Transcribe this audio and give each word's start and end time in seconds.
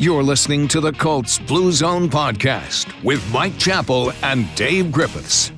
You're 0.00 0.22
listening 0.22 0.68
to 0.68 0.80
the 0.80 0.92
Colts 0.92 1.40
Blue 1.40 1.72
Zone 1.72 2.08
podcast 2.08 2.86
with 3.02 3.20
Mike 3.32 3.58
Chappell 3.58 4.12
and 4.22 4.46
Dave 4.54 4.92
Griffiths. 4.92 5.50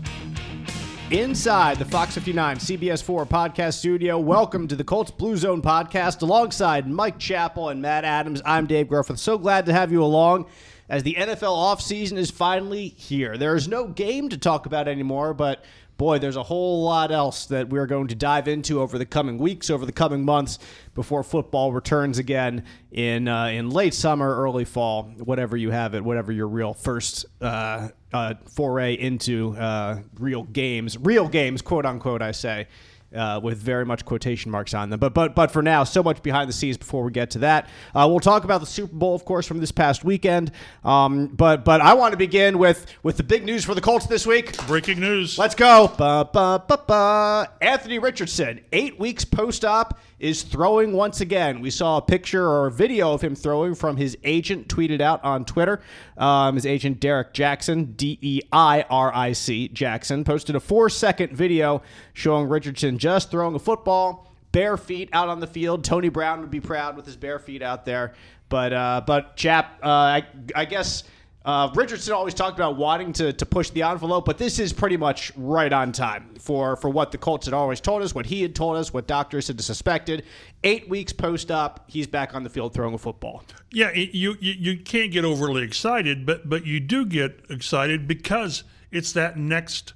Inside 1.11 1.76
the 1.76 1.84
Fox 1.84 2.15
59 2.15 2.57
CBS 2.57 3.03
4 3.03 3.26
podcast 3.26 3.75
studio, 3.75 4.18
welcome 4.18 4.67
to 4.67 4.75
the 4.75 4.83
Colts 4.83 5.11
Blue 5.11 5.37
Zone 5.37 5.61
podcast 5.61 6.23
alongside 6.23 6.89
Mike 6.89 7.18
Chappell 7.18 7.68
and 7.68 7.83
Matt 7.83 8.07
Adams. 8.07 8.41
I'm 8.46 8.66
Dave 8.66 8.89
Griffiths. 8.89 9.21
So 9.21 9.37
glad 9.37 9.66
to 9.66 9.75
have 9.75 9.93
you 9.93 10.03
along 10.03 10.46
as 10.88 11.02
the 11.02 11.16
NFL 11.16 11.43
offseason 11.43 12.16
is 12.16 12.30
finally 12.30 12.88
here. 12.88 13.36
There 13.36 13.57
is 13.57 13.68
no 13.68 13.88
game 13.88 14.30
to 14.30 14.38
talk 14.38 14.64
about 14.64 14.88
anymore, 14.88 15.34
but 15.34 15.62
boy, 16.01 16.19
there's 16.19 16.37
a 16.37 16.43
whole 16.43 16.82
lot 16.82 17.12
else 17.12 17.45
that 17.45 17.69
we're 17.69 17.87
going 17.87 18.09
to 18.09 18.14
dive 18.14 18.49
into 18.49 18.80
over 18.80 18.96
the 18.96 19.05
coming 19.05 19.37
weeks, 19.37 19.69
over 19.69 19.85
the 19.85 19.93
coming 19.93 20.25
months, 20.25 20.59
before 20.95 21.23
football 21.23 21.75
returns 21.75 22.19
again 22.19 22.64
in 22.91 23.29
uh, 23.29 23.49
in 23.49 23.69
late 23.69 23.93
summer, 23.93 24.35
early 24.35 24.64
fall, 24.64 25.13
whatever 25.18 25.59
you 25.59 25.71
have 25.71 25.95
it, 25.95 26.03
whatever 26.03 26.32
your 26.32 26.49
real 26.49 26.73
first 26.73 27.26
uh, 27.43 27.90
uh, 28.14 28.32
foray 28.46 28.95
into 28.95 29.54
uh, 29.59 30.00
real 30.18 30.45
games, 30.45 30.96
real 30.96 31.29
games, 31.29 31.61
quote 31.61 31.85
unquote, 31.85 32.23
I 32.23 32.30
say 32.30 32.66
uh, 33.14 33.41
with 33.42 33.59
very 33.59 33.84
much 33.84 34.05
quotation 34.05 34.50
marks 34.50 34.74
on 34.74 34.91
them. 34.91 35.00
But 35.00 35.14
but 35.14 35.34
but 35.34 35.51
for 35.51 35.62
now, 35.62 35.84
so 35.84 36.02
much 36.02 36.23
behind 36.23 36.48
the 36.48 36.52
scenes 36.52 36.77
before 36.77 37.05
we 37.05 37.10
get 37.10 37.30
to 37.30 37.38
that. 37.41 37.68
Uh, 37.95 38.06
we'll 38.09 38.20
talk 38.20 38.45
about 38.45 38.60
the 38.60 38.66
Super 38.66 38.95
Bowl, 38.95 39.14
of 39.14 39.24
course, 39.24 39.46
from 39.46 39.59
this 39.59 39.73
past 39.73 40.05
weekend. 40.05 40.52
Um, 40.84 41.28
but 41.28 41.65
but 41.65 41.80
I 41.80 41.95
want 41.95 42.12
to 42.12 42.18
begin 42.18 42.59
with 42.59 42.87
with 43.02 43.16
the 43.16 43.23
big 43.23 43.45
news 43.45 43.65
for 43.65 43.74
the 43.74 43.80
Colts 43.80 44.06
this 44.06 44.27
week. 44.27 44.56
Breaking 44.66 45.01
news. 45.01 45.38
Let's 45.38 45.54
go. 45.54 45.88
Ba, 45.96 46.28
ba, 46.32 46.62
ba, 46.66 46.82
ba. 46.87 47.48
Anthony 47.60 47.98
Richardson, 47.98 48.60
eight 48.73 48.98
weeks 48.98 49.24
post 49.24 49.65
op 49.65 49.98
is 50.20 50.42
throwing 50.42 50.92
once 50.92 51.23
again. 51.23 51.60
We 51.60 51.70
saw 51.70 51.96
a 51.96 52.02
picture 52.02 52.46
or 52.46 52.66
a 52.66 52.70
video 52.70 53.15
of 53.15 53.23
him 53.23 53.34
throwing 53.34 53.74
from 53.74 53.96
his 53.96 54.18
agent 54.23 54.68
tweeted 54.68 55.01
out 55.01 55.24
on 55.24 55.46
Twitter. 55.46 55.80
Um, 56.18 56.56
his 56.56 56.66
agent, 56.66 57.01
Deiric 57.01 57.32
Jackson, 57.32 57.93
D 57.93 58.18
E 58.21 58.40
I 58.52 58.84
R 58.90 59.12
I 59.15 59.32
C, 59.32 59.68
Jackson, 59.68 60.23
posted 60.23 60.54
a 60.54 60.60
four 60.60 60.90
second 60.90 61.32
video 61.32 61.82
showing 62.12 62.49
Richardson 62.49 62.99
just 63.01 63.30
throwing 63.30 63.54
a 63.54 63.59
football, 63.59 64.33
bare 64.53 64.77
feet 64.77 65.09
out 65.12 65.29
on 65.29 65.41
the 65.41 65.47
field. 65.47 65.83
Tony 65.83 66.11
Brown 66.11 66.41
would 66.41 66.51
be 66.51 66.61
proud 66.61 66.97
with 66.97 67.06
his 67.06 67.17
bare 67.17 67.39
feet 67.39 67.62
out 67.62 67.84
there. 67.84 68.12
But, 68.48 68.73
uh, 68.73 69.03
but 69.06 69.37
Chap, 69.37 69.79
uh, 69.83 69.89
I, 69.89 70.27
I 70.55 70.65
guess 70.67 71.05
uh, 71.45 71.71
Richardson 71.75 72.12
always 72.12 72.34
talked 72.34 72.59
about 72.59 72.77
wanting 72.77 73.15
to, 73.15 73.33
to 73.33 73.47
push 73.47 73.71
the 73.71 73.83
envelope, 73.83 74.27
but 74.27 74.37
this 74.37 74.59
is 74.59 74.73
pretty 74.75 74.98
much 74.98 75.33
right 75.37 75.73
on 75.73 75.93
time 75.93 76.34
for, 76.39 76.77
for 76.77 76.91
what 76.91 77.12
the 77.12 77.19
Colts 77.19 77.47
had 77.47 77.55
always 77.55 77.81
told 77.81 78.03
us, 78.03 78.15
what 78.15 78.27
he 78.27 78.43
had 78.43 78.55
told 78.55 78.77
us, 78.77 78.93
what 78.93 79.06
doctors 79.06 79.48
had 79.48 79.59
suspected. 79.62 80.25
Eight 80.62 80.89
weeks 80.91 81.12
post 81.12 81.51
op, 81.51 81.91
he's 81.91 82.06
back 82.06 82.34
on 82.34 82.43
the 82.43 82.51
field 82.51 82.75
throwing 82.75 82.93
a 82.93 82.98
football. 82.98 83.43
Yeah, 83.73 83.93
you, 83.93 84.37
you 84.41 84.53
you 84.53 84.78
can't 84.81 85.12
get 85.12 85.25
overly 85.25 85.62
excited, 85.62 86.27
but 86.27 86.48
but 86.48 86.67
you 86.67 86.81
do 86.81 87.06
get 87.06 87.45
excited 87.48 88.06
because 88.06 88.65
it's 88.91 89.12
that 89.12 89.39
next 89.39 89.95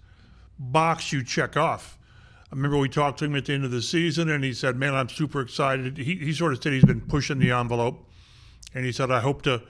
box 0.58 1.12
you 1.12 1.22
check 1.22 1.56
off. 1.56 1.98
I 2.55 2.56
remember 2.56 2.78
we 2.78 2.88
talked 2.88 3.19
to 3.19 3.24
him 3.24 3.34
at 3.34 3.47
the 3.47 3.52
end 3.52 3.64
of 3.64 3.72
the 3.72 3.83
season, 3.83 4.30
and 4.30 4.44
he 4.44 4.52
said, 4.52 4.77
"Man, 4.77 4.94
I'm 4.94 5.08
super 5.08 5.41
excited." 5.41 5.98
He 5.98 6.14
he 6.16 6.33
sort 6.33 6.52
of 6.52 6.62
said 6.62 6.72
he's 6.72 6.84
been 6.84 7.00
pushing 7.00 7.41
the 7.41 7.50
envelope, 7.50 8.08
and 8.72 8.84
he 8.86 8.92
said, 8.92 9.10
"I 9.10 9.20
hope 9.20 9.42
to." 9.42 9.62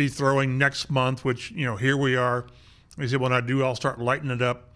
be 0.00 0.08
throwing 0.08 0.56
next 0.56 0.90
month, 0.90 1.26
which, 1.26 1.50
you 1.50 1.66
know, 1.66 1.76
here 1.76 1.94
we 1.96 2.16
are. 2.16 2.46
He 2.96 3.06
said, 3.06 3.20
when 3.20 3.34
I 3.34 3.42
do, 3.42 3.62
I'll 3.62 3.74
start 3.74 4.00
lighting 4.00 4.30
it 4.30 4.40
up. 4.40 4.70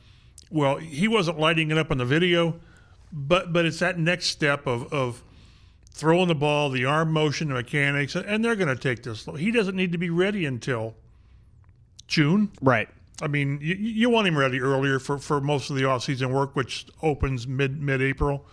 Well, 0.50 0.76
he 0.76 1.08
wasn't 1.08 1.38
lighting 1.38 1.70
it 1.70 1.78
up 1.78 1.90
in 1.90 1.96
the 1.96 2.04
video, 2.04 2.60
but 3.10 3.52
but 3.52 3.64
it's 3.64 3.78
that 3.78 3.98
next 3.98 4.26
step 4.26 4.66
of, 4.66 4.92
of 4.92 5.24
throwing 5.90 6.28
the 6.28 6.34
ball, 6.34 6.68
the 6.68 6.84
arm 6.84 7.10
motion, 7.10 7.48
the 7.48 7.54
mechanics, 7.54 8.14
and 8.14 8.44
they're 8.44 8.54
going 8.54 8.68
to 8.68 8.76
take 8.76 9.02
this. 9.02 9.26
He 9.38 9.50
doesn't 9.50 9.74
need 9.74 9.92
to 9.92 9.98
be 9.98 10.10
ready 10.10 10.44
until 10.44 10.94
June. 12.06 12.50
Right. 12.60 12.88
I 13.22 13.28
mean, 13.28 13.58
you, 13.62 13.74
you 13.74 14.10
want 14.10 14.26
him 14.26 14.36
ready 14.36 14.60
earlier 14.60 14.98
for, 14.98 15.18
for 15.18 15.40
most 15.40 15.70
of 15.70 15.76
the 15.76 15.82
offseason 15.82 16.32
work, 16.32 16.56
which 16.56 16.86
opens 17.02 17.46
mid 17.46 17.80
mid 17.80 18.02
April. 18.02 18.46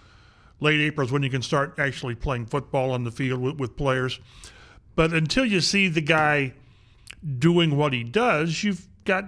Late 0.60 0.80
April 0.82 1.06
is 1.06 1.12
when 1.12 1.24
you 1.24 1.30
can 1.30 1.42
start 1.42 1.76
actually 1.80 2.14
playing 2.14 2.46
football 2.46 2.92
on 2.92 3.04
the 3.04 3.12
field 3.12 3.42
with, 3.42 3.58
with 3.58 3.76
players. 3.76 4.20
But 4.96 5.14
until 5.14 5.46
you 5.46 5.62
see 5.62 5.88
the 5.88 6.02
guy 6.02 6.54
doing 7.40 7.76
what 7.76 7.94
he 7.94 8.04
does, 8.04 8.64
you've 8.64 8.88
got 9.06 9.26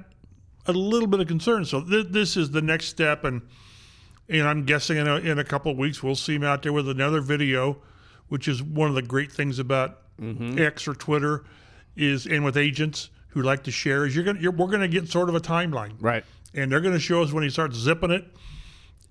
a 0.68 0.74
little 0.74 1.08
bit 1.08 1.20
of 1.20 1.28
concern. 1.28 1.66
So 1.66 1.82
th- 1.82 2.08
this 2.10 2.38
is 2.38 2.52
the 2.52 2.62
next 2.62 2.86
step, 2.86 3.24
and 3.24 3.42
and 4.30 4.48
I'm 4.48 4.66
guessing 4.66 4.98
in 4.98 5.08
a, 5.08 5.16
in 5.16 5.40
a 5.40 5.44
couple 5.44 5.72
of 5.72 5.78
weeks 5.78 6.02
we'll 6.02 6.16
see 6.16 6.36
him 6.36 6.44
out 6.44 6.62
there 6.62 6.74
with 6.74 6.88
another 6.88 7.22
video, 7.22 7.78
which 8.30 8.48
is 8.48 8.62
one 8.62 8.90
of 8.90 8.96
the 8.96 9.02
great 9.02 9.32
things 9.32 9.58
about 9.58 10.00
mm-hmm. 10.22 10.60
X 10.60 10.88
or 10.88 10.94
Twitter, 10.94 11.44
is 11.96 12.28
and 12.28 12.46
with 12.46 12.56
agents 12.56 13.10
who 13.34 13.42
like 13.42 13.64
to 13.64 13.72
share 13.72 14.06
is 14.06 14.16
you're 14.16 14.26
gonna 14.26 14.40
you're, 14.40 14.52
we're 14.52 14.68
gonna 14.68 14.88
get 14.88 15.10
sort 15.10 15.30
of 15.30 15.36
a 15.36 15.40
timeline, 15.40 15.94
right? 16.00 16.24
And 16.54 16.72
they're 16.72 16.82
gonna 16.82 17.00
show 17.00 17.24
us 17.24 17.32
when 17.32 17.44
he 17.44 17.50
starts 17.50 17.78
zipping 17.78 18.12
it. 18.12 18.26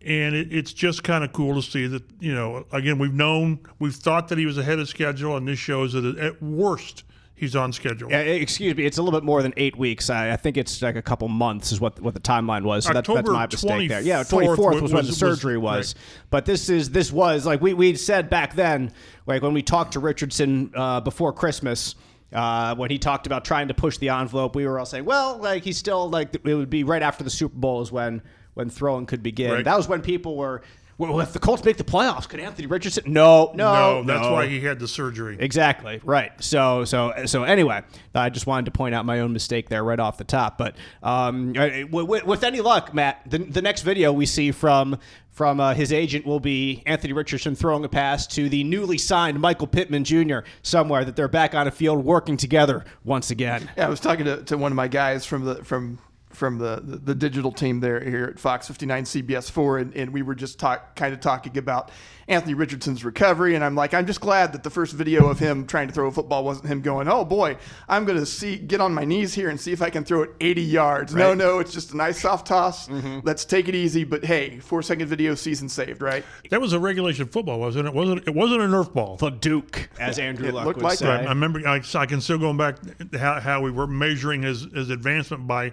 And 0.05 0.35
it, 0.35 0.53
it's 0.53 0.73
just 0.73 1.05
kind 1.05 1.23
of 1.23 1.33
cool 1.33 1.55
to 1.55 1.63
see 1.63 1.87
that, 1.87 2.03
you 2.19 2.35
know, 2.35 2.67
again, 2.73 2.99
we've 2.99 3.15
known, 3.15 3.61
we've 3.79 3.95
thought 3.95 4.27
that 4.29 4.39
he 4.39 4.47
was 4.47 4.59
ahead 4.59 4.81
of 4.81 4.89
schedule, 4.89 5.37
and 5.37 5.47
this 5.47 5.61
shows 5.61 5.93
that 5.93 6.19
at 6.19 6.43
worst, 6.43 7.05
he's 7.43 7.57
on 7.57 7.73
schedule. 7.73 8.09
Yeah, 8.09 8.19
excuse 8.21 8.77
me, 8.77 8.85
it's 8.85 8.99
a 8.99 9.03
little 9.03 9.19
bit 9.19 9.25
more 9.25 9.43
than 9.43 9.53
eight 9.57 9.77
weeks. 9.77 10.11
I, 10.11 10.33
I, 10.33 10.37
think 10.37 10.57
it's 10.57 10.81
like 10.81 10.95
a 10.95 11.03
couple 11.03 11.27
months 11.27 11.73
is 11.73 11.81
what 11.81 12.01
what 12.01 12.15
the 12.15 12.21
timeline 12.21 12.63
was. 12.63 12.85
So 12.85 12.93
that, 12.93 13.05
that's 13.05 13.29
my 13.29 13.47
mistake 13.47 13.89
there. 13.89 14.01
Yeah, 14.01 14.23
twenty 14.23 14.47
fourth 14.55 14.75
was, 14.75 14.83
was, 14.83 14.93
when 14.93 15.07
the 15.07 15.13
surgery 15.13 15.59
was. 15.59 15.77
was. 15.77 15.95
Right. 15.95 16.27
But 16.31 16.45
this 16.47 16.69
is 16.69 16.91
this 16.91 17.11
was 17.11 17.45
like 17.45 17.61
we 17.61 17.75
we 17.75 17.97
said 17.97 18.31
back 18.31 18.55
then, 18.55 18.93
like 19.27 19.43
when 19.43 19.53
we 19.53 19.63
talked 19.63 19.95
to 19.95 20.01
Richardson 20.01 20.73
uh, 20.75 21.01
before 21.01 21.33
Christmas. 21.33 21.97
Uh, 22.33 22.75
when 22.75 22.91
he 22.91 22.99
talked 22.99 23.27
about 23.27 23.45
trying 23.45 23.69
to 23.69 23.75
push 23.75 23.99
the 23.99 24.09
envelope, 24.09 24.55
we 24.55 24.67
were 24.67 24.79
all 24.79 24.87
saying, 24.87 25.05
"Well, 25.05 25.39
like 25.39 25.65
he's 25.65 25.77
still 25.77 26.09
like 26.09 26.35
it 26.35 26.45
would 26.45 26.71
be 26.71 26.85
right 26.85 27.03
after 27.03 27.25
the 27.25 27.31
Super 27.31 27.57
Bowl 27.57 27.83
is 27.83 27.93
when 27.93 28.23
when 28.55 28.71
throwing 28.71 29.07
could 29.07 29.23
begin." 29.23 29.53
Right. 29.53 29.65
That 29.65 29.77
was 29.77 29.89
when 29.89 30.01
people 30.01 30.37
were 30.37 30.63
well, 30.99 31.21
if 31.21 31.33
the 31.33 31.39
Colts 31.39 31.65
make 31.65 31.77
the 31.77 31.85
playoffs, 31.85 32.29
could 32.29 32.41
Anthony 32.41 32.67
Richardson? 32.67 33.05
No, 33.07 33.53
no, 33.55 34.03
no. 34.03 34.05
That's 34.05 34.29
why 34.29 34.47
he 34.47 34.61
had 34.61 34.79
the 34.79 34.89
surgery. 34.89 35.37
Exactly 35.41 36.01
right. 36.05 36.33
So, 36.43 36.85
so, 36.85 37.13
so. 37.27 37.45
Anyway, 37.45 37.83
I 38.15 38.31
just 38.31 38.47
wanted 38.47 38.67
to 38.67 38.71
point 38.71 38.95
out 38.95 39.05
my 39.05 39.21
own 39.21 39.33
mistake 39.33 39.69
there 39.69 39.83
right 39.83 39.99
off 39.99 40.19
the 40.19 40.25
top. 40.25 40.59
But 40.59 40.77
um, 41.03 41.55
with, 41.91 42.25
with, 42.25 42.45
any 42.45 42.61
luck, 42.61 42.95
Matt, 42.95 43.23
the, 43.29 43.39
the 43.39 43.63
next 43.63 43.83
video 43.83 44.13
we 44.13 44.27
see 44.27 44.53
from 44.53 44.99
from 45.33 45.61
uh, 45.61 45.73
his 45.75 45.93
agent 45.93 46.27
will 46.27 46.41
be 46.41 46.83
Anthony 46.85 47.15
Richardson 47.15 47.55
throwing 47.55 47.85
a 47.85 47.89
pass 47.89 48.27
to 48.29 48.49
the 48.49 48.65
newly 48.65 48.99
signed 48.99 49.41
Michael 49.41 49.67
Pittman 49.67 50.05
Jr. 50.05 50.41
somewhere 50.63 51.05
that 51.05 51.17
they're 51.17 51.27
back 51.27 51.55
on 51.55 51.67
a 51.67 51.71
field 51.71 52.05
working 52.05 52.37
together 52.37 52.85
once 53.03 53.31
again. 53.31 53.69
Yeah, 53.77 53.87
I 53.87 53.89
was 53.89 54.01
talking 54.01 54.27
to, 54.27 54.43
to 54.45 54.59
one 54.59 54.71
of 54.73 54.77
my 54.77 54.89
guys 54.89 55.25
from 55.25 55.45
the 55.47 55.65
from 55.65 55.99
from 56.35 56.59
the, 56.59 56.81
the, 56.83 56.97
the, 56.97 57.15
digital 57.15 57.53
team 57.53 57.81
there 57.81 58.03
here 58.03 58.25
at 58.25 58.39
Fox 58.39 58.67
59 58.67 59.05
CBS 59.05 59.51
4, 59.51 59.79
and, 59.79 59.97
and 59.97 60.13
we 60.13 60.23
were 60.23 60.35
just 60.35 60.59
talk, 60.59 60.97
kind 60.97 61.15
of 61.15 61.21
talking 61.21 61.57
about 61.59 61.91
Anthony 62.29 62.55
Richardson's 62.55 63.05
recovery. 63.05 63.55
And 63.55 63.65
I'm 63.65 63.75
like, 63.75 63.95
I'm 63.95 64.07
just 64.07 64.21
glad 64.21 64.53
that 64.53 64.63
the 64.63 64.71
first 64.71 64.95
video 64.95 65.29
of 65.29 65.39
him 65.39 65.67
trying 65.67 65.89
to 65.89 65.95
throw 65.95 66.07
a 66.07 66.11
football 66.11 66.45
wasn't 66.45 66.69
him 66.69 66.81
going, 66.81 67.09
oh 67.09 67.25
boy, 67.25 67.57
I'm 67.89 68.05
going 68.05 68.19
to 68.19 68.27
see 68.27 68.57
get 68.57 68.81
on 68.81 68.95
my 68.95 69.05
knees 69.05 69.35
here 69.35 69.51
and 69.51 69.61
see 69.61 69.73
if 69.73 69.83
I 69.83 69.91
can 69.91 70.05
throw 70.05 70.23
it 70.23 70.31
80 70.41 70.63
yards. 70.63 71.15
Right. 71.15 71.21
No, 71.21 71.35
no, 71.35 71.59
it's 71.59 71.73
just 71.73 71.93
a 71.93 71.97
nice 71.97 72.21
soft 72.21 72.47
toss. 72.47 72.89
Mm-hmm. 72.89 73.21
Let's 73.25 73.45
take 73.45 73.69
it 73.69 73.75
easy. 73.75 74.05
But 74.05 74.25
hey, 74.25 74.59
four 74.59 74.83
second 74.83 75.09
video, 75.09 75.35
season 75.35 75.69
saved, 75.69 76.03
right? 76.03 76.25
That 76.51 76.61
was 76.61 76.73
a 76.73 76.81
regulation 76.81 77.27
football, 77.27 77.61
wasn't 77.61 77.89
it? 77.89 77.95
Wasn't 77.95 78.27
it 78.27 78.35
wasn't 78.35 78.63
a 78.63 78.67
Nerf 78.67 78.93
ball? 78.93 79.17
The 79.17 79.31
Duke, 79.31 79.89
as 79.99 80.19
Andrew 80.19 80.49
it 80.49 80.55
Luck 80.55 80.67
looked 80.67 80.77
would 80.79 80.85
like 80.85 80.99
say. 80.99 81.09
Right. 81.09 81.27
I 81.27 81.31
remember. 81.31 81.67
I, 81.67 81.83
I 81.95 82.07
can 82.07 82.21
still 82.21 82.39
going 82.39 82.57
back 82.57 82.77
how, 83.15 83.41
how 83.41 83.61
we 83.61 83.71
were 83.71 83.87
measuring 83.87 84.43
his, 84.43 84.63
his 84.73 84.91
advancement 84.91 85.47
by 85.47 85.73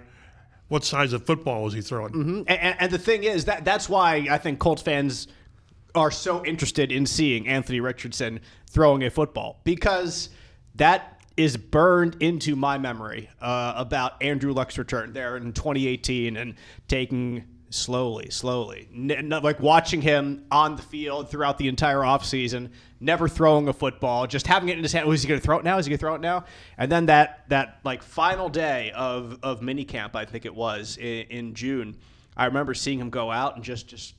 what 0.70 0.84
size 0.84 1.12
of 1.12 1.26
football 1.26 1.64
was 1.64 1.74
he 1.74 1.82
throwing? 1.82 2.12
Mm-hmm. 2.12 2.42
And, 2.46 2.76
and, 2.78 2.92
the 2.92 2.98
thing 2.98 3.24
is 3.24 3.46
that 3.46 3.64
that's 3.64 3.88
why 3.88 4.28
I 4.30 4.38
think 4.38 4.60
Colts 4.60 4.80
fans 4.80 5.26
are 5.96 6.12
so 6.12 6.44
interested 6.44 6.92
in 6.92 7.06
seeing 7.06 7.48
Anthony 7.48 7.80
Richardson 7.80 8.40
throwing 8.70 9.02
a 9.02 9.10
football 9.10 9.60
because 9.64 10.28
that 10.76 11.20
is 11.36 11.56
burned 11.56 12.16
into 12.20 12.54
my 12.54 12.78
memory 12.78 13.28
uh, 13.40 13.74
about 13.76 14.22
Andrew 14.22 14.52
Luck's 14.52 14.78
return 14.78 15.12
there 15.12 15.36
in 15.36 15.52
2018 15.52 16.36
and 16.36 16.54
taking 16.86 17.44
slowly, 17.70 18.30
slowly, 18.30 18.88
like 18.94 19.58
watching 19.58 20.00
him 20.00 20.44
on 20.52 20.76
the 20.76 20.82
field 20.82 21.30
throughout 21.30 21.58
the 21.58 21.66
entire 21.66 21.98
offseason, 21.98 22.70
never 23.00 23.28
throwing 23.28 23.66
a 23.68 23.72
football, 23.72 24.26
just 24.26 24.46
having 24.46 24.68
it 24.68 24.76
in 24.76 24.82
his 24.82 24.92
hand. 24.92 25.08
Oh, 25.08 25.12
is 25.12 25.22
he 25.22 25.28
going 25.28 25.40
to 25.40 25.44
throw 25.44 25.58
it 25.58 25.64
now? 25.64 25.78
Is 25.78 25.86
he 25.86 25.90
going 25.90 25.98
to 25.98 26.00
throw 26.00 26.14
it 26.14 26.20
now? 26.20 26.44
And 26.78 26.92
then 26.92 27.06
that 27.06 27.44
that 27.48 27.80
like 27.84 28.02
final 28.02 28.48
day 28.48 28.92
of 28.94 29.38
of 29.42 29.60
minicamp, 29.60 30.14
I 30.14 30.24
think 30.24 30.44
it 30.44 30.54
was 30.54 30.96
in, 30.98 31.26
in 31.30 31.54
June. 31.54 31.96
I 32.36 32.46
remember 32.46 32.74
seeing 32.74 33.00
him 33.00 33.10
go 33.10 33.30
out 33.30 33.56
and 33.56 33.64
just 33.64 33.88
just 33.88 34.14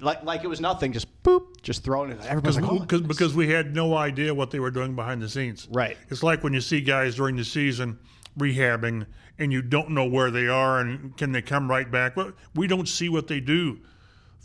like 0.00 0.22
like 0.24 0.44
it 0.44 0.48
was 0.48 0.60
nothing, 0.60 0.92
just 0.92 1.22
boop, 1.22 1.60
just 1.62 1.84
throwing 1.84 2.10
it. 2.10 2.18
Everybody's 2.24 2.60
like, 2.60 2.70
oh, 2.70 2.78
because 2.78 3.02
because 3.02 3.34
we 3.34 3.48
had 3.48 3.74
no 3.74 3.96
idea 3.96 4.32
what 4.34 4.50
they 4.50 4.60
were 4.60 4.70
doing 4.70 4.94
behind 4.94 5.20
the 5.20 5.28
scenes. 5.28 5.68
Right. 5.70 5.96
It's 6.08 6.22
like 6.22 6.42
when 6.42 6.52
you 6.52 6.60
see 6.60 6.80
guys 6.80 7.16
during 7.16 7.36
the 7.36 7.44
season 7.44 7.98
rehabbing 8.38 9.06
and 9.38 9.52
you 9.52 9.60
don't 9.60 9.90
know 9.90 10.06
where 10.06 10.30
they 10.30 10.46
are 10.46 10.78
and 10.80 11.16
can 11.16 11.32
they 11.32 11.42
come 11.42 11.68
right 11.68 11.90
back. 11.90 12.16
Well, 12.16 12.32
we 12.54 12.66
don't 12.66 12.88
see 12.88 13.08
what 13.08 13.26
they 13.26 13.40
do 13.40 13.80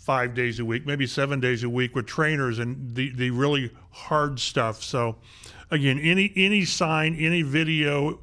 five 0.07 0.33
days 0.33 0.57
a 0.57 0.63
week, 0.63 0.85
maybe 0.85 1.05
seven 1.05 1.41
days 1.41 1.63
a 1.63 1.69
week 1.69 1.93
with 1.93 2.05
trainers 2.05 2.59
and 2.59 2.95
the, 2.95 3.11
the 3.13 3.29
really 3.29 3.69
hard 3.91 4.39
stuff. 4.39 4.81
So, 4.81 5.17
again, 5.69 5.99
any 5.99 6.31
any 6.37 6.63
sign, 6.63 7.13
any 7.15 7.41
video, 7.41 8.21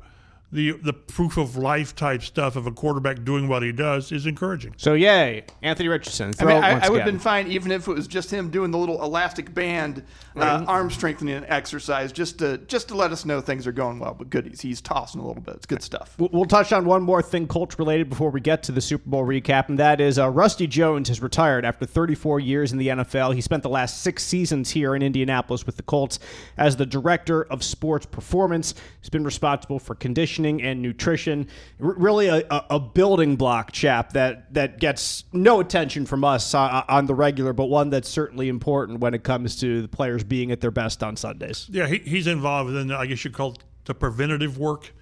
the 0.54 0.72
the 0.72 0.92
proof 0.92 1.36
of 1.36 1.56
life 1.56 1.94
type 1.94 2.22
stuff 2.22 2.56
of 2.56 2.66
a 2.66 2.70
quarterback 2.70 3.24
doing 3.24 3.48
what 3.48 3.62
he 3.62 3.72
does 3.72 4.12
is 4.12 4.24
encouraging. 4.26 4.72
So 4.76 4.94
yay, 4.94 5.44
Anthony 5.62 5.88
Richardson. 5.88 6.32
I 6.38 6.44
mean, 6.44 6.56
I, 6.56 6.70
I 6.86 6.88
would 6.88 7.00
have 7.00 7.06
been 7.06 7.18
fine 7.18 7.48
even 7.48 7.72
if 7.72 7.88
it 7.88 7.92
was 7.92 8.06
just 8.06 8.30
him 8.30 8.48
doing 8.50 8.70
the 8.70 8.78
little 8.78 9.02
elastic 9.02 9.52
band 9.52 10.04
uh, 10.36 10.64
arm 10.66 10.90
strengthening 10.90 11.44
exercise, 11.48 12.12
just 12.12 12.38
to 12.38 12.58
just 12.58 12.88
to 12.88 12.94
let 12.94 13.10
us 13.12 13.24
know 13.24 13.40
things 13.40 13.66
are 13.66 13.72
going 13.72 13.98
well. 13.98 14.14
But 14.14 14.30
goodies, 14.30 14.60
he's 14.60 14.80
tossing 14.80 15.20
a 15.20 15.26
little 15.26 15.42
bit. 15.42 15.56
It's 15.56 15.66
good 15.66 15.82
stuff. 15.82 16.14
We'll- 16.18 16.30
We'll 16.32 16.44
touch 16.44 16.72
on 16.72 16.84
one 16.84 17.02
more 17.02 17.22
thing 17.22 17.46
Colts 17.46 17.78
related 17.78 18.08
before 18.08 18.30
we 18.30 18.40
get 18.40 18.62
to 18.64 18.72
the 18.72 18.80
Super 18.80 19.08
Bowl 19.08 19.24
recap, 19.24 19.68
and 19.68 19.78
that 19.78 20.00
is 20.00 20.18
uh, 20.18 20.28
Rusty 20.28 20.66
Jones 20.66 21.08
has 21.08 21.22
retired 21.22 21.64
after 21.64 21.86
34 21.86 22.38
years 22.40 22.70
in 22.72 22.78
the 22.78 22.88
NFL. 22.88 23.34
He 23.34 23.40
spent 23.40 23.62
the 23.62 23.68
last 23.68 24.02
six 24.02 24.22
seasons 24.24 24.70
here 24.70 24.94
in 24.94 25.02
Indianapolis 25.02 25.64
with 25.64 25.76
the 25.76 25.82
Colts 25.82 26.18
as 26.58 26.76
the 26.76 26.84
director 26.86 27.44
of 27.44 27.62
sports 27.64 28.04
performance. 28.06 28.74
He's 29.00 29.08
been 29.10 29.24
responsible 29.24 29.78
for 29.78 29.94
conditioning 29.94 30.43
and 30.44 30.82
nutrition. 30.82 31.48
R- 31.82 31.94
really, 31.96 32.28
a, 32.28 32.44
a, 32.50 32.80
building 32.80 33.36
block 33.36 33.72
chap 33.72 34.12
that 34.12 34.52
that 34.54 34.78
gets 34.78 35.24
no 35.32 35.60
attention 35.60 36.06
from 36.06 36.24
us 36.24 36.54
on, 36.54 36.84
on 36.88 37.06
the 37.06 37.14
regular, 37.14 37.52
but 37.52 37.66
one 37.66 37.90
that's 37.90 38.08
certainly 38.08 38.48
important 38.48 39.00
when 39.00 39.14
it 39.14 39.24
comes 39.24 39.56
to 39.60 39.82
the 39.82 39.88
players 39.88 40.24
being 40.24 40.50
at 40.50 40.60
their 40.60 40.70
best 40.70 41.02
on 41.02 41.16
Sundays. 41.16 41.66
Yeah, 41.70 41.86
he, 41.86 41.98
he's 41.98 42.26
involved 42.26 42.74
in, 42.74 42.90
I 42.90 43.06
guess 43.06 43.24
you 43.24 43.30
call 43.30 43.52
it 43.52 43.58
the 43.84 43.94
preventative 43.94 44.58
work 44.58 44.92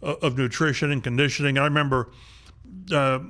of, 0.00 0.22
of 0.22 0.38
nutrition 0.38 0.90
and 0.90 1.02
conditioning. 1.02 1.58
I 1.58 1.64
remember 1.64 2.10
uh, 2.92 3.20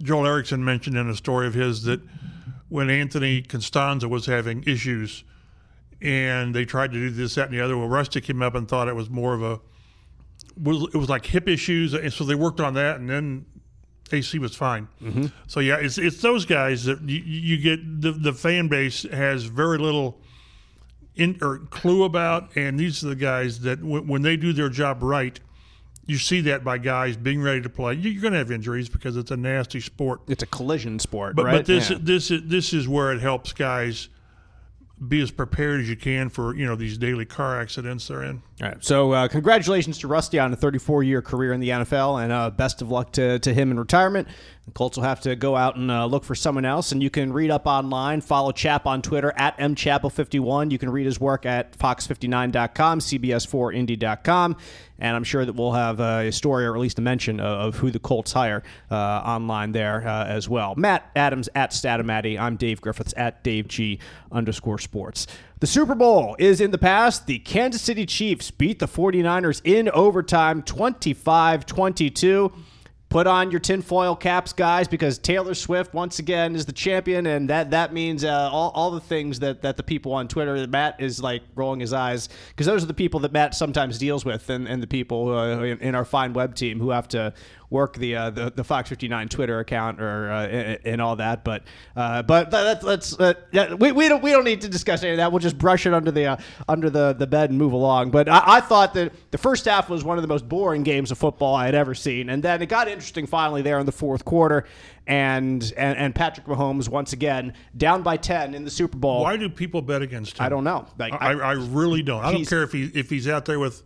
Joel 0.00 0.26
Erickson 0.26 0.64
mentioned 0.64 0.96
in 0.96 1.08
a 1.08 1.16
story 1.16 1.46
of 1.46 1.54
his 1.54 1.82
that 1.84 2.00
when 2.68 2.90
Anthony 2.90 3.42
Castonzo 3.42 4.08
was 4.08 4.26
having 4.26 4.64
issues 4.64 5.24
and 6.00 6.54
they 6.54 6.64
tried 6.64 6.92
to 6.92 6.98
do 6.98 7.10
this, 7.10 7.36
that, 7.36 7.48
and 7.48 7.54
the 7.54 7.60
other, 7.60 7.76
well, 7.76 7.88
Rusty 7.88 8.20
came 8.20 8.42
up 8.42 8.54
and 8.54 8.68
thought 8.68 8.88
it 8.88 8.96
was 8.96 9.08
more 9.08 9.34
of 9.34 9.42
a, 9.42 9.60
was, 10.60 10.82
it 10.94 10.96
was 10.96 11.08
like 11.08 11.26
hip 11.26 11.48
issues. 11.48 11.94
And 11.94 12.12
so 12.12 12.24
they 12.24 12.34
worked 12.34 12.60
on 12.60 12.74
that 12.74 12.96
and 13.00 13.08
then 13.08 13.46
AC 14.12 14.38
was 14.38 14.54
fine. 14.54 14.88
Mm-hmm. 15.02 15.26
So 15.46 15.60
yeah, 15.60 15.76
it's 15.76 15.98
it's 15.98 16.20
those 16.20 16.44
guys 16.44 16.84
that 16.84 17.00
you, 17.02 17.20
you 17.24 17.56
get 17.58 18.00
the 18.02 18.12
the 18.12 18.32
fan 18.32 18.68
base 18.68 19.04
has 19.10 19.44
very 19.44 19.78
little 19.78 20.20
in 21.16 21.38
or 21.42 21.58
clue 21.70 22.04
about, 22.04 22.56
and 22.56 22.78
these 22.78 23.04
are 23.04 23.08
the 23.08 23.14
guys 23.16 23.60
that 23.60 23.76
w- 23.80 24.02
when 24.02 24.22
they 24.22 24.36
do 24.36 24.52
their 24.52 24.68
job 24.68 25.02
right, 25.02 25.38
you 26.06 26.18
see 26.18 26.40
that 26.42 26.64
by 26.64 26.76
guys 26.76 27.16
being 27.16 27.40
ready 27.40 27.60
to 27.62 27.68
play. 27.68 27.94
You- 27.94 28.10
You're 28.10 28.20
going 28.20 28.32
to 28.32 28.38
have 28.38 28.50
injuries 28.50 28.88
because 28.88 29.16
it's 29.16 29.30
a 29.30 29.36
nasty 29.36 29.78
sport. 29.80 30.20
It's 30.26 30.42
a 30.42 30.46
collision 30.46 30.98
sport, 30.98 31.36
But 31.36 31.46
right? 31.46 31.52
but 31.58 31.66
this 31.66 31.90
Yeah. 31.90 31.98
this 32.00 32.30
is 32.30 32.42
this 32.46 32.72
is 32.74 32.88
where 32.88 33.12
it 33.12 33.20
helps 33.20 33.52
guys 33.52 34.08
be 35.08 35.20
as 35.20 35.30
prepared 35.30 35.80
as 35.80 35.88
you 35.88 35.96
can 35.96 36.28
for 36.28 36.54
you 36.54 36.66
know 36.66 36.76
these 36.76 36.98
daily 36.98 37.24
car 37.24 37.60
accidents 37.60 38.08
they're 38.08 38.22
in. 38.22 38.42
All 38.62 38.68
right. 38.68 38.84
So, 38.84 39.12
uh, 39.12 39.28
congratulations 39.28 39.98
to 39.98 40.08
Rusty 40.08 40.38
on 40.38 40.52
a 40.52 40.56
34 40.56 41.02
year 41.02 41.22
career 41.22 41.52
in 41.52 41.60
the 41.60 41.70
NFL, 41.70 42.22
and 42.22 42.32
uh, 42.32 42.50
best 42.50 42.82
of 42.82 42.90
luck 42.90 43.12
to, 43.12 43.38
to 43.40 43.52
him 43.52 43.70
in 43.70 43.78
retirement. 43.78 44.28
The 44.66 44.70
Colts 44.70 44.96
will 44.96 45.04
have 45.04 45.20
to 45.22 45.36
go 45.36 45.56
out 45.56 45.76
and 45.76 45.90
uh, 45.90 46.06
look 46.06 46.24
for 46.24 46.34
someone 46.34 46.64
else. 46.64 46.92
And 46.92 47.02
you 47.02 47.10
can 47.10 47.32
read 47.32 47.50
up 47.50 47.66
online, 47.66 48.22
follow 48.22 48.50
Chap 48.50 48.86
on 48.86 49.02
Twitter 49.02 49.32
at 49.36 49.58
mchappell51. 49.58 50.70
You 50.70 50.78
can 50.78 50.88
read 50.88 51.04
his 51.04 51.20
work 51.20 51.44
at 51.44 51.76
fox59.com, 51.76 53.00
cbs4indy.com. 53.00 54.56
And 54.98 55.16
I'm 55.16 55.24
sure 55.24 55.44
that 55.44 55.54
we'll 55.54 55.72
have 55.72 56.00
uh, 56.00 56.22
a 56.22 56.32
story 56.32 56.64
or 56.64 56.74
at 56.74 56.80
least 56.80 56.98
a 56.98 57.02
mention 57.02 57.40
of, 57.40 57.74
of 57.74 57.76
who 57.76 57.90
the 57.90 57.98
Colts 57.98 58.32
hire 58.32 58.62
uh, 58.90 58.94
online 58.94 59.72
there 59.72 60.06
uh, 60.06 60.24
as 60.24 60.48
well. 60.48 60.74
Matt 60.76 61.10
Adams 61.14 61.50
at 61.54 61.72
Statomati. 61.72 62.38
I'm 62.38 62.56
Dave 62.56 62.80
Griffiths 62.80 63.12
at 63.18 63.44
Dave 63.44 63.68
G 63.68 63.98
underscore 64.32 64.78
sports. 64.78 65.26
The 65.60 65.66
Super 65.66 65.94
Bowl 65.94 66.36
is 66.38 66.60
in 66.60 66.70
the 66.70 66.78
past. 66.78 67.26
The 67.26 67.38
Kansas 67.40 67.82
City 67.82 68.06
Chiefs 68.06 68.50
beat 68.50 68.78
the 68.78 68.88
49ers 68.88 69.60
in 69.64 69.90
overtime 69.90 70.62
25 70.62 71.66
22. 71.66 72.52
Put 73.14 73.28
on 73.28 73.52
your 73.52 73.60
tinfoil 73.60 74.16
caps, 74.16 74.52
guys, 74.52 74.88
because 74.88 75.18
Taylor 75.18 75.54
Swift 75.54 75.94
once 75.94 76.18
again 76.18 76.56
is 76.56 76.66
the 76.66 76.72
champion, 76.72 77.26
and 77.26 77.48
that 77.48 77.70
that 77.70 77.92
means 77.92 78.24
uh, 78.24 78.50
all, 78.50 78.72
all 78.74 78.90
the 78.90 78.98
things 78.98 79.38
that, 79.38 79.62
that 79.62 79.76
the 79.76 79.84
people 79.84 80.12
on 80.12 80.26
Twitter 80.26 80.58
that 80.58 80.68
Matt 80.68 81.00
is 81.00 81.22
like 81.22 81.42
rolling 81.54 81.78
his 81.78 81.92
eyes 81.92 82.28
because 82.48 82.66
those 82.66 82.82
are 82.82 82.88
the 82.88 82.92
people 82.92 83.20
that 83.20 83.30
Matt 83.30 83.54
sometimes 83.54 83.98
deals 83.98 84.24
with, 84.24 84.50
and, 84.50 84.66
and 84.66 84.82
the 84.82 84.88
people 84.88 85.32
uh, 85.32 85.60
in, 85.60 85.78
in 85.78 85.94
our 85.94 86.04
fine 86.04 86.32
web 86.32 86.56
team 86.56 86.80
who 86.80 86.90
have 86.90 87.06
to 87.06 87.32
work 87.74 87.96
the 87.96 88.14
uh, 88.16 88.30
the, 88.30 88.52
the 88.54 88.64
Fox 88.64 88.88
59 88.88 89.28
Twitter 89.28 89.58
account 89.58 90.00
or 90.00 90.30
uh, 90.30 90.46
and, 90.46 90.78
and 90.84 91.02
all 91.02 91.16
that. 91.16 91.44
But 91.44 91.64
uh, 91.96 92.22
but 92.22 92.52
let, 92.52 92.82
let's 92.84 93.18
uh, 93.18 93.34
yeah, 93.50 93.74
we, 93.74 93.92
we 93.92 94.08
don't 94.08 94.22
we 94.22 94.30
don't 94.30 94.44
need 94.44 94.60
to 94.62 94.68
discuss 94.68 95.02
any 95.02 95.10
of 95.10 95.16
that. 95.18 95.32
We'll 95.32 95.40
just 95.40 95.58
brush 95.58 95.84
it 95.84 95.92
under 95.92 96.10
the 96.10 96.26
uh, 96.26 96.36
under 96.68 96.88
the, 96.88 97.12
the 97.12 97.26
bed 97.26 97.50
and 97.50 97.58
move 97.58 97.72
along. 97.72 98.12
But 98.12 98.28
I, 98.28 98.42
I 98.46 98.60
thought 98.60 98.94
that 98.94 99.12
the 99.32 99.38
first 99.38 99.64
half 99.66 99.90
was 99.90 100.04
one 100.04 100.16
of 100.16 100.22
the 100.22 100.28
most 100.28 100.48
boring 100.48 100.84
games 100.84 101.10
of 101.10 101.18
football 101.18 101.54
I 101.54 101.66
had 101.66 101.74
ever 101.74 101.94
seen, 101.94 102.30
and 102.30 102.42
then 102.42 102.62
it 102.62 102.66
got 102.66 102.88
interesting 102.88 103.26
finally 103.26 103.60
there 103.60 103.78
in 103.78 103.86
the 103.86 103.92
fourth 103.92 104.24
quarter. 104.24 104.64
And, 105.06 105.62
and 105.76 105.98
and 105.98 106.14
Patrick 106.14 106.46
Mahomes 106.46 106.88
once 106.88 107.12
again 107.12 107.52
down 107.76 108.02
by 108.02 108.16
ten 108.16 108.54
in 108.54 108.64
the 108.64 108.70
Super 108.70 108.96
Bowl. 108.96 109.20
Why 109.20 109.36
do 109.36 109.50
people 109.50 109.82
bet 109.82 110.00
against 110.00 110.38
him? 110.38 110.46
I 110.46 110.48
don't 110.48 110.64
know. 110.64 110.86
Like, 110.98 111.12
I, 111.12 111.32
I 111.32 111.52
really 111.52 112.02
don't. 112.02 112.24
I 112.24 112.32
don't 112.32 112.46
care 112.46 112.62
if 112.62 112.72
he 112.72 112.84
if 112.94 113.10
he's 113.10 113.28
out 113.28 113.44
there 113.44 113.58
with, 113.58 113.82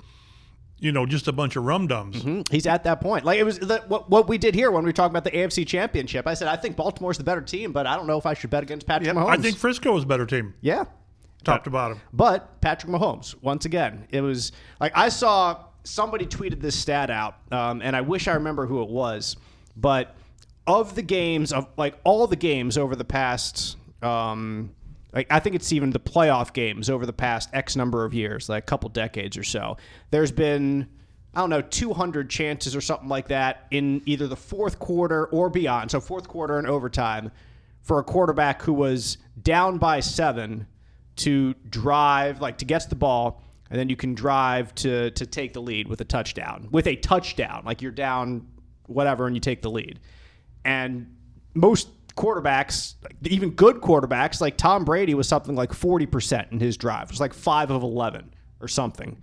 you 0.80 0.92
know, 0.92 1.06
just 1.06 1.28
a 1.28 1.32
bunch 1.32 1.56
of 1.56 1.64
rum 1.64 1.86
dums. 1.86 2.24
He's 2.50 2.66
at 2.66 2.84
that 2.84 3.00
point. 3.00 3.24
Like 3.24 3.38
it 3.38 3.44
was 3.44 3.58
the, 3.58 3.82
what, 3.88 4.08
what 4.08 4.28
we 4.28 4.38
did 4.38 4.54
here 4.54 4.70
when 4.70 4.84
we 4.84 4.88
were 4.88 4.92
talking 4.92 5.16
about 5.16 5.24
the 5.24 5.30
AFC 5.30 5.66
Championship. 5.66 6.26
I 6.26 6.34
said 6.34 6.48
I 6.48 6.56
think 6.56 6.76
Baltimore's 6.76 7.18
the 7.18 7.24
better 7.24 7.40
team, 7.40 7.72
but 7.72 7.86
I 7.86 7.96
don't 7.96 8.06
know 8.06 8.18
if 8.18 8.26
I 8.26 8.34
should 8.34 8.50
bet 8.50 8.62
against 8.62 8.86
Patrick 8.86 9.10
Mahomes. 9.14 9.30
I 9.30 9.36
think 9.36 9.56
Frisco 9.56 9.96
is 9.96 10.04
a 10.04 10.06
better 10.06 10.26
team, 10.26 10.54
yeah, 10.60 10.84
top 11.44 11.64
to 11.64 11.70
bottom. 11.70 12.00
But 12.12 12.60
Patrick 12.60 12.92
Mahomes, 12.92 13.34
once 13.42 13.64
again, 13.64 14.06
it 14.10 14.20
was 14.20 14.52
like 14.80 14.92
I 14.94 15.08
saw 15.08 15.64
somebody 15.84 16.26
tweeted 16.26 16.60
this 16.60 16.78
stat 16.78 17.10
out, 17.10 17.36
um, 17.50 17.82
and 17.82 17.96
I 17.96 18.02
wish 18.02 18.28
I 18.28 18.34
remember 18.34 18.66
who 18.66 18.82
it 18.82 18.88
was. 18.88 19.36
But 19.76 20.14
of 20.66 20.94
the 20.94 21.02
games, 21.02 21.52
of 21.52 21.66
like 21.76 21.98
all 22.04 22.26
the 22.26 22.36
games 22.36 22.76
over 22.76 22.94
the 22.94 23.04
past, 23.04 23.76
um, 24.02 24.70
like 25.18 25.26
I 25.30 25.40
think 25.40 25.56
it's 25.56 25.72
even 25.72 25.90
the 25.90 25.98
playoff 25.98 26.52
games 26.52 26.88
over 26.88 27.04
the 27.04 27.12
past 27.12 27.50
X 27.52 27.74
number 27.74 28.04
of 28.04 28.14
years, 28.14 28.48
like 28.48 28.62
a 28.62 28.66
couple 28.66 28.88
decades 28.88 29.36
or 29.36 29.42
so. 29.42 29.76
There's 30.12 30.30
been 30.30 30.88
I 31.34 31.40
don't 31.40 31.50
know, 31.50 31.60
200 31.60 32.30
chances 32.30 32.76
or 32.76 32.80
something 32.80 33.08
like 33.08 33.28
that 33.28 33.66
in 33.72 34.00
either 34.06 34.28
the 34.28 34.36
fourth 34.36 34.78
quarter 34.78 35.26
or 35.26 35.50
beyond. 35.50 35.90
So 35.90 36.00
fourth 36.00 36.28
quarter 36.28 36.56
and 36.56 36.68
overtime 36.68 37.32
for 37.82 37.98
a 37.98 38.04
quarterback 38.04 38.62
who 38.62 38.72
was 38.72 39.18
down 39.42 39.78
by 39.78 39.98
seven 40.00 40.68
to 41.16 41.54
drive, 41.68 42.40
like 42.40 42.58
to 42.58 42.64
get 42.64 42.88
the 42.88 42.94
ball, 42.94 43.42
and 43.70 43.78
then 43.78 43.88
you 43.88 43.96
can 43.96 44.14
drive 44.14 44.72
to 44.76 45.10
to 45.10 45.26
take 45.26 45.52
the 45.52 45.60
lead 45.60 45.88
with 45.88 46.00
a 46.00 46.04
touchdown. 46.04 46.68
With 46.70 46.86
a 46.86 46.94
touchdown, 46.94 47.64
like 47.66 47.82
you're 47.82 47.90
down 47.90 48.46
whatever 48.86 49.26
and 49.26 49.34
you 49.34 49.40
take 49.40 49.62
the 49.62 49.70
lead. 49.70 49.98
And 50.64 51.12
most 51.54 51.88
quarterbacks, 52.18 52.94
even 53.24 53.50
good 53.50 53.76
quarterbacks, 53.76 54.40
like 54.40 54.56
Tom 54.56 54.84
Brady 54.84 55.14
was 55.14 55.28
something 55.28 55.54
like 55.54 55.70
40% 55.70 56.52
in 56.52 56.60
his 56.60 56.76
drive. 56.76 57.04
It 57.04 57.10
was 57.12 57.20
like 57.20 57.32
5 57.32 57.70
of 57.70 57.82
11 57.82 58.34
or 58.60 58.68
something. 58.68 59.18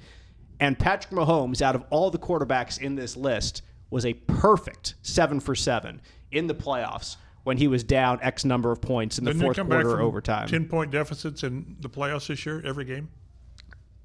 And 0.60 0.80
Patrick 0.80 1.12
Mahomes, 1.14 1.62
out 1.62 1.76
of 1.76 1.84
all 1.90 2.10
the 2.10 2.18
quarterbacks 2.18 2.82
in 2.82 2.96
this 2.96 3.18
list, 3.18 3.62
was 3.90 4.06
a 4.06 4.14
perfect 4.14 4.96
7 5.02 5.40
for 5.42 5.54
7 5.54 6.02
in 6.32 6.48
the 6.48 6.56
playoffs 6.56 7.18
when 7.44 7.58
he 7.58 7.68
was 7.68 7.84
down 7.84 8.18
X 8.22 8.46
number 8.46 8.72
of 8.72 8.82
points 8.82 9.20
in 9.20 9.26
the 9.26 9.32
Didn't 9.32 9.44
fourth 9.44 9.58
quarter 9.70 10.02
overtime. 10.02 10.48
ten 10.48 10.66
point 10.66 10.90
deficits 10.92 11.44
in 11.44 11.76
the 11.80 11.90
playoffs 11.90 12.28
this 12.28 12.46
year 12.46 12.62
every 12.66 12.86
game? 12.86 13.10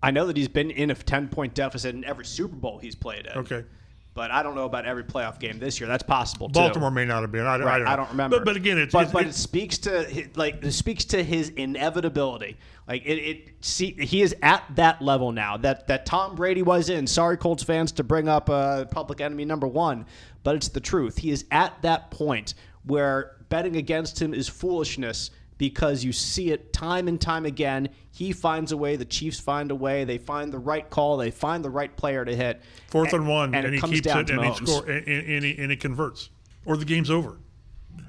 I 0.02 0.10
know 0.10 0.26
that 0.26 0.36
he's 0.36 0.48
been 0.48 0.70
in 0.70 0.90
a 0.90 0.94
10 0.94 1.28
point 1.28 1.54
deficit 1.54 1.94
in 1.94 2.04
every 2.04 2.24
Super 2.24 2.56
Bowl 2.56 2.78
he's 2.78 2.94
played 2.94 3.26
in. 3.26 3.32
Okay. 3.38 3.64
But 4.12 4.32
I 4.32 4.42
don't 4.42 4.56
know 4.56 4.64
about 4.64 4.86
every 4.86 5.04
playoff 5.04 5.38
game 5.38 5.60
this 5.60 5.78
year. 5.78 5.88
That's 5.88 6.02
possible 6.02 6.48
too. 6.48 6.54
Baltimore 6.54 6.90
may 6.90 7.04
not 7.04 7.22
have 7.22 7.30
been. 7.30 7.46
I, 7.46 7.58
Right, 7.58 7.74
I, 7.74 7.78
don't, 7.78 7.88
I 7.88 7.96
don't 7.96 8.10
remember. 8.10 8.38
But, 8.38 8.44
but 8.44 8.56
again, 8.56 8.76
it's, 8.76 8.92
but, 8.92 9.04
it's, 9.04 9.12
but 9.12 9.22
it 9.22 9.28
it's 9.28 9.38
speaks 9.38 9.78
to 9.78 10.28
like 10.34 10.64
it 10.64 10.72
speaks 10.72 11.04
to 11.06 11.22
his 11.22 11.50
inevitability. 11.50 12.56
Like 12.88 13.02
it, 13.06 13.18
it 13.18 13.48
see 13.60 13.92
he 13.92 14.22
is 14.22 14.34
at 14.42 14.64
that 14.74 15.00
level 15.00 15.30
now 15.30 15.56
that 15.58 15.86
that 15.86 16.06
Tom 16.06 16.34
Brady 16.34 16.62
was 16.62 16.90
in. 16.90 17.06
Sorry, 17.06 17.36
Colts 17.36 17.62
fans, 17.62 17.92
to 17.92 18.04
bring 18.04 18.28
up 18.28 18.50
uh, 18.50 18.84
public 18.86 19.20
enemy 19.20 19.44
number 19.44 19.68
one, 19.68 20.06
but 20.42 20.56
it's 20.56 20.68
the 20.68 20.80
truth. 20.80 21.18
He 21.18 21.30
is 21.30 21.44
at 21.52 21.80
that 21.82 22.10
point 22.10 22.54
where 22.84 23.36
betting 23.48 23.76
against 23.76 24.20
him 24.20 24.34
is 24.34 24.48
foolishness 24.48 25.30
because 25.60 26.02
you 26.02 26.10
see 26.10 26.52
it 26.52 26.72
time 26.72 27.06
and 27.06 27.20
time 27.20 27.44
again. 27.44 27.90
He 28.10 28.32
finds 28.32 28.72
a 28.72 28.78
way. 28.78 28.96
The 28.96 29.04
Chiefs 29.04 29.38
find 29.38 29.70
a 29.70 29.74
way. 29.74 30.04
They 30.04 30.16
find 30.16 30.50
the 30.50 30.58
right 30.58 30.88
call. 30.88 31.18
They 31.18 31.30
find 31.30 31.62
the 31.62 31.68
right 31.68 31.94
player 31.94 32.24
to 32.24 32.34
hit. 32.34 32.62
fourth 32.88 33.12
and 33.12 33.28
one, 33.28 33.54
and, 33.54 33.66
and, 33.66 33.74
he 33.74 33.80
keeps 33.80 34.06
it, 34.06 34.30
and 34.30 34.42
he 34.42 34.54
score, 34.54 34.88
and, 34.88 35.06
and, 35.06 35.28
and 35.28 35.44
he, 35.44 35.58
and 35.58 35.70
he 35.70 35.76
converts, 35.76 36.30
or 36.64 36.78
the 36.78 36.86
game's 36.86 37.10
over. 37.10 37.36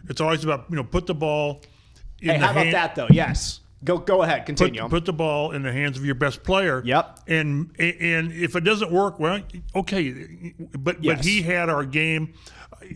It's 0.08 0.22
always 0.22 0.46
about 0.46 0.67
you 0.70 0.77
know 0.77 0.86
put 0.86 1.08
the 1.08 1.13
ball. 1.13 1.62
In 2.22 2.29
Hey, 2.29 2.38
the 2.38 2.46
how 2.46 2.51
about 2.51 2.63
hand, 2.63 2.74
that 2.74 2.96
though? 2.96 3.08
Yes, 3.10 3.60
go 3.84 3.98
go 3.98 4.24
ahead. 4.24 4.39
Put, 4.39 4.46
Continue. 4.46 4.88
put 4.88 5.03
the 5.03 5.12
ball 5.12 5.51
in 5.51 5.62
the 5.62 5.74
hands 5.74 5.98
of 5.98 6.05
your 6.05 6.15
best 6.15 6.43
player. 6.43 6.81
Yep. 6.86 7.20
And 7.27 7.75
and 7.77 8.31
if 8.31 8.55
it 8.55 8.63
doesn't 8.63 8.93
work, 8.93 9.20
well, 9.20 9.41
okay. 9.75 10.53
But 10.79 11.03
Yes. 11.03 11.17
but 11.17 11.25
he 11.25 11.41
had 11.41 11.67
our 11.67 11.84
game. 11.84 12.34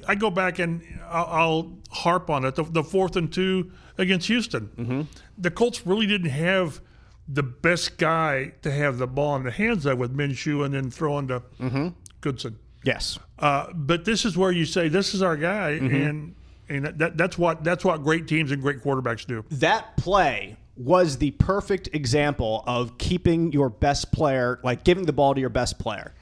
I 0.08 0.16
go 0.16 0.32
back 0.32 0.60
and 0.60 0.82
I'll, 1.10 1.26
I'll 1.26 1.78
harp 1.92 2.30
on 2.30 2.46
it. 2.46 2.56
The, 2.56 2.64
the 2.64 2.84
fourth 2.84 3.18
and 3.18 3.32
two 3.32 3.72
against 3.98 4.28
Houston. 4.28 4.70
Mm-hmm. 4.78 5.02
The 5.38 5.52
Colts 5.52 5.86
really 5.86 6.08
didn't 6.08 6.30
have 6.32 6.82
the 7.28 7.44
best 7.44 7.98
guy 7.98 8.54
to 8.62 8.72
have 8.72 8.98
the 8.98 9.08
ball 9.08 9.36
in 9.36 9.44
the 9.44 9.52
hands 9.52 9.86
of 9.86 9.98
with 9.98 10.16
Minshew 10.16 10.64
and 10.64 10.74
then 10.74 10.92
throwing 10.92 11.28
to 11.30 11.42
Mm-hmm. 11.60 11.88
Goodson. 12.22 12.60
Yes. 12.84 13.18
Uh, 13.40 13.68
but 13.74 14.06
this 14.06 14.26
is 14.26 14.38
where 14.38 14.52
you 14.52 14.66
say 14.66 14.88
this 14.90 15.14
is 15.14 15.22
our 15.24 15.36
guy, 15.36 15.72
and 15.72 16.36
and 16.70 16.86
that, 16.86 17.18
that's 17.18 17.38
what 17.38 17.64
that's 17.64 17.84
what 17.84 18.04
great 18.04 18.28
teams 18.28 18.52
and 18.52 18.62
great 18.62 18.84
quarterbacks 18.84 19.26
do. 19.26 19.44
that 19.52 19.98
play 19.98 20.58
was 20.78 21.18
the 21.18 21.32
perfect 21.32 21.90
example 21.94 22.64
of 22.68 22.98
keeping 22.98 23.52
your 23.54 23.70
best 23.70 24.12
player, 24.12 24.60
like 24.64 24.84
giving 24.84 25.06
the 25.06 25.14
ball 25.14 25.34
to 25.34 25.40
your 25.40 25.50
best 25.50 25.80
player. 25.80 26.14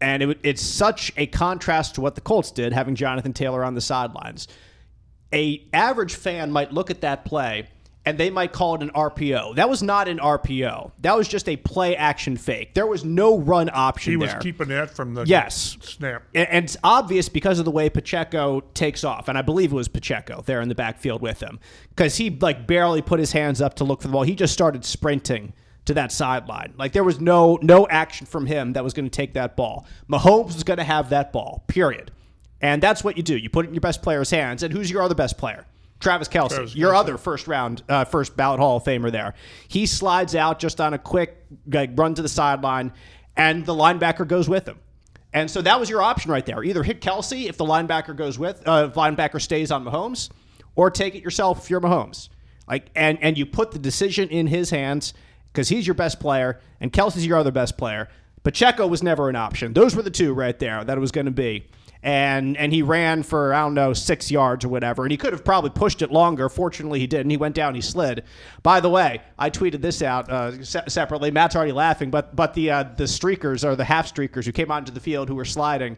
And 0.00 0.22
it, 0.22 0.38
it's 0.42 0.62
such 0.62 1.12
a 1.16 1.26
contrast 1.26 1.96
to 1.96 2.00
what 2.00 2.14
the 2.14 2.20
Colts 2.20 2.50
did, 2.50 2.72
having 2.72 2.94
Jonathan 2.94 3.32
Taylor 3.32 3.64
on 3.64 3.74
the 3.74 3.80
sidelines. 3.80 4.48
A 5.32 5.66
average 5.72 6.14
fan 6.14 6.50
might 6.50 6.72
look 6.72 6.90
at 6.90 7.02
that 7.02 7.24
play 7.24 7.68
and 8.06 8.16
they 8.16 8.30
might 8.30 8.52
call 8.52 8.74
it 8.76 8.80
an 8.82 8.88
RPO. 8.94 9.56
That 9.56 9.68
was 9.68 9.82
not 9.82 10.08
an 10.08 10.18
RPO. 10.18 10.92
That 11.00 11.14
was 11.14 11.28
just 11.28 11.46
a 11.46 11.56
play 11.56 11.94
action 11.94 12.38
fake. 12.38 12.72
There 12.72 12.86
was 12.86 13.04
no 13.04 13.36
run 13.38 13.68
option 13.70 14.12
He 14.12 14.16
was 14.16 14.30
there. 14.30 14.40
keeping 14.40 14.68
that 14.68 14.88
from 14.90 15.12
the 15.12 15.24
Yes. 15.26 15.76
snap. 15.82 16.22
And 16.34 16.48
and 16.48 16.64
it's 16.64 16.78
obvious 16.82 17.28
because 17.28 17.58
of 17.58 17.66
the 17.66 17.70
way 17.70 17.90
Pacheco 17.90 18.60
takes 18.72 19.04
off, 19.04 19.28
and 19.28 19.36
I 19.36 19.42
believe 19.42 19.72
it 19.72 19.74
was 19.74 19.88
Pacheco 19.88 20.42
there 20.46 20.62
in 20.62 20.70
the 20.70 20.74
backfield 20.74 21.20
with 21.20 21.40
him, 21.40 21.60
because 21.90 22.16
he 22.16 22.30
like 22.30 22.66
barely 22.66 23.02
put 23.02 23.20
his 23.20 23.32
hands 23.32 23.60
up 23.60 23.74
to 23.74 23.84
look 23.84 24.00
for 24.00 24.08
the 24.08 24.12
ball. 24.12 24.22
He 24.22 24.34
just 24.34 24.54
started 24.54 24.86
sprinting 24.86 25.52
to 25.84 25.92
that 25.94 26.10
sideline. 26.10 26.72
Like 26.78 26.92
there 26.92 27.04
was 27.04 27.20
no 27.20 27.58
no 27.60 27.86
action 27.88 28.26
from 28.26 28.46
him 28.46 28.72
that 28.72 28.82
was 28.84 28.94
going 28.94 29.04
to 29.06 29.10
take 29.10 29.34
that 29.34 29.54
ball. 29.54 29.86
Mahomes 30.10 30.54
was 30.54 30.64
going 30.64 30.78
to 30.78 30.84
have 30.84 31.10
that 31.10 31.30
ball. 31.32 31.64
Period. 31.66 32.10
And 32.60 32.82
that's 32.82 33.04
what 33.04 33.16
you 33.16 33.22
do. 33.22 33.36
You 33.36 33.50
put 33.50 33.64
it 33.64 33.68
in 33.68 33.74
your 33.74 33.80
best 33.80 34.02
player's 34.02 34.30
hands. 34.30 34.62
And 34.62 34.72
who's 34.72 34.90
your 34.90 35.02
other 35.02 35.14
best 35.14 35.38
player? 35.38 35.64
Travis 36.00 36.28
Kelce, 36.28 36.50
Travis 36.50 36.76
your 36.76 36.94
other 36.94 37.18
first 37.18 37.48
round, 37.48 37.82
uh, 37.88 38.04
first 38.04 38.36
ballot 38.36 38.60
Hall 38.60 38.76
of 38.76 38.84
Famer 38.84 39.10
there. 39.10 39.34
He 39.66 39.86
slides 39.86 40.34
out 40.34 40.60
just 40.60 40.80
on 40.80 40.94
a 40.94 40.98
quick 40.98 41.44
like, 41.66 41.90
run 41.94 42.14
to 42.14 42.22
the 42.22 42.28
sideline, 42.28 42.92
and 43.36 43.66
the 43.66 43.74
linebacker 43.74 44.26
goes 44.26 44.48
with 44.48 44.68
him. 44.68 44.78
And 45.32 45.50
so 45.50 45.60
that 45.62 45.78
was 45.78 45.90
your 45.90 46.00
option 46.00 46.30
right 46.30 46.46
there. 46.46 46.62
Either 46.62 46.82
hit 46.82 47.00
Kelce 47.00 47.48
if 47.48 47.56
the 47.56 47.64
linebacker 47.64 48.16
goes 48.16 48.38
with, 48.38 48.66
uh, 48.66 48.88
if 48.90 48.94
linebacker 48.94 49.40
stays 49.40 49.70
on 49.70 49.84
Mahomes, 49.84 50.30
or 50.76 50.90
take 50.90 51.14
it 51.14 51.22
yourself 51.22 51.64
if 51.64 51.70
you're 51.70 51.80
Mahomes. 51.80 52.28
Like, 52.68 52.90
and 52.94 53.18
and 53.20 53.36
you 53.36 53.46
put 53.46 53.72
the 53.72 53.78
decision 53.78 54.28
in 54.28 54.46
his 54.46 54.70
hands 54.70 55.14
because 55.52 55.68
he's 55.68 55.86
your 55.86 55.94
best 55.94 56.20
player, 56.20 56.60
and 56.80 56.92
Kelce's 56.92 57.26
your 57.26 57.38
other 57.38 57.50
best 57.50 57.76
player. 57.76 58.08
Pacheco 58.44 58.86
was 58.86 59.02
never 59.02 59.28
an 59.28 59.36
option. 59.36 59.72
Those 59.72 59.96
were 59.96 60.02
the 60.02 60.10
two 60.10 60.32
right 60.32 60.58
there 60.58 60.84
that 60.84 60.96
it 60.96 61.00
was 61.00 61.10
going 61.10 61.26
to 61.26 61.32
be. 61.32 61.66
And 62.02 62.56
and 62.56 62.72
he 62.72 62.82
ran 62.82 63.24
for 63.24 63.52
I 63.52 63.60
don't 63.60 63.74
know 63.74 63.92
six 63.92 64.30
yards 64.30 64.64
or 64.64 64.68
whatever, 64.68 65.04
and 65.04 65.10
he 65.10 65.16
could 65.16 65.32
have 65.32 65.44
probably 65.44 65.70
pushed 65.70 66.00
it 66.00 66.12
longer. 66.12 66.48
Fortunately, 66.48 67.00
he 67.00 67.08
didn't. 67.08 67.30
He 67.30 67.36
went 67.36 67.56
down, 67.56 67.74
he 67.74 67.80
slid. 67.80 68.22
By 68.62 68.78
the 68.78 68.88
way, 68.88 69.20
I 69.36 69.50
tweeted 69.50 69.80
this 69.80 70.00
out 70.00 70.30
uh, 70.30 70.62
se- 70.62 70.84
separately. 70.88 71.32
Matt's 71.32 71.56
already 71.56 71.72
laughing, 71.72 72.10
but 72.10 72.36
but 72.36 72.54
the 72.54 72.70
uh, 72.70 72.82
the 72.96 73.04
streakers 73.04 73.64
or 73.64 73.74
the 73.74 73.84
half 73.84 74.12
streakers 74.12 74.44
who 74.44 74.52
came 74.52 74.70
onto 74.70 74.92
the 74.92 75.00
field 75.00 75.28
who 75.28 75.34
were 75.34 75.44
sliding. 75.44 75.96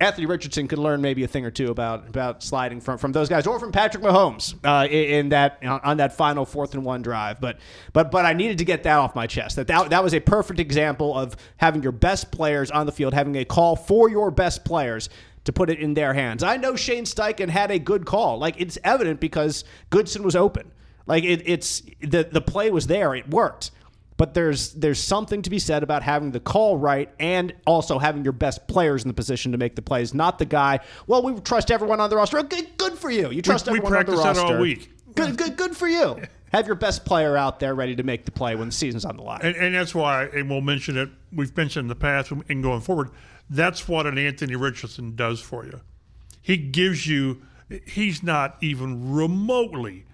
Anthony 0.00 0.24
Richardson 0.26 0.66
could 0.66 0.78
learn 0.78 1.02
maybe 1.02 1.24
a 1.24 1.28
thing 1.28 1.44
or 1.44 1.50
two 1.50 1.70
about 1.70 2.08
about 2.08 2.42
sliding 2.42 2.80
from, 2.80 2.96
from 2.96 3.12
those 3.12 3.28
guys 3.28 3.46
or 3.46 3.60
from 3.60 3.70
Patrick 3.70 4.02
Mahomes 4.02 4.54
uh, 4.64 4.88
in, 4.88 5.28
that 5.28 5.58
on, 5.62 5.80
on 5.84 5.96
that 5.98 6.16
final 6.16 6.46
fourth 6.46 6.72
and 6.72 6.84
one 6.86 7.02
drive. 7.02 7.38
But 7.38 7.58
but 7.92 8.10
but 8.10 8.24
I 8.24 8.32
needed 8.32 8.58
to 8.58 8.64
get 8.64 8.82
that 8.84 8.96
off 8.96 9.14
my 9.14 9.26
chest. 9.26 9.56
That 9.56 9.66
that, 9.66 9.90
that 9.90 10.02
was 10.02 10.14
a 10.14 10.20
perfect 10.20 10.58
example 10.58 11.16
of 11.16 11.36
having 11.58 11.82
your 11.82 11.92
best 11.92 12.32
players 12.32 12.70
on 12.70 12.86
the 12.86 12.92
field, 12.92 13.12
having 13.12 13.36
a 13.36 13.44
call 13.44 13.76
for 13.76 14.08
your 14.08 14.30
best 14.30 14.64
players 14.64 15.10
to 15.44 15.52
put 15.52 15.70
it 15.70 15.78
in 15.78 15.94
their 15.94 16.14
hands. 16.14 16.42
I 16.42 16.56
know 16.56 16.76
Shane 16.76 17.04
Steichen 17.04 17.48
had 17.48 17.70
a 17.70 17.78
good 17.78 18.06
call. 18.06 18.38
Like 18.38 18.60
it's 18.60 18.78
evident 18.84 19.20
because 19.20 19.64
Goodson 19.90 20.22
was 20.22 20.36
open. 20.36 20.70
Like 21.06 21.24
it, 21.24 21.42
it's 21.46 21.82
the 22.00 22.28
the 22.30 22.40
play 22.40 22.70
was 22.70 22.86
there. 22.86 23.14
It 23.14 23.30
worked. 23.30 23.70
But 24.16 24.34
there's 24.34 24.72
there's 24.74 24.98
something 24.98 25.40
to 25.42 25.50
be 25.50 25.58
said 25.58 25.82
about 25.82 26.02
having 26.02 26.30
the 26.30 26.40
call 26.40 26.76
right 26.76 27.10
and 27.18 27.54
also 27.66 27.98
having 27.98 28.22
your 28.22 28.34
best 28.34 28.68
players 28.68 29.02
in 29.02 29.08
the 29.08 29.14
position 29.14 29.52
to 29.52 29.58
make 29.58 29.76
the 29.76 29.82
plays, 29.82 30.12
not 30.12 30.38
the 30.38 30.44
guy. 30.44 30.80
Well, 31.06 31.22
we 31.22 31.40
trust 31.40 31.70
everyone 31.70 32.00
on 32.00 32.10
the 32.10 32.16
roster. 32.16 32.42
Good, 32.42 32.76
good 32.76 32.98
for 32.98 33.10
you. 33.10 33.30
You 33.30 33.40
trust 33.40 33.66
we 33.66 33.78
everyone 33.78 33.94
on 33.94 34.00
the 34.00 34.12
practiced 34.12 34.24
roster. 34.24 34.46
that 34.46 34.54
all 34.56 34.60
week. 34.60 34.90
Good, 35.14 35.38
good, 35.38 35.56
good 35.56 35.74
for 35.74 35.88
you. 35.88 36.20
Have 36.52 36.66
your 36.66 36.76
best 36.76 37.04
player 37.04 37.36
out 37.36 37.60
there 37.60 37.74
ready 37.74 37.96
to 37.96 38.02
make 38.02 38.24
the 38.24 38.30
play 38.30 38.56
when 38.56 38.68
the 38.68 38.74
season's 38.74 39.04
on 39.04 39.16
the 39.16 39.22
line. 39.22 39.40
And, 39.42 39.56
and 39.56 39.74
that's 39.74 39.94
why, 39.94 40.24
and 40.24 40.50
we'll 40.50 40.60
mention 40.60 40.96
it, 40.96 41.08
we've 41.32 41.56
mentioned 41.56 41.84
in 41.84 41.88
the 41.88 41.94
past 41.94 42.30
and 42.30 42.62
going 42.62 42.80
forward, 42.80 43.10
that's 43.50 43.88
what 43.88 44.06
an 44.06 44.16
Anthony 44.16 44.56
Richardson 44.56 45.16
does 45.16 45.40
for 45.40 45.64
you. 45.66 45.80
He 46.40 46.56
gives 46.56 47.06
you, 47.06 47.42
he's 47.86 48.22
not 48.22 48.56
even 48.60 49.12
remotely 49.12 50.06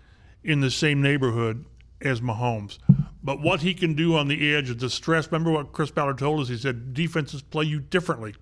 in 0.42 0.60
the 0.60 0.70
same 0.70 1.02
neighborhood 1.02 1.64
as 2.00 2.20
Mahomes. 2.20 2.78
But 3.22 3.40
what 3.40 3.60
he 3.62 3.74
can 3.74 3.94
do 3.94 4.16
on 4.16 4.28
the 4.28 4.54
edge 4.54 4.70
of 4.70 4.78
the 4.78 4.88
stress, 4.90 5.26
remember 5.30 5.50
what 5.50 5.72
Chris 5.72 5.90
Ballard 5.90 6.18
told 6.18 6.40
us? 6.40 6.48
He 6.48 6.56
said 6.56 6.94
defenses 6.94 7.42
play 7.42 7.64
you 7.64 7.80
differently. 7.80 8.34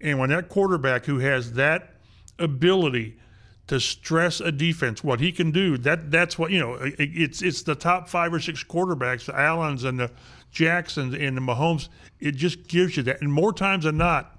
And 0.00 0.18
when 0.18 0.30
that 0.30 0.48
quarterback 0.48 1.04
who 1.06 1.18
has 1.18 1.52
that 1.54 1.94
ability 2.38 3.18
to 3.66 3.78
stress 3.78 4.40
a 4.40 4.50
defense, 4.50 5.04
what 5.04 5.20
he 5.20 5.30
can 5.30 5.50
do, 5.50 5.76
that 5.78 6.10
that's 6.10 6.38
what 6.38 6.50
you 6.50 6.58
know. 6.58 6.74
it- 6.74 6.94
It's 6.98 7.42
it's 7.42 7.62
the 7.62 7.74
top 7.74 8.08
five 8.08 8.32
or 8.32 8.40
six 8.40 8.64
quarterbacks, 8.64 9.26
the 9.26 9.38
Allens 9.38 9.84
and 9.84 10.00
the 10.00 10.10
Jacksons 10.50 11.14
and 11.14 11.36
the 11.36 11.40
Mahomes. 11.40 11.88
It 12.18 12.32
just 12.32 12.66
gives 12.66 12.96
you 12.96 13.02
that, 13.04 13.20
and 13.20 13.32
more 13.32 13.52
times 13.52 13.84
than 13.84 13.96
not, 13.96 14.38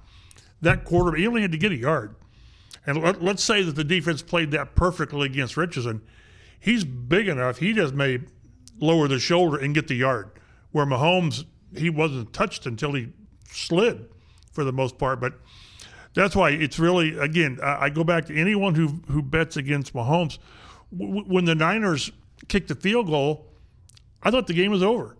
that 0.62 0.86
quarterback 0.86 1.20
he 1.20 1.28
only 1.28 1.42
had 1.42 1.52
to 1.52 1.58
get 1.58 1.72
a 1.72 1.78
yard. 1.78 2.16
And 2.86 3.02
let, 3.02 3.24
let's 3.24 3.44
say 3.44 3.64
that 3.64 3.76
the 3.76 3.84
defense 3.84 4.22
played 4.22 4.52
that 4.52 4.76
perfectly 4.76 5.28
against 5.28 5.58
Richardson. 5.58 6.02
He's 6.60 6.84
big 6.84 7.28
enough; 7.28 7.58
he 7.58 7.74
just 7.74 7.94
may 7.94 8.20
lower 8.80 9.08
the 9.08 9.20
shoulder 9.20 9.58
and 9.58 9.74
get 9.74 9.88
the 9.88 9.96
yard. 9.96 10.32
Where 10.72 10.86
Mahomes, 10.86 11.46
he 11.76 11.90
wasn't 11.90 12.34
touched 12.34 12.66
until 12.66 12.94
he 12.94 13.10
slid, 13.50 14.10
for 14.52 14.64
the 14.64 14.72
most 14.72 14.98
part. 14.98 15.20
But 15.20 15.34
that's 16.14 16.36
why 16.36 16.52
it's 16.52 16.80
really 16.80 17.18
again. 17.18 17.60
I 17.64 17.86
I 17.86 17.90
go 17.90 18.04
back 18.04 18.26
to 18.26 18.36
anyone 18.36 18.76
who 18.76 19.02
who 19.08 19.22
bets 19.22 19.58
against 19.58 19.94
Mahomes. 19.94 20.40
W- 20.98 21.24
when 21.24 21.46
the 21.46 21.56
Niners 21.56 22.12
kicked 22.48 22.68
the 22.68 22.76
field 22.76 23.08
goal, 23.08 23.48
I 24.24 24.32
thought 24.32 24.48
the 24.48 24.54
game 24.54 24.72
was 24.72 24.84
over. 24.84 25.16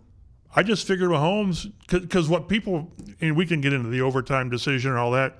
I 0.54 0.62
just 0.62 0.86
figured 0.86 1.10
Mahomes 1.10 1.72
because 1.88 2.28
what 2.28 2.48
people 2.48 2.92
and 3.20 3.36
we 3.36 3.46
can 3.46 3.60
get 3.60 3.72
into 3.72 3.88
the 3.88 4.02
overtime 4.02 4.50
decision 4.50 4.90
and 4.90 5.00
all 5.00 5.12
that. 5.12 5.38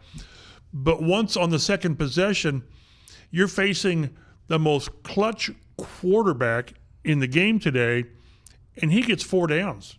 But 0.73 1.03
once 1.03 1.37
on 1.37 1.51
the 1.51 1.59
second 1.59 1.97
possession, 1.97 2.63
you're 3.31 3.49
facing 3.49 4.17
the 4.49 4.59
most 4.59 5.03
clutch 5.03 5.51
quarterback 5.77 6.75
in 7.05 7.19
the 7.19 7.27
game 7.27 7.59
today, 7.59 8.05
and 8.81 8.91
he 8.91 9.03
gets 9.03 9.23
four 9.23 9.47
downs. 9.47 9.99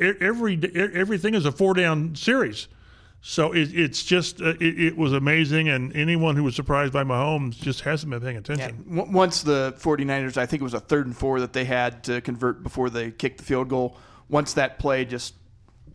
Every 0.00 0.58
everything 0.74 1.34
is 1.34 1.44
a 1.44 1.52
four 1.52 1.74
down 1.74 2.14
series. 2.14 2.68
So 3.28 3.50
it, 3.50 3.74
it's 3.74 4.04
just 4.04 4.40
uh, 4.40 4.50
it, 4.60 4.80
it 4.80 4.96
was 4.96 5.12
amazing, 5.12 5.68
and 5.68 5.94
anyone 5.96 6.36
who 6.36 6.44
was 6.44 6.54
surprised 6.54 6.92
by 6.92 7.02
Mahomes 7.02 7.58
just 7.58 7.80
hasn't 7.80 8.08
been 8.08 8.20
paying 8.20 8.36
attention. 8.36 8.84
W- 8.88 9.10
Once 9.12 9.42
the 9.42 9.74
49ers, 9.80 10.36
I 10.36 10.46
think 10.46 10.60
it 10.60 10.62
was 10.62 10.74
a 10.74 10.80
third 10.80 11.06
and 11.06 11.16
four 11.16 11.40
that 11.40 11.52
they 11.52 11.64
had 11.64 12.04
to 12.04 12.20
convert 12.20 12.62
before 12.62 12.88
they 12.88 13.10
kicked 13.10 13.38
the 13.38 13.42
field 13.42 13.68
goal. 13.68 13.96
Once 14.28 14.52
that 14.52 14.78
play 14.78 15.04
just 15.04 15.34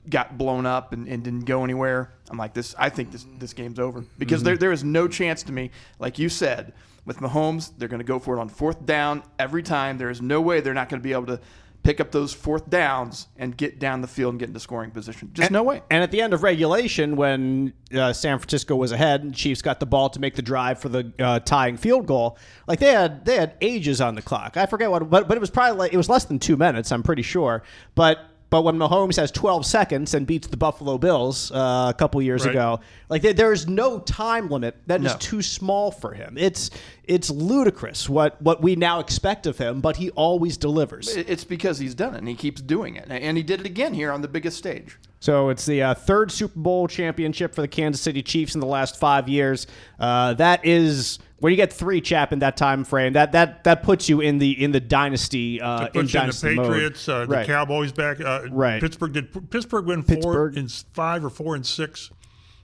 got 0.09 0.37
blown 0.37 0.65
up 0.65 0.91
and, 0.91 1.07
and 1.07 1.23
didn't 1.23 1.45
go 1.45 1.63
anywhere, 1.63 2.11
I'm 2.29 2.37
like, 2.37 2.53
this. 2.53 2.75
I 2.77 2.89
think 2.89 3.13
this 3.13 3.25
this 3.39 3.53
game's 3.53 3.79
over 3.79 4.03
because 4.19 4.43
there 4.43 4.57
there 4.57 4.73
is 4.73 4.83
no 4.83 5.07
chance 5.07 5.41
to 5.43 5.53
me, 5.53 5.71
like 5.99 6.19
you 6.19 6.27
said, 6.27 6.73
with 7.05 7.19
Mahomes, 7.19 7.71
they're 7.77 7.87
going 7.87 7.99
to 8.01 8.03
go 8.03 8.19
for 8.19 8.35
it 8.35 8.41
on 8.41 8.49
fourth 8.49 8.85
down 8.85 9.23
every 9.39 9.63
time. 9.63 9.97
There 9.97 10.09
is 10.09 10.21
no 10.21 10.41
way 10.41 10.59
they're 10.59 10.73
not 10.73 10.89
going 10.89 10.99
to 10.99 11.03
be 11.03 11.13
able 11.13 11.27
to 11.27 11.39
pick 11.83 11.99
up 11.99 12.11
those 12.11 12.33
fourth 12.33 12.69
downs 12.69 13.27
and 13.37 13.57
get 13.57 13.79
down 13.79 14.01
the 14.01 14.07
field 14.07 14.33
and 14.33 14.39
get 14.39 14.47
into 14.49 14.59
scoring 14.59 14.91
position. 14.91 15.29
Just 15.33 15.51
no 15.51 15.63
way. 15.63 15.81
And 15.89 16.03
at 16.03 16.11
the 16.11 16.21
end 16.21 16.33
of 16.33 16.43
regulation, 16.43 17.15
when 17.15 17.73
uh, 17.93 18.13
San 18.13 18.37
Francisco 18.37 18.75
was 18.75 18.91
ahead, 18.91 19.23
and 19.23 19.33
Chiefs 19.33 19.61
got 19.61 19.79
the 19.79 19.85
ball 19.85 20.09
to 20.09 20.19
make 20.19 20.35
the 20.35 20.41
drive 20.41 20.79
for 20.79 20.89
the 20.89 21.11
uh, 21.19 21.39
tying 21.39 21.77
field 21.77 22.05
goal. 22.05 22.37
Like 22.67 22.79
they 22.79 22.91
had, 22.91 23.25
they 23.25 23.35
had 23.35 23.55
ages 23.61 23.99
on 23.99 24.15
the 24.15 24.21
clock. 24.21 24.57
I 24.57 24.65
forget 24.65 24.91
what, 24.91 25.09
but 25.09 25.27
but 25.27 25.37
it 25.37 25.41
was 25.41 25.49
probably 25.49 25.77
like, 25.77 25.93
it 25.93 25.97
was 25.97 26.09
less 26.09 26.25
than 26.25 26.39
two 26.39 26.57
minutes. 26.57 26.91
I'm 26.91 27.03
pretty 27.03 27.23
sure. 27.23 27.63
But 27.95 28.19
but 28.51 28.61
when 28.61 28.75
Mahomes 28.77 29.15
has 29.15 29.31
12 29.31 29.65
seconds 29.65 30.13
and 30.13 30.27
beats 30.27 30.45
the 30.47 30.57
Buffalo 30.57 30.99
Bills 30.99 31.51
uh, 31.51 31.87
a 31.89 31.95
couple 31.97 32.21
years 32.21 32.45
Right. 32.45 32.51
ago, 32.51 32.81
like 33.09 33.23
there, 33.23 33.33
there 33.33 33.51
is 33.53 33.67
no 33.67 33.99
time 33.99 34.49
limit 34.49 34.75
that 34.85 34.99
is 34.99 35.13
No. 35.13 35.17
too 35.19 35.41
small 35.41 35.89
for 35.91 36.13
him. 36.13 36.35
It's 36.37 36.69
it's 37.05 37.29
ludicrous 37.31 38.07
what 38.07 38.39
what 38.41 38.61
we 38.61 38.75
now 38.75 38.99
expect 38.99 39.47
of 39.47 39.57
him, 39.57 39.81
but 39.81 39.95
he 39.95 40.11
always 40.11 40.57
delivers. 40.57 41.07
It's 41.15 41.43
because 41.45 41.79
he's 41.79 41.95
done 41.95 42.13
it 42.13 42.19
and 42.19 42.27
he 42.27 42.35
keeps 42.35 42.61
doing 42.61 42.95
it, 42.95 43.07
and 43.09 43.37
he 43.37 43.41
did 43.43 43.61
it 43.61 43.65
again 43.65 43.93
here 43.95 44.11
on 44.11 44.21
the 44.21 44.27
biggest 44.27 44.57
stage. 44.57 44.99
So 45.21 45.49
it's 45.49 45.65
the 45.67 45.83
uh, 45.83 45.93
third 45.93 46.31
Super 46.31 46.59
Bowl 46.59 46.87
championship 46.87 47.53
for 47.55 47.61
the 47.61 47.67
Kansas 47.67 48.01
City 48.01 48.21
Chiefs 48.23 48.55
in 48.55 48.59
the 48.59 48.65
last 48.67 48.99
five 48.99 49.29
years. 49.29 49.67
Uh, 49.99 50.33
that 50.33 50.65
is 50.65 51.19
when 51.37 51.51
you 51.51 51.57
get 51.57 51.71
three 51.71 52.01
chap 52.01 52.33
in 52.33 52.39
that 52.39 52.57
time 52.57 52.83
frame. 52.83 53.13
That 53.13 53.31
that 53.33 53.63
that 53.65 53.83
puts 53.83 54.09
you 54.09 54.19
in 54.21 54.39
the 54.39 54.51
in 54.63 54.71
the 54.71 54.79
dynasty 54.79 55.61
uh, 55.61 55.85
in 55.85 55.91
Puts 55.91 55.95
in 55.95 56.05
the 56.07 56.11
dynasty. 56.11 56.55
Patriots, 56.57 57.07
uh, 57.07 57.19
the 57.21 57.27
right. 57.27 57.45
Cowboys 57.47 57.91
back. 57.91 58.19
Uh, 58.19 58.47
Right. 58.49 58.81
Pittsburgh 58.81 59.13
did 59.13 59.51
Pittsburgh 59.51 59.85
win 59.85 60.01
four 60.01 60.15
Pittsburgh. 60.15 60.57
in 60.57 60.65
s- 60.65 60.85
five 60.93 61.23
or 61.23 61.29
four 61.29 61.53
and 61.55 61.63
six 61.65 62.09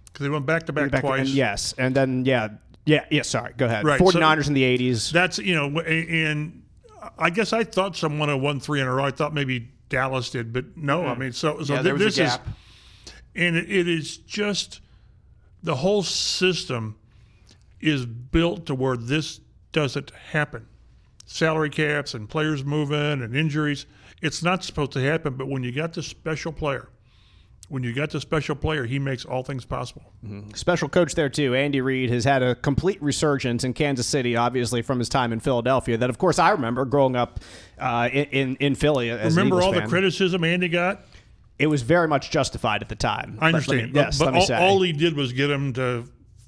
because 0.07 0.23
they 0.25 0.29
went 0.29 0.47
back 0.47 0.65
to 0.65 0.73
back 0.73 0.89
twice. 1.01 1.19
and 1.21 1.29
yes, 1.29 1.75
and 1.77 1.93
then 1.95 2.25
yeah, 2.25 2.47
yeah, 2.87 3.05
yeah. 3.11 3.21
Sorry, 3.21 3.53
go 3.55 3.67
ahead. 3.67 3.85
Right, 3.85 3.99
so- 3.99 4.05
49ers 4.05 4.47
in 4.47 4.55
the 4.55 4.63
80s. 4.63 5.11
That's 5.11 5.37
you 5.37 5.53
know, 5.53 5.79
and 5.81 6.63
I 7.19 7.29
guess 7.29 7.53
I 7.53 7.63
thought 7.63 7.95
someone 7.95 8.29
had 8.29 8.41
won 8.41 8.59
three 8.59 8.81
in 8.81 8.87
a 8.87 8.93
row. 8.95 9.05
I 9.05 9.11
thought 9.11 9.31
maybe 9.35 9.69
Dallas 9.89 10.29
did, 10.29 10.53
but 10.53 10.77
no. 10.77 11.05
I 11.07 11.15
mm. 11.15 11.19
mean, 11.19 11.31
so 11.31 11.61
so 11.63 11.75
Yeah, 11.75 11.81
there 11.81 11.93
was 11.93 12.01
a 12.01 12.05
this 12.05 12.17
is, 12.17 12.31
gap. 12.31 12.47
and 13.35 13.55
it, 13.55 13.69
it 13.69 13.87
is 13.87 14.17
just 14.17 14.81
the 15.63 15.75
whole 15.75 16.03
system 16.03 16.97
is 17.79 18.05
built 18.05 18.65
to 18.67 18.75
where 18.75 18.97
this 18.97 19.39
doesn't 19.71 20.11
happen. 20.31 20.67
Salary 21.25 21.69
caps 21.69 22.13
and 22.13 22.29
players 22.29 22.63
moving 22.63 23.21
and 23.21 23.35
injuries. 23.35 23.85
It's 24.21 24.41
not 24.41 24.63
supposed 24.63 24.93
to 24.93 25.01
happen, 25.01 25.35
but 25.35 25.47
when 25.47 25.63
you 25.63 25.71
got 25.71 25.93
the 25.93 26.01
special 26.01 26.51
player, 26.51 26.89
when 27.69 27.83
you 27.83 27.93
got 27.93 28.09
the 28.11 28.21
special 28.21 28.55
player, 28.55 28.85
he 28.85 28.97
makes 28.97 29.25
all 29.25 29.43
things 29.43 29.65
possible. 29.65 30.13
Special 30.55 30.87
coach 30.87 31.15
there 31.15 31.29
too, 31.29 31.53
Andy 31.53 31.81
Reid 31.81 32.09
has 32.09 32.23
had 32.23 32.41
a 32.41 32.55
complete 32.55 33.01
resurgence 33.01 33.63
in 33.63 33.73
Kansas 33.73 34.07
City, 34.07 34.35
obviously 34.35 34.81
from 34.81 34.99
his 34.99 35.09
time 35.09 35.33
in 35.33 35.39
Philadelphia. 35.39 35.97
That 35.97 36.09
of 36.09 36.17
course 36.17 36.39
I 36.39 36.51
remember 36.51 36.85
growing 36.85 37.15
up 37.15 37.39
uh, 37.77 38.09
in, 38.11 38.55
in 38.57 38.75
Philly. 38.75 39.09
As 39.09 39.35
Remember 39.35 39.61
all 39.61 39.71
the 39.73 39.81
criticism 39.87 40.43
Andy 40.43 40.69
got? 40.69 41.05
It 41.59 41.67
was 41.67 41.81
very 41.81 42.07
much 42.07 42.29
justified 42.29 42.81
at 42.83 42.89
the 42.89 42.95
time. 42.95 43.37
I 43.41 43.51
let 43.51 43.67
me- 43.67 43.75
understand. 43.79 43.95
yes, 43.95 44.19
but 44.19 44.33
let 44.33 44.33
me 44.49 44.55
all, 44.55 44.61
all 44.61 44.81
he 44.81 44.93
did 44.93 45.15
was 45.15 45.33
get 45.33 45.49
him 45.49 45.73
to 45.73 46.05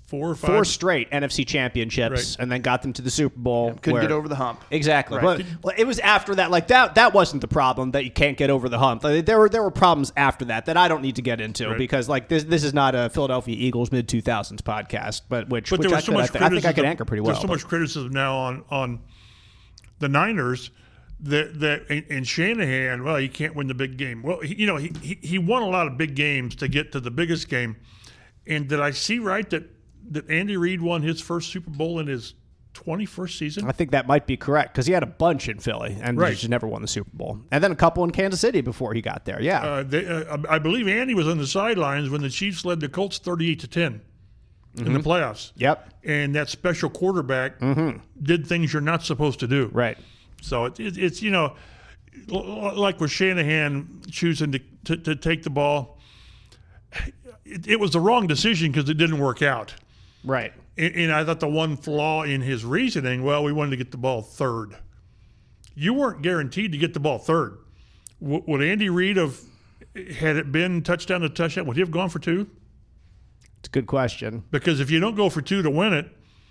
four 0.10 0.32
or 0.32 0.36
five. 0.36 0.50
Four 0.50 0.66
straight 0.66 1.10
NFC 1.12 1.46
championships, 1.46 2.12
Right. 2.12 2.44
and 2.44 2.52
then 2.52 2.62
got 2.62 2.82
them 2.82 2.94
to 2.94 3.02
the 3.02 3.12
Super 3.12 3.38
Bowl. 3.40 3.74
Couldn't 3.74 3.94
where- 3.94 4.02
get 4.02 4.12
over 4.12 4.28
the 4.28 4.36
hump. 4.36 4.64
Exactly. 4.72 5.18
Right. 5.20 5.38
But 5.38 5.46
well, 5.64 5.76
it 5.78 5.86
was 5.86 6.00
after 6.00 6.36
that. 6.36 6.52
Like 6.52 6.68
that. 6.70 6.96
That 6.96 7.14
wasn't 7.14 7.42
the 7.42 7.48
problem 7.48 7.92
that 7.92 8.04
you 8.06 8.12
can't 8.12 8.38
get 8.38 8.50
over 8.50 8.68
the 8.70 8.80
hump. 8.80 9.04
Like, 9.04 9.26
there 9.26 9.38
were 9.40 9.50
there 9.50 9.62
were 9.64 9.72
problems 9.72 10.12
after 10.18 10.46
that 10.46 10.66
that 10.66 10.78
I 10.78 10.88
don't 10.88 11.02
need 11.02 11.16
to 11.18 11.22
get 11.22 11.40
into 11.40 11.70
Right. 11.70 11.78
because 11.78 12.10
like 12.10 12.28
this 12.28 12.44
this 12.46 12.64
is 12.64 12.74
not 12.74 12.96
a 12.96 13.10
Philadelphia 13.10 13.56
Eagles 13.58 13.92
mid 13.92 14.08
two 14.08 14.22
thousands 14.22 14.62
podcast, 14.62 15.22
but 15.30 15.50
which 15.50 15.70
But 15.70 15.80
which 15.80 15.88
there 15.90 15.96
I, 15.96 15.98
was 16.00 16.06
so 16.06 16.12
could, 16.12 16.18
I, 16.18 16.22
much 16.22 16.36
I 16.36 16.50
think. 16.50 16.66
I 16.66 16.74
could 16.74 16.86
anchor 16.86 17.06
pretty 17.06 17.22
well. 17.22 17.28
There's 17.34 17.42
so 17.42 17.48
but- 17.48 17.54
much 17.54 17.68
criticism 17.68 18.12
now 18.12 18.36
on 18.38 18.64
on 18.70 19.00
the 20.00 20.10
Niners 20.10 20.72
that 21.22 21.60
that 21.60 21.84
and, 21.90 22.06
and 22.10 22.28
Shanahan. 22.28 23.04
Well, 23.04 23.18
he 23.18 23.28
can't 23.28 23.56
win 23.56 23.68
the 23.68 23.74
big 23.74 23.98
game. 23.98 24.22
Well, 24.24 24.40
he, 24.42 24.56
you 24.56 24.66
know 24.66 24.78
he, 24.78 24.92
he 25.02 25.20
he 25.22 25.38
won 25.38 25.62
a 25.62 25.68
lot 25.68 25.88
of 25.88 25.98
big 25.98 26.16
games 26.16 26.56
to 26.56 26.68
get 26.68 26.92
to 26.94 27.00
the 27.00 27.12
biggest 27.12 27.50
game. 27.50 27.76
And 28.48 28.68
did 28.68 28.80
I 28.80 28.92
see 28.92 29.20
right 29.20 29.48
that 29.52 29.70
that 30.12 30.30
Andy 30.30 30.58
Reid 30.58 30.82
won 30.82 31.02
his 31.02 31.22
first 31.22 31.52
Super 31.52 31.70
Bowl 31.70 32.00
in 32.00 32.08
his 32.08 32.34
21st 32.74 33.38
season? 33.38 33.68
I 33.68 33.72
think 33.72 33.92
that 33.92 34.08
might 34.08 34.26
be 34.28 34.38
correct 34.38 34.74
because 34.74 34.86
he 34.86 34.94
had 34.94 35.04
a 35.04 35.08
bunch 35.08 35.50
in 35.50 35.60
Philly 35.60 35.98
and 36.02 36.18
Right. 36.18 36.36
just 36.36 36.48
never 36.50 36.68
won 36.68 36.82
the 36.82 36.88
Super 36.88 37.10
Bowl, 37.14 37.40
and 37.52 37.64
then 37.64 37.72
a 37.72 37.76
couple 37.76 38.04
in 38.04 38.12
Kansas 38.12 38.40
City 38.40 38.62
before 38.62 38.94
he 38.94 39.02
got 39.02 39.26
there. 39.26 39.42
Yeah, 39.42 39.62
Uh, 39.62 39.84
they, 39.84 40.06
uh, 40.06 40.38
I 40.50 40.60
believe 40.60 40.88
Andy 40.88 41.14
was 41.16 41.28
on 41.28 41.38
the 41.38 41.48
sidelines 41.48 42.10
when 42.10 42.22
the 42.22 42.30
Chiefs 42.30 42.64
led 42.66 42.80
the 42.80 42.90
Colts 42.90 43.18
38 43.18 43.60
to 43.62 43.68
10 43.68 43.86
in 43.94 44.02
Mm-hmm. 44.84 44.94
the 44.94 45.00
playoffs. 45.00 45.52
yep, 45.56 45.92
And 46.04 46.36
that 46.36 46.48
special 46.48 46.90
quarterback 46.92 47.60
did 48.22 48.46
things 48.46 48.72
you're 48.72 48.82
not 48.84 49.04
supposed 49.04 49.40
to 49.40 49.48
do. 49.48 49.68
Mm-hmm. 49.68 49.78
right. 49.78 49.98
So 50.42 50.66
it, 50.66 50.80
it, 50.80 50.98
it's 50.98 51.22
you 51.22 51.32
know, 51.32 51.56
like 52.28 53.00
with 53.02 53.12
Shanahan 53.12 54.02
choosing 54.12 54.52
to, 54.54 54.60
to, 54.86 54.96
to 54.98 55.16
take 55.16 55.44
the 55.44 55.50
ball, 55.50 55.98
it, 57.46 57.68
it 57.68 57.80
was 57.80 57.92
the 57.92 58.00
wrong 58.00 58.28
decision 58.28 58.72
because 58.72 58.90
it 58.90 58.94
didn't 58.96 59.20
work 59.20 59.42
out. 59.42 59.74
Right. 60.24 60.54
And, 60.78 60.96
and 60.96 61.12
I 61.12 61.24
thought 61.24 61.40
the 61.40 61.48
one 61.48 61.78
flaw 61.78 62.24
in 62.24 62.42
his 62.42 62.66
reasoning, 62.66 63.24
well, 63.24 63.44
we 63.44 63.52
wanted 63.54 63.72
to 63.72 63.78
get 63.78 63.92
the 63.92 63.98
ball 63.98 64.22
third. 64.22 64.76
You 65.76 65.94
weren't 65.94 66.22
guaranteed 66.22 66.72
to 66.74 66.78
get 66.78 66.94
the 66.94 67.00
ball 67.00 67.18
third. 67.20 67.58
W- 68.22 68.44
would 68.48 68.62
Andy 68.62 68.90
Reid 68.90 69.18
have 69.18 69.40
had 70.18 70.36
it 70.36 70.52
been 70.52 70.82
touchdown 70.84 71.22
to 71.22 71.30
touchdown? 71.30 71.66
Would 71.68 71.78
he 71.78 71.82
have 71.82 71.92
gone 71.92 72.10
for 72.10 72.20
two? 72.20 72.48
It's 73.60 73.68
a 73.68 73.72
good 73.72 73.88
question. 73.88 74.44
Because 74.52 74.80
if 74.80 74.90
you 74.92 75.00
don't 75.00 75.16
go 75.16 75.30
for 75.30 75.42
two 75.42 75.62
to 75.62 75.70
win 75.70 75.94
it, 75.94 76.08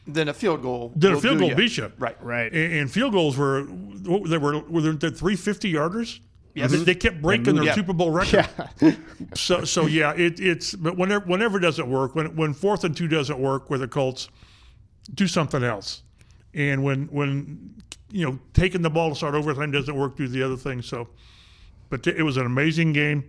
Then 0.06 0.28
a 0.28 0.34
field 0.34 0.62
goal. 0.62 0.92
then 0.96 1.12
a 1.14 1.20
field 1.20 1.38
goal 1.38 1.50
ya. 1.50 1.54
beats 1.54 1.76
you. 1.78 1.92
Right. 1.98 2.22
Right. 2.22 2.52
And, 2.52 2.72
and 2.72 2.90
field 2.90 3.12
goals 3.12 3.36
were 3.36 3.62
what- 3.64 4.28
they 4.30 4.38
were 4.38 4.60
were 4.60 4.80
they 4.92 5.10
three 5.10 5.36
fifty 5.36 5.72
yarders. 5.72 6.20
They, 6.66 6.76
mm-hmm. 6.76 6.84
they 6.84 6.94
kept 6.94 7.22
breaking 7.22 7.44
mm-hmm. 7.46 7.56
their 7.56 7.64
Yeah. 7.64 7.74
Super 7.74 7.92
Bowl 7.92 8.10
record. 8.10 8.48
so 9.34 9.64
so 9.64 9.86
yeah, 9.86 10.12
it, 10.14 10.40
it's 10.40 10.74
but 10.74 10.96
whenever 10.96 11.24
whenever 11.26 11.58
it 11.58 11.62
doesn't 11.62 11.88
work, 11.88 12.14
when 12.14 12.34
when 12.36 12.52
fourth 12.54 12.84
and 12.84 12.96
two 12.96 13.08
doesn't 13.08 13.38
work 13.38 13.70
with 13.70 13.80
the 13.80 13.88
Colts, 13.88 14.28
do 15.14 15.26
something 15.26 15.62
else. 15.62 16.02
And 16.54 16.82
when 16.82 17.06
when 17.06 17.74
you 18.10 18.26
know 18.26 18.38
taking 18.54 18.82
the 18.82 18.90
ball 18.90 19.10
to 19.10 19.14
start 19.16 19.34
overtime 19.34 19.70
doesn't 19.70 19.94
work, 19.94 20.16
do 20.16 20.28
the 20.28 20.42
other 20.42 20.56
thing. 20.56 20.82
So, 20.82 21.08
but 21.90 22.06
it 22.06 22.22
was 22.22 22.36
an 22.36 22.46
amazing 22.46 22.92
game, 22.92 23.28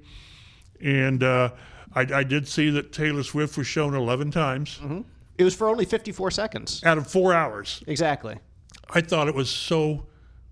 and 0.81 1.23
uh, 1.23 1.51
I, 1.93 2.01
I 2.01 2.23
did 2.23 2.47
see 2.47 2.69
that 2.71 2.91
Taylor 2.91 3.23
Swift 3.23 3.57
was 3.57 3.67
shown 3.67 3.93
eleven 3.93 4.31
times 4.31 4.79
mm-hmm. 4.81 5.01
It 5.39 5.45
was 5.45 5.55
for 5.55 5.69
only 5.69 5.85
54 5.85 6.31
seconds. 6.31 6.83
out 6.83 6.97
of 6.97 7.07
four 7.07 7.33
hours. 7.33 7.81
Exactly. 7.87 8.37
I 8.89 8.99
thought 8.99 9.29
it 9.29 9.33
was 9.33 9.49
so 9.49 10.05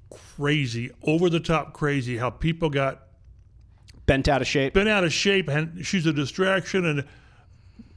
crazy, 0.10 0.91
over 1.04 1.30
the 1.30 1.39
top 1.39 1.74
crazy, 1.74 2.17
how 2.17 2.30
people 2.30 2.70
got 2.70 3.04
Bent 4.06 4.28
out 4.30 4.41
of 4.41 4.48
shape. 4.48 4.74
bent 4.74 4.88
out 4.88 5.04
of 5.04 5.12
shape 5.12 5.50
and 5.50 5.86
she's 5.86 6.06
a 6.06 6.13
distraction 6.13 6.86
and 6.86 7.04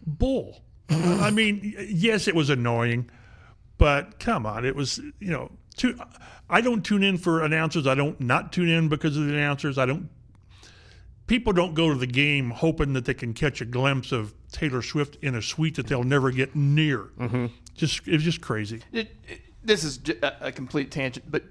bull. 0.04 0.62
I 0.88 1.30
mean, 1.30 1.74
yes, 1.88 2.26
it 2.26 2.34
was 2.34 2.50
annoying, 2.50 3.08
but 3.78 4.18
come 4.18 4.44
on, 4.44 4.64
it 4.64 4.74
was 4.74 4.98
you 5.20 5.30
know. 5.30 5.52
Too, 5.76 5.96
I 6.50 6.60
don't 6.60 6.84
tune 6.84 7.04
in 7.04 7.16
for 7.16 7.42
announcers. 7.44 7.86
I 7.86 7.94
don't 7.94 8.20
not 8.20 8.52
tune 8.52 8.68
in 8.68 8.88
because 8.88 9.16
of 9.16 9.24
the 9.24 9.32
announcers. 9.32 9.78
I 9.78 9.86
don't. 9.86 10.10
People 11.28 11.52
don't 11.52 11.74
go 11.74 11.90
to 11.90 11.94
the 11.94 12.08
game 12.08 12.50
hoping 12.50 12.92
that 12.94 13.04
they 13.04 13.14
can 13.14 13.32
catch 13.32 13.60
a 13.60 13.64
glimpse 13.64 14.10
of 14.10 14.34
Taylor 14.50 14.82
Swift 14.82 15.16
in 15.22 15.36
a 15.36 15.40
suite 15.42 15.76
that 15.76 15.86
they'll 15.86 16.02
never 16.02 16.32
get 16.32 16.56
near. 16.56 17.10
Mm-hmm. 17.20 17.46
Just 17.76 18.06
it 18.08 18.14
was 18.14 18.24
just 18.24 18.40
crazy. 18.40 18.80
It, 18.92 19.14
it- 19.28 19.40
this 19.62 19.84
is 19.84 20.00
a 20.22 20.50
complete 20.50 20.90
tangent, 20.90 21.30
but 21.30 21.44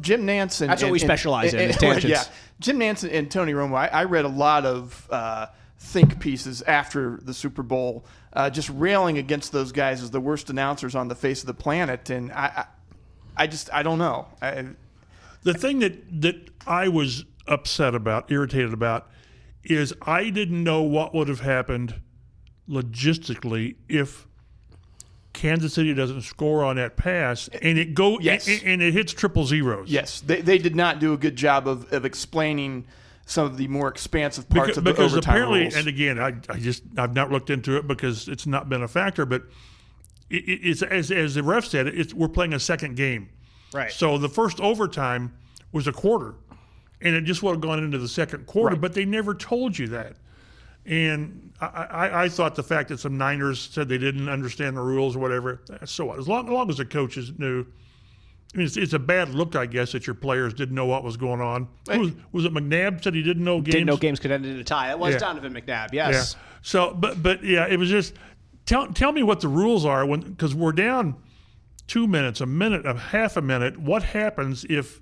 Jim 0.00 0.26
Nantz 0.26 0.60
and 0.60 0.70
That's 0.70 0.82
what 0.82 0.88
and- 0.88 0.92
we 0.92 0.98
and- 1.00 1.06
specialize 1.08 1.52
in, 1.54 1.60
and- 1.60 1.70
is 1.70 1.76
and- 1.82 1.92
tangents. 2.00 2.06
Yeah, 2.28 2.34
Jim 2.60 2.78
Nantz 2.78 3.08
and 3.10 3.30
Tony 3.30 3.52
Romo. 3.52 3.74
I, 3.76 3.88
I 3.88 4.04
read 4.04 4.24
a 4.24 4.28
lot 4.28 4.64
of 4.64 5.06
uh, 5.10 5.46
think 5.78 6.20
pieces 6.20 6.62
after 6.62 7.18
the 7.22 7.34
Super 7.34 7.62
Bowl, 7.62 8.04
uh, 8.32 8.48
just 8.50 8.70
railing 8.70 9.18
against 9.18 9.52
those 9.52 9.72
guys 9.72 10.02
as 10.02 10.10
the 10.10 10.20
worst 10.20 10.50
announcers 10.50 10.94
on 10.94 11.08
the 11.08 11.14
face 11.14 11.40
of 11.42 11.46
the 11.48 11.54
planet, 11.54 12.10
and 12.10 12.30
I, 12.32 12.52
I, 12.56 12.64
I 13.44 13.46
just 13.48 13.68
I 13.72 13.82
don't 13.82 13.98
know. 13.98 14.28
I, 14.40 14.66
The 15.42 15.54
thing 15.54 15.80
that 15.80 16.22
that 16.22 16.50
I 16.66 16.88
was 16.88 17.24
upset 17.48 17.94
about, 17.94 18.30
irritated 18.30 18.72
about, 18.72 19.08
is 19.64 19.92
I 20.02 20.30
didn't 20.30 20.62
know 20.62 20.82
what 20.82 21.12
would 21.14 21.28
have 21.28 21.40
happened 21.40 22.00
logistically 22.68 23.76
if 23.88 24.26
Kansas 25.36 25.74
City 25.74 25.94
doesn't 25.94 26.22
score 26.22 26.64
on 26.64 26.76
that 26.76 26.96
pass 26.96 27.48
and 27.62 27.78
it 27.78 27.94
go 27.94 28.18
Yes. 28.18 28.48
and, 28.48 28.62
and 28.64 28.82
it 28.82 28.92
hits 28.92 29.12
triple 29.12 29.44
zeros. 29.44 29.88
yes, 29.90 30.20
they, 30.22 30.40
they 30.40 30.58
did 30.58 30.74
not 30.74 30.98
do 30.98 31.12
a 31.12 31.16
good 31.16 31.36
job 31.36 31.68
of, 31.68 31.92
of 31.92 32.04
explaining 32.04 32.86
some 33.26 33.44
of 33.46 33.56
the 33.56 33.68
more 33.68 33.88
expansive 33.88 34.48
parts 34.48 34.68
because, 34.68 34.78
of 34.78 34.84
the 34.84 34.90
because 34.92 35.12
overtime 35.12 35.34
apparently, 35.34 35.60
rules. 35.62 35.76
and 35.76 35.86
again, 35.88 36.18
I, 36.18 36.28
I 36.48 36.58
just 36.58 36.82
I've 36.96 37.14
not 37.14 37.30
looked 37.30 37.50
into 37.50 37.76
it 37.76 37.86
because 37.86 38.28
it's 38.28 38.46
not 38.46 38.68
been 38.68 38.82
a 38.82 38.88
factor. 38.88 39.26
But 39.26 39.42
it, 40.30 40.48
it- 40.48 40.60
it's 40.62 40.82
as 40.82 41.10
as 41.10 41.34
the 41.34 41.42
ref 41.42 41.64
said, 41.66 41.88
it's 41.88 42.14
we're 42.14 42.28
playing 42.28 42.54
a 42.54 42.60
second 42.60 42.96
game. 42.96 43.28
Right. 43.74 43.90
So 43.92 44.16
the 44.16 44.28
first 44.28 44.60
overtime 44.60 45.36
was 45.72 45.86
a 45.88 45.92
quarter, 45.92 46.34
and 47.00 47.14
it 47.16 47.22
just 47.24 47.42
would 47.42 47.50
have 47.50 47.60
gone 47.60 47.82
into 47.82 47.98
the 47.98 48.08
second 48.08 48.46
quarter. 48.46 48.74
Right. 48.74 48.80
But 48.80 48.94
they 48.94 49.04
never 49.04 49.34
told 49.34 49.76
you 49.76 49.88
that. 49.88 50.16
And 50.84 51.45
I, 51.60 51.66
I, 51.66 52.22
I 52.24 52.28
thought 52.28 52.54
the 52.54 52.62
fact 52.62 52.90
that 52.90 53.00
some 53.00 53.16
Niners 53.16 53.60
said 53.60 53.88
they 53.88 53.98
didn't 53.98 54.28
understand 54.28 54.76
the 54.76 54.82
rules 54.82 55.16
or 55.16 55.20
whatever, 55.20 55.62
so 55.84 56.04
what? 56.06 56.18
As 56.18 56.28
long, 56.28 56.46
as 56.46 56.52
long 56.52 56.68
as 56.70 56.76
the 56.76 56.84
coaches 56.84 57.32
knew. 57.38 57.66
I 58.54 58.58
mean, 58.58 58.66
it's, 58.66 58.76
it's 58.76 58.92
a 58.92 58.98
bad 58.98 59.30
look, 59.30 59.56
I 59.56 59.66
guess, 59.66 59.92
that 59.92 60.06
your 60.06 60.14
players 60.14 60.54
didn't 60.54 60.74
know 60.74 60.86
what 60.86 61.02
was 61.02 61.16
going 61.16 61.40
on. 61.40 61.68
Who 61.90 61.98
was, 62.00 62.12
was 62.32 62.44
it 62.46 62.54
McNabb 62.54 63.02
said 63.02 63.14
he 63.14 63.22
didn't 63.22 63.44
know 63.44 63.60
games? 63.60 63.72
Didn't 63.74 63.86
know 63.86 63.96
games 63.96 64.20
could 64.20 64.30
end 64.30 64.46
in 64.46 64.56
a 64.58 64.64
tie. 64.64 64.90
It 64.92 64.98
was 64.98 65.14
Yeah. 65.14 65.18
Donovan 65.18 65.52
McNabb. 65.52 65.92
Yeah. 65.92 66.10
Yes. 66.10 66.36
So, 66.62 66.94
but 66.94 67.22
but 67.22 67.42
yeah, 67.44 67.66
it 67.66 67.78
was 67.78 67.88
just 67.90 68.14
tell 68.64 68.86
tell 68.88 69.12
me 69.12 69.22
what 69.22 69.40
the 69.40 69.48
rules 69.48 69.84
are 69.84 70.06
when 70.06 70.20
because 70.20 70.54
we're 70.54 70.72
down 70.72 71.16
two 71.86 72.06
minutes, 72.06 72.40
a 72.40 72.46
minute, 72.46 72.86
a 72.86 72.94
half 72.94 73.36
a 73.36 73.42
minute. 73.42 73.78
What 73.78 74.02
happens 74.02 74.64
if 74.68 75.00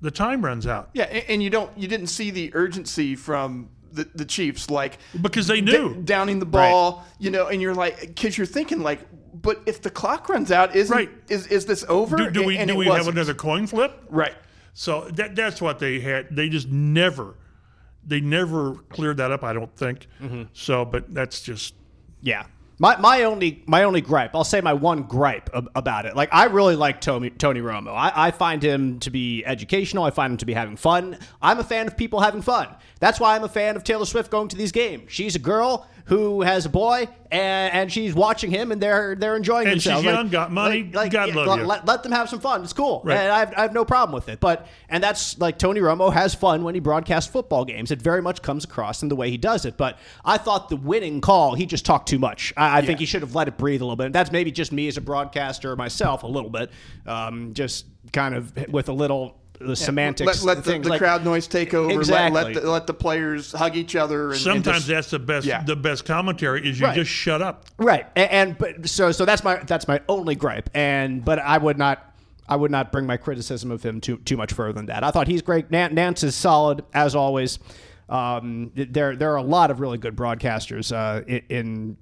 the 0.00 0.10
time 0.10 0.44
runs 0.44 0.66
out? 0.66 0.90
yeah, 0.92 1.04
and, 1.04 1.24
and 1.28 1.42
you 1.42 1.50
don't 1.50 1.76
you 1.76 1.88
didn't 1.88 2.08
see 2.08 2.30
the 2.30 2.54
urgency 2.54 3.16
from 3.16 3.70
the, 3.94 4.08
the 4.14 4.24
Chiefs 4.24 4.70
like 4.70 4.98
Because 5.20 5.46
they 5.46 5.60
d- 5.60 5.72
knew. 5.72 6.02
downing 6.02 6.38
the 6.38 6.46
ball, 6.46 7.04
you 7.18 7.30
know, 7.30 7.46
and 7.48 7.62
you're 7.62 7.74
like, 7.74 8.00
because 8.00 8.36
you're 8.36 8.46
thinking 8.46 8.80
like, 8.82 9.00
but 9.34 9.62
if 9.66 9.82
the 9.82 9.90
clock 9.90 10.28
runs 10.28 10.50
out, 10.52 10.74
isn't 10.76 10.94
Right. 10.96 11.10
is 11.28 11.46
is 11.48 11.66
this 11.66 11.84
over? 11.88 12.16
do, 12.16 12.30
do 12.30 12.44
we 12.44 12.56
and 12.56 12.68
do 12.70 12.76
we 12.76 12.86
have 12.86 12.98
wasn't. 12.98 13.16
another 13.16 13.34
coin 13.34 13.66
flip? 13.66 13.92
Right. 14.08 14.34
So 14.72 15.08
that 15.10 15.36
that's 15.36 15.60
what 15.62 15.78
they 15.78 16.00
had. 16.00 16.34
They 16.34 16.48
just 16.48 16.68
never, 16.68 17.36
they 18.06 18.20
never 18.20 18.74
cleared 18.88 19.18
that 19.18 19.30
up. 19.30 19.44
I 19.44 19.52
don't 19.52 19.74
think. 19.76 20.06
Mm-hmm. 20.22 20.42
So, 20.52 20.84
but 20.84 21.12
that's 21.14 21.42
just 21.42 21.74
Yeah. 22.22 22.46
My, 22.84 22.98
my 22.98 23.22
only 23.22 23.62
my 23.64 23.84
only 23.84 24.02
gripe, 24.02 24.34
I'll 24.34 24.44
say 24.44 24.60
my 24.60 24.74
one 24.74 25.04
gripe 25.04 25.48
ab- 25.54 25.70
about 25.74 26.04
it. 26.04 26.14
Like 26.14 26.28
I 26.34 26.44
really 26.44 26.76
like 26.76 27.00
Tony 27.00 27.30
Tony 27.30 27.60
Romo. 27.60 27.94
I, 27.94 28.12
I 28.14 28.30
find 28.30 28.62
him 28.62 29.00
to 29.00 29.08
be 29.08 29.42
educational. 29.46 30.04
I 30.04 30.10
find 30.10 30.32
him 30.32 30.36
to 30.36 30.44
be 30.44 30.52
having 30.52 30.76
fun. 30.76 31.16
I'm 31.40 31.58
a 31.58 31.64
fan 31.64 31.86
of 31.86 31.96
people 31.96 32.20
having 32.20 32.42
fun. 32.42 32.68
That's 33.00 33.18
why 33.18 33.36
I'm 33.36 33.42
a 33.42 33.48
fan 33.48 33.76
of 33.76 33.84
Taylor 33.84 34.04
Swift 34.04 34.30
going 34.30 34.48
to 34.48 34.56
these 34.56 34.70
games. 34.70 35.04
She's 35.10 35.34
a 35.34 35.38
girl 35.38 35.88
who 36.06 36.42
has 36.42 36.66
a 36.66 36.68
boy 36.68 37.08
and, 37.30 37.72
and 37.72 37.92
she's 37.92 38.14
watching 38.14 38.50
him 38.50 38.72
and 38.72 38.80
they're 38.80 39.14
they're 39.14 39.36
enjoying 39.36 39.68
And 39.68 39.80
she's 39.80 39.84
themselves. 39.84 40.04
young, 40.04 40.28
got 40.28 40.52
money, 40.52 40.82
God 40.82 41.12
love 41.12 41.46
let, 41.46 41.58
you. 41.58 41.64
Let, 41.64 41.86
let 41.86 42.02
them 42.02 42.12
have 42.12 42.28
some 42.28 42.40
fun. 42.40 42.62
It's 42.62 42.74
cool. 42.74 43.00
Right. 43.04 43.16
And 43.16 43.32
I 43.32 43.38
have, 43.38 43.54
I 43.56 43.62
have 43.62 43.72
no 43.72 43.84
problem 43.84 44.14
with 44.14 44.28
it. 44.28 44.38
But 44.38 44.66
and 44.88 45.02
that's 45.02 45.38
like 45.38 45.58
Tony 45.58 45.80
Romo 45.80 46.12
has 46.12 46.34
fun 46.34 46.62
when 46.62 46.74
he 46.74 46.80
broadcasts 46.80 47.30
football 47.30 47.64
games. 47.64 47.90
It 47.90 48.02
very 48.02 48.20
much 48.20 48.42
comes 48.42 48.64
across 48.64 49.02
in 49.02 49.08
the 49.08 49.16
way 49.16 49.30
he 49.30 49.38
does 49.38 49.64
it. 49.64 49.76
But 49.76 49.98
I 50.24 50.36
thought 50.36 50.68
the 50.68 50.76
winning 50.76 51.20
call, 51.22 51.54
he 51.54 51.64
just 51.64 51.86
talked 51.86 52.08
too 52.08 52.18
much. 52.18 52.52
I, 52.56 52.78
I 52.78 52.82
think 52.82 52.98
he 52.98 53.06
should 53.06 53.22
have 53.22 53.34
let 53.34 53.48
it 53.48 53.56
breathe 53.56 53.80
a 53.80 53.84
little 53.84 53.96
bit. 53.96 54.12
That's 54.12 54.30
maybe 54.30 54.52
just 54.52 54.72
me 54.72 54.88
as 54.88 54.96
a 54.98 55.00
broadcaster 55.00 55.74
myself 55.76 56.22
a 56.22 56.26
little 56.26 56.50
bit, 56.50 56.70
um, 57.06 57.54
just 57.54 57.86
kind 58.12 58.34
of 58.34 58.68
with 58.68 58.90
a 58.90 58.92
little 58.92 59.38
the 59.66 59.76
semantics. 59.76 60.44
Let, 60.44 60.56
let 60.56 60.64
the, 60.64 60.78
the 60.78 60.88
like- 60.90 60.98
crowd 61.00 61.24
noise 61.24 61.46
take 61.46 61.74
over. 61.74 61.90
Exactly. 61.90 62.34
Let, 62.34 62.54
let, 62.54 62.62
the, 62.62 62.70
let 62.70 62.86
the 62.86 62.94
players 62.94 63.52
hug 63.52 63.76
each 63.76 63.96
other. 63.96 64.24
And, 64.26 64.32
and 64.34 64.40
Sometimes 64.40 64.76
just- 64.78 64.88
that's 64.88 65.10
the 65.10 65.18
best. 65.18 65.46
yeah. 65.46 65.62
The 65.62 65.76
best 65.76 66.04
commentary 66.04 66.68
is 66.68 66.78
you 66.80 66.86
Right. 66.86 66.94
just 66.94 67.10
shut 67.10 67.42
up. 67.42 67.64
Right, 67.78 68.06
and, 68.16 68.30
and 68.30 68.58
but 68.58 68.88
so 68.88 69.10
so 69.12 69.24
that's 69.24 69.42
my 69.44 69.56
that's 69.64 69.88
my 69.88 70.00
only 70.08 70.34
gripe, 70.34 70.70
and 70.74 71.24
but 71.24 71.38
I 71.38 71.58
would 71.58 71.78
not 71.78 72.14
I 72.48 72.56
would 72.56 72.70
not 72.70 72.92
bring 72.92 73.06
my 73.06 73.16
criticism 73.16 73.70
of 73.70 73.82
him 73.82 74.00
too 74.00 74.18
too 74.18 74.36
much 74.36 74.52
further 74.52 74.72
than 74.74 74.86
that. 74.86 75.02
I 75.02 75.10
thought 75.10 75.26
he's 75.28 75.42
great. 75.42 75.70
Nan- 75.70 75.94
Nantz 75.96 76.22
is 76.24 76.34
solid 76.34 76.84
as 76.92 77.14
always. 77.14 77.58
Um, 78.08 78.70
there 78.74 79.16
there 79.16 79.32
are 79.32 79.36
a 79.36 79.42
lot 79.42 79.70
of 79.70 79.80
really 79.80 79.96
good 79.98 80.14
broadcasters 80.14 80.94
uh, 80.94 81.24
in 81.48 81.96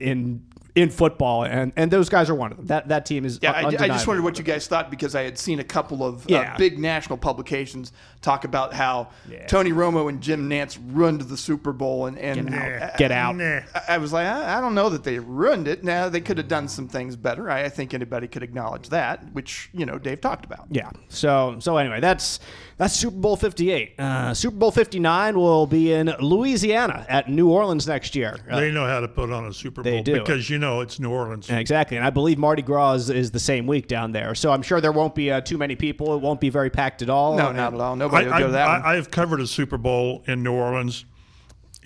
in 0.00 0.44
in 0.78 0.90
football, 0.90 1.44
and 1.44 1.72
and 1.76 1.90
those 1.90 2.08
guys 2.08 2.30
are 2.30 2.34
one 2.34 2.52
of 2.52 2.56
them. 2.58 2.66
That 2.66 2.88
that 2.88 3.04
team 3.04 3.24
is 3.24 3.40
Yeah, 3.42 3.52
I, 3.52 3.66
I 3.66 3.70
just 3.88 4.06
wondered 4.06 4.22
what 4.22 4.38
you 4.38 4.44
guys 4.44 4.66
thought 4.68 4.90
because 4.90 5.14
I 5.14 5.22
had 5.22 5.36
seen 5.38 5.58
a 5.58 5.64
couple 5.64 6.04
of 6.04 6.24
Yeah. 6.28 6.54
uh, 6.54 6.58
big 6.58 6.78
national 6.78 7.18
publications 7.18 7.92
talk 8.22 8.44
about 8.44 8.72
how 8.72 9.08
Yeah. 9.28 9.46
Tony 9.46 9.72
Romo 9.72 10.08
and 10.08 10.20
Jim 10.20 10.48
Nantz 10.48 10.78
ruined 10.92 11.22
the 11.22 11.36
Super 11.36 11.72
Bowl, 11.72 12.06
and, 12.06 12.16
and 12.18 12.54
out. 12.54 12.96
Get 12.96 13.10
out. 13.10 13.36
Nah. 13.36 13.60
I- 13.74 13.82
I 13.88 13.98
was 13.98 14.12
like, 14.12 14.26
I, 14.26 14.58
I 14.58 14.60
don't 14.60 14.74
know 14.74 14.88
that 14.90 15.02
they 15.02 15.18
ruined 15.18 15.66
it. 15.66 15.82
Now 15.82 16.08
they 16.08 16.20
could 16.20 16.38
have 16.38 16.46
done 16.48 16.68
some 16.68 16.86
things 16.88 17.16
better. 17.16 17.50
I, 17.50 17.64
I 17.64 17.68
think 17.68 17.94
anybody 17.94 18.28
could 18.28 18.42
acknowledge 18.42 18.90
that, 18.90 19.32
which 19.32 19.70
you 19.72 19.84
know 19.86 19.98
Dave 19.98 20.20
talked 20.20 20.44
about. 20.44 20.66
Yeah. 20.70 20.90
So 21.08 21.56
so 21.58 21.76
anyway, 21.76 22.00
that's 22.00 22.38
that's 22.78 22.94
Super 22.94 23.16
Bowl 23.16 23.36
58. 23.36 23.98
Uh, 23.98 24.32
Super 24.34 24.56
Bowl 24.56 24.70
59 24.70 25.36
will 25.36 25.66
be 25.66 25.92
in 25.92 26.14
Louisiana 26.20 27.04
at 27.08 27.28
New 27.28 27.50
Orleans 27.50 27.88
next 27.88 28.14
year. 28.14 28.38
Uh, 28.48 28.60
They 28.60 28.70
know 28.70 28.86
how 28.86 29.00
to 29.00 29.08
put 29.08 29.32
on 29.32 29.46
a 29.46 29.52
Super 29.52 29.82
Bowl 29.82 29.92
They 29.92 30.00
do. 30.00 30.14
because 30.14 30.48
you 30.48 30.58
know 30.58 30.80
it's 30.80 31.00
New 31.00 31.10
Orleans. 31.10 31.50
Exactly, 31.50 31.96
and 31.96 32.06
I 32.06 32.10
believe 32.10 32.38
Mardi 32.38 32.62
Gras 32.62 32.94
is, 32.94 33.10
is 33.10 33.30
the 33.32 33.40
same 33.40 33.66
week 33.66 33.88
down 33.88 34.12
there, 34.12 34.34
so 34.36 34.52
I'm 34.52 34.62
sure 34.62 34.80
there 34.80 34.92
won't 34.92 35.16
be 35.16 35.30
uh, 35.30 35.40
too 35.40 35.58
many 35.58 35.74
people. 35.74 36.14
It 36.14 36.20
won't 36.20 36.40
be 36.40 36.50
very 36.50 36.70
packed 36.70 37.02
at 37.02 37.10
all. 37.10 37.36
No, 37.36 37.50
not 37.50 37.74
at 37.74 37.80
all. 37.80 37.94
I, 37.94 37.96
Nobody 37.96 38.26
will 38.26 38.38
go 38.38 38.46
to 38.46 38.52
that 38.52 38.66
one. 38.68 38.82
I, 38.84 38.94
have 38.94 39.10
covered 39.10 39.40
a 39.40 39.46
Super 39.46 39.76
Bowl 39.76 40.22
in 40.28 40.44
New 40.44 40.52
Orleans, 40.52 41.04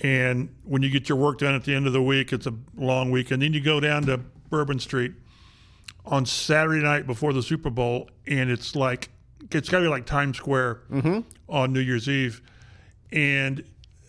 and 0.03 0.55
when 0.65 0.83
you 0.83 0.91
get 0.91 1.09
your 1.09 1.17
work 1.17 1.39
done 1.39 1.55
at 1.55 1.65
the 1.65 1.75
end 1.75 1.87
of 1.87 1.95
the 1.95 2.03
week, 2.03 2.35
it's 2.35 2.47
a 2.47 2.55
long 2.77 3.11
week, 3.11 3.31
and 3.31 3.41
then 3.43 3.55
you 3.55 3.61
go 3.63 3.81
down 3.81 4.03
to 4.03 4.19
Bourbon 4.51 4.79
Street 4.79 5.13
on 6.05 6.27
Saturday 6.27 6.83
night 6.83 7.07
before 7.07 7.33
the 7.33 7.43
Super 7.43 7.71
Bowl, 7.71 8.11
and 8.27 8.51
it's 8.51 8.77
like 8.77 9.09
it's 9.51 9.69
got 9.69 9.79
to 9.79 9.85
be 9.85 9.89
like 9.89 10.07
Times 10.07 10.37
Square 10.37 10.81
Mm-hmm. 10.91 11.21
on 11.49 11.73
New 11.73 11.81
Year's 11.81 12.09
Eve, 12.09 12.41
and 13.11 13.65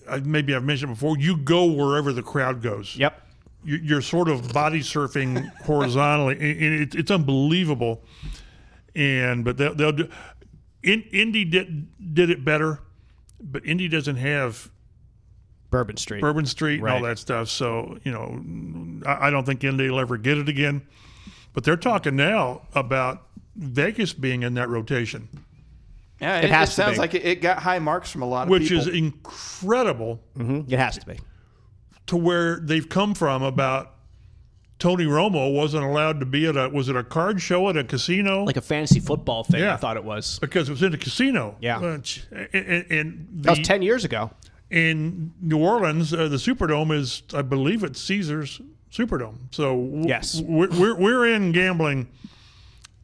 I, 0.10 0.20
maybe 0.20 0.54
I've 0.56 0.64
mentioned 0.64 0.92
before, 0.94 1.18
you 1.18 1.38
go 1.38 1.66
wherever 1.66 2.12
the 2.14 2.24
crowd 2.24 2.62
goes. 2.62 2.96
Yep. 2.98 3.20
you- 3.64 3.80
you're 3.82 4.02
sort 4.02 4.28
of 4.30 4.52
body 4.54 4.80
surfing 4.82 5.50
horizontally, 5.66 6.36
and 6.40 6.82
it, 6.82 6.96
it's 6.96 7.12
unbelievable. 7.12 8.04
And 8.96 9.44
but 9.44 9.58
they'll, 9.58 9.74
they'll 9.74 9.92
do. 9.92 10.10
In, 10.84 11.02
Indy 11.12 11.46
did 11.46 12.14
did 12.14 12.30
it 12.30 12.44
better, 12.46 12.80
but 13.42 13.66
Indy 13.66 13.88
doesn't 13.88 14.18
have 14.18 14.70
Bourbon 15.72 15.98
Street. 15.98 16.22
Bourbon 16.22 16.46
Street 16.46 16.80
and 16.80 16.88
all 16.90 17.02
Right. 17.02 17.10
that 17.10 17.20
stuff. 17.20 17.50
So 17.50 17.98
you 18.04 18.12
know, 18.12 19.02
I, 19.08 19.28
I 19.28 19.30
don't 19.32 19.46
think 19.46 19.64
Indy 19.64 19.90
will 19.90 20.00
ever 20.00 20.18
get 20.18 20.38
it 20.38 20.48
again. 20.50 20.84
But 21.54 21.64
they're 21.64 21.78
talking 21.78 22.16
now 22.16 22.68
about 22.76 23.26
Vegas 23.56 24.14
being 24.14 24.44
in 24.44 24.56
that 24.56 24.70
rotation, 24.70 25.28
yeah, 26.20 26.40
it 26.40 26.50
has 26.50 26.70
to 26.70 26.76
sounds 26.76 26.94
be. 26.96 27.00
like 27.00 27.14
it, 27.14 27.26
it 27.26 27.42
got 27.42 27.60
high 27.60 27.80
marks 27.80 28.12
from 28.12 28.22
a 28.22 28.26
lot 28.26 28.44
of 28.44 28.48
people. 28.48 28.60
which 28.60 28.70
people. 28.70 28.88
is 28.88 28.88
incredible 28.88 30.20
Mhm, 30.38 30.72
It 30.72 30.80
has 30.80 30.98
to 30.98 31.06
be. 31.06 31.20
to 32.08 32.18
where 32.18 32.60
they've 32.60 32.88
come 32.88 33.14
from. 33.14 33.44
About 33.44 33.92
Tony 34.80 35.06
Romo 35.06 35.54
wasn't 35.54 35.84
allowed 35.84 36.20
to 36.20 36.26
be 36.26 36.46
at 36.48 36.58
a 36.58 36.68
was 36.70 36.90
it 36.90 36.96
a 36.96 37.04
card 37.04 37.42
show 37.42 37.70
at 37.70 37.78
a 37.78 37.84
casino? 37.84 38.44
Like 38.44 38.58
a 38.58 38.62
fantasy 38.62 39.00
football 39.00 39.44
thing. 39.44 39.62
Yeah. 39.62 39.74
I 39.74 39.78
thought 39.78 39.98
it 39.98 40.04
was. 40.04 40.40
because 40.40 40.68
it 40.70 40.72
was 40.72 40.84
in 40.84 40.94
a 40.94 40.98
casino. 40.98 41.56
Yeah. 41.62 41.78
Uh, 41.80 41.98
ch- 42.00 42.26
and, 42.32 42.50
and- 42.54 42.86
and 42.92 43.28
That 43.44 43.58
was 43.58 43.68
ten 43.68 43.82
years 43.82 44.04
ago. 44.04 44.32
in 44.72 45.32
New 45.42 45.60
Orleans, 45.60 46.14
uh, 46.14 46.28
the 46.28 46.38
Superdome 46.38 46.92
is, 46.98 47.22
I 47.34 47.44
believe, 47.44 47.84
it's 47.84 48.02
Caesars 48.02 48.60
Superdome. 48.92 49.36
So 49.52 49.76
w- 49.76 50.08
Yes. 50.08 50.42
we're, 50.42 50.70
we're 50.70 50.96
we're 50.96 51.28
in 51.34 51.52
gambling 51.52 52.08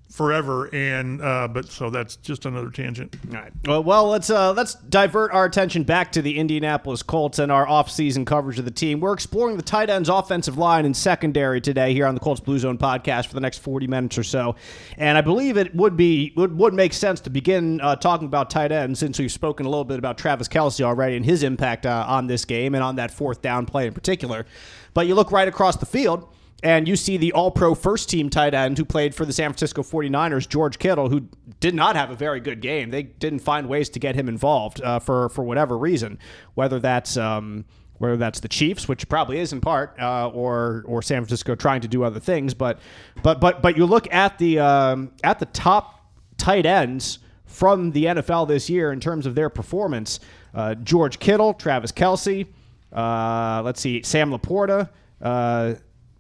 forever, 0.09 0.69
and 0.73 1.21
uh, 1.21 1.47
but 1.47 1.65
so 1.69 1.89
that's 1.89 2.15
just 2.17 2.45
another 2.45 2.69
tangent. 2.71 3.15
All 3.29 3.35
right. 3.35 3.51
Well, 3.65 3.83
well, 3.83 4.07
let's 4.09 4.29
uh, 4.29 4.53
let's 4.53 4.73
divert 4.75 5.31
our 5.31 5.45
attention 5.45 5.83
back 5.83 6.11
to 6.13 6.21
the 6.21 6.37
Indianapolis 6.37 7.03
Colts 7.03 7.39
and 7.39 7.51
our 7.51 7.67
off-season 7.67 8.25
coverage 8.25 8.59
of 8.59 8.65
the 8.65 8.71
team. 8.71 8.99
We're 8.99 9.13
exploring 9.13 9.57
the 9.57 9.63
tight 9.63 9.89
ends, 9.89 10.09
offensive 10.09 10.57
line, 10.57 10.85
and 10.85 10.97
secondary 10.97 11.61
today 11.61 11.93
here 11.93 12.07
on 12.07 12.15
the 12.15 12.21
Colts 12.21 12.41
Blue 12.41 12.57
Zone 12.57 12.77
podcast 12.77 13.27
for 13.27 13.35
the 13.35 13.41
next 13.41 13.59
40 13.59 13.87
minutes 13.87 14.17
or 14.17 14.23
so. 14.23 14.55
And 14.97 15.17
I 15.17 15.21
believe 15.21 15.57
it 15.57 15.73
would 15.75 15.95
be 15.95 16.33
would, 16.35 16.57
would 16.57 16.73
make 16.73 16.93
sense 16.93 17.21
to 17.21 17.29
begin 17.29 17.79
uh, 17.81 17.95
talking 17.95 18.25
about 18.25 18.49
tight 18.49 18.71
ends 18.71 18.99
since 18.99 19.19
we've 19.19 19.31
spoken 19.31 19.65
a 19.65 19.69
little 19.69 19.85
bit 19.85 19.99
about 19.99 20.17
Travis 20.17 20.47
Kelce 20.47 20.81
already 20.83 21.15
and 21.15 21.25
his 21.25 21.43
impact 21.43 21.85
uh, 21.85 22.05
on 22.07 22.27
this 22.27 22.45
game 22.45 22.73
and 22.73 22.83
on 22.83 22.95
that 22.95 23.11
fourth 23.11 23.41
down 23.41 23.65
play 23.65 23.87
in 23.87 23.93
particular. 23.93 24.45
But 24.93 25.07
you 25.07 25.15
look 25.15 25.31
right 25.31 25.47
across 25.47 25.77
the 25.77 25.85
field. 25.85 26.27
And 26.61 26.87
you 26.87 26.95
see 26.95 27.17
the 27.17 27.31
all 27.31 27.51
pro 27.51 27.73
first 27.73 28.09
team 28.09 28.29
tight 28.29 28.53
end 28.53 28.77
who 28.77 28.85
played 28.85 29.15
for 29.15 29.25
the 29.25 29.31
San 29.33 29.49
Francisco 29.49 29.81
49ers, 29.81 30.47
George 30.47 30.77
Kittle, 30.77 31.09
who 31.09 31.27
did 31.59 31.73
not 31.73 31.95
have 31.95 32.11
a 32.11 32.15
very 32.15 32.39
good 32.39 32.61
game. 32.61 32.89
They 32.89 33.03
didn't 33.03 33.39
find 33.39 33.69
ways 33.69 33.89
to 33.89 33.99
get 33.99 34.15
him 34.15 34.27
involved 34.27 34.81
uh, 34.81 34.99
for, 34.99 35.29
for 35.29 35.43
whatever 35.43 35.77
reason, 35.77 36.19
whether 36.55 36.79
that's. 36.79 37.17
Um, 37.17 37.65
whether 37.99 38.15
that's 38.15 38.39
the 38.39 38.47
Chiefs, 38.47 38.87
which 38.87 39.09
probably 39.09 39.39
is 39.39 39.51
in 39.51 39.59
part, 39.59 39.93
uh, 39.99 40.29
or 40.29 40.85
or 40.87 41.01
San 41.01 41.21
Francisco 41.21 41.53
trying 41.53 41.81
to 41.81 41.87
do 41.89 42.03
other 42.03 42.21
things, 42.21 42.53
but 42.53 42.79
but 43.23 43.41
but 43.41 43.61
but 43.61 43.75
you 43.75 43.85
look 43.85 44.07
at 44.13 44.37
the 44.37 44.57
um, 44.57 45.11
at 45.21 45.37
the 45.37 45.45
top 45.47 46.05
tight 46.37 46.65
ends 46.65 47.19
from 47.45 47.91
the 47.91 48.05
NFL 48.05 48.47
this 48.47 48.69
year 48.69 48.93
in 48.93 49.01
terms 49.01 49.25
of 49.25 49.35
their 49.35 49.49
performance: 49.49 50.21
uh, 50.55 50.75
George 50.75 51.19
Kittle, 51.19 51.53
Travis 51.53 51.91
Kelce, 51.91 52.47
uh, 52.93 53.61
let's 53.65 53.81
see, 53.81 54.01
Sam 54.01 54.31
LaPorta, 54.31 54.87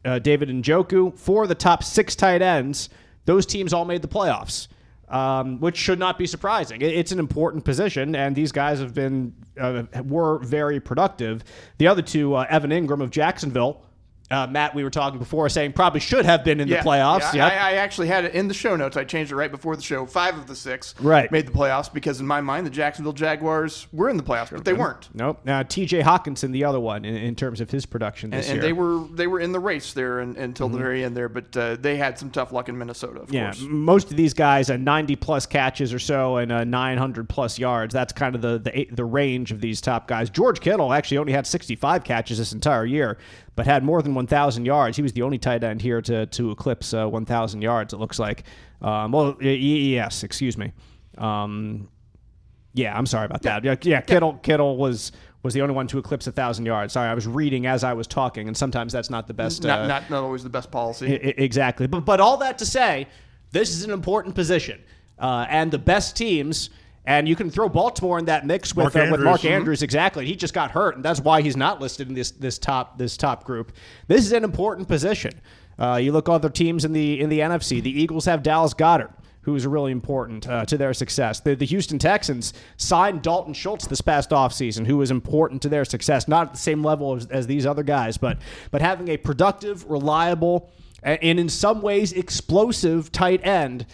uh, 0.05 0.19
David 0.19 0.49
Njoku, 0.49 1.17
four 1.17 1.43
of 1.43 1.49
the 1.49 1.55
top 1.55 1.83
six 1.83 2.15
tight 2.15 2.41
ends. 2.41 2.89
Those 3.25 3.45
teams 3.45 3.73
all 3.73 3.85
made 3.85 4.01
the 4.01 4.07
playoffs, 4.07 4.67
um, 5.09 5.59
which 5.59 5.77
should 5.77 5.99
not 5.99 6.17
be 6.17 6.25
surprising. 6.25 6.81
It- 6.81 6.93
it's 6.93 7.11
an 7.11 7.19
important 7.19 7.65
position, 7.65 8.15
and 8.15 8.35
these 8.35 8.51
guys 8.51 8.79
have 8.79 8.93
been 8.93 9.33
uh, 9.59 9.83
were 10.05 10.39
very 10.39 10.79
productive. 10.79 11.43
The 11.79 11.87
other 11.87 12.01
two, 12.01 12.33
uh, 12.35 12.45
Evan 12.49 12.71
Engram 12.71 13.01
of 13.01 13.09
Jacksonville. 13.11 13.81
Uh, 14.31 14.45
Matt, 14.47 14.75
we 14.75 14.83
were 14.83 14.91
talking 14.91 15.17
before, 15.17 15.49
saying 15.49 15.73
probably 15.73 15.99
should 15.99 16.23
have 16.25 16.43
been 16.43 16.59
in 16.59 16.67
Yeah, 16.67 16.83
the 16.83 16.89
playoffs. 16.89 17.33
Yeah, 17.33 17.47
Yep. 17.47 17.51
I, 17.53 17.55
I 17.55 17.73
actually 17.77 18.07
had 18.07 18.25
it 18.25 18.35
in 18.35 18.47
the 18.47 18.53
show 18.53 18.75
notes. 18.75 18.95
I 18.95 19.03
changed 19.03 19.31
it 19.31 19.35
right 19.35 19.49
before 19.49 19.75
the 19.75 19.81
show. 19.81 20.05
Five 20.05 20.37
of 20.37 20.45
the 20.45 20.55
six 20.55 20.93
Right. 20.99 21.31
made 21.31 21.47
the 21.47 21.51
playoffs 21.51 21.91
because 21.91 22.19
in 22.19 22.27
my 22.27 22.39
mind 22.39 22.65
the 22.67 22.69
Jacksonville 22.69 23.13
Jaguars 23.13 23.87
were 23.91 24.07
in 24.07 24.17
the 24.17 24.23
playoffs, 24.23 24.51
but 24.51 24.65
they 24.65 24.73
weren't. 24.73 25.09
Nope. 25.15 25.39
Uh, 25.47 25.63
T.J. 25.63 26.01
Hockenson, 26.01 26.51
the 26.51 26.63
other 26.63 26.79
one, 26.79 27.05
in, 27.05 27.15
in 27.15 27.35
terms 27.35 27.59
of 27.59 27.71
his 27.71 27.85
production 27.87 28.31
And, 28.31 28.39
this 28.43 28.49
and 28.49 28.57
year. 28.57 28.61
they 28.61 28.73
were 28.73 28.99
they 29.13 29.25
were 29.25 29.39
in 29.39 29.51
the 29.51 29.59
race 29.59 29.93
there 29.93 30.19
and, 30.19 30.37
until 30.37 30.69
the 30.69 30.77
very 30.77 31.03
end 31.03 31.17
there, 31.17 31.29
but 31.29 31.57
uh, 31.57 31.75
they 31.77 31.97
had 31.97 32.19
some 32.19 32.29
tough 32.29 32.51
luck 32.51 32.69
in 32.69 32.77
Minnesota. 32.77 33.21
Of 33.21 33.33
Yeah, 33.33 33.45
course. 33.45 33.61
most 33.67 34.11
of 34.11 34.17
these 34.17 34.35
guys 34.35 34.69
are 34.69 34.77
90 34.77 35.15
plus 35.15 35.47
catches 35.47 35.91
or 35.93 35.99
so 35.99 36.37
and 36.37 36.51
uh, 36.51 36.63
900 36.63 37.27
plus 37.27 37.57
yards. 37.57 37.93
That's 37.93 38.13
kind 38.13 38.35
of 38.35 38.41
the, 38.41 38.59
the 38.59 38.87
the 38.91 39.05
range 39.05 39.51
of 39.51 39.59
these 39.59 39.81
top 39.81 40.07
guys. 40.07 40.29
George 40.29 40.59
Kittle 40.59 40.93
actually 40.93 41.17
only 41.17 41.33
had 41.33 41.47
65 41.47 42.03
catches 42.03 42.37
this 42.37 42.53
entire 42.53 42.85
year, 42.85 43.17
but 43.59 43.65
had 43.65 43.83
more 43.83 44.01
than 44.01 44.15
1,000 44.15 44.63
yards. 44.63 44.95
He 44.95 45.03
was 45.03 45.11
the 45.11 45.21
only 45.21 45.37
tight 45.37 45.65
end 45.65 45.81
here 45.81 46.01
to 46.01 46.25
to 46.27 46.51
eclipse 46.51 46.93
uh, 46.93 47.05
1,000 47.05 47.61
yards. 47.61 47.91
It 47.91 47.97
looks 47.97 48.17
like. 48.17 48.43
Um, 48.81 49.11
well, 49.11 49.35
yes, 49.41 50.23
excuse 50.23 50.57
me. 50.57 50.71
Um, 51.17 51.89
yeah, 52.73 52.97
I'm 52.97 53.05
sorry 53.05 53.25
about 53.25 53.41
that. 53.41 53.65
Yeah, 53.65 53.75
yeah, 53.81 53.99
Kittle 53.99 54.35
Kittle 54.35 54.77
was 54.77 55.11
was 55.43 55.53
the 55.53 55.61
only 55.61 55.75
one 55.75 55.87
to 55.87 55.97
eclipse 55.97 56.25
a 56.27 56.31
thousand 56.31 56.67
yards. 56.67 56.93
Sorry, 56.93 57.09
I 57.09 57.13
was 57.13 57.27
reading 57.27 57.65
as 57.65 57.83
I 57.83 57.91
was 57.91 58.07
talking, 58.07 58.47
and 58.47 58.55
sometimes 58.55 58.93
that's 58.93 59.09
not 59.09 59.27
the 59.27 59.33
best. 59.33 59.63
Not, 59.63 59.79
uh, 59.81 59.87
not 59.87 60.09
not 60.09 60.23
always 60.23 60.41
the 60.41 60.49
best 60.49 60.71
policy. 60.71 61.07
I- 61.07 61.33
exactly. 61.35 61.85
But 61.85 62.05
but 62.05 62.21
all 62.21 62.37
that 62.37 62.59
to 62.59 62.65
say, 62.65 63.07
this 63.51 63.71
is 63.71 63.83
an 63.83 63.91
important 63.91 64.35
position, 64.35 64.81
uh, 65.17 65.47
and 65.49 65.69
the 65.69 65.79
best 65.79 66.15
teams 66.15 66.69
And 67.05 67.27
you 67.27 67.35
can 67.35 67.49
throw 67.49 67.69
Baltimore 67.69 68.19
in 68.19 68.25
that 68.25 68.45
mix 68.45 68.75
with 68.75 68.93
Mark 68.93 69.07
uh, 69.07 69.11
with 69.11 69.21
Mark 69.21 69.45
Andrews, 69.45 69.79
mhm. 69.79 69.83
Exactly. 69.83 70.25
He 70.25 70.35
just 70.35 70.53
got 70.53 70.71
hurt, 70.71 70.95
and 70.95 71.03
that's 71.03 71.19
why 71.19 71.41
he's 71.41 71.57
not 71.57 71.81
listed 71.81 72.07
in 72.07 72.13
this 72.13 72.31
this 72.31 72.57
top 72.59 72.97
this 72.97 73.17
top 73.17 73.43
group. 73.43 73.71
This 74.07 74.25
is 74.25 74.31
an 74.31 74.43
important 74.43 74.87
position. 74.87 75.39
Uh, 75.79 75.95
you 75.95 76.11
look 76.11 76.27
other 76.27 76.49
teams 76.49 76.85
in 76.85 76.91
the 76.93 77.19
in 77.19 77.29
the 77.29 77.39
NFC. 77.39 77.81
The 77.81 78.01
Eagles 78.01 78.25
have 78.25 78.43
Dallas 78.43 78.73
Goedert, 78.73 79.11
who 79.41 79.55
is 79.55 79.65
really 79.65 79.91
important 79.91 80.47
uh, 80.47 80.65
to 80.65 80.77
their 80.77 80.93
success. 80.93 81.39
The, 81.39 81.55
the 81.55 81.65
Houston 81.65 81.97
Texans 81.97 82.53
signed 82.77 83.21
Dalton 83.21 83.53
Schultz 83.53 83.87
this 83.87 84.01
past 84.01 84.31
offseason, 84.31 84.85
who 84.85 84.97
was 84.97 85.09
important 85.09 85.61
to 85.63 85.69
their 85.69 85.85
success. 85.85 86.27
Not 86.27 86.47
at 86.47 86.53
the 86.53 86.59
same 86.59 86.83
level 86.83 87.15
as, 87.15 87.25
as 87.27 87.47
these 87.47 87.65
other 87.65 87.83
guys, 87.83 88.17
but 88.17 88.37
but 88.71 88.81
having 88.81 89.07
a 89.07 89.17
productive, 89.17 89.89
reliable, 89.89 90.69
and 91.01 91.39
in 91.39 91.49
some 91.49 91.81
ways 91.81 92.11
explosive 92.11 93.11
tight 93.11 93.45
end 93.45 93.85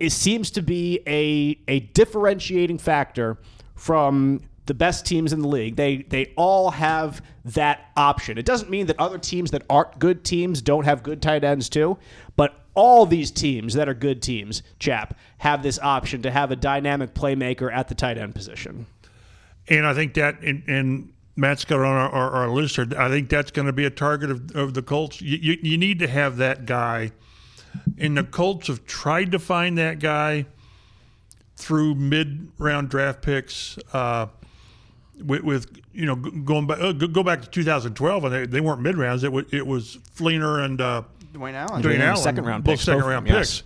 it 0.00 0.10
seems 0.10 0.50
to 0.52 0.62
be 0.62 1.00
a 1.06 1.58
a 1.68 1.80
differentiating 1.80 2.78
factor 2.78 3.38
from 3.74 4.40
the 4.66 4.74
best 4.74 5.06
teams 5.06 5.32
in 5.32 5.40
the 5.40 5.48
league. 5.48 5.76
They 5.76 5.98
they 5.98 6.32
all 6.36 6.70
have 6.70 7.22
that 7.44 7.90
option. 7.96 8.38
It 8.38 8.44
doesn't 8.44 8.70
mean 8.70 8.86
that 8.86 8.98
other 8.98 9.18
teams 9.18 9.50
that 9.52 9.62
aren't 9.70 9.98
good 9.98 10.24
teams 10.24 10.62
don't 10.62 10.84
have 10.84 11.02
good 11.02 11.22
tight 11.22 11.44
ends 11.44 11.68
too, 11.68 11.98
but 12.36 12.60
all 12.74 13.06
these 13.06 13.30
teams 13.30 13.74
that 13.74 13.88
are 13.88 13.94
good 13.94 14.22
teams, 14.22 14.62
chap, 14.78 15.18
have 15.38 15.62
this 15.62 15.78
option 15.80 16.22
to 16.22 16.30
have 16.30 16.50
a 16.50 16.56
dynamic 16.56 17.14
playmaker 17.14 17.72
at 17.72 17.88
the 17.88 17.94
tight 17.94 18.16
end 18.16 18.34
position. 18.34 18.86
And 19.68 19.86
I 19.86 19.94
think 19.94 20.14
that, 20.14 20.40
and, 20.40 20.62
and 20.66 21.12
Matt's 21.36 21.64
got 21.64 21.80
on 21.80 21.86
our, 21.86 22.08
our, 22.10 22.30
our 22.30 22.48
list. 22.48 22.78
I 22.78 23.08
think 23.08 23.28
that's 23.28 23.50
going 23.50 23.66
to 23.66 23.72
be 23.72 23.84
a 23.84 23.90
target 23.90 24.30
of, 24.30 24.56
of 24.56 24.74
the 24.74 24.82
Colts. 24.82 25.20
You, 25.20 25.38
you, 25.38 25.58
you 25.62 25.78
need 25.78 25.98
to 26.00 26.08
have 26.08 26.36
that 26.38 26.66
guy. 26.66 27.12
And 27.98 28.16
the 28.16 28.24
Colts 28.24 28.68
have 28.68 28.86
tried 28.86 29.32
to 29.32 29.38
find 29.38 29.76
that 29.78 29.98
guy 29.98 30.46
through 31.56 31.94
mid 31.94 32.48
round 32.58 32.88
draft 32.88 33.22
picks. 33.22 33.78
Uh, 33.92 34.26
with, 35.24 35.42
with 35.42 35.80
you 35.92 36.06
know 36.06 36.16
going 36.16 36.66
back 36.66 36.80
uh, 36.80 36.92
go 36.92 37.06
go 37.06 37.22
back 37.22 37.42
to 37.42 37.50
2012 37.50 38.24
and 38.24 38.34
they, 38.34 38.46
they 38.46 38.60
weren't 38.60 38.80
mid 38.80 38.96
rounds 38.96 39.22
it 39.22 39.30
was 39.30 39.44
it 39.52 39.66
was 39.66 39.98
Fleener 40.16 40.64
and 40.64 40.80
uh, 40.80 41.02
Dwayne 41.32 41.54
Allen. 41.54 41.82
Dwayne 41.82 41.96
Dwayne, 41.96 42.00
Allen, 42.00 42.16
second 42.16 42.44
round 42.44 42.64
both 42.64 42.72
picks, 42.72 42.84
second 42.84 43.02
both 43.02 43.10
round 43.10 43.26
them, 43.26 43.36
picks, 43.36 43.62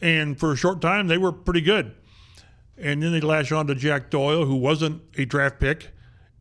and 0.00 0.38
for 0.38 0.52
a 0.52 0.56
short 0.56 0.80
time 0.80 1.06
they 1.06 1.18
were 1.18 1.32
pretty 1.32 1.60
good. 1.60 1.94
And 2.78 3.02
then 3.02 3.12
they 3.12 3.20
lash 3.20 3.52
on 3.52 3.66
to 3.68 3.74
Jack 3.74 4.10
Doyle, 4.10 4.44
who 4.44 4.56
wasn't 4.56 5.00
a 5.16 5.24
draft 5.24 5.58
pick, 5.60 5.92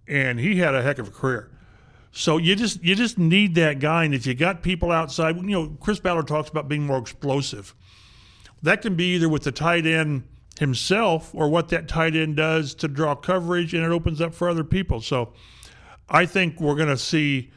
and 0.05 0.37
he 0.37 0.57
had 0.57 0.75
a 0.75 0.81
heck 0.81 0.99
of 0.99 1.07
a 1.07 1.11
career. 1.11 1.49
So 2.17 2.37
you 2.37 2.55
just 2.55 2.81
you 2.81 2.95
just 2.95 3.17
need 3.17 3.55
that 3.55 3.79
guy, 3.79 4.05
and 4.05 4.15
if 4.15 4.25
you 4.25 4.33
got 4.33 4.63
people 4.63 4.89
outside, 4.89 5.35
you 5.35 5.41
know, 5.43 5.77
Chris 5.81 5.99
Ballard 5.99 6.29
talks 6.29 6.49
about 6.49 6.69
being 6.69 6.85
more 6.85 6.97
explosive. 6.97 7.75
That 8.63 8.81
can 8.81 8.95
be 8.95 9.15
either 9.15 9.27
with 9.27 9.43
the 9.43 9.51
tight 9.51 9.85
end 9.85 10.23
himself 10.57 11.35
or 11.35 11.49
what 11.49 11.67
that 11.69 11.89
tight 11.89 12.15
end 12.15 12.37
does 12.37 12.73
to 12.75 12.87
draw 12.87 13.15
coverage, 13.15 13.73
and 13.73 13.83
it 13.83 13.91
opens 13.91 14.21
up 14.21 14.33
for 14.33 14.47
other 14.47 14.63
people. 14.63 15.01
So 15.01 15.33
I 16.07 16.25
think 16.25 16.61
we're 16.61 16.75
going 16.75 16.87
to 16.87 16.97
see 16.97 17.51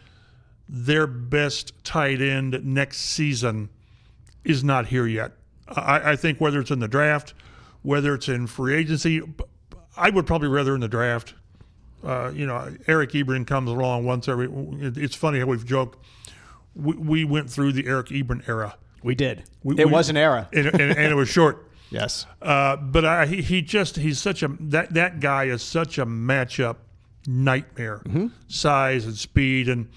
their 0.68 1.06
best 1.06 1.72
tight 1.84 2.20
end 2.20 2.60
next 2.64 2.98
season 2.98 3.68
is 4.42 4.64
not 4.64 4.86
here 4.86 5.06
yet. 5.06 5.34
I, 5.68 6.12
I 6.12 6.16
think 6.16 6.40
whether 6.40 6.58
it's 6.58 6.72
in 6.72 6.80
the 6.80 6.88
draft, 6.88 7.32
whether 7.82 8.12
it's 8.12 8.28
in 8.28 8.48
free 8.48 8.74
agency, 8.74 9.22
I 9.96 10.10
would 10.10 10.26
probably 10.26 10.48
rather 10.48 10.74
in 10.74 10.80
the 10.80 10.88
draft. 10.88 11.34
Uh, 12.04 12.30
you 12.34 12.46
know, 12.46 12.74
Eric 12.86 13.10
Ebron 13.12 13.46
comes 13.46 13.68
along 13.70 14.04
once 14.04 14.28
every. 14.28 14.48
It's 14.80 15.14
funny 15.16 15.40
how 15.40 15.46
we've 15.46 15.64
joked. 15.66 15.98
We, 16.74 16.94
we 16.94 17.24
went 17.24 17.50
through 17.50 17.72
the 17.72 17.86
Eric 17.86 18.08
Ebron 18.08 18.48
era. 18.48 18.76
We 19.02 19.14
did. 19.14 19.44
We- 19.62 19.76
it 19.78 19.86
we- 19.86 19.92
was 19.92 20.08
an 20.10 20.16
era. 20.16 20.48
and, 20.52 20.66
and, 20.66 20.80
and 20.80 21.12
it 21.12 21.14
was 21.14 21.28
short. 21.28 21.64
Yes. 21.90 22.26
Uh, 22.42 22.76
but 22.76 23.06
I, 23.06 23.24
he, 23.24 23.40
he 23.40 23.62
just 23.62 23.96
he's 23.96 24.18
such 24.20 24.42
a 24.42 24.48
that 24.60 24.92
that 24.92 25.20
guy 25.20 25.44
is 25.44 25.62
such 25.62 25.96
a 25.96 26.04
matchup 26.04 26.76
nightmare, 27.26 28.02
size 28.46 29.06
and 29.06 29.16
speed, 29.16 29.70
and 29.70 29.88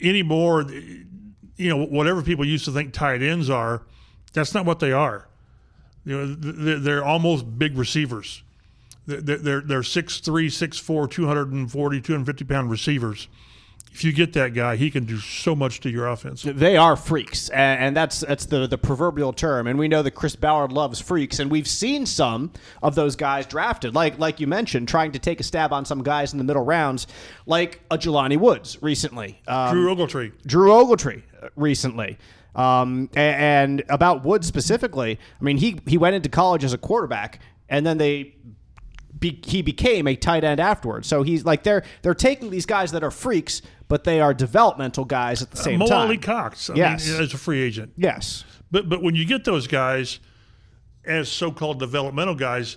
anymore, 0.00 0.62
you 0.70 1.68
know, 1.68 1.84
whatever 1.84 2.22
people 2.22 2.44
used 2.44 2.64
to 2.66 2.70
think 2.70 2.92
tight 2.92 3.22
ends 3.22 3.50
are, 3.50 3.82
that's 4.34 4.54
not 4.54 4.64
what 4.64 4.78
they 4.78 4.92
are. 4.92 5.26
You 6.04 6.16
know, 6.26 6.78
they're 6.78 7.04
almost 7.04 7.58
big 7.58 7.76
receivers. 7.76 8.44
They're 9.06 9.38
they're, 9.38 9.60
they're 9.60 9.80
6'3", 9.80 10.22
6'4", 10.46 11.10
240, 11.10 12.00
250 12.00 12.44
pound 12.44 12.70
receivers. 12.70 13.28
If 13.96 14.04
you 14.04 14.12
get 14.12 14.34
that 14.34 14.52
guy, 14.52 14.76
he 14.76 14.90
can 14.90 15.06
do 15.06 15.16
so 15.16 15.56
much 15.56 15.80
to 15.80 15.88
your 15.88 16.08
offense. 16.08 16.42
They 16.42 16.76
are 16.76 16.96
freaks, 16.96 17.48
and, 17.48 17.82
and 17.82 17.96
that's 17.96 18.20
that's 18.20 18.44
the 18.44 18.66
the 18.66 18.76
proverbial 18.76 19.32
term. 19.32 19.66
And 19.66 19.78
we 19.78 19.88
know 19.88 20.02
that 20.02 20.10
Chris 20.10 20.36
Ballard 20.36 20.70
loves 20.70 21.00
freaks, 21.00 21.38
and 21.38 21.50
we've 21.50 21.66
seen 21.66 22.04
some 22.04 22.52
of 22.82 22.94
those 22.94 23.16
guys 23.16 23.46
drafted, 23.46 23.94
like 23.94 24.18
like 24.18 24.38
you 24.38 24.46
mentioned, 24.46 24.88
trying 24.88 25.12
to 25.12 25.18
take 25.18 25.40
a 25.40 25.42
stab 25.42 25.72
on 25.72 25.86
some 25.86 26.02
guys 26.02 26.32
in 26.32 26.38
the 26.38 26.44
middle 26.44 26.64
rounds, 26.64 27.06
like 27.46 27.80
a 27.90 27.96
Jelani 27.96 28.36
Woods 28.36 28.76
recently, 28.82 29.40
um, 29.48 29.74
Drew 29.74 29.94
Ogletree. 29.94 30.32
Drew 30.46 30.68
Ogletree 30.72 31.22
uh, 31.42 31.48
recently. 31.56 32.18
Um, 32.54 33.08
a- 33.16 33.18
and, 33.18 33.82
about 33.88 34.24
Woods 34.24 34.46
specifically, 34.46 35.18
I 35.40 35.44
mean, 35.44 35.56
he 35.56 35.80
he 35.86 35.96
went 35.96 36.16
into 36.16 36.28
college 36.28 36.64
as 36.64 36.74
a 36.74 36.78
quarterback, 36.78 37.40
and 37.70 37.86
then 37.86 37.96
they 37.96 38.34
be, 39.18 39.40
he 39.44 39.62
became 39.62 40.06
a 40.06 40.14
tight 40.16 40.44
end 40.44 40.60
afterwards. 40.60 41.08
So 41.08 41.22
he's 41.22 41.44
like 41.44 41.62
they're 41.62 41.82
they're 42.02 42.14
taking 42.14 42.50
these 42.50 42.66
guys 42.66 42.92
that 42.92 43.02
are 43.02 43.10
freaks, 43.10 43.62
but 43.88 44.04
they 44.04 44.20
are 44.20 44.34
developmental 44.34 45.04
guys 45.04 45.42
at 45.42 45.50
the 45.50 45.56
same 45.56 45.78
Mo 45.78 45.86
time. 45.86 46.06
Alie-Cox. 46.08 46.70
I 46.70 46.74
Yes. 46.74 47.08
mean, 47.10 47.22
as 47.22 47.32
a 47.34 47.38
free 47.38 47.60
agent. 47.62 47.92
Yes. 47.96 48.44
But 48.70 48.88
but 48.88 49.02
when 49.02 49.14
you 49.14 49.24
get 49.24 49.44
those 49.44 49.66
guys 49.66 50.18
as 51.04 51.28
so-called 51.30 51.78
developmental 51.78 52.34
guys, 52.34 52.76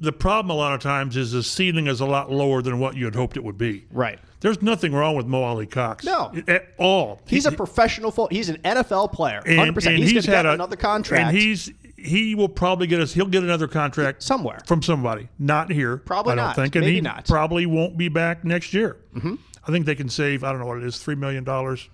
the 0.00 0.12
problem 0.12 0.50
a 0.50 0.54
lot 0.58 0.74
of 0.74 0.80
times 0.80 1.16
is 1.16 1.30
the 1.32 1.42
ceiling 1.42 1.86
is 1.86 2.00
a 2.00 2.06
lot 2.06 2.30
lower 2.32 2.60
than 2.62 2.78
what 2.80 2.96
you 2.96 3.04
had 3.04 3.14
hoped 3.14 3.36
it 3.36 3.44
would 3.44 3.56
be. 3.58 3.86
Right. 3.92 4.18
There's 4.40 4.60
nothing 4.60 4.92
wrong 4.92 5.14
with 5.16 5.26
Mo 5.26 5.44
Alie-Cox. 5.44 6.04
No. 6.04 6.32
at 6.48 6.74
all. 6.78 7.20
He's 7.28 7.46
He- 7.46 7.54
a 7.54 7.56
professional. 7.56 8.10
He's 8.28 8.48
an 8.48 8.56
NFL 8.64 9.12
player. 9.12 9.40
and- 9.46 9.56
Hundred 9.56 9.74
percent. 9.76 9.94
and 10.00 10.04
He's, 10.04 10.24
to 10.24 10.30
had 10.34 10.46
a- 10.46 10.52
another 10.54 10.74
contract. 10.74 11.28
and 11.28 11.36
he's 11.36 11.70
he 12.04 12.34
will 12.34 12.48
probably 12.48 12.86
get 12.86 13.00
us. 13.00 13.12
He'll 13.12 13.26
get 13.26 13.42
another 13.42 13.68
contract 13.68 14.22
Somewhere. 14.22 14.58
from 14.66 14.82
somebody. 14.82 15.28
Not 15.38 15.70
here. 15.70 15.96
Probably 15.98 16.32
I 16.32 16.36
don't 16.36 16.44
not. 16.46 16.56
think, 16.56 16.74
and 16.76 16.84
Maybe 16.84 16.96
he 16.96 17.00
not. 17.00 17.26
probably 17.26 17.66
won't 17.66 17.96
be 17.96 18.08
back 18.08 18.44
next 18.44 18.74
year. 18.74 18.98
Mm-hmm. 19.14 19.34
I 19.66 19.70
think 19.70 19.86
they 19.86 19.94
can 19.94 20.08
save. 20.08 20.42
I 20.44 20.50
don't 20.50 20.60
know 20.60 20.66
what 20.66 20.78
it 20.78 20.84
is, 20.84 20.98
three 20.98 21.14
million 21.14 21.44
dollars 21.44 21.88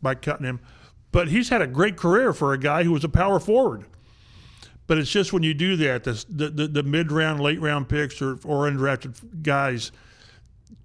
by 0.00 0.14
cutting 0.14 0.46
him. 0.46 0.60
But 1.12 1.28
he's 1.28 1.48
had 1.48 1.60
a 1.60 1.66
great 1.66 1.96
career 1.96 2.32
for 2.32 2.52
a 2.52 2.58
guy 2.58 2.84
who 2.84 2.92
was 2.92 3.02
a 3.04 3.08
power 3.08 3.40
forward. 3.40 3.84
But 4.86 4.98
it's 4.98 5.10
just 5.10 5.32
when 5.32 5.42
you 5.42 5.54
do 5.54 5.76
that, 5.76 6.04
the 6.04 6.24
the, 6.28 6.68
the, 6.68 6.82
mid 6.82 7.12
round, 7.12 7.40
late 7.40 7.60
round 7.60 7.88
picks 7.88 8.20
or 8.20 8.38
or 8.44 8.68
undrafted 8.70 9.42
guys, 9.42 9.92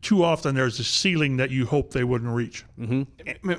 too 0.05 0.23
often 0.23 0.53
there's 0.53 0.79
a 0.79 0.83
ceiling 0.83 1.37
that 1.37 1.49
you 1.49 1.65
hope 1.65 1.91
they 1.91 2.03
wouldn't 2.03 2.31
reach. 2.31 2.63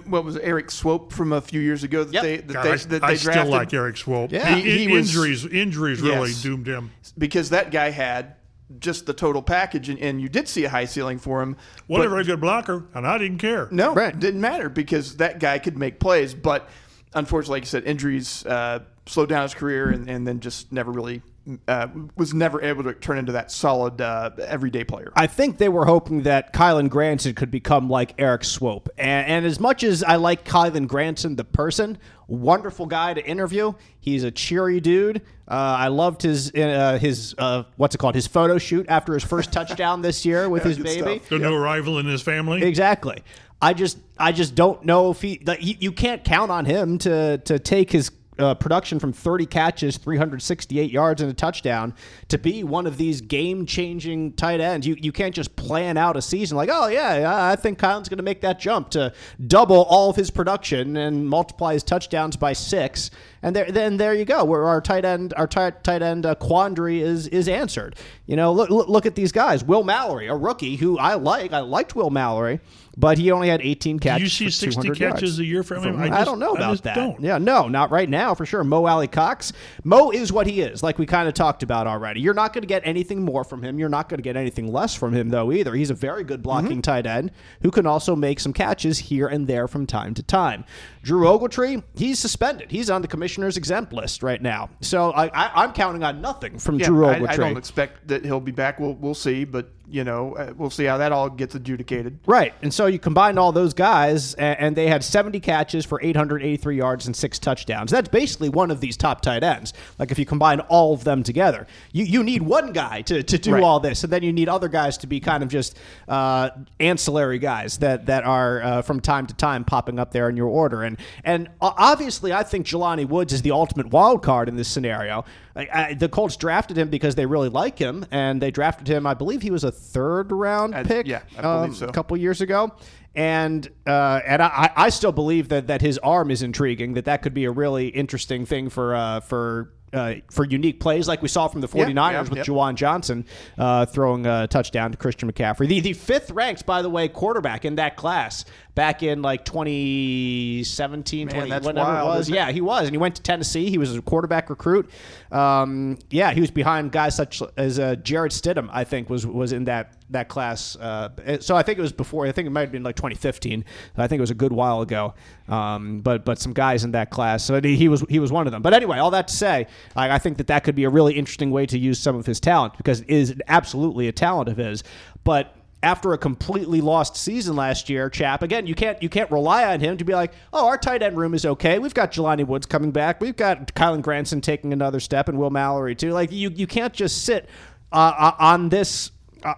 What 0.06 0.24
was 0.24 0.36
it, 0.36 0.42
Erik 0.44 0.68
Swoope 0.68 1.10
from 1.12 1.32
a 1.32 1.40
few 1.40 1.60
years 1.60 1.82
ago 1.82 2.04
that 2.04 2.14
Yep. 2.14 2.22
they 2.22 2.36
that 2.36 2.52
God, 2.52 2.64
they, 2.64 2.70
I, 2.70 2.76
that 2.76 3.04
I 3.04 3.10
they 3.10 3.16
still 3.16 3.32
drafted? 3.32 3.52
like 3.52 3.74
Erik 3.74 3.96
Swoope. 3.96 4.30
Yeah. 4.32 4.54
He- 4.54 4.62
He- 4.62 4.78
he 4.86 4.92
was- 4.92 5.08
injuries 5.08 5.44
injuries 5.46 6.00
really 6.00 6.32
doomed 6.42 6.68
him. 6.68 6.90
because 7.18 7.50
that 7.50 7.70
guy 7.72 7.90
had 7.90 8.36
just 8.78 9.06
the 9.06 9.12
total 9.12 9.42
package, 9.42 9.88
and, 9.88 9.98
and 9.98 10.20
you 10.20 10.28
did 10.28 10.48
see 10.48 10.64
a 10.64 10.68
high 10.68 10.84
ceiling 10.84 11.18
for 11.18 11.42
him. 11.42 11.56
Wasn't 11.88 12.06
a 12.06 12.08
but- 12.08 12.14
very 12.14 12.24
good 12.24 12.40
blocker, 12.40 12.84
and 12.94 13.06
I 13.06 13.18
didn't 13.18 13.38
care. 13.38 13.68
No, 13.72 13.92
Right. 13.94 14.16
didn't 14.18 14.40
matter 14.40 14.68
because 14.68 15.16
that 15.16 15.40
guy 15.40 15.58
could 15.58 15.76
make 15.76 15.98
plays. 16.00 16.32
But 16.34 16.68
unfortunately, 17.14 17.56
like 17.56 17.62
you 17.64 17.68
said, 17.68 17.84
injuries 17.84 18.46
uh, 18.46 18.80
slowed 19.06 19.28
down 19.28 19.42
his 19.42 19.54
career, 19.54 19.88
and, 19.90 20.08
and 20.08 20.26
then 20.26 20.38
just 20.40 20.70
never 20.72 20.90
really 20.92 21.22
uh, 21.68 21.88
was 22.16 22.34
never 22.34 22.62
able 22.62 22.82
to 22.84 22.94
turn 22.94 23.18
into 23.18 23.32
that 23.32 23.50
solid 23.50 24.00
uh, 24.00 24.30
everyday 24.38 24.84
player. 24.84 25.12
I 25.14 25.26
think 25.26 25.58
they 25.58 25.68
were 25.68 25.84
hoping 25.84 26.22
that 26.22 26.52
Kylen 26.52 26.88
Granson 26.88 27.34
could 27.34 27.50
become 27.50 27.88
like 27.88 28.14
Erik 28.18 28.42
Swoope. 28.42 28.88
And, 28.98 29.26
and 29.28 29.46
as 29.46 29.60
much 29.60 29.84
as 29.84 30.02
I 30.02 30.16
like 30.16 30.44
Kylen 30.44 30.86
Granson, 30.86 31.36
the 31.36 31.44
person, 31.44 31.98
wonderful 32.28 32.86
guy 32.86 33.14
to 33.14 33.24
interview. 33.24 33.72
He's 34.00 34.24
a 34.24 34.30
cheery 34.30 34.80
dude. 34.80 35.18
Uh, 35.48 35.54
I 35.54 35.88
loved 35.88 36.22
his 36.22 36.52
uh, 36.54 36.98
his 37.00 37.34
uh, 37.38 37.64
what's 37.76 37.94
it 37.94 37.98
called 37.98 38.14
his 38.14 38.26
photo 38.26 38.58
shoot 38.58 38.86
after 38.88 39.14
his 39.14 39.22
first 39.22 39.52
touchdown 39.52 40.02
this 40.02 40.24
year 40.24 40.48
with 40.48 40.64
his 40.64 40.78
baby. 40.78 41.18
stuff. 41.18 41.28
The 41.28 41.38
new 41.38 41.54
arrival 41.54 41.98
in 41.98 42.06
his 42.06 42.22
family. 42.22 42.62
Exactly. 42.62 43.22
I 43.62 43.72
just 43.72 43.98
I 44.18 44.32
just 44.32 44.54
don't 44.54 44.84
know 44.84 45.10
if 45.10 45.22
he 45.22 45.40
like 45.46 45.62
you, 45.62 45.76
you 45.78 45.92
can't 45.92 46.24
count 46.24 46.50
on 46.50 46.64
him 46.64 46.98
to 46.98 47.38
to 47.38 47.58
take 47.58 47.90
his 47.90 48.10
uh, 48.38 48.54
production 48.54 48.98
from 48.98 49.12
30 49.12 49.46
catches, 49.46 49.96
368 49.96 50.90
yards 50.90 51.22
and 51.22 51.30
a 51.30 51.34
touchdown 51.34 51.94
to 52.28 52.38
be 52.38 52.64
one 52.64 52.86
of 52.86 52.96
these 52.96 53.20
game-changing 53.20 54.32
tight 54.32 54.60
ends. 54.60 54.86
You 54.86 54.96
you 54.98 55.12
can't 55.12 55.34
just 55.34 55.56
plan 55.56 55.96
out 55.96 56.16
a 56.16 56.22
season 56.22 56.56
like, 56.56 56.68
"Oh 56.72 56.88
yeah, 56.88 57.50
I 57.50 57.56
think 57.56 57.78
Kyle's 57.78 58.08
going 58.08 58.18
to 58.18 58.22
make 58.22 58.40
that 58.42 58.58
jump 58.58 58.90
to 58.90 59.12
double 59.46 59.82
all 59.84 60.10
of 60.10 60.16
his 60.16 60.30
production 60.30 60.96
and 60.96 61.28
multiply 61.28 61.72
his 61.72 61.82
touchdowns 61.82 62.36
by 62.36 62.52
6." 62.52 63.10
And 63.42 63.54
there, 63.54 63.70
then 63.70 63.96
there 63.96 64.12
you 64.12 64.24
go. 64.24 64.44
Where 64.44 64.66
our 64.66 64.80
tight 64.80 65.04
end, 65.04 65.32
our 65.36 65.46
tight 65.46 65.84
tight 65.84 66.02
end 66.02 66.26
uh, 66.26 66.34
quandary 66.34 67.00
is 67.00 67.28
is 67.28 67.48
answered. 67.48 67.96
You 68.26 68.36
know, 68.36 68.52
look 68.52 68.70
look 68.70 69.06
at 69.06 69.14
these 69.14 69.32
guys. 69.32 69.62
Will 69.62 69.84
Mallory, 69.84 70.26
a 70.26 70.34
rookie 70.34 70.76
who 70.76 70.98
I 70.98 71.14
like. 71.14 71.52
I 71.52 71.60
liked 71.60 71.94
Will 71.94 72.10
Mallory, 72.10 72.60
but 72.96 73.18
he 73.18 73.30
only 73.30 73.48
had 73.48 73.60
18 73.62 73.98
catches. 73.98 74.36
Do 74.38 74.44
you 74.44 74.50
see 74.50 74.66
60 74.66 74.88
catches 74.90 75.00
yards. 75.00 75.38
a 75.38 75.44
year 75.44 75.62
from 75.62 75.82
him? 75.84 76.00
I 76.00 76.20
I, 76.20 76.24
don't 76.24 76.38
know 76.38 76.54
I 76.54 76.58
about 76.58 76.70
just 76.72 76.82
that. 76.84 76.94
don't. 76.96 77.20
Yeah, 77.20 77.38
no, 77.38 77.68
not 77.68 77.90
right 77.90 78.08
now. 78.08 78.16
now 78.16 78.34
for 78.34 78.46
sure. 78.46 78.64
Mo 78.64 78.86
Alie-Cox. 78.86 79.52
Mo 79.84 80.10
is 80.10 80.32
what 80.32 80.46
he 80.46 80.62
is, 80.62 80.82
like 80.82 80.98
we 80.98 81.04
kind 81.04 81.28
of 81.28 81.34
talked 81.34 81.62
about 81.62 81.86
already. 81.86 82.20
You're 82.20 82.32
not 82.32 82.54
going 82.54 82.62
to 82.62 82.66
get 82.66 82.80
anything 82.86 83.22
more 83.22 83.44
from 83.44 83.62
him. 83.62 83.78
You're 83.78 83.90
not 83.90 84.08
going 84.08 84.16
to 84.18 84.22
get 84.22 84.36
anything 84.36 84.72
less 84.72 84.94
from 84.94 85.12
him, 85.12 85.28
though, 85.28 85.52
either. 85.52 85.74
He's 85.74 85.90
a 85.90 85.94
very 85.94 86.24
good 86.24 86.42
blocking 86.42 86.66
Mm-hmm. 86.66 86.80
tight 86.80 87.06
end 87.06 87.30
who 87.60 87.70
can 87.70 87.86
also 87.86 88.16
make 88.16 88.40
some 88.40 88.54
catches 88.54 88.98
here 88.98 89.26
and 89.28 89.46
there 89.46 89.68
from 89.68 89.86
time 89.86 90.14
to 90.14 90.22
time. 90.22 90.64
Drew 91.02 91.24
Ogletree, 91.26 91.82
he's 91.94 92.18
suspended. 92.18 92.70
He's 92.70 92.88
on 92.88 93.02
the 93.02 93.08
commissioner's 93.08 93.56
exempt 93.58 93.92
list 93.92 94.22
right 94.22 94.40
now. 94.40 94.70
So 94.80 95.10
I, 95.12 95.26
I, 95.26 95.62
I'm 95.62 95.72
counting 95.74 96.02
on 96.02 96.20
nothing 96.22 96.58
from 96.58 96.78
Yeah, 96.80 96.86
Drew 96.86 97.06
I, 97.06 97.16
Ogletree. 97.20 97.28
I 97.28 97.36
don't 97.36 97.56
expect 97.58 98.08
that 98.08 98.24
he'll 98.24 98.40
be 98.40 98.50
back. 98.52 98.80
We'll 98.80 98.94
we'll 98.94 99.14
see, 99.14 99.44
but 99.44 99.68
you 99.88 100.04
know 100.04 100.34
uh, 100.36 100.52
we'll 100.56 100.70
see 100.70 100.84
how 100.84 100.98
that 100.98 101.12
all 101.12 101.30
gets 101.30 101.54
adjudicated. 101.54 102.18
Right. 102.26 102.54
And 102.62 102.72
so 102.72 102.86
you 102.86 102.98
combine 102.98 103.38
all 103.38 103.52
those 103.52 103.74
guys, 103.74 104.34
and, 104.34 104.76
they 104.76 104.88
had 104.88 105.02
70 105.04 105.40
catches 105.40 105.84
for 105.86 106.00
883 106.02 106.76
yards 106.76 107.06
and 107.06 107.14
six 107.16 107.38
touchdowns. 107.38 107.90
That's 107.90 108.08
basically 108.08 108.48
one 108.48 108.70
of 108.70 108.80
these 108.80 108.96
top 108.96 109.20
tight 109.22 109.42
ends. 109.42 109.72
Like 109.98 110.10
if 110.10 110.18
you 110.18 110.26
combine 110.26 110.60
all 110.60 110.92
of 110.92 111.04
them 111.04 111.22
together, 111.22 111.66
you, 111.92 112.04
you 112.04 112.22
need 112.22 112.42
one 112.42 112.72
guy 112.72 113.02
to, 113.02 113.22
to 113.22 113.38
do 113.38 113.54
Right. 113.54 113.62
all 113.62 113.80
this, 113.80 114.02
and 114.04 114.12
then 114.12 114.22
you 114.22 114.32
need 114.32 114.48
other 114.48 114.68
guys 114.68 114.98
to 114.98 115.06
be 115.06 115.20
kind 115.20 115.42
of 115.42 115.48
just 115.48 115.78
uh, 116.08 116.50
ancillary 116.80 117.38
guys 117.38 117.78
that 117.78 118.06
that 118.06 118.24
are 118.24 118.62
uh, 118.62 118.82
from 118.82 119.00
time 119.00 119.26
to 119.26 119.34
time 119.34 119.64
popping 119.64 119.98
up 119.98 120.10
there 120.12 120.28
in 120.28 120.36
your 120.36 120.48
order. 120.48 120.82
And 120.82 120.98
and 121.24 121.48
uh, 121.60 121.72
obviously, 121.76 122.32
I 122.32 122.42
think 122.42 122.66
Jelani 122.66 123.06
Woods 123.08 123.32
is 123.32 123.42
the 123.42 123.52
ultimate 123.52 123.86
wild 123.86 124.22
card 124.22 124.48
in 124.48 124.56
this 124.56 124.68
scenario. 124.68 125.24
Like, 125.54 125.74
I, 125.74 125.94
the 125.94 126.08
Colts 126.08 126.36
drafted 126.36 126.76
him 126.76 126.90
because 126.90 127.14
they 127.14 127.24
really 127.24 127.48
like 127.48 127.78
him, 127.78 128.04
and 128.10 128.42
they 128.42 128.50
drafted 128.50 128.88
him. 128.88 129.06
I 129.06 129.14
believe 129.14 129.40
he 129.40 129.50
was 129.50 129.64
a 129.64 129.72
third 129.76 130.32
round 130.32 130.74
I- 130.74 130.82
pick. 130.84 131.06
yeah, 131.06 131.22
I 131.38 131.42
believe 131.42 131.70
um, 131.70 131.74
so. 131.74 131.86
A 131.86 131.92
couple 131.92 132.16
years 132.16 132.40
ago, 132.40 132.72
and 133.14 133.68
uh, 133.86 134.20
and 134.26 134.42
I, 134.42 134.70
I 134.76 134.88
still 134.90 135.12
believe 135.12 135.48
that 135.48 135.68
that 135.68 135.80
his 135.80 135.98
arm 135.98 136.30
is 136.30 136.42
intriguing. 136.42 136.94
That 136.94 137.06
that 137.06 137.22
could 137.22 137.34
be 137.34 137.44
a 137.44 137.50
really 137.50 137.88
interesting 137.88 138.46
thing 138.46 138.68
for 138.68 138.94
uh, 138.94 139.20
for. 139.20 139.72
Uh, 139.92 140.16
for 140.30 140.44
unique 140.44 140.80
plays 140.80 141.06
like 141.06 141.22
we 141.22 141.28
saw 141.28 141.46
from 141.46 141.60
the 141.60 141.68
49ers 141.68 141.94
yeah, 141.94 142.20
with 142.22 142.36
yep. 142.36 142.46
Jawan 142.46 142.74
Johnson 142.74 143.24
uh, 143.56 143.86
throwing 143.86 144.26
a 144.26 144.48
touchdown 144.48 144.90
to 144.90 144.96
Christian 144.98 145.32
McCaffrey. 145.32 145.68
The, 145.68 145.78
the 145.78 145.92
fifth 145.92 146.32
ranked, 146.32 146.66
by 146.66 146.82
the 146.82 146.90
way, 146.90 147.08
quarterback 147.08 147.64
in 147.64 147.76
that 147.76 147.96
class 147.96 148.44
back 148.76 149.02
in 149.02 149.22
like 149.22 149.44
2017, 149.46 151.26
Man, 151.26 151.34
20, 151.34 151.50
that's 151.50 151.66
whatever 151.66 151.90
wild, 151.90 152.14
it 152.14 152.18
was. 152.18 152.30
Yeah, 152.30 152.52
he 152.52 152.60
was. 152.60 152.82
And 152.82 152.92
he 152.92 152.98
went 152.98 153.16
to 153.16 153.22
Tennessee. 153.22 153.70
He 153.70 153.78
was 153.78 153.96
a 153.96 154.02
quarterback 154.02 154.50
recruit. 154.50 154.90
Um, 155.32 155.98
yeah, 156.10 156.30
he 156.32 156.40
was 156.42 156.50
behind 156.52 156.92
guys 156.92 157.16
such 157.16 157.42
as 157.56 157.78
uh, 157.78 157.96
Jarrett 157.96 158.32
Stidham, 158.32 158.68
I 158.70 158.84
think, 158.84 159.10
was 159.10 159.26
was 159.26 159.52
in 159.52 159.64
that 159.64 159.94
that 160.10 160.28
class. 160.28 160.76
Uh, 160.76 161.08
so 161.40 161.56
I 161.56 161.62
think 161.62 161.78
it 161.78 161.82
was 161.82 161.92
before. 161.92 162.26
I 162.26 162.32
think 162.32 162.46
it 162.46 162.50
might 162.50 162.60
have 162.60 162.70
been 162.70 162.82
like 162.84 162.96
2015. 162.96 163.64
I 163.96 164.06
think 164.06 164.18
it 164.18 164.22
was 164.22 164.30
a 164.30 164.34
good 164.34 164.52
while 164.52 164.82
ago. 164.82 165.14
Um, 165.48 166.02
but 166.02 166.26
but 166.26 166.38
some 166.38 166.52
guys 166.52 166.84
in 166.84 166.92
that 166.92 167.10
class. 167.10 167.44
So 167.44 167.60
he 167.60 167.76
he 167.76 167.88
was 167.88 168.04
he 168.10 168.18
was 168.18 168.30
one 168.30 168.46
of 168.46 168.52
them. 168.52 168.60
But 168.60 168.74
anyway, 168.74 168.98
all 168.98 169.10
that 169.12 169.28
to 169.28 169.34
say, 169.34 169.66
I, 169.96 170.12
I 170.12 170.18
think 170.18 170.36
that 170.36 170.48
that 170.48 170.64
could 170.64 170.74
be 170.74 170.84
a 170.84 170.90
really 170.90 171.14
interesting 171.14 171.50
way 171.50 171.64
to 171.66 171.78
use 171.78 171.98
some 171.98 172.14
of 172.14 172.26
his 172.26 172.38
talent 172.40 172.76
because 172.76 173.00
it 173.00 173.10
is 173.10 173.34
absolutely 173.48 174.06
a 174.06 174.12
talent 174.12 174.50
of 174.50 174.58
his. 174.58 174.84
But 175.24 175.54
after 175.86 176.12
a 176.12 176.18
completely 176.18 176.80
lost 176.80 177.16
season 177.16 177.54
last 177.54 177.88
year, 177.88 178.10
Chap. 178.10 178.42
Again, 178.42 178.66
you 178.66 178.74
can't 178.74 179.00
you 179.00 179.08
can't 179.08 179.30
rely 179.30 179.64
on 179.72 179.78
him 179.78 179.96
to 179.98 180.04
be 180.04 180.14
like, 180.14 180.32
oh, 180.52 180.66
our 180.66 180.76
tight 180.76 181.00
end 181.00 181.16
room 181.16 181.32
is 181.32 181.46
okay. 181.46 181.78
We've 181.78 181.94
got 181.94 182.10
Jelani 182.10 182.44
Woods 182.44 182.66
coming 182.66 182.90
back. 182.90 183.20
We've 183.20 183.36
got 183.36 183.72
Kylen 183.74 184.02
Granson 184.02 184.40
taking 184.40 184.72
another 184.72 184.98
step, 184.98 185.28
and 185.28 185.38
Will 185.38 185.50
Mallory 185.50 185.94
too. 185.94 186.10
Like 186.10 186.32
you 186.32 186.50
you 186.50 186.66
can't 186.66 186.92
just 186.92 187.24
sit 187.24 187.48
uh, 187.92 188.12
uh, 188.18 188.32
on 188.40 188.68
this. 188.68 189.12
Uh, 189.44 189.54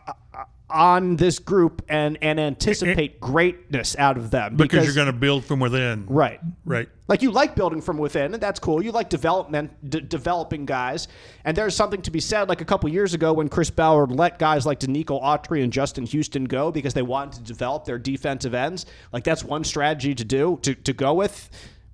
on 0.70 1.16
this 1.16 1.38
group 1.38 1.82
and 1.88 2.18
and 2.20 2.38
anticipate 2.38 3.18
greatness 3.20 3.96
out 3.96 4.16
of 4.18 4.30
them 4.30 4.54
because, 4.56 4.84
you're 4.84 4.94
going 4.94 5.06
to 5.06 5.12
build 5.12 5.44
from 5.44 5.60
within. 5.60 6.04
right 6.08 6.40
Right. 6.66 6.88
like 7.08 7.22
you 7.22 7.30
like 7.30 7.54
building 7.54 7.80
from 7.80 7.96
within, 7.96 8.34
and 8.34 8.42
that's 8.42 8.60
cool. 8.60 8.84
You 8.84 8.92
like 8.92 9.08
development, 9.08 9.72
d- 9.88 10.00
developing 10.00 10.66
guys, 10.66 11.08
and 11.46 11.56
there's 11.56 11.74
something 11.74 12.02
to 12.02 12.10
be 12.10 12.20
said. 12.20 12.48
Like 12.50 12.60
a 12.60 12.66
couple 12.66 12.90
years 12.90 13.14
ago, 13.14 13.32
when 13.32 13.48
Chris 13.48 13.70
Ballard 13.70 14.12
let 14.12 14.38
guys 14.38 14.66
like 14.66 14.78
Denico 14.80 15.22
Autry 15.22 15.62
and 15.64 15.72
Justin 15.72 16.04
Houston 16.04 16.44
go 16.44 16.70
because 16.70 16.92
they 16.92 17.02
wanted 17.02 17.38
to 17.38 17.42
develop 17.44 17.86
their 17.86 17.98
defensive 17.98 18.52
ends. 18.52 18.84
Like 19.12 19.24
that's 19.24 19.42
one 19.42 19.64
strategy 19.64 20.14
to 20.14 20.24
do 20.24 20.58
to, 20.62 20.74
to 20.74 20.92
go 20.92 21.14
with. 21.14 21.48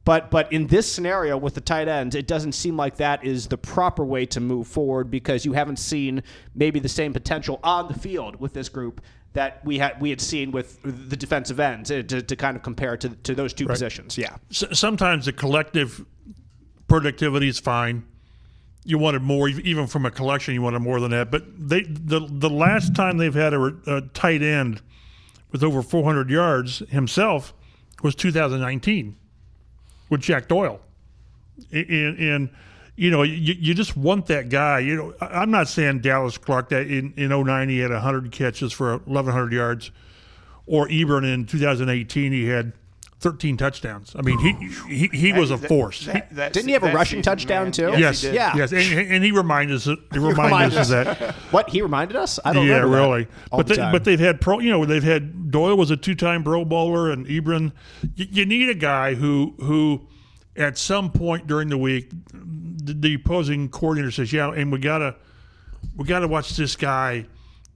But 0.04 0.30
but 0.30 0.52
in 0.52 0.66
this 0.66 0.90
scenario 0.90 1.36
with 1.36 1.54
the 1.54 1.60
tight 1.60 1.88
ends, 1.88 2.14
it 2.14 2.26
doesn't 2.26 2.52
seem 2.52 2.76
like 2.76 2.96
that 2.96 3.24
is 3.24 3.46
the 3.48 3.56
proper 3.56 4.04
way 4.04 4.26
to 4.26 4.40
move 4.40 4.66
forward 4.66 5.10
because 5.10 5.44
you 5.44 5.54
haven't 5.54 5.78
seen 5.78 6.22
maybe 6.54 6.78
the 6.78 6.88
same 6.88 7.12
potential 7.12 7.58
on 7.62 7.88
the 7.88 7.94
field 7.98 8.36
with 8.36 8.52
this 8.52 8.68
group 8.68 9.00
that 9.32 9.64
we 9.64 9.78
had 9.78 10.00
we 10.00 10.10
had 10.10 10.20
seen 10.20 10.50
with 10.50 10.78
the 10.82 11.16
defensive 11.16 11.58
ends 11.58 11.90
uh, 11.90 12.02
to, 12.06 12.20
to 12.20 12.36
kind 12.36 12.56
of 12.56 12.62
compare 12.62 12.96
to, 12.98 13.08
to 13.08 13.34
those 13.34 13.54
two 13.54 13.66
positions. 13.66 14.18
Yeah. 14.18 14.36
S- 14.50 14.64
sometimes 14.72 15.24
the 15.24 15.32
collective 15.32 16.04
productivity 16.86 17.48
is 17.48 17.58
fine. 17.58 18.04
You 18.84 18.98
wanted 18.98 19.22
more, 19.22 19.48
even 19.48 19.86
from 19.86 20.04
a 20.04 20.10
collection. 20.10 20.52
You 20.52 20.60
wanted 20.60 20.80
more 20.80 21.00
than 21.00 21.12
that. 21.12 21.30
But 21.30 21.44
they, 21.56 21.82
the 21.84 22.26
the 22.30 22.50
last 22.50 22.94
time 22.94 23.16
they've 23.16 23.34
had 23.34 23.54
a, 23.54 23.74
a 23.86 24.00
tight 24.12 24.42
end 24.42 24.82
with 25.50 25.64
over 25.64 25.80
400 25.80 26.28
yards 26.28 26.80
himself 26.90 27.54
was 28.02 28.14
2019 28.14 29.16
with 30.10 30.20
Jack 30.20 30.48
Doyle. 30.48 30.80
And, 31.72 32.18
and 32.18 32.50
you 32.96 33.10
know, 33.10 33.22
you, 33.22 33.54
you 33.58 33.74
just 33.74 33.96
want 33.96 34.26
that 34.26 34.48
guy. 34.48 34.80
You 34.80 34.96
know, 34.96 35.14
I'm 35.20 35.50
not 35.50 35.68
saying 35.68 36.00
Dallas 36.00 36.38
Clark 36.38 36.68
that 36.70 36.86
in 36.86 37.12
in 37.16 37.30
09 37.30 37.68
he 37.68 37.78
had 37.78 37.90
100 37.90 38.30
catches 38.32 38.72
for 38.72 38.98
1,100 38.98 39.52
yards, 39.52 39.90
or 40.66 40.88
Ebron 40.88 41.24
in 41.32 41.46
2018 41.46 42.32
he 42.32 42.46
had 42.46 42.72
13 43.24 43.56
touchdowns. 43.56 44.14
I 44.16 44.22
mean, 44.22 44.38
he 44.38 44.52
he, 44.94 45.08
he 45.08 45.32
was 45.32 45.50
a 45.50 45.58
force. 45.58 46.06
That- 46.06 46.32
that- 46.36 46.52
Didn't 46.52 46.68
he 46.68 46.74
have 46.74 46.84
a 46.84 46.92
rushing 46.92 47.18
season, 47.18 47.22
touchdown, 47.22 47.64
man. 47.64 47.72
too? 47.72 47.94
yes, 47.98 48.20
he 48.20 48.28
did. 48.28 48.34
Yeah. 48.36 48.54
yes, 48.56 48.72
and, 48.72 48.82
and 49.10 49.24
he 49.24 49.32
reminded 49.32 49.74
us. 49.74 49.86
He 49.86 49.96
reminded 50.18 50.78
us 50.78 50.90
of 50.90 51.04
that. 51.06 51.34
What 51.50 51.70
he 51.70 51.82
reminded 51.82 52.16
us? 52.16 52.38
I 52.44 52.52
don't 52.52 52.66
Yeah, 52.66 52.74
remember 52.76 52.96
that 52.96 53.02
really. 53.02 53.26
But 53.50 53.66
the 53.66 53.74
they, 53.74 53.90
but 53.90 54.04
they've 54.04 54.20
had 54.20 54.40
pro. 54.40 54.60
You 54.60 54.70
know, 54.70 54.84
they've 54.84 55.02
had 55.02 55.50
Doyle 55.50 55.76
was 55.76 55.90
a 55.90 55.96
two-time 55.96 56.44
Pro 56.44 56.64
Bowler, 56.64 57.10
and 57.10 57.26
Ebron. 57.26 57.72
You, 58.14 58.26
you 58.30 58.46
need 58.46 58.68
a 58.68 58.74
guy 58.74 59.14
who 59.14 59.54
who, 59.58 60.06
at 60.56 60.76
some 60.78 61.10
point 61.10 61.46
during 61.46 61.68
the 61.70 61.78
week, 61.78 62.10
the, 62.32 62.92
the 62.92 63.14
opposing 63.14 63.70
coordinator 63.70 64.10
says, 64.12 64.32
"Yeah, 64.32 64.52
and 64.52 64.70
we 64.70 64.78
gotta 64.78 65.16
we 65.96 66.04
gotta 66.04 66.28
watch 66.28 66.56
this 66.56 66.76
guy 66.76 67.26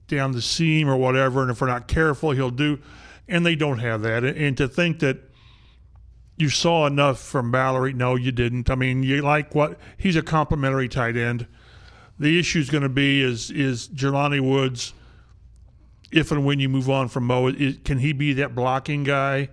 down 0.07 0.31
the 0.31 0.41
seam 0.41 0.87
or 0.89 0.95
whatever, 0.97 1.41
and 1.41 1.51
if 1.51 1.59
we're 1.59 1.67
not 1.67 1.87
careful, 1.87 2.31
he'll 2.31 2.49
do." 2.51 2.79
And 3.27 3.45
they 3.45 3.55
don't 3.55 3.77
have 3.77 4.01
that. 4.01 4.23
And, 4.23 4.35
and 4.37 4.57
to 4.57 4.67
think 4.67 4.99
that 4.99 5.28
you 6.39 6.49
saw 6.49 6.87
enough 6.87 7.19
from 7.19 7.51
Mallory, 7.51 7.91
no, 7.91 8.15
you 8.15 8.31
didn't. 8.31 8.69
I 8.69 8.75
mean, 8.75 9.03
you 9.03 9.21
like 9.21 9.53
what 9.53 9.77
he's 9.97 10.15
a 10.15 10.21
complimentary 10.21 10.87
tight 10.87 11.17
end. 11.17 11.45
The 12.17 12.39
issue 12.39 12.59
is 12.59 12.69
going 12.69 12.83
to 12.83 12.89
be 12.89 13.21
is 13.21 13.51
is 13.51 13.89
Jelani 13.89 14.39
Woods. 14.39 14.93
If 16.11 16.31
and 16.31 16.45
when 16.45 16.59
you 16.59 16.69
move 16.69 16.89
on 16.89 17.07
from 17.07 17.25
Mo, 17.25 17.47
is, 17.47 17.77
can 17.83 17.99
he 17.99 18.13
be 18.13 18.33
that 18.33 18.55
blocking 18.55 19.03
guy? 19.03 19.49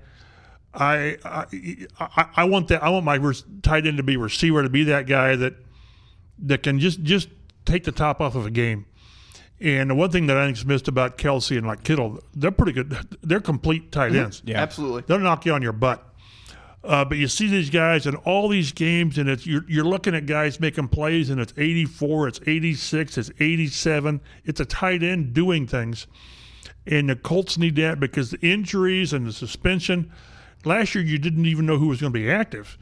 I 0.72 1.18
I, 1.24 1.86
I, 1.98 2.28
I 2.36 2.44
want 2.44 2.68
that. 2.68 2.82
I 2.82 2.88
want 2.88 3.04
my 3.04 3.16
res- 3.16 3.44
tight 3.62 3.86
end 3.86 3.96
to 3.96 4.02
be 4.02 4.16
receiver 4.16 4.62
to 4.62 4.70
be 4.70 4.84
that 4.84 5.06
guy 5.06 5.34
that 5.36 5.54
that 6.38 6.62
can 6.62 6.78
just 6.78 7.02
just 7.02 7.28
take 7.64 7.84
the 7.84 7.92
top 7.92 8.20
off 8.20 8.36
of 8.36 8.46
a 8.46 8.50
game. 8.50 8.86
And 9.58 9.90
the 9.90 9.94
one 9.94 10.10
thing 10.10 10.26
that 10.26 10.36
I 10.36 10.46
think's 10.46 10.64
missed 10.64 10.86
about 10.86 11.18
Kelce 11.18 11.56
and 11.56 11.66
like 11.66 11.82
Kittle, 11.82 12.20
they're 12.34 12.50
pretty 12.50 12.72
good. 12.72 12.96
They're 13.22 13.40
complete 13.40 13.90
tight 13.90 14.12
mm-hmm. 14.12 14.24
ends. 14.24 14.42
Yeah. 14.44 14.60
Absolutely. 14.60 15.02
They'll 15.06 15.18
knock 15.18 15.46
you 15.46 15.52
on 15.52 15.62
your 15.62 15.72
butt. 15.72 16.06
Uh, 16.86 17.04
but 17.04 17.18
you 17.18 17.26
see 17.26 17.48
these 17.48 17.68
guys 17.68 18.06
in 18.06 18.14
all 18.16 18.48
these 18.48 18.70
games, 18.70 19.18
and 19.18 19.28
it's 19.28 19.44
you're, 19.44 19.64
you're 19.68 19.84
looking 19.84 20.14
at 20.14 20.26
guys 20.26 20.60
making 20.60 20.86
plays, 20.88 21.30
and 21.30 21.40
it's 21.40 21.52
84, 21.56 22.28
it's 22.28 22.40
86, 22.46 23.18
it's 23.18 23.30
87. 23.40 24.20
It's 24.44 24.60
a 24.60 24.64
tight 24.64 25.02
end 25.02 25.34
doing 25.34 25.66
things, 25.66 26.06
and 26.86 27.10
the 27.10 27.16
Colts 27.16 27.58
need 27.58 27.74
that 27.76 27.98
because 27.98 28.30
the 28.30 28.40
injuries 28.40 29.12
and 29.12 29.26
the 29.26 29.32
suspension. 29.32 30.12
Last 30.64 30.94
year, 30.94 31.02
you 31.02 31.18
didn't 31.18 31.46
even 31.46 31.66
know 31.66 31.76
who 31.76 31.88
was 31.88 32.00
going 32.00 32.12
to 32.12 32.18
be 32.18 32.30
active. 32.30 32.78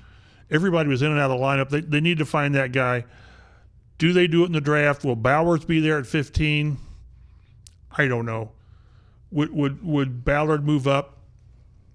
Everybody 0.50 0.88
was 0.88 1.00
in 1.00 1.10
and 1.10 1.18
out 1.18 1.30
of 1.30 1.38
the 1.38 1.44
lineup. 1.44 1.70
They, 1.70 1.80
they 1.80 2.00
need 2.00 2.18
to 2.18 2.26
find 2.26 2.54
that 2.54 2.72
guy. 2.72 3.04
Do 3.96 4.12
they 4.12 4.26
do 4.26 4.42
it 4.42 4.46
in 4.46 4.52
the 4.52 4.60
draft? 4.60 5.04
Will 5.04 5.16
Bowers 5.16 5.64
be 5.64 5.80
there 5.80 5.98
at 5.98 6.06
15? 6.06 6.76
I 7.96 8.06
don't 8.06 8.26
know. 8.26 8.52
Would 9.30 9.52
would 9.52 9.84
would 9.84 10.24
Ballard 10.24 10.64
move 10.64 10.86
up 10.86 11.18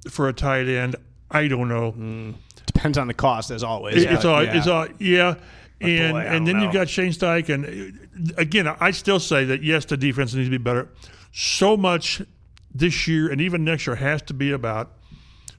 for 0.09 0.27
a 0.27 0.33
tight 0.33 0.67
end? 0.67 0.95
I 1.31 1.47
don't 1.47 1.67
know. 1.69 2.33
depends 2.65 2.97
on 2.97 3.07
the 3.07 3.13
cost 3.13 3.51
as 3.51 3.63
always. 3.63 4.03
It- 4.03 4.11
it's 4.11 4.25
all 4.25 4.43
yeah. 4.43 4.57
it's 4.57 4.67
all 4.67 4.87
yeah. 4.99 5.35
And 5.81 6.13
boy, 6.13 6.19
and 6.19 6.45
then 6.45 6.57
know. 6.57 6.63
you've 6.63 6.73
got 6.73 6.89
Shane 6.89 7.11
Steich, 7.11 7.47
and 7.47 7.97
uh, 8.31 8.33
again, 8.37 8.67
I 8.67 8.91
still 8.91 9.19
say 9.19 9.45
that 9.45 9.63
yes, 9.63 9.85
the 9.85 9.95
defense 9.95 10.33
needs 10.33 10.47
to 10.47 10.51
be 10.51 10.57
better. 10.57 10.89
So 11.31 11.77
much 11.77 12.21
this 12.73 13.07
year 13.07 13.29
and 13.31 13.39
even 13.41 13.63
next 13.63 13.87
year 13.87 13.95
has 13.95 14.21
to 14.23 14.33
be 14.33 14.51
about 14.51 14.91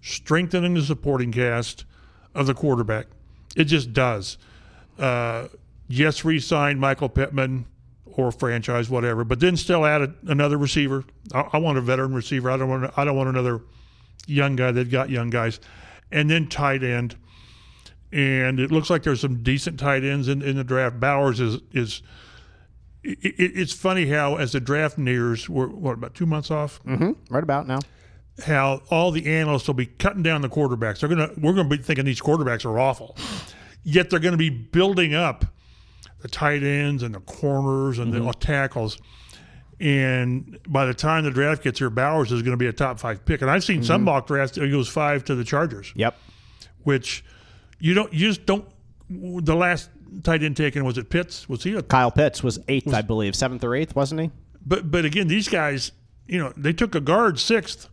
strengthening 0.02 0.74
the 0.74 0.82
supporting 0.82 1.32
cast 1.32 1.84
of 2.34 2.46
the 2.46 2.54
quarterback. 2.54 3.06
It 3.56 3.64
just 3.64 3.92
does. 3.92 4.38
Uh, 4.98 5.48
yes, 5.88 6.24
re-sign 6.24 6.78
Michael 6.78 7.08
Pittman 7.08 7.66
or 8.04 8.30
franchise, 8.30 8.90
whatever, 8.90 9.24
but 9.24 9.40
then 9.40 9.56
still 9.56 9.86
add 9.86 10.02
a, 10.02 10.14
another 10.26 10.58
receiver. 10.58 11.04
I, 11.32 11.48
I 11.54 11.58
want 11.58 11.78
a 11.78 11.80
veteran 11.80 12.14
receiver. 12.14 12.50
I 12.50 12.56
don't 12.56 12.68
want. 12.68 12.92
I 12.96 13.04
don't 13.04 13.16
want 13.16 13.28
another 13.30 13.60
young 14.30 14.56
guy. 14.56 14.70
They've 14.72 14.90
got 14.90 15.10
young 15.10 15.30
guys, 15.30 15.60
and 16.10 16.30
then 16.30 16.46
tight 16.48 16.82
end. 16.82 17.16
and 18.12 18.58
it 18.58 18.70
looks 18.72 18.90
like 18.90 19.02
there's 19.02 19.20
some 19.20 19.42
decent 19.42 19.78
tight 19.78 20.02
ends 20.04 20.28
in, 20.28 20.42
in 20.42 20.56
the 20.56 20.64
draft. 20.64 20.98
Bowers 21.00 21.40
is 21.40 21.58
is. 21.72 22.02
It, 23.02 23.18
it, 23.22 23.52
it's 23.54 23.72
funny 23.72 24.06
how, 24.06 24.36
as 24.36 24.52
the 24.52 24.60
draft 24.60 24.98
nears, 24.98 25.48
we're 25.48 25.68
what 25.68 25.92
about 25.94 26.14
two 26.14 26.26
months 26.26 26.50
off? 26.50 26.82
Mm-hmm. 26.84 27.12
Right 27.32 27.42
about 27.42 27.66
now. 27.66 27.78
How 28.44 28.82
all 28.90 29.10
the 29.10 29.26
analysts 29.26 29.66
will 29.66 29.74
be 29.74 29.86
cutting 29.86 30.22
down 30.22 30.42
the 30.42 30.48
quarterbacks. 30.48 31.00
They're 31.00 31.08
gonna 31.08 31.30
we're 31.38 31.52
gonna 31.54 31.68
be 31.68 31.78
thinking 31.78 32.04
these 32.04 32.20
quarterbacks 32.20 32.64
are 32.64 32.78
awful, 32.78 33.16
yet 33.84 34.10
they're 34.10 34.18
going 34.20 34.32
to 34.32 34.38
be 34.38 34.50
building 34.50 35.14
up 35.14 35.44
the 36.20 36.28
tight 36.28 36.62
ends 36.62 37.02
and 37.02 37.14
the 37.14 37.20
corners 37.20 37.98
and 37.98 38.12
the 38.12 38.32
tackles. 38.38 38.98
And 39.80 40.58
by 40.68 40.84
the 40.84 40.92
time 40.92 41.24
the 41.24 41.30
draft 41.30 41.64
gets 41.64 41.78
here, 41.78 41.88
Bowers 41.88 42.30
is 42.32 42.42
going 42.42 42.52
to 42.52 42.58
be 42.58 42.66
a 42.66 42.72
top 42.72 43.00
five 43.00 43.24
pick. 43.24 43.40
And 43.40 43.50
I've 43.50 43.64
seen 43.64 43.82
some 43.82 44.04
mock 44.04 44.26
drafts; 44.26 44.56
he 44.56 44.70
goes 44.70 44.88
five 44.88 45.24
to 45.24 45.34
the 45.34 45.44
Chargers 45.44 45.92
Yep. 45.96 46.16
which 46.82 47.24
you 47.78 47.94
don't 47.94 48.12
you 48.12 48.28
just 48.28 48.44
don't 48.44 48.66
the 49.08 49.56
last 49.56 49.88
tight 50.22 50.42
end 50.42 50.56
taken 50.56 50.84
was 50.84 50.98
it 50.98 51.08
Pitts 51.08 51.48
was 51.48 51.64
he 51.64 51.74
a, 51.74 51.82
Kyle 51.82 52.10
Pitts 52.10 52.42
was 52.42 52.58
eighth, 52.68 52.92
I 52.92 53.00
believe, 53.02 53.34
seventh 53.34 53.64
or 53.64 53.74
eighth, 53.74 53.96
wasn't 53.96 54.20
he? 54.20 54.30
but 54.64 54.90
but 54.90 55.04
again 55.04 55.28
these 55.28 55.48
guys 55.48 55.92
you 56.26 56.38
know 56.38 56.52
they 56.56 56.72
took 56.72 56.94
a 56.94 57.00
guard 57.00 57.38
sixth 57.38 57.88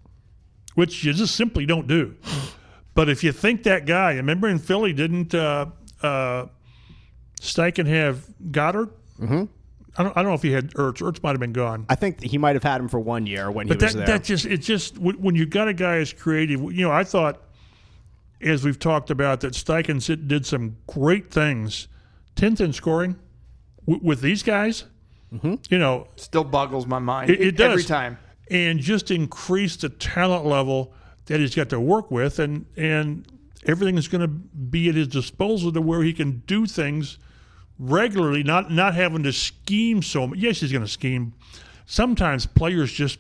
which 0.76 1.04
you 1.04 1.14
just 1.14 1.36
simply 1.36 1.66
don't 1.66 1.88
do 1.88 2.16
but 2.94 3.10
if 3.10 3.24
you 3.24 3.32
think 3.32 3.64
that 3.64 3.86
guy 3.86 4.14
remember 4.14 4.48
in 4.48 4.60
Philly 4.60 4.94
didn't 4.94 5.34
uh 5.34 5.68
uh 6.02 6.46
Steichen 7.40 7.88
have 7.88 8.26
Goedert 8.52 8.92
mm-hmm. 9.20 9.46
I 9.98 10.04
don't, 10.04 10.16
I 10.18 10.22
don't 10.22 10.32
know 10.32 10.36
if 10.36 10.44
he 10.44 10.52
had 10.52 10.72
Ertz 10.76 10.98
Ertz 11.02 11.24
might 11.24 11.32
have 11.32 11.40
been 11.40 11.54
gone 11.54 11.86
I 11.90 11.96
think 11.96 12.22
he 12.24 12.38
might 12.38 12.56
have 12.56 12.64
had 12.64 12.80
him 12.82 12.88
for 12.88 13.00
one 13.00 13.26
year 13.26 13.50
when 13.50 13.68
But 13.68 13.80
he 13.82 13.86
was 13.86 13.94
that, 13.94 13.98
there. 14.06 14.18
that 14.20 14.24
just 14.24 14.46
it's 14.46 14.66
just 14.66 14.98
when 14.98 15.16
when 15.22 15.36
you 15.36 15.46
got 15.46 15.68
a 15.68 15.74
guy 15.74 15.98
as 15.98 16.14
creative. 16.14 16.62
You 16.62 16.84
know, 16.86 16.92
I 16.92 17.04
thought, 17.04 17.42
as 18.42 18.64
we've 18.64 18.78
talked 18.80 19.10
about, 19.10 19.42
that 19.42 19.54
Steichen 19.54 20.28
did 20.28 20.46
some 20.46 20.78
great 20.88 21.32
things, 21.32 21.88
tenth 22.36 22.62
in 22.62 22.74
scoring 22.74 23.16
w- 23.88 24.06
with 24.06 24.22
these 24.22 24.44
guys. 24.44 24.86
Mm-hmm. 25.34 25.56
You 25.70 25.80
know, 25.80 26.08
Still 26.16 26.44
boggles 26.46 26.86
my 26.86 27.00
mind 27.00 27.30
it, 27.32 27.42
it 27.42 27.58
does 27.58 27.72
every 27.72 27.84
time. 27.84 28.18
and 28.50 28.80
just 28.80 29.12
increase 29.12 29.76
the 29.76 29.90
talent 29.90 30.46
level 30.46 30.94
that 31.26 31.40
he's 31.42 31.54
got 31.56 31.70
to 31.70 31.80
work 31.80 32.12
with, 32.12 32.40
and 32.40 32.66
and 32.78 33.28
everything 33.66 33.98
is 33.98 34.08
going 34.08 34.22
to 34.22 34.28
be 34.30 34.88
at 34.90 34.96
his 34.96 35.08
disposal 35.10 35.74
to 35.74 35.82
where 35.82 36.04
he 36.04 36.14
can 36.14 36.44
do 36.46 36.66
things 36.66 37.18
regularly, 37.80 38.44
not 38.44 38.72
not 38.72 38.96
having 38.96 39.24
to 39.24 39.34
scheme 39.34 40.02
so 40.02 40.28
much. 40.28 40.40
Yes, 40.40 40.60
he's 40.60 40.72
going 40.72 40.84
to 40.84 40.92
scheme. 40.92 41.34
Sometimes 41.86 42.46
players 42.46 42.92
just 42.92 43.20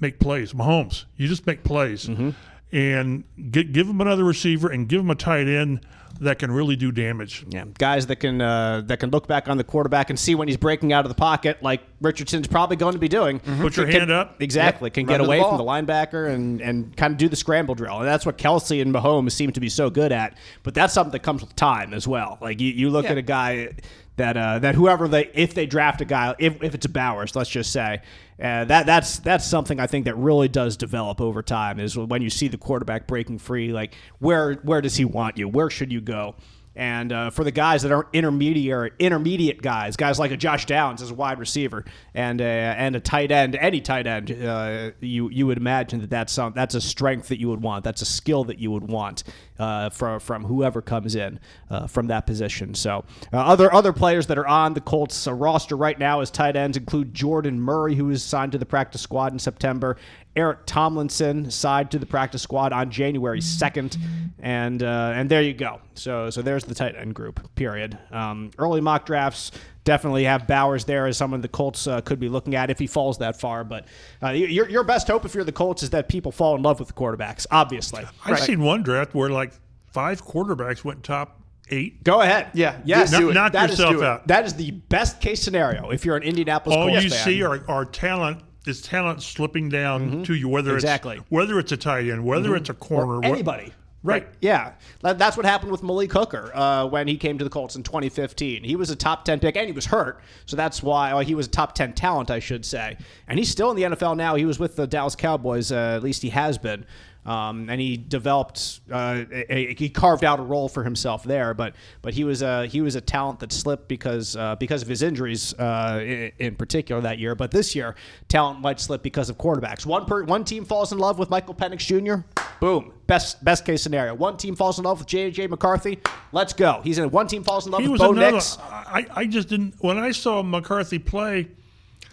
make 0.00 0.18
plays. 0.18 0.52
Mahomes, 0.52 1.04
you 1.16 1.28
just 1.28 1.46
make 1.46 1.62
plays, 1.62 2.06
mm-hmm. 2.06 2.30
and 2.72 3.24
get, 3.50 3.72
give 3.72 3.88
him 3.88 4.00
another 4.00 4.24
receiver 4.24 4.68
and 4.68 4.88
give 4.88 5.00
him 5.00 5.10
a 5.10 5.14
tight 5.14 5.48
end 5.48 5.80
that 6.20 6.38
can 6.38 6.50
really 6.52 6.76
do 6.76 6.92
damage. 6.92 7.44
Yeah, 7.48 7.64
guys 7.78 8.06
that 8.06 8.16
can 8.16 8.40
uh, 8.40 8.82
that 8.86 9.00
can 9.00 9.10
look 9.10 9.26
back 9.26 9.48
on 9.48 9.56
the 9.58 9.64
quarterback 9.64 10.10
and 10.10 10.18
see 10.18 10.34
when 10.34 10.48
he's 10.48 10.56
breaking 10.56 10.92
out 10.92 11.04
of 11.04 11.08
the 11.08 11.14
pocket, 11.14 11.62
like 11.62 11.82
Richardson's 12.00 12.46
probably 12.46 12.76
going 12.76 12.92
to 12.92 12.98
be 12.98 13.08
doing. 13.08 13.40
Put 13.40 13.76
your 13.76 13.86
Can- 13.86 13.94
hand 14.00 14.10
up. 14.10 14.40
Exactly, 14.40 14.90
can 14.90 15.06
Run 15.06 15.14
get 15.14 15.18
to 15.18 15.24
the 15.24 15.28
away 15.28 15.40
from 15.40 15.58
the 15.58 15.64
linebacker 15.64 16.28
and 16.32 16.60
and 16.60 16.96
kind 16.96 17.12
of 17.12 17.18
do 17.18 17.28
the 17.28 17.36
scramble 17.36 17.74
drill, 17.74 17.98
and 17.98 18.06
that's 18.06 18.24
what 18.26 18.38
Kelce 18.38 18.80
and 18.82 18.94
Mahomes 18.94 19.32
seem 19.32 19.52
to 19.52 19.60
be 19.60 19.68
so 19.68 19.90
good 19.90 20.12
at. 20.12 20.36
But 20.62 20.74
that's 20.74 20.92
something 20.94 21.12
that 21.12 21.22
comes 21.22 21.40
with 21.42 21.54
time 21.56 21.92
as 21.94 22.06
well. 22.06 22.38
Like 22.40 22.60
you, 22.60 22.68
you 22.72 22.90
look 22.90 23.04
Yeah. 23.04 23.12
at 23.12 23.18
a 23.18 23.22
guy 23.22 23.70
that 24.16 24.36
uh, 24.36 24.58
that 24.58 24.74
whoever 24.74 25.08
they 25.08 25.30
if 25.34 25.54
they 25.54 25.66
draft 25.66 26.00
a 26.00 26.04
guy, 26.04 26.34
if, 26.38 26.62
if 26.62 26.74
it's 26.74 26.86
a 26.86 26.88
Bowers, 26.88 27.34
let's 27.34 27.50
just 27.50 27.72
say. 27.72 28.02
Uh, 28.40 28.64
that 28.64 28.86
that's 28.86 29.20
that's 29.20 29.46
something 29.46 29.78
I 29.78 29.86
think 29.86 30.04
that 30.06 30.16
really 30.16 30.48
does 30.48 30.76
develop 30.76 31.20
over 31.20 31.42
time 31.42 31.78
is 31.78 31.96
when 31.96 32.22
you 32.22 32.30
see 32.30 32.48
the 32.48 32.58
quarterback 32.58 33.06
breaking 33.06 33.38
free. 33.38 33.72
Like 33.72 33.94
where 34.18 34.54
where 34.54 34.80
does 34.80 34.96
he 34.96 35.04
want 35.04 35.38
you? 35.38 35.48
Where 35.48 35.70
should 35.70 35.92
you 35.92 36.00
go? 36.00 36.34
And 36.74 37.12
uh, 37.12 37.30
for 37.30 37.44
the 37.44 37.50
guys 37.50 37.82
that 37.82 37.92
are 37.92 38.08
intermediate 38.12 38.94
intermediate 38.98 39.60
guys, 39.60 39.96
guys 39.96 40.18
like 40.18 40.30
a 40.30 40.36
Josh 40.36 40.64
Downs 40.64 41.02
as 41.02 41.10
a 41.10 41.14
wide 41.14 41.38
receiver 41.38 41.84
and 42.14 42.40
uh, 42.40 42.44
and 42.44 42.96
a 42.96 43.00
tight 43.00 43.30
end, 43.30 43.56
any 43.56 43.80
tight 43.80 44.06
end, 44.06 44.30
uh, 44.30 44.92
you 45.00 45.28
you 45.28 45.46
would 45.46 45.58
imagine 45.58 46.00
that 46.00 46.10
that's 46.10 46.32
some 46.32 46.52
that's 46.54 46.74
a 46.74 46.80
strength 46.80 47.28
that 47.28 47.38
you 47.38 47.48
would 47.48 47.60
want. 47.62 47.84
That's 47.84 48.00
a 48.00 48.06
skill 48.06 48.44
that 48.44 48.58
you 48.58 48.70
would 48.70 48.88
want 48.88 49.24
uh, 49.58 49.90
from 49.90 50.18
from 50.18 50.44
whoever 50.44 50.80
comes 50.80 51.14
in 51.14 51.38
uh, 51.70 51.86
from 51.86 52.06
that 52.06 52.26
position. 52.26 52.74
So 52.74 53.04
uh, 53.32 53.36
other 53.36 53.72
other 53.72 53.92
players 53.92 54.26
that 54.28 54.38
are 54.38 54.46
on 54.46 54.74
the 54.74 54.80
Colts 54.80 55.26
roster 55.26 55.76
right 55.76 55.98
now 55.98 56.20
as 56.20 56.30
tight 56.30 56.56
ends 56.56 56.76
include 56.76 57.12
Jordan 57.12 57.60
Murray, 57.60 57.94
who 57.94 58.08
is 58.10 58.22
signed 58.22 58.52
to 58.52 58.58
the 58.58 58.66
practice 58.66 59.02
squad 59.02 59.32
in 59.32 59.38
September. 59.38 59.96
Eric 60.34 60.60
Tomlinson 60.64 61.50
signed 61.50 61.90
to 61.90 61.98
the 61.98 62.06
practice 62.06 62.40
squad 62.42 62.72
on 62.72 62.90
January 62.90 63.40
second, 63.40 63.98
and 64.38 64.82
uh, 64.82 65.12
and 65.14 65.30
there 65.30 65.42
you 65.42 65.52
go. 65.52 65.80
So 65.94 66.30
so 66.30 66.40
there's 66.42 66.64
the 66.64 66.74
tight 66.74 66.96
end 66.96 67.14
group. 67.14 67.54
Period. 67.54 67.98
Um, 68.10 68.50
early 68.58 68.80
mock 68.80 69.04
drafts 69.04 69.50
definitely 69.84 70.24
have 70.24 70.46
Bowers 70.46 70.84
there 70.84 71.06
as 71.06 71.16
someone 71.16 71.40
the 71.40 71.48
Colts 71.48 71.86
uh, 71.86 72.00
could 72.00 72.18
be 72.20 72.28
looking 72.28 72.54
at 72.54 72.70
if 72.70 72.78
he 72.78 72.86
falls 72.86 73.18
that 73.18 73.38
far. 73.40 73.62
But 73.62 73.86
uh, 74.22 74.30
your 74.30 74.68
your 74.68 74.84
best 74.84 75.06
hope 75.08 75.24
if 75.26 75.34
you're 75.34 75.44
the 75.44 75.52
Colts 75.52 75.82
is 75.82 75.90
that 75.90 76.08
people 76.08 76.32
fall 76.32 76.54
in 76.56 76.62
love 76.62 76.78
with 76.78 76.88
the 76.88 76.94
quarterbacks. 76.94 77.46
Obviously, 77.50 78.04
I've 78.24 78.40
seen 78.40 78.60
one 78.62 78.82
draft 78.82 79.14
where 79.14 79.28
like 79.28 79.52
five 79.88 80.24
quarterbacks 80.24 80.82
went 80.82 81.02
top 81.02 81.42
eight. 81.68 82.02
go 82.04 82.22
ahead. 82.22 82.48
Yeah, 82.54 82.80
yes, 82.86 83.10
do. 83.10 83.34
Knock 83.34 83.52
That 83.52 83.70
is- 83.70 83.78
yourself 83.78 83.96
do 83.96 84.04
out. 84.04 84.26
That 84.28 84.46
is 84.46 84.54
the 84.54 84.70
best 84.70 85.20
case 85.20 85.42
scenario 85.42 85.90
if 85.90 86.06
you're 86.06 86.16
an 86.16 86.22
Indianapolis 86.22 86.74
All 86.76 86.88
Colts 86.88 87.04
you 87.04 87.10
fan. 87.10 87.24
see 87.24 87.42
are, 87.42 87.62
are 87.68 87.84
talent 87.84 88.42
is 88.66 88.80
talent 88.82 89.22
slipping 89.22 89.68
down 89.68 90.22
to 90.24 90.34
you, 90.34 90.48
whether 90.48 90.70
Mm-hmm. 90.70 90.76
Exactly. 90.76 91.14
Mm-hmm. 91.16 91.22
it's 91.22 91.30
whether 91.30 91.58
it's 91.58 91.72
a 91.72 91.76
tight 91.76 92.08
end, 92.08 92.24
whether 92.24 92.54
it's 92.56 92.70
a 92.70 92.74
corner, 92.74 93.20
wh- 93.20 93.26
anybody. 93.30 93.72
Right. 94.04 94.26
Yeah. 94.40 94.72
That's 95.00 95.36
what 95.36 95.46
happened 95.46 95.70
with 95.70 95.84
Malik 95.84 96.12
Hooker 96.12 96.50
uh, 96.54 96.86
when 96.88 97.06
he 97.06 97.16
came 97.16 97.38
to 97.38 97.44
the 97.44 97.50
Colts 97.50 97.76
in 97.76 97.84
2015. 97.84 98.64
He 98.64 98.74
was 98.74 98.90
a 98.90 98.96
top 98.96 99.24
10 99.24 99.38
pick 99.38 99.56
and 99.56 99.66
he 99.66 99.72
was 99.72 99.86
hurt. 99.86 100.20
So 100.44 100.56
that's 100.56 100.82
why 100.82 101.14
well, 101.14 101.22
he 101.22 101.36
was 101.36 101.46
a 101.46 101.50
top 101.50 101.76
10 101.76 101.92
talent, 101.92 102.28
I 102.28 102.40
should 102.40 102.64
say. 102.64 102.96
And 103.28 103.38
he's 103.38 103.48
still 103.48 103.70
in 103.70 103.76
the 103.76 103.82
NFL 103.96 104.16
now. 104.16 104.34
He 104.34 104.44
was 104.44 104.58
with 104.58 104.74
the 104.74 104.88
Dallas 104.88 105.14
Cowboys, 105.14 105.70
uh, 105.70 105.76
at 105.94 106.02
least 106.02 106.22
he 106.22 106.30
has 106.30 106.58
been. 106.58 106.84
Um, 107.24 107.68
and 107.70 107.80
he 107.80 107.96
developed, 107.96 108.80
uh, 108.90 109.24
a, 109.30 109.54
a- 109.54 109.74
he 109.74 109.88
carved 109.88 110.24
out 110.24 110.40
a 110.40 110.42
role 110.42 110.68
for 110.68 110.82
himself 110.82 111.22
there. 111.22 111.54
But 111.54 111.74
but 112.02 112.14
he 112.14 112.24
was 112.24 112.42
a 112.42 112.66
he 112.66 112.80
was 112.80 112.96
a 112.96 113.00
talent 113.00 113.38
that 113.40 113.52
slipped 113.52 113.86
because 113.86 114.34
uh, 114.36 114.56
because 114.56 114.82
of 114.82 114.88
his 114.88 115.02
injuries 115.02 115.54
uh, 115.54 116.00
in, 116.02 116.32
in 116.38 116.56
particular 116.56 117.00
that 117.02 117.18
year. 117.20 117.34
But 117.36 117.52
this 117.52 117.76
year, 117.76 117.94
talent 118.28 118.60
might 118.60 118.80
slip 118.80 119.02
because 119.04 119.30
of 119.30 119.38
quarterbacks. 119.38 119.86
One 119.86 120.04
per, 120.04 120.24
one 120.24 120.44
team 120.44 120.64
falls 120.64 120.90
in 120.90 120.98
love 120.98 121.18
with 121.20 121.30
Michael 121.30 121.54
Penix 121.54 121.78
Jr. 121.86 122.26
Boom, 122.60 122.92
best 123.06 123.44
best 123.44 123.64
case 123.64 123.82
scenario. 123.82 124.14
One 124.14 124.36
team 124.36 124.56
falls 124.56 124.78
in 124.78 124.84
love 124.84 124.98
with 124.98 125.08
J.J. 125.08 125.46
McCarthy. 125.46 126.00
Let's 126.32 126.52
go. 126.52 126.80
He's 126.82 126.98
in. 126.98 127.10
One 127.10 127.28
team 127.28 127.44
falls 127.44 127.66
in 127.66 127.72
love 127.72 127.82
He 127.82 127.88
with 127.88 128.00
was 128.00 128.08
Bo 128.08 128.12
another. 128.14 128.32
Nix. 128.36 128.58
I, 128.60 129.06
I 129.14 129.26
just 129.26 129.48
didn't. 129.48 129.74
When 129.78 129.96
I 129.98 130.10
saw 130.10 130.42
McCarthy 130.42 130.98
play, 130.98 131.48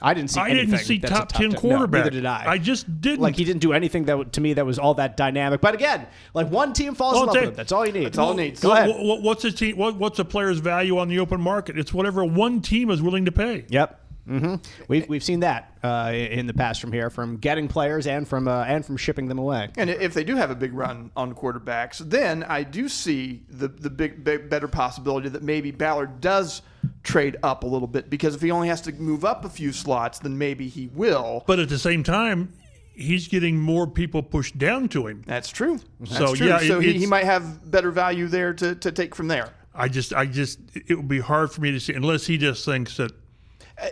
I 0.01 0.13
didn't 0.13 0.29
see. 0.31 0.39
I 0.39 0.49
anything 0.49 0.69
didn't 0.71 0.85
see 0.85 0.97
that's 0.97 1.11
a 1.11 1.15
top, 1.15 1.31
ten 1.31 1.49
No, 1.49 1.59
quarterback. 1.59 2.05
neither 2.05 2.09
did 2.11 2.25
I. 2.25 2.43
I 2.47 2.57
just 2.57 3.01
didn't. 3.01 3.19
like 3.21 3.35
he 3.35 3.43
didn't 3.43 3.61
do 3.61 3.73
anything 3.73 4.05
that 4.05 4.33
to 4.33 4.41
me 4.41 4.53
that 4.53 4.65
was 4.65 4.79
all 4.79 4.93
that 4.95 5.17
dynamic. 5.17 5.61
But 5.61 5.73
again, 5.75 6.07
like 6.33 6.49
one 6.49 6.73
team 6.73 6.95
falls 6.95 7.13
Well, 7.15 7.23
in 7.23 7.27
love 7.27 7.33
they- 7.35 7.39
with 7.41 7.49
him. 7.49 7.55
That's 7.55 7.71
all 7.71 7.85
you 7.85 7.91
need. 7.93 8.05
That's 8.05 8.17
all 8.17 8.31
it 8.31 8.37
needs. 8.37 8.59
Go 8.61 8.69
What- 8.69 8.89
ahead. 8.89 9.23
what's 9.23 9.43
a 9.45 9.51
team? 9.51 9.77
What, 9.77 9.95
what's 9.95 10.19
a 10.19 10.25
player's 10.25 10.59
value 10.59 10.97
on 10.97 11.07
the 11.09 11.19
open 11.19 11.41
market? 11.41 11.77
It's 11.77 11.93
whatever 11.93 12.23
one 12.23 12.61
team 12.61 12.89
is 12.89 13.01
willing 13.01 13.25
to 13.25 13.31
pay. 13.31 13.65
Yep. 13.69 13.99
Hmm 14.29 14.55
We've 14.87 15.09
we've 15.09 15.23
seen 15.23 15.39
that 15.41 15.77
uh, 15.83 16.11
in 16.13 16.45
the 16.47 16.53
past 16.53 16.79
from 16.79 16.91
here, 16.91 17.09
from 17.09 17.37
getting 17.37 17.67
players 17.67 18.05
and 18.07 18.27
from 18.27 18.47
uh, 18.47 18.63
and 18.65 18.85
from 18.85 18.95
shipping 18.95 19.27
them 19.27 19.39
away. 19.39 19.69
And 19.77 19.89
if 19.89 20.13
they 20.13 20.23
do 20.23 20.35
have 20.35 20.51
a 20.51 20.55
big 20.55 20.73
run 20.73 21.09
on 21.17 21.33
quarterbacks, 21.33 21.97
then 21.97 22.43
I 22.43 22.63
do 22.63 22.87
see 22.87 23.41
the 23.49 23.67
the 23.67 23.89
big, 23.89 24.23
big 24.23 24.49
better 24.49 24.67
possibility 24.67 25.29
that 25.29 25.41
maybe 25.43 25.71
Ballard 25.71 26.21
does 26.21 26.61
trade 27.03 27.37
up 27.43 27.63
a 27.63 27.67
little 27.67 27.87
bit 27.87 28.09
because 28.09 28.35
if 28.35 28.41
he 28.41 28.51
only 28.51 28.67
has 28.67 28.81
to 28.81 28.91
move 28.93 29.25
up 29.25 29.45
a 29.45 29.49
few 29.49 29.71
slots, 29.73 30.19
then 30.19 30.37
maybe 30.37 30.67
he 30.69 30.87
will. 30.93 31.43
But 31.47 31.59
at 31.59 31.69
the 31.69 31.79
same 31.79 32.03
time, 32.03 32.53
he's 32.93 33.27
getting 33.27 33.57
more 33.59 33.87
people 33.87 34.21
pushed 34.21 34.57
down 34.57 34.89
to 34.89 35.07
him. 35.07 35.23
That's 35.25 35.49
true. 35.49 35.79
That's 35.99 36.17
So, 36.17 36.35
true. 36.35 36.47
yeah, 36.47 36.59
so 36.59 36.79
it- 36.79 36.83
he, 36.85 36.93
he 36.99 37.05
might 37.05 37.23
have 37.25 37.69
better 37.71 37.89
value 37.91 38.27
there 38.27 38.53
to, 38.53 38.75
to 38.75 38.91
take 38.91 39.15
from 39.15 39.27
there. 39.27 39.49
I 39.73 39.87
just, 39.87 40.13
I 40.13 40.25
just, 40.25 40.59
it 40.73 40.95
would 40.95 41.07
be 41.07 41.19
hard 41.19 41.51
for 41.51 41.61
me 41.61 41.71
to 41.71 41.79
see 41.79 41.93
unless 41.93 42.25
he 42.27 42.37
just 42.37 42.65
thinks 42.65 42.97
that 42.97 43.11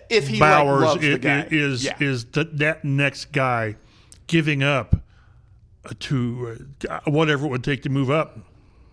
If 0.10 0.28
he 0.28 0.40
Bowers 0.40 0.82
like, 0.82 0.90
loves 0.96 1.06
i- 1.06 1.10
the 1.12 1.18
guy. 1.20 1.48
is 1.52 1.86
yeah. 1.86 1.96
is 2.00 2.24
th- 2.26 2.48
that 2.54 2.84
next 2.84 3.32
guy 3.32 3.76
giving 4.28 4.64
up 4.64 4.96
uh, 5.86 5.90
to 6.00 6.58
uh, 6.90 7.00
whatever 7.06 7.46
it 7.46 7.50
would 7.50 7.64
take 7.64 7.84
to 7.84 7.90
move 7.90 8.10
up 8.10 8.38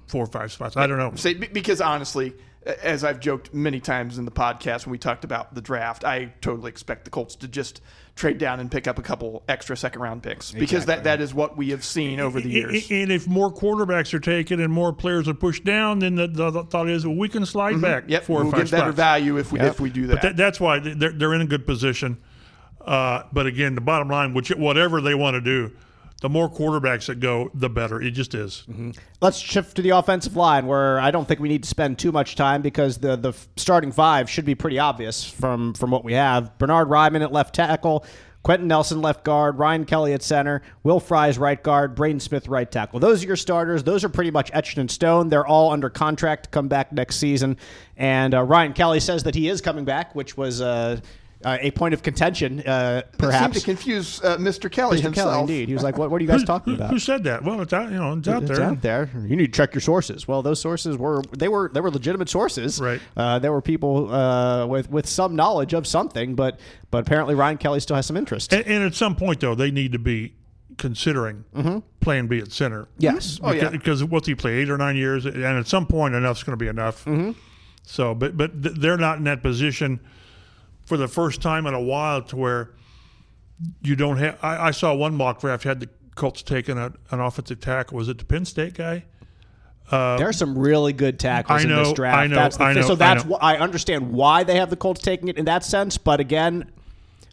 four 0.06 0.22
or 0.24 0.26
five 0.28 0.52
spots. 0.52 0.76
I 0.76 0.86
don't 0.86 0.98
know. 0.98 1.12
Say, 1.16 1.34
because 1.34 1.80
honestly, 1.80 2.34
as 2.82 3.02
I've 3.04 3.20
joked 3.20 3.52
many 3.52 3.80
times 3.80 4.18
in 4.18 4.24
the 4.24 4.30
podcast 4.30 4.86
when 4.86 4.92
we 4.92 4.98
talked 4.98 5.24
about 5.24 5.54
the 5.54 5.60
draft, 5.60 6.04
I 6.04 6.32
totally 6.40 6.68
expect 6.68 7.04
the 7.04 7.10
Colts 7.10 7.34
to 7.36 7.48
just 7.48 7.80
trade 8.16 8.38
down 8.38 8.60
and 8.60 8.70
pick 8.70 8.86
up 8.86 8.98
a 8.98 9.02
couple 9.02 9.42
extra 9.48 9.76
second 9.76 10.00
round 10.00 10.22
picks 10.22 10.52
because 10.52 10.86
that, 10.86 11.02
that 11.02 11.20
is 11.20 11.34
what 11.34 11.56
we 11.56 11.70
have 11.70 11.84
seen 11.84 12.20
over 12.20 12.40
the 12.40 12.48
years. 12.48 12.88
And 12.90 13.10
if 13.10 13.26
more 13.26 13.52
quarterbacks 13.52 14.14
are 14.14 14.20
taken 14.20 14.60
and 14.60 14.72
more 14.72 14.92
players 14.92 15.26
are 15.26 15.34
pushed 15.34 15.64
down, 15.64 15.98
then 15.98 16.14
the, 16.14 16.28
the, 16.28 16.50
the 16.50 16.62
thought 16.64 16.88
is, 16.88 17.04
well, 17.04 17.16
we 17.16 17.28
can 17.28 17.44
slide 17.44 17.80
back 17.80 18.04
Mm-hmm. 18.04 18.12
Yep, 18.12 18.24
four 18.24 18.38
we'll 18.38 18.48
or 18.48 18.50
five 18.52 18.60
get 18.64 18.70
better 18.70 18.82
spots. 18.84 18.96
value 18.96 19.36
if 19.38 19.50
we 19.50 19.60
if 19.60 19.80
we 19.80 19.90
do 19.90 20.06
that. 20.08 20.22
That, 20.22 20.36
that's 20.36 20.60
why 20.60 20.78
they're, 20.78 21.12
they're 21.12 21.34
in 21.34 21.40
a 21.40 21.46
good 21.46 21.66
position. 21.66 22.18
Uh, 22.80 23.22
but 23.32 23.46
again, 23.46 23.74
the 23.74 23.80
bottom 23.80 24.08
line, 24.08 24.34
which 24.34 24.50
whatever 24.50 25.00
they 25.00 25.14
want 25.14 25.34
to 25.34 25.40
do, 25.40 25.74
the 26.20 26.28
more 26.28 26.50
quarterbacks 26.50 27.06
that 27.06 27.20
go, 27.20 27.50
the 27.54 27.68
better. 27.68 28.00
It 28.00 28.12
just 28.12 28.34
is. 28.34 28.64
Let's 29.20 29.38
shift 29.38 29.76
to 29.76 29.82
the 29.82 29.90
offensive 29.90 30.36
line, 30.36 30.66
where 30.66 30.98
I 30.98 31.10
don't 31.10 31.28
think 31.28 31.40
we 31.40 31.48
need 31.48 31.62
to 31.64 31.68
spend 31.68 31.98
too 31.98 32.12
much 32.12 32.34
time 32.36 32.62
because 32.62 32.98
the 32.98 33.16
the 33.16 33.34
starting 33.56 33.92
five 33.92 34.30
should 34.30 34.44
be 34.44 34.54
pretty 34.54 34.78
obvious 34.78 35.24
from 35.24 35.74
from 35.74 35.90
what 35.90 36.04
we 36.04 36.14
have. 36.14 36.56
Bernhard 36.58 36.88
Raimann 36.88 37.22
at 37.22 37.32
left 37.32 37.54
tackle. 37.54 38.04
Quenton 38.42 38.68
Nelson 38.68 39.00
left 39.00 39.24
guard, 39.24 39.58
Ryan 39.58 39.86
Kelly 39.86 40.12
at 40.12 40.22
center, 40.22 40.60
Will 40.82 41.00
Fries 41.00 41.38
right 41.38 41.60
guard, 41.62 41.94
Braden 41.94 42.20
Smith 42.20 42.46
right 42.46 42.70
tackle. 42.70 43.00
Those 43.00 43.24
are 43.24 43.26
your 43.26 43.36
starters. 43.36 43.82
Those 43.84 44.04
are 44.04 44.10
pretty 44.10 44.30
much 44.30 44.50
etched 44.52 44.76
in 44.76 44.86
stone. 44.90 45.30
They're 45.30 45.46
all 45.46 45.72
under 45.72 45.88
contract 45.88 46.44
to 46.44 46.50
come 46.50 46.68
back 46.68 46.92
next 46.92 47.16
season. 47.16 47.56
And 47.96 48.34
uh, 48.34 48.42
Ryan 48.42 48.74
Kelly 48.74 49.00
says 49.00 49.22
that 49.22 49.34
he 49.34 49.48
is 49.48 49.62
coming 49.62 49.86
back, 49.86 50.14
which 50.14 50.36
was 50.36 50.60
uh, 50.60 51.00
uh, 51.44 51.58
a 51.60 51.70
point 51.72 51.94
of 51.94 52.02
contention, 52.02 52.60
uh, 52.60 52.62
That 52.64 53.04
seemed 53.10 53.18
perhaps. 53.18 53.58
to 53.60 53.64
confuse 53.64 54.22
uh, 54.24 54.36
Mr. 54.38 54.70
Kelly 54.70 54.98
Mr. 54.98 55.02
himself. 55.02 55.30
Kelly, 55.32 55.40
indeed. 55.40 55.68
He 55.68 55.74
was 55.74 55.82
like, 55.82 55.98
"What? 55.98 56.10
What 56.10 56.20
are 56.20 56.24
you 56.24 56.28
guys 56.30 56.40
Who- 56.40 56.46
talking 56.46 56.72
who, 56.74 56.78
about?" 56.78 56.90
Who 56.90 56.98
said 56.98 57.24
that? 57.24 57.44
Well, 57.44 57.60
it's 57.60 57.72
out. 57.72 57.90
You 57.90 57.98
know, 57.98 58.12
it's 58.14 58.28
out 58.28 58.42
It's 58.42 58.52
there. 58.56 58.62
out 58.66 58.80
there. 58.82 59.10
You 59.14 59.36
need 59.36 59.46
to 59.46 59.52
check 59.52 59.74
your 59.74 59.80
sources. 59.80 60.26
Well, 60.26 60.42
those 60.42 60.60
sources 60.60 60.96
were 60.96 61.22
they 61.36 61.48
were 61.48 61.70
they 61.72 61.80
were 61.80 61.90
legitimate 61.90 62.28
sources. 62.28 62.80
Right. 62.80 63.00
Uh, 63.16 63.38
there 63.38 63.52
were 63.52 63.62
people 63.62 64.12
uh, 64.12 64.66
with 64.66 64.90
with 64.90 65.06
some 65.06 65.36
knowledge 65.36 65.72
of 65.74 65.86
something, 65.86 66.34
but 66.34 66.58
but 66.90 66.98
apparently 66.98 67.34
Ryan 67.34 67.58
Kelly 67.58 67.80
still 67.80 67.96
has 67.96 68.06
some 68.06 68.16
interest. 68.16 68.52
And, 68.52 68.66
and 68.66 68.84
at 68.84 68.94
some 68.94 69.14
point, 69.16 69.40
though, 69.40 69.54
they 69.54 69.70
need 69.70 69.92
to 69.92 69.98
be 69.98 70.34
considering 70.78 71.44
Plan 72.00 72.26
B 72.26 72.38
at 72.38 72.50
center. 72.50 72.88
yes. 72.98 73.38
Oh, 73.42 73.52
yeah. 73.52 73.68
Because, 73.68 73.72
because 74.00 74.04
what's 74.04 74.26
he 74.26 74.34
play 74.34 74.54
eight 74.56 74.68
or 74.70 74.76
nine 74.76 74.96
years, 74.96 75.24
and 75.24 75.42
at 75.44 75.66
some 75.68 75.86
point, 75.86 76.14
enough's 76.14 76.42
going 76.42 76.58
to 76.58 76.62
be 76.62 76.68
enough. 76.68 77.04
Mm-hmm. 77.04 77.30
So, 77.84 78.14
but 78.14 78.36
but 78.36 78.50
they're 78.54 78.96
not 78.96 79.18
in 79.18 79.24
that 79.24 79.42
position 79.42 80.00
for 80.84 80.96
the 80.96 81.08
first 81.08 81.40
time 81.42 81.66
in 81.66 81.74
a 81.74 81.80
while 81.80 82.22
to 82.22 82.36
where 82.36 82.70
you 83.82 83.96
don't 83.96 84.16
have. 84.18 84.38
I, 84.42 84.68
I 84.68 84.70
saw 84.70 84.94
one 84.94 85.14
mock 85.14 85.40
draft 85.40 85.64
had 85.64 85.80
the 85.80 85.88
Colts 86.14 86.42
taking 86.42 86.78
a, 86.78 86.92
an 87.10 87.20
offensive 87.20 87.60
tackle. 87.60 87.96
Was 87.96 88.08
it 88.08 88.18
the 88.18 88.24
Penn 88.24 88.44
State 88.44 88.74
guy? 88.74 89.04
there 89.90 90.28
are 90.28 90.32
some 90.32 90.58
really 90.58 90.92
good 90.92 91.18
tackles 91.18 91.60
I 91.60 91.68
in 91.68 91.74
this 91.74 91.92
draft. 91.92 92.16
I 92.16 92.26
know, 92.26 92.36
that's 92.36 92.56
the 92.56 92.64
I 92.64 92.72
know, 92.72 92.82
so 92.82 92.92
I 92.94 92.96
that's 92.96 93.24
know. 93.24 93.36
wh- 93.36 93.44
I 93.44 93.58
understand 93.58 94.12
why 94.12 94.42
they 94.44 94.56
have 94.56 94.70
the 94.70 94.76
Colts 94.76 95.02
taking 95.02 95.28
it 95.28 95.36
in 95.36 95.44
that 95.44 95.64
sense. 95.64 95.98
But 95.98 96.20
again, 96.20 96.70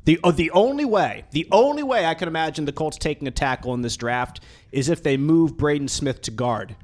the 0.06 0.20
uh, 0.24 0.32
the 0.32 0.52
only 0.52 0.86
way 0.86 1.24
the 1.32 1.47
only 1.52 1.84
way 1.84 2.06
I 2.06 2.14
can 2.14 2.28
imagine 2.28 2.66
the 2.66 2.74
Colts 2.74 2.97
taking 2.97 3.28
a 3.28 3.32
tackle 3.32 3.74
in 3.74 3.82
this 3.82 3.95
draft 3.95 4.41
is 4.72 4.89
if 4.89 5.02
they 5.02 5.16
move 5.16 5.58
Braden 5.58 5.88
Smith 5.88 6.22
to 6.24 6.32
guard, 6.32 6.76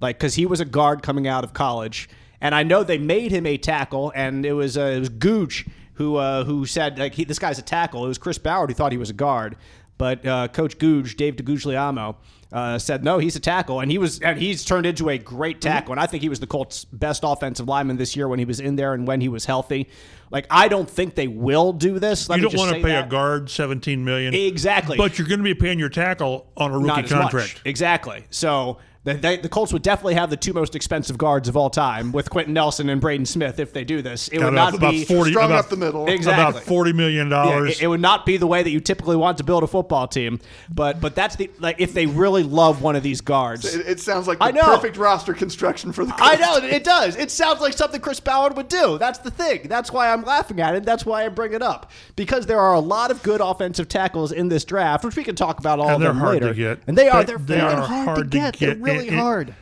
like 0.00 0.16
because 0.18 0.34
he 0.34 0.46
was 0.46 0.60
a 0.60 0.64
guard 0.64 1.02
coming 1.02 1.26
out 1.26 1.42
of 1.42 1.52
college, 1.52 2.08
and 2.40 2.54
I 2.54 2.62
know 2.62 2.84
they 2.84 2.98
made 2.98 3.32
him 3.32 3.46
a 3.46 3.56
tackle, 3.58 4.12
and 4.14 4.46
it 4.46 4.52
was 4.52 4.78
uh, 4.78 4.82
it 4.82 5.00
was 5.00 5.08
Gooch 5.08 5.66
who 5.96 6.16
uh, 6.16 6.44
who 6.44 6.64
said 6.66 6.98
like 6.98 7.14
he, 7.14 7.24
this 7.24 7.38
guy's 7.38 7.58
a 7.58 7.62
tackle. 7.62 8.04
It 8.04 8.08
was 8.08 8.18
Chris 8.18 8.38
Ballard 8.38 8.70
who 8.70 8.74
thought 8.74 8.92
he 8.92 8.98
was 8.98 9.10
a 9.10 9.14
guard, 9.14 9.56
but 9.98 10.24
uh, 10.26 10.48
Coach 10.48 10.78
Googe, 10.78 11.16
Dave 11.16 11.36
DeGuglielmo, 11.36 12.16
uh, 12.52 12.78
said 12.78 13.02
no, 13.02 13.18
he's 13.18 13.34
a 13.36 13.40
tackle, 13.40 13.80
and 13.80 13.90
he 13.90 13.98
was 13.98 14.20
and 14.20 14.38
he's 14.38 14.64
turned 14.64 14.86
into 14.86 15.08
a 15.08 15.18
great 15.18 15.60
tackle. 15.60 15.92
And 15.92 16.00
I 16.00 16.06
think 16.06 16.22
he 16.22 16.28
was 16.28 16.40
the 16.40 16.46
Colts' 16.46 16.84
best 16.84 17.22
offensive 17.24 17.66
lineman 17.66 17.96
this 17.96 18.14
year 18.14 18.28
when 18.28 18.38
he 18.38 18.44
was 18.44 18.60
in 18.60 18.76
there 18.76 18.94
and 18.94 19.06
when 19.06 19.20
he 19.20 19.28
was 19.28 19.44
healthy. 19.44 19.88
Like 20.30 20.46
I 20.50 20.68
don't 20.68 20.88
think 20.88 21.14
they 21.14 21.28
will 21.28 21.72
do 21.72 21.98
this. 21.98 22.28
Let 22.28 22.40
you 22.40 22.48
don't 22.48 22.56
want 22.58 22.76
to 22.76 22.82
pay 22.82 22.90
that. 22.92 23.06
a 23.06 23.08
guard 23.08 23.48
seventeen 23.50 24.04
million 24.04 24.34
Exactly. 24.34 24.96
but 24.96 25.18
you're 25.18 25.28
going 25.28 25.38
to 25.38 25.44
be 25.44 25.54
paying 25.54 25.78
your 25.78 25.88
tackle 25.88 26.46
on 26.56 26.72
a 26.72 26.78
rookie 26.78 27.08
contract. 27.08 27.32
much. 27.32 27.60
Exactly. 27.64 28.24
So 28.30 28.78
they, 29.14 29.36
the 29.36 29.48
Colts 29.48 29.72
would 29.72 29.82
definitely 29.82 30.14
have 30.14 30.30
the 30.30 30.36
two 30.36 30.52
most 30.52 30.74
expensive 30.74 31.16
guards 31.16 31.48
of 31.48 31.56
all 31.56 31.70
time 31.70 32.12
with 32.12 32.28
Quenton 32.30 32.54
Nelson 32.54 32.88
and 32.90 33.00
Braden 33.00 33.26
Smith 33.26 33.58
if 33.58 33.72
they 33.72 33.84
do 33.84 34.02
this. 34.02 34.28
It 34.28 34.38
would 34.38 34.48
About, 34.48 34.54
not 34.54 34.74
about 34.74 34.90
be 34.90 35.04
forty, 35.04 35.30
Strung 35.30 35.50
about, 35.50 35.64
up 35.64 35.70
the 35.70 35.76
middle. 35.76 36.06
Exactly. 36.08 36.44
about 36.50 36.62
forty 36.64 36.92
million 36.92 37.28
Yeah, 37.30 37.44
dollars. 37.44 37.78
it, 37.78 37.84
it 37.84 37.86
would 37.86 38.00
not 38.00 38.26
be 38.26 38.36
the 38.36 38.46
way 38.46 38.62
that 38.62 38.70
you 38.70 38.80
typically 38.80 39.16
want 39.16 39.38
to 39.38 39.44
build 39.44 39.62
a 39.62 39.66
football 39.66 40.06
team, 40.08 40.40
but 40.72 41.00
but 41.00 41.14
that's 41.14 41.36
the 41.36 41.50
like 41.60 41.80
if 41.80 41.94
they 41.94 42.06
really 42.06 42.42
love 42.42 42.82
one 42.82 42.96
of 42.96 43.02
these 43.02 43.20
guards. 43.20 43.64
It, 43.74 43.86
it 43.86 44.00
sounds 44.00 44.26
like 44.26 44.38
I 44.40 44.50
know. 44.50 44.62
perfect 44.62 44.96
roster 44.96 45.34
construction 45.34 45.92
for 45.92 46.04
the 46.04 46.12
Colts. 46.12 46.32
I 46.32 46.36
know 46.36 46.66
it 46.66 46.84
does. 46.84 47.16
It 47.16 47.30
sounds 47.30 47.60
like 47.60 47.72
something 47.74 48.00
Chris 48.00 48.20
Ballard 48.20 48.56
would 48.56 48.68
do. 48.68 48.98
That's 48.98 49.18
the 49.18 49.30
thing. 49.30 49.68
That's 49.68 49.92
why 49.92 50.12
I'm 50.12 50.24
laughing 50.24 50.60
at 50.60 50.74
it. 50.74 50.84
That's 50.84 51.06
why 51.06 51.24
I 51.24 51.28
bring 51.28 51.52
it 51.52 51.62
up 51.62 51.90
because 52.16 52.46
there 52.46 52.60
are 52.60 52.74
a 52.74 52.80
lot 52.80 53.10
of 53.10 53.22
good 53.22 53.40
offensive 53.40 53.88
tackles 53.88 54.32
in 54.32 54.48
this 54.48 54.64
draft, 54.64 55.04
which 55.04 55.16
we 55.16 55.22
can 55.24 55.36
talk 55.36 55.58
about 55.58 55.78
all 55.78 55.86
And 55.86 55.94
of 55.96 56.00
they're 56.00 56.10
them 56.10 56.18
hard 56.18 56.40
to 56.40 56.46
later. 56.48 56.54
get. 56.54 56.80
And 56.86 56.96
they 56.98 57.08
are. 57.08 57.22
They- 57.22 57.26
They're 57.34 57.38
they 57.38 57.60
are 57.60 57.76
hard, 57.80 58.04
hard 58.06 58.16
to 58.18 58.22
to 58.24 58.28
get. 58.28 58.58
They're 58.58 58.74
get. 58.74 58.80
Really 58.96 59.08
It- 59.08 59.12
it- 59.14 59.18
hard. 59.18 59.54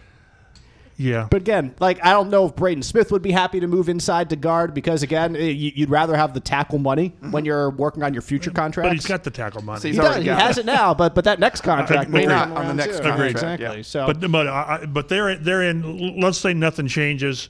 yeah, 0.96 1.26
But 1.28 1.42
again, 1.42 1.74
like 1.80 1.98
I 2.04 2.10
don't 2.12 2.30
know 2.30 2.46
if 2.46 2.54
Braden 2.54 2.82
Smith 2.84 3.10
would 3.10 3.20
be 3.22 3.32
happy 3.32 3.58
to 3.58 3.66
move 3.66 3.88
inside 3.88 4.30
to 4.30 4.36
guard 4.36 4.74
because 4.74 5.02
again, 5.02 5.34
you- 5.34 5.72
you'd 5.74 5.90
rather 5.90 6.16
have 6.16 6.34
the 6.34 6.40
tackle 6.40 6.78
money 6.78 7.10
mm-hmm. 7.10 7.32
when 7.32 7.44
you're 7.44 7.70
working 7.70 8.04
on 8.04 8.12
your 8.14 8.22
future 8.22 8.52
contract. 8.52 8.90
but 8.90 8.94
he's 8.94 9.06
got 9.06 9.24
the 9.24 9.30
tackle 9.30 9.60
money. 9.62 9.80
See, 9.80 9.90
he 9.90 9.96
does. 9.96 10.16
He 10.22 10.28
has 10.28 10.56
it. 10.56 10.60
it 10.62 10.66
now, 10.66 10.94
but 10.94 11.14
but 11.16 11.24
that 11.24 11.40
next 11.40 11.62
contract 11.62 12.10
may 12.10 12.24
Agreed. 12.24 12.34
not 12.34 12.50
On 12.52 12.68
the 12.68 12.74
next 12.74 12.98
too. 12.98 13.02
contract, 13.02 13.30
exactly. 13.32 13.76
yeah. 13.78 13.82
So, 13.82 14.06
But 14.06 14.30
but 14.30 14.46
I, 14.46 14.78
I- 14.82 14.86
but 14.86 15.08
they're 15.08 15.34
they're 15.36 15.62
in. 15.62 16.20
Let's 16.20 16.38
say 16.38 16.54
nothing 16.54 16.86
changes 16.86 17.48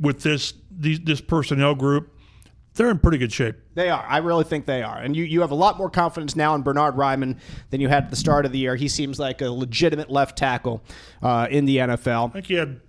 with 0.00 0.22
this 0.22 0.54
these, 0.76 1.00
this 1.00 1.20
personnel 1.20 1.74
group. 1.74 2.13
They're 2.74 2.90
in 2.90 2.98
pretty 2.98 3.18
good 3.18 3.32
shape. 3.32 3.54
They 3.74 3.88
are. 3.88 4.04
I 4.08 4.18
really 4.18 4.42
think 4.44 4.66
they 4.66 4.82
are. 4.82 4.98
And 4.98 5.14
you, 5.14 5.22
you 5.24 5.40
have 5.42 5.52
a 5.52 5.54
lot 5.56 5.78
more 5.78 5.88
confidence 5.88 6.34
now 6.34 6.54
in 6.56 6.62
Bernhard 6.62 6.96
Raimann 6.96 7.38
than 7.70 7.80
you 7.80 7.88
had 7.88 8.04
at 8.04 8.10
the 8.10 8.16
start 8.16 8.46
of 8.46 8.52
the 8.52 8.58
year. 8.58 8.74
He 8.74 8.88
seems 8.88 9.18
like 9.20 9.42
a 9.42 9.50
legitimate 9.50 10.10
left 10.10 10.36
tackle 10.36 10.82
uh, 11.22 11.46
in 11.50 11.66
the 11.66 11.76
NFL. 11.78 12.30
I 12.30 12.32
think 12.32 12.46
he 12.46 12.54
had 12.54 12.80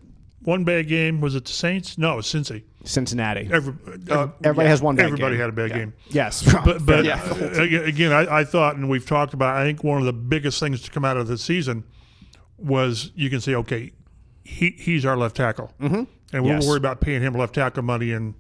one 0.42 0.64
bad 0.64 0.88
game. 0.88 1.22
Was 1.22 1.36
it 1.36 1.46
the 1.46 1.52
Saints? 1.52 1.98
No, 2.00 2.14
it 2.14 2.16
was 2.18 2.26
Cincy. 2.28 2.64
Cincinnati. 2.84 3.48
Every, 3.52 3.74
Uh, 4.10 4.28
Everybody 4.44 4.70
has 4.70 4.82
one 4.82 4.96
bad 4.96 5.06
everybody 5.08 5.36
game. 5.36 5.42
had 5.42 5.50
a 5.50 5.54
bad 5.54 5.72
game. 5.74 5.94
Yes. 6.10 6.44
But, 6.66 6.84
but 6.86 7.06
Yeah. 7.06 7.22
uh, 7.24 7.62
again, 7.84 8.12
I, 8.12 8.40
I 8.40 8.44
thought, 8.44 8.76
and 8.76 8.90
we've 8.90 9.06
talked 9.06 9.34
about. 9.36 9.56
I 9.56 9.64
think 9.64 9.84
one 9.84 10.00
of 10.00 10.06
the 10.06 10.14
biggest 10.14 10.60
things 10.60 10.82
to 10.82 10.92
come 10.92 11.06
out 11.06 11.18
of 11.18 11.28
the 11.28 11.38
season 11.38 11.84
was 12.58 13.12
you 13.16 13.30
can 13.30 13.42
say, 13.42 13.54
okay, 13.56 13.92
he 14.44 14.72
he's 14.78 15.06
our 15.06 15.18
left 15.18 15.36
tackle, 15.36 15.72
mm-hmm. 15.82 16.04
and 16.34 16.44
we'll 16.44 16.68
worry 16.68 16.78
about 16.78 17.02
paying 17.02 17.22
him 17.22 17.34
left 17.34 17.56
tackle 17.56 17.82
money 17.84 18.12
in 18.12 18.36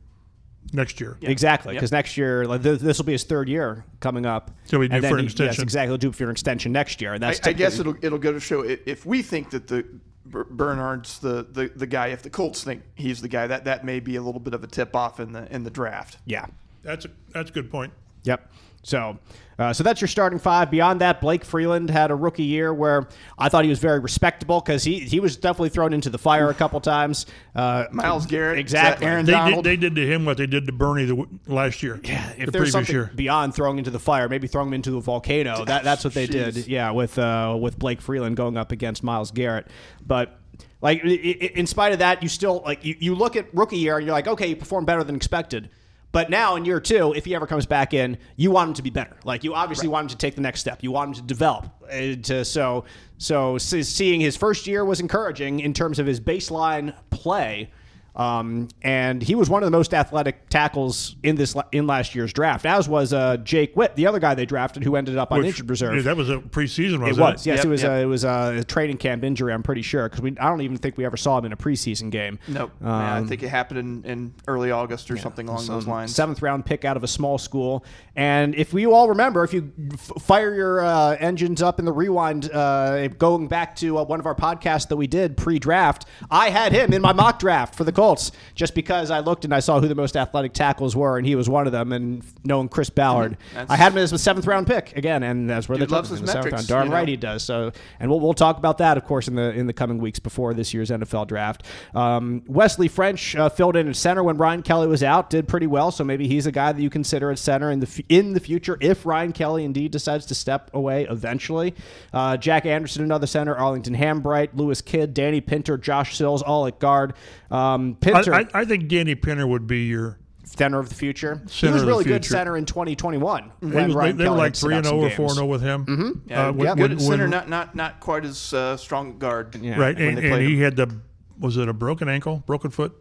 next 0.74 0.99
year. 0.99 1.18
Exactly, 1.22 1.74
because 1.74 1.91
next 1.91 2.18
year 2.18 2.45
like, 2.45 2.63
th- 2.63 2.80
this 2.80 2.97
will 2.97 3.05
be 3.05 3.11
his 3.13 3.24
third 3.24 3.47
year 3.49 3.86
coming 3.99 4.26
up. 4.26 4.51
So 4.66 4.80
we 4.80 4.88
do 4.88 4.95
And 4.95 5.03
then 5.03 5.11
for 5.11 5.18
an 5.18 5.28
he- 5.28 5.43
Yes, 5.43 5.59
exactly. 5.59 5.88
He'll 5.89 5.97
do 5.97 6.11
for 6.11 6.24
an 6.26 6.30
extension 6.32 6.72
next 6.72 7.01
year. 7.01 7.13
And 7.13 7.22
that's 7.24 7.39
I 7.47 7.53
guess 7.53 7.78
typically- 7.78 7.97
it'll 7.99 8.05
it'll 8.05 8.20
go 8.20 8.32
to 8.34 8.39
show 8.39 8.61
if 8.61 9.05
we 9.05 9.22
think 9.22 9.49
that 9.51 9.68
the 9.68 9.86
Bernard's 10.28 11.20
the, 11.20 11.45
the, 11.51 11.72
the 11.76 11.86
guy, 11.86 12.07
if 12.07 12.24
the 12.24 12.30
Colts 12.30 12.63
think 12.63 12.82
he's 12.95 13.22
the 13.22 13.28
guy, 13.28 13.47
that, 13.47 13.66
that 13.66 13.86
may 13.86 13.99
be 13.99 14.16
a 14.16 14.22
little 14.22 14.39
bit 14.39 14.53
of 14.53 14.63
a 14.63 14.68
tip 14.68 14.95
off 14.95 15.20
in 15.20 15.32
the 15.34 15.51
in 15.53 15.63
the 15.63 15.70
draft. 15.70 16.18
yeah. 16.26 16.47
That's 16.84 17.05
a 17.05 17.09
that's 17.34 17.49
a 17.49 17.53
good 17.53 17.72
point. 17.72 17.93
Yep. 18.26 18.51
So, 18.86 19.18
uh, 19.58 19.74
so 19.74 19.84
that's 19.84 20.00
your 20.00 20.08
starting 20.08 20.38
five. 20.38 20.70
Beyond 20.70 21.02
that, 21.02 21.20
Blake 21.20 21.44
Freeland 21.44 21.90
had 21.90 22.12
a 22.12 22.16
rookie 22.16 22.44
year 22.44 22.72
where 22.72 23.08
I 23.40 23.50
thought 23.50 23.64
he 23.64 23.70
was 23.72 23.80
very 23.80 23.98
respectable 24.00 24.60
because 24.62 24.84
he 24.84 25.00
he 25.00 25.20
was 25.20 25.38
definitely 25.38 25.70
thrown 25.70 25.92
into 25.92 26.12
the 26.12 26.20
fire 26.20 26.50
a 26.50 26.54
couple 26.54 26.80
times. 26.82 27.26
Uh, 27.56 27.86
Myles 27.92 28.28
Garrett, 28.28 28.60
exactly. 28.60 29.08
Aaron 29.08 29.26
They 29.26 29.32
did, 29.34 29.64
they 29.64 29.76
did 29.76 29.96
to 29.96 30.06
him 30.06 30.24
what 30.26 30.38
they 30.38 30.46
did 30.46 30.68
to 30.68 30.72
Bernie 30.72 31.06
the, 31.06 31.26
last 31.48 31.82
year. 31.82 32.00
Yeah, 32.04 32.30
if 32.32 32.46
the 32.46 32.52
there's 32.52 32.52
previous 32.52 32.72
something 32.74 32.94
year. 32.96 33.12
beyond 33.16 33.56
throwing 33.56 33.80
into 33.80 33.90
the 33.90 33.98
fire, 34.00 34.30
maybe 34.30 34.46
throwing 34.48 34.68
him 34.68 34.74
into 34.76 34.98
a 34.98 35.02
volcano. 35.02 35.66
That 35.66 35.84
that's 35.84 36.04
what 36.04 36.14
they 36.14 36.28
did. 36.28 36.68
Yeah, 36.68 36.92
with 36.92 37.18
uh, 37.18 37.58
with 37.60 37.80
Blake 37.80 38.02
Freeland 38.02 38.38
going 38.38 38.58
up 38.58 38.72
against 38.72 39.04
Myles 39.04 39.32
Garrett. 39.32 39.66
But 40.06 40.38
like, 40.82 41.02
i- 41.04 41.08
i- 41.08 41.52
in 41.56 41.66
spite 41.66 41.92
of 41.94 42.00
that, 42.00 42.22
you 42.22 42.30
still 42.30 42.62
like 42.64 42.86
you, 42.86 42.96
you 43.00 43.16
look 43.16 43.36
at 43.36 43.52
rookie 43.52 43.78
year 43.78 43.98
and 43.98 44.06
you're 44.06 44.14
like, 44.14 44.28
okay, 44.28 44.48
you 44.48 44.56
performed 44.56 44.86
better 44.86 45.04
than 45.04 45.16
expected. 45.16 45.70
But 46.16 46.30
now 46.30 46.55
in 46.55 46.63
year 46.63 46.80
two, 46.80 47.13
if 47.13 47.26
he 47.26 47.36
ever 47.36 47.45
comes 47.45 47.66
back 47.66 47.93
in, 47.93 48.18
you 48.38 48.49
want 48.49 48.70
him 48.70 48.74
to 48.76 48.82
be 48.82 48.89
better. 48.89 49.18
Like 49.26 49.43
you 49.43 49.53
obviously 49.53 49.89
want 49.89 50.05
him 50.05 50.07
to 50.11 50.16
take 50.16 50.34
the 50.34 50.39
next 50.41 50.61
step. 50.61 50.82
You 50.82 50.91
want 50.91 51.09
him 51.09 51.16
to 51.16 51.22
develop. 51.24 51.66
Uh, 51.84 52.16
to, 52.24 52.45
so 52.45 52.86
so 53.18 53.57
seeing 53.57 54.22
his 54.22 54.38
first 54.38 54.66
year 54.66 54.86
was 54.86 55.01
encouraging 55.01 55.59
in 55.59 55.74
terms 55.74 55.99
of 55.99 56.05
his 56.05 56.22
baseline 56.22 56.95
play. 57.09 57.70
Um, 58.16 58.70
and 58.82 59.22
he 59.22 59.36
was 59.36 59.49
one 59.49 59.61
of 59.63 59.68
the 59.68 59.78
most 59.78 59.93
athletic 59.93 60.47
tackles 60.49 61.16
in 61.24 61.36
this 61.36 61.55
in 61.74 61.86
last 61.86 62.16
year's 62.16 62.32
draft, 62.32 62.66
as 62.66 62.88
was 62.88 63.11
uh, 63.11 63.38
Jake 63.38 63.76
Witt, 63.76 63.95
the 63.95 64.07
other 64.07 64.20
guy 64.20 64.34
they 64.36 64.45
drafted 64.45 64.84
who 64.84 64.95
ended 64.95 65.18
up 65.18 65.32
on 65.34 65.39
Which- 65.39 65.47
injured 65.47 65.70
reserve. 65.70 65.95
yeah, 65.97 66.01
that 66.03 66.16
was 66.18 66.30
a 66.30 66.38
preseason, 66.38 66.99
Was 66.99 67.18
It 67.18 67.22
was 67.22 67.34
was, 67.34 67.45
yes. 67.47 67.57
Yep, 67.57 67.66
it 67.66 67.68
was. 67.70 67.84
yep. 67.84 67.91
A, 67.91 68.01
it 68.01 68.05
was 68.05 68.24
a 68.24 68.63
training 68.68 68.97
camp 68.97 69.24
injury. 69.26 69.51
I'm 69.53 69.63
pretty 69.63 69.82
sure 69.82 70.07
because 70.07 70.22
we. 70.22 70.38
I 70.39 70.47
don't 70.49 70.61
even 70.61 70.78
think 70.78 70.97
we 70.97 71.03
ever 71.05 71.18
saw 71.18 71.38
him 71.38 71.45
in 71.45 71.51
a 71.51 71.57
preseason 71.57 72.09
game. 72.09 72.39
Nope. 72.47 72.72
Yeah, 72.82 73.16
I 73.18 73.24
think 73.24 73.43
it 73.43 73.49
happened 73.49 73.80
in, 74.05 74.09
in 74.09 74.34
early 74.47 74.72
August 74.72 75.11
or 75.11 75.18
something 75.18 75.49
along 75.49 75.66
those 75.68 75.86
lines. 75.88 76.16
Seventh 76.16 76.41
round 76.41 76.66
pick 76.66 76.86
out 76.86 76.95
of 76.95 77.03
a 77.03 77.07
small 77.07 77.38
school. 77.38 77.84
And 78.16 78.55
if 78.55 78.72
we 78.74 78.86
all 78.86 79.09
remember, 79.09 79.43
if 79.43 79.53
you 79.53 79.74
f- 79.91 80.24
fire 80.24 80.55
your 80.55 80.86
uh, 80.86 81.18
engines 81.20 81.61
up 81.61 81.80
in 81.80 81.86
the 81.86 81.91
rewind, 81.91 82.49
uh, 82.53 83.09
going 83.09 83.47
back 83.49 83.76
to 83.78 83.97
uh, 83.97 84.03
one 84.05 84.22
of 84.22 84.26
our 84.26 84.36
podcasts 84.36 84.88
that 84.88 84.95
we 84.95 85.05
did 85.07 85.36
pre 85.36 85.59
draft, 85.59 86.05
I 86.32 86.49
had 86.49 86.72
him 86.72 86.93
in 86.93 87.01
my 87.01 87.11
mock 87.11 87.39
draft 87.39 87.76
for 87.76 87.84
the 87.84 87.91
Colts. 87.91 88.05
Colts 88.06 88.32
just 88.53 88.76
because 88.76 89.10
I 89.10 89.20
looked 89.22 89.45
and 89.45 89.53
I 89.53 89.60
saw 89.60 89.80
who 89.80 89.88
the 89.88 89.95
most 89.95 90.16
athletic 90.16 90.53
tackles 90.53 90.95
were, 90.95 91.18
and 91.18 91.26
he 91.26 91.36
was 91.36 91.49
one 91.49 91.66
of 91.66 91.72
them. 91.74 91.91
And 91.91 92.24
knowing 92.43 92.70
Chris 92.70 92.89
Ballard, 92.89 93.38
Mm-hmm. 93.56 93.72
I 93.72 93.76
had 93.76 93.91
him 93.93 93.97
as 93.97 94.12
a 94.12 94.18
seventh 94.20 94.45
round 94.45 94.68
pick 94.68 94.95
again, 94.95 95.24
and 95.24 95.49
that's 95.49 95.68
where 95.68 95.78
Dude 95.78 95.89
they 95.89 95.95
loves 95.95 96.10
his 96.10 96.22
the 96.22 96.28
seventh 96.28 96.45
metrics, 96.45 96.53
round. 96.62 96.68
Darn 96.68 96.86
you 96.86 96.89
know? 96.91 96.95
right 96.95 97.08
he 97.08 97.16
does. 97.18 97.43
So, 97.43 97.72
and 97.99 98.10
we'll, 98.10 98.20
we'll 98.20 98.34
talk 98.34 98.58
about 98.58 98.78
that, 98.78 98.97
of 98.97 99.06
course, 99.06 99.28
in 99.28 99.36
the 99.36 99.51
in 99.53 99.66
the 99.68 99.74
coming 99.74 99.97
weeks 99.97 100.20
before 100.20 100.53
this 100.53 100.74
year's 100.74 100.89
NFL 100.89 101.28
draft. 101.28 101.64
Um, 101.93 102.43
Wesley 102.47 102.88
French 102.88 103.36
uh, 103.36 103.49
filled 103.49 103.76
in 103.76 103.88
at 103.89 103.95
center 103.95 104.24
when 104.24 104.38
Ryan 104.38 104.62
Kelly 104.62 104.88
was 104.88 105.01
out, 105.03 105.30
did 105.30 105.47
pretty 105.47 105.68
well. 105.68 105.91
So 105.91 106.03
maybe 106.03 106.28
he's 106.28 106.45
a 106.45 106.51
guy 106.51 106.72
that 106.72 106.82
you 106.82 106.89
consider 106.89 107.32
at 107.32 107.39
center 107.39 107.72
in 107.72 107.80
the 107.80 107.88
f- 107.88 108.06
in 108.10 108.34
the 108.34 108.39
future 108.39 108.78
if 108.82 109.06
Ryan 109.06 109.32
Kelly 109.32 109.64
indeed 109.64 109.91
decides 109.91 110.26
to 110.28 110.36
step 110.36 110.70
away 110.74 111.06
eventually. 111.10 111.74
Uh, 112.14 112.38
Jack 112.38 112.66
Anderson, 112.66 113.03
another 113.03 113.28
center, 113.28 113.56
Arlington 113.56 113.95
Hambright, 113.95 114.49
Lewis 114.53 114.82
Kidd, 114.82 115.14
Danny 115.14 115.41
Pinter, 115.41 115.78
Josh 115.78 116.16
Sills, 116.18 116.41
all 116.41 116.68
at 116.68 116.80
guard. 116.80 117.14
Um, 117.51 117.95
Pinter, 118.00 118.34
I, 118.34 118.39
I, 118.41 118.48
I 118.54 118.66
think 118.66 118.88
Danny 118.88 119.16
Pinter 119.16 119.46
would 119.48 119.68
be 119.68 119.86
your. 119.86 120.18
center 120.46 120.80
of 120.80 120.89
the 120.89 120.96
future. 120.96 121.41
he 121.50 121.68
was 121.68 121.84
really 121.84 122.04
good 122.06 122.24
center 122.24 122.56
in 122.58 122.66
2021 122.66 123.52
They, 123.62 123.68
when 123.68 123.89
they, 123.89 123.96
Ryan 123.96 124.18
they 124.18 124.30
were 124.30 124.36
like 124.36 124.56
three 124.56 124.76
and 124.76 124.86
some 124.86 124.98
zero 125.00 125.08
or 125.08 125.16
four 125.16 125.26
and 125.26 125.36
zero 125.36 125.48
with 125.48 125.62
him. 125.62 125.86
Mm-hmm. 125.86 126.30
Yeah, 126.30 126.52
yep. 126.54 126.78
good 126.78 126.91
at 126.93 127.02
center, 127.02 127.28
not 127.28 127.50
not 127.50 127.76
not 127.76 128.00
quite 128.00 128.26
as 128.26 128.54
uh, 128.54 128.78
strong 128.78 129.18
guard. 129.18 129.56
Yeah. 129.56 129.80
right, 129.80 129.98
and, 130.00 130.20
and 130.20 130.41
he 130.41 130.60
had 130.60 130.76
the 130.76 130.96
was 131.39 131.58
it 131.58 131.68
a 131.68 131.74
broken 131.74 132.08
ankle, 132.08 132.43
broken 132.46 132.72
foot, 132.72 132.93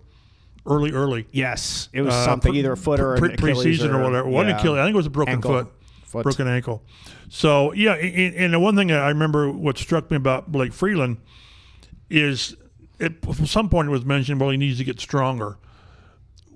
early, 0.66 0.90
early. 0.92 1.26
Yes, 1.30 1.88
it 1.92 2.00
was 2.02 2.14
Uh, 2.14 2.24
something, 2.24 2.50
pre- 2.52 2.58
either 2.60 2.72
a 2.72 2.76
foot 2.76 2.98
or 2.98 3.16
pre- 3.16 3.28
an 3.28 3.34
Achilles 3.34 3.64
preseason 3.80 3.94
or, 3.94 4.02
whatever. 4.02 4.28
One 4.28 4.48
yeah. 4.48 4.58
Achilles, 4.58 4.78
I 4.78 4.84
think 4.84 4.94
it 4.94 4.96
was 4.96 5.06
a 5.06 5.10
broken 5.10 5.34
Ankle. 5.34 5.52
foot, 5.52 5.72
Foot. 6.06 6.22
broken 6.24 6.48
ankle. 6.48 6.82
So 7.28 7.72
yeah, 7.74 7.94
and, 7.94 8.34
and 8.34 8.54
the 8.54 8.58
one 8.58 8.74
thing 8.74 8.90
I 8.90 9.08
remember 9.08 9.50
what 9.52 9.78
struck 9.78 10.10
me 10.10 10.16
about 10.16 10.50
Blake 10.50 10.72
Freeland 10.72 11.18
is 12.10 12.56
at 13.00 13.12
some 13.46 13.68
point 13.68 13.88
it 13.88 13.90
was 13.90 14.04
mentioned, 14.04 14.40
well, 14.40 14.50
he 14.50 14.56
needs 14.56 14.78
to 14.78 14.84
get 14.84 15.00
stronger, 15.00 15.58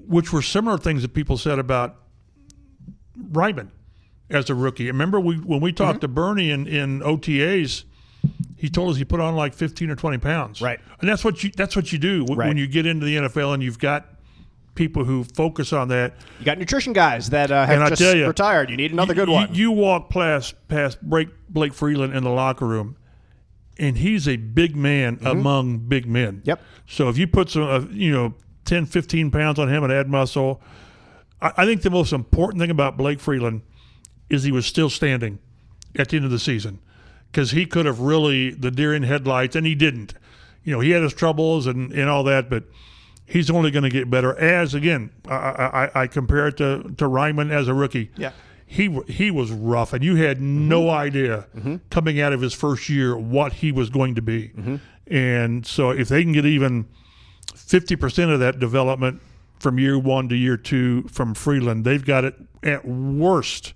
which 0.07 0.33
were 0.33 0.43
similar 0.43 0.79
things 0.79 1.03
that 1.03 1.15
people 1.15 1.37
said 1.37 1.59
about 1.59 1.97
Raimann 3.33 3.69
as 4.31 4.49
a 4.51 4.55
rookie. 4.55 4.87
Remember 4.87 5.19
we 5.21 5.37
when 5.37 5.61
we 5.61 5.71
Mm-hmm. 5.73 5.85
talked 5.85 6.01
to 6.03 6.09
Bernie 6.09 6.51
in, 6.51 6.67
in 6.67 7.01
OTAs, 7.01 7.85
he 8.57 8.69
told 8.69 8.91
us 8.91 8.97
he 8.97 9.05
put 9.05 9.21
on 9.21 9.35
like 9.37 9.55
fifteen 9.55 9.91
or 9.91 9.97
twenty 9.97 10.19
pounds. 10.19 10.61
Right. 10.63 10.79
and 11.01 11.09
that's 11.09 11.25
what 11.25 11.43
you 11.43 11.51
that's 11.57 11.75
what 11.77 11.93
you 11.93 11.99
do 11.99 12.25
when, 12.25 12.39
Right. 12.39 12.49
when 12.49 12.57
you 12.57 12.67
get 12.67 12.87
into 12.87 13.05
the 13.07 13.17
NFL 13.17 13.55
and 13.55 13.63
you've 13.63 13.79
got 13.79 14.07
people 14.75 15.05
who 15.05 15.25
focus 15.25 15.73
on 15.73 15.89
that. 15.89 16.15
You 16.39 16.45
got 16.45 16.59
nutrition 16.59 16.93
guys 16.93 17.31
that 17.31 17.51
uh, 17.51 17.67
have 17.67 17.75
And 17.75 17.83
I 17.85 17.89
just 17.89 18.01
tell 18.01 18.15
ya, 18.15 18.29
retired. 18.29 18.71
You 18.71 18.77
need 18.77 18.93
another 18.93 19.13
good 19.15 19.27
You- 19.29 19.35
one. 19.35 19.53
You, 19.55 19.73
walk 19.73 20.09
past 20.11 20.55
past 20.69 21.03
Blake, 21.03 21.29
Blake 21.49 21.75
Freeland 21.75 22.15
in 22.15 22.23
the 22.23 22.31
locker 22.31 22.65
room, 22.67 22.97
and 23.79 23.99
he's 23.99 24.27
a 24.27 24.37
big 24.37 24.77
man 24.77 25.19
among 25.25 25.79
big 25.79 26.07
men. 26.07 26.39
Mm-hmm. 26.39 26.49
Yep. 26.49 26.63
So 26.87 27.09
if 27.09 27.19
you 27.19 27.27
put 27.27 27.51
some, 27.51 27.63
uh, 27.63 27.81
you 27.91 28.13
know, 28.13 28.35
10, 28.65 28.87
15 28.87 29.31
pounds 29.31 29.59
on 29.59 29.69
him 29.69 29.85
and 29.85 29.93
add 29.93 30.09
muscle, 30.09 30.61
I, 31.41 31.53
I 31.59 31.67
think 31.67 31.83
the 31.83 31.91
most 31.91 32.13
important 32.13 32.61
thing 32.61 32.71
about 32.71 32.97
Blake 32.97 33.21
Freeland 33.21 33.63
is 34.29 34.43
he 34.43 34.53
was 34.53 34.67
still 34.67 34.91
standing 34.91 35.39
at 35.97 36.11
the 36.11 36.17
end 36.17 36.25
of 36.25 36.31
the 36.31 36.39
season 36.39 36.81
because 37.31 37.53
he 37.53 37.67
could 37.67 37.87
have 37.87 38.01
really 38.01 38.51
the 38.51 38.71
deer 38.71 38.95
in 38.95 39.03
headlights, 39.03 39.57
and 39.57 39.67
he 39.67 39.75
didn't. 39.75 40.15
You 40.65 40.73
know, 40.73 40.81
he 40.81 40.91
had 40.91 41.03
his 41.03 41.15
troubles 41.15 41.67
and, 41.67 41.93
and 41.93 42.09
all 42.09 42.25
that, 42.25 42.51
but 42.51 42.65
he's 43.25 43.51
only 43.51 43.71
going 43.71 43.85
to 43.85 43.91
get 43.91 44.11
better. 44.11 44.37
As 44.39 44.75
again, 44.75 45.11
I, 45.27 45.35
I, 45.95 46.03
I 46.03 46.07
compare 46.07 46.49
it 46.49 46.57
to 46.59 46.83
to 46.83 47.09
Raimann 47.09 47.51
as 47.51 47.69
a 47.69 47.75
rookie. 47.75 48.11
Yeah. 48.17 48.33
He 48.71 49.01
he 49.09 49.31
was 49.31 49.51
rough, 49.51 49.93
and 49.93 50.05
you 50.05 50.17
had 50.17 50.41
no 50.41 50.83
mm-hmm. 50.83 50.91
idea 50.91 51.47
mm-hmm. 51.57 51.77
coming 51.91 52.21
out 52.21 52.33
of 52.33 52.41
his 52.41 52.53
first 52.53 52.89
year 52.89 53.17
what 53.17 53.55
he 53.55 53.73
was 53.73 53.89
going 53.91 54.15
to 54.17 54.23
be. 54.23 54.49
Mm-hmm. 54.49 54.77
And 55.07 55.67
so, 55.67 55.91
if 55.91 56.09
they 56.09 56.23
can 56.23 56.33
get 56.33 56.45
even 56.45 56.87
fifty 57.55 57.97
percent 57.97 58.31
of 58.31 58.41
that 58.41 58.59
development 58.61 59.23
from 59.59 59.79
year 59.79 59.99
one 59.99 60.29
to 60.29 60.37
year 60.37 60.59
two 60.59 61.03
from 61.09 61.35
Freeland, 61.35 61.85
they've 61.85 62.05
got 62.05 62.25
it 62.25 62.35
at 62.63 62.87
worst 62.87 63.73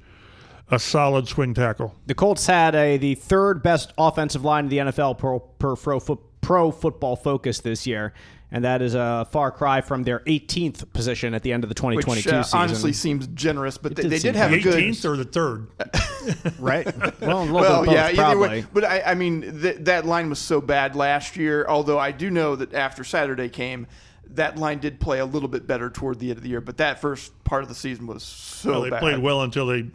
a 0.71 0.79
solid 0.79 1.29
swing 1.29 1.53
tackle. 1.53 1.95
the 2.07 2.15
Colts 2.15 2.47
had 2.47 2.75
a 2.75 2.97
the 2.97 3.15
third 3.15 3.63
best 3.63 3.93
offensive 3.99 4.45
line 4.45 4.65
in 4.65 4.71
the 4.71 4.79
NFL 4.79 5.19
per, 5.19 5.39
per 5.39 5.77
pro, 5.77 6.01
pro 6.41 6.71
football 6.71 7.15
focus 7.15 7.61
this 7.61 7.87
year, 7.87 8.15
and 8.53 8.65
that 8.65 8.83
is 8.83 8.95
a 8.95 9.27
far 9.31 9.51
cry 9.51 9.81
from 9.81 10.03
their 10.05 10.21
18th 10.21 10.93
position 10.93 11.35
at 11.35 11.43
the 11.43 11.53
end 11.53 11.65
of 11.65 11.69
the 11.69 11.75
2022 11.75 12.29
Which 12.29 12.35
uh, 12.35 12.43
season. 12.43 12.59
honestly 12.61 12.93
seems 12.93 13.27
generous, 13.29 13.79
but 13.79 13.97
they, 13.97 14.03
did 14.03 14.13
they 14.13 14.19
did 14.19 14.37
have 14.37 14.51
The 14.51 14.59
a 14.59 14.61
good. 14.61 14.75
18th 14.75 15.05
or 15.05 15.17
the 15.17 15.25
third? 15.25 15.67
right? 16.61 17.21
Well, 17.21 17.49
a 17.49 17.53
Well, 17.53 17.85
bit 17.85 17.93
yeah, 17.95 18.11
both, 18.11 18.19
either 18.21 18.39
way. 18.39 18.65
But 18.73 18.85
I, 18.85 19.01
I 19.03 19.15
mean, 19.15 19.61
th- 19.61 19.79
that 19.81 20.05
line 20.07 20.29
was 20.29 20.39
so 20.39 20.61
bad 20.61 20.95
last 20.95 21.37
year. 21.37 21.65
Although 21.69 21.99
I 21.99 22.13
do 22.13 22.31
know 22.31 22.55
that 22.57 22.75
after 22.75 23.03
Saturday 23.05 23.49
came, 23.49 23.87
that 24.35 24.57
line 24.57 24.79
did 24.79 25.01
play 25.01 25.19
a 25.19 25.27
little 25.27 25.49
bit 25.49 25.67
better 25.67 25.91
toward 25.91 26.19
the 26.19 26.29
end 26.31 26.37
of 26.39 26.43
the 26.43 26.49
year. 26.51 26.61
But 26.61 26.77
that 26.79 27.01
first 27.01 27.33
part 27.45 27.63
of 27.63 27.69
the 27.69 27.75
season 27.75 28.07
was 28.07 28.23
so 28.23 28.71
Well, 28.71 28.83
they 28.83 28.91
bad. 28.91 29.01
played 29.01 29.19
well 29.19 29.43
until 29.43 29.67
they 29.67 29.87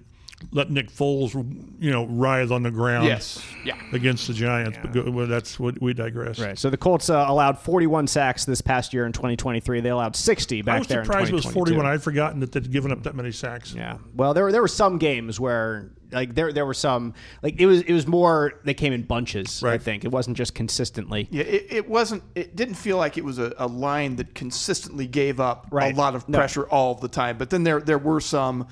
let 0.52 0.70
Nick 0.70 0.92
Foles, 0.92 1.34
you 1.80 1.92
know, 1.92 2.06
writhe 2.06 2.52
on 2.52 2.64
the 2.64 2.72
ground. 2.72 3.06
Yes. 3.08 3.44
Yeah. 3.66 3.76
Against 3.92 4.28
the 4.28 4.34
Giants, 4.34 4.78
but 4.82 4.94
go, 4.94 5.10
well, 5.10 5.26
that's 5.28 5.60
what 5.60 5.82
we 5.82 5.94
digress. 5.94 6.40
Right. 6.40 6.58
So 6.58 6.70
the 6.70 6.78
Colts 6.78 7.10
uh, 7.10 7.26
allowed 7.28 7.58
41 7.58 8.08
sacks 8.08 8.46
this 8.46 8.62
past 8.62 8.94
year 8.94 9.06
in 9.06 9.12
2023. 9.14 9.82
They 9.82 9.90
allowed 9.90 10.16
60 10.16 10.62
back 10.62 10.76
I 10.76 10.80
was 10.80 10.88
there 10.88 11.04
surprised 11.04 11.30
in 11.30 11.36
it 11.36 11.44
was 11.44 11.54
41. 11.54 11.86
I'd 11.86 12.04
forgotten 12.04 12.40
that 12.42 12.52
they'd 12.52 12.72
given 12.72 12.92
up 12.92 13.04
that 13.04 13.16
many 13.16 13.32
sacks. 13.32 13.74
Yeah. 13.74 13.98
Well, 14.14 14.34
there 14.34 14.44
were 14.44 14.52
there 14.52 14.62
were 14.62 14.68
some 14.68 15.00
games 15.00 15.40
where 15.40 15.92
like 16.12 16.36
there 16.36 16.54
there 16.54 16.66
were 16.66 16.74
some 16.74 17.14
like 17.42 17.60
it 17.60 17.66
was 17.66 17.82
it 17.82 17.92
was 17.94 18.06
more 18.08 18.54
they 18.64 18.74
came 18.76 18.94
in 18.94 19.04
bunches. 19.04 19.64
I 19.64 19.80
think 19.80 20.06
it 20.06 20.12
wasn't 20.12 20.38
just 20.38 20.54
consistently. 20.56 21.28
Yeah, 21.32 21.44
it, 21.44 21.66
it 21.70 21.90
wasn't. 21.90 22.24
It 22.36 22.56
didn't 22.56 22.76
feel 22.76 22.98
like 22.98 23.18
it 23.18 23.26
was 23.26 23.40
a, 23.40 23.54
a 23.58 23.68
line 23.68 24.16
that 24.18 24.36
consistently 24.36 25.08
gave 25.08 25.40
up 25.40 25.68
Right. 25.72 25.94
a 25.94 25.98
lot 25.98 26.16
of 26.16 26.30
No. 26.30 26.38
pressure 26.38 26.64
all 26.70 26.92
of 26.94 27.02
the 27.02 27.08
time. 27.10 27.38
But 27.38 27.50
then 27.50 27.64
there 27.64 27.82
there 27.82 27.98
were 27.98 28.22
some 28.22 28.68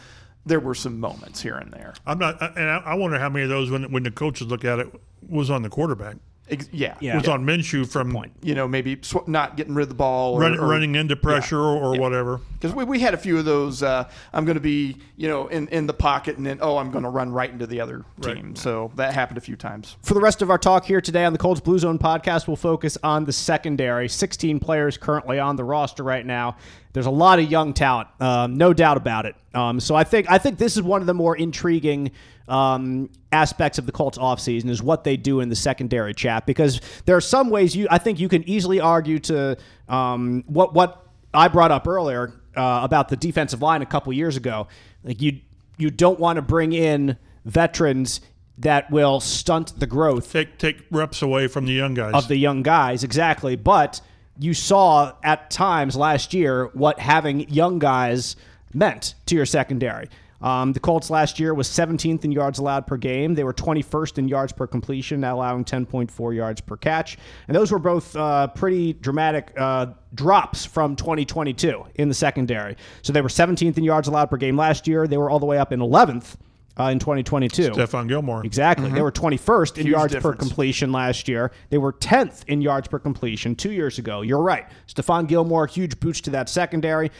there 0.45 0.59
were 0.59 0.75
some 0.75 0.99
moments 0.99 1.41
here 1.41 1.55
and 1.55 1.71
there. 1.71 1.93
I'm 2.05 2.19
not, 2.19 2.41
and 2.57 2.69
I, 2.69 2.93
wonder 2.95 3.19
how 3.19 3.29
many 3.29 3.43
of 3.43 3.49
those, 3.49 3.71
when 3.71 3.91
when 3.91 4.03
the 4.03 4.11
coaches 4.11 4.47
look 4.47 4.63
at 4.63 4.79
it, 4.79 5.01
was 5.27 5.49
on 5.49 5.63
the 5.63 5.69
quarterback. 5.69 6.17
Ex- 6.47 6.69
yeah, 6.71 6.95
Yeah. 6.99 7.17
Was 7.17 7.27
on 7.27 7.43
Minshew 7.43 7.87
from 7.87 8.15
You 8.43 8.53
know, 8.53 8.67
maybe 8.67 8.99
sw- 9.01 9.27
not 9.27 9.57
getting 9.57 9.73
rid 9.73 9.83
of 9.83 9.89
the 9.89 9.95
ball, 9.95 10.35
or, 10.35 10.41
running, 10.41 10.59
or- 10.59 10.67
running 10.67 10.95
into 10.95 11.15
pressure 11.15 11.59
or, 11.59 11.77
or 11.95 11.99
whatever. 11.99 12.39
Because 12.53 12.75
we, 12.75 12.83
we 12.83 12.99
had 12.99 13.13
a 13.13 13.17
few 13.17 13.37
of 13.39 13.45
those. 13.45 13.81
Uh, 13.81 14.07
I'm 14.31 14.45
going 14.45 14.55
to 14.55 14.61
be, 14.61 14.97
you 15.17 15.27
know, 15.27 15.47
in, 15.47 15.67
in 15.69 15.87
the 15.87 15.93
pocket, 15.93 16.37
and 16.37 16.45
then 16.45 16.59
oh, 16.61 16.77
I'm 16.77 16.91
going 16.91 17.03
to 17.03 17.09
run 17.09 17.31
right 17.31 17.49
into 17.49 17.65
the 17.65 17.81
other 17.81 18.05
Right. 18.19 18.35
team. 18.35 18.55
So 18.55 18.91
that 18.95 19.13
happened 19.13 19.37
a 19.37 19.41
few 19.41 19.55
times. 19.55 19.97
For 20.03 20.13
the 20.13 20.21
rest 20.21 20.41
of 20.43 20.49
our 20.51 20.57
talk 20.59 20.85
here 20.85 21.01
today 21.01 21.25
on 21.25 21.33
the 21.33 21.39
Colts 21.39 21.61
Blue 21.61 21.79
Zone 21.79 21.97
podcast, 21.97 22.47
we'll 22.47 22.55
focus 22.57 22.97
on 23.03 23.25
the 23.25 23.33
secondary. 23.33 24.07
16 24.07 24.59
players 24.59 24.97
currently 24.97 25.39
on 25.39 25.55
the 25.55 25.63
roster 25.63 26.03
right 26.03 26.25
now. 26.25 26.57
There's 26.93 27.07
a 27.07 27.11
lot 27.11 27.39
of 27.39 27.51
young 27.51 27.73
talent, 27.73 28.07
um, 28.21 28.55
no 28.55 28.71
doubt 28.71 28.97
about 28.97 29.25
it. 29.25 29.35
Um, 29.53 29.79
so 29.79 29.95
I 29.95 30.03
think 30.05 30.29
I 30.31 30.37
think 30.37 30.57
this 30.57 30.77
is 30.77 30.83
one 30.83 31.01
of 31.01 31.07
the 31.07 31.13
more 31.13 31.35
intriguing 31.35 32.11
um, 32.47 33.09
aspects 33.35 33.77
of 33.77 33.85
the 33.85 33.91
Colts 33.91 34.17
offseason 34.17 34.69
is 34.69 34.81
what 34.81 35.03
they 35.03 35.17
do 35.17 35.41
in 35.41 35.49
the 35.49 35.55
secondary 35.55 36.13
chat 36.13 36.45
because 36.45 36.79
there 37.05 37.15
are 37.15 37.21
some 37.21 37.49
ways 37.49 37.75
you 37.75 37.87
I 37.91 37.97
think 37.99 38.19
you 38.19 38.29
can 38.29 38.47
easily 38.49 38.79
argue 38.79 39.19
to 39.19 39.57
um, 39.89 40.43
what 40.47 40.73
what 40.73 41.05
I 41.33 41.47
brought 41.49 41.71
up 41.71 41.87
earlier 41.87 42.33
uh, 42.55 42.79
about 42.83 43.09
the 43.09 43.17
defensive 43.17 43.61
line 43.61 43.81
a 43.81 43.85
couple 43.85 44.13
years 44.13 44.37
ago. 44.37 44.67
Like 45.03 45.21
you 45.21 45.39
you 45.77 45.89
don't 45.91 46.19
want 46.19 46.37
to 46.37 46.41
bring 46.41 46.71
in 46.73 47.17
veterans 47.43 48.21
that 48.57 48.89
will 48.89 49.19
stunt 49.19 49.77
the 49.79 49.85
growth 49.87 50.31
Take 50.31 50.57
take 50.57 50.77
reps 50.89 51.21
away 51.21 51.47
from 51.47 51.65
the 51.65 51.73
young 51.73 51.93
guys. 51.93 52.13
of 52.13 52.27
the 52.29 52.37
young 52.37 52.63
guys 52.63 53.03
exactly 53.03 53.57
but 53.57 53.99
you 54.39 54.53
saw 54.53 55.11
at 55.23 55.51
times 55.51 55.95
last 55.97 56.33
year 56.33 56.67
what 56.73 56.97
having 56.99 57.47
young 57.49 57.79
guys 57.79 58.37
meant 58.73 59.13
to 59.25 59.35
your 59.35 59.45
secondary 59.45 60.07
um, 60.41 60.73
the 60.73 60.79
Colts 60.79 61.09
last 61.09 61.39
year 61.39 61.53
was 61.53 61.67
17th 61.67 62.23
in 62.25 62.31
yards 62.31 62.59
allowed 62.59 62.87
per 62.87 62.97
game. 62.97 63.35
They 63.35 63.43
were 63.43 63.53
21st 63.53 64.17
in 64.17 64.27
yards 64.27 64.51
per 64.53 64.67
completion, 64.67 65.23
allowing 65.23 65.65
10.4 65.65 66.35
yards 66.35 66.61
per 66.61 66.77
catch. 66.77 67.17
And 67.47 67.55
those 67.55 67.71
were 67.71 67.79
both 67.79 68.15
uh, 68.15 68.47
pretty 68.47 68.93
dramatic 68.93 69.53
uh, 69.57 69.87
drops 70.13 70.65
from 70.65 70.95
2022 70.95 71.85
in 71.95 72.09
the 72.09 72.15
secondary. 72.15 72.75
So 73.01 73.13
they 73.13 73.21
were 73.21 73.29
17th 73.29 73.77
in 73.77 73.83
yards 73.83 74.07
allowed 74.07 74.29
per 74.29 74.37
game 74.37 74.57
last 74.57 74.87
year. 74.87 75.07
They 75.07 75.17
were 75.17 75.29
all 75.29 75.39
the 75.39 75.45
way 75.45 75.57
up 75.57 75.71
in 75.71 75.79
11th 75.79 76.35
uh, 76.79 76.83
in 76.85 76.99
2022. 76.99 77.71
Stephon 77.71 78.07
Gilmore. 78.07 78.45
Exactly. 78.45 78.89
They 78.89 79.01
were 79.01 79.11
21st 79.11 79.77
in 79.77 79.85
Huge 79.85 79.91
yards 79.93 80.15
per 80.15 80.33
completion 80.33 80.91
last 80.91 81.27
year. 81.27 81.51
They 81.69 81.77
were 81.77 81.93
10th 81.93 82.43
in 82.47 82.61
yards 82.61 82.87
per 82.87 82.99
completion 82.99 83.55
two 83.55 83.71
years 83.71 83.97
ago. 83.97 84.21
You're 84.21 84.41
right. 84.41 84.65
Stephon 84.87 85.27
Gilmore, 85.27 85.67
huge 85.67 85.99
boost 85.99 86.25
to 86.25 86.31
that 86.31 86.49
secondary. 86.49 87.11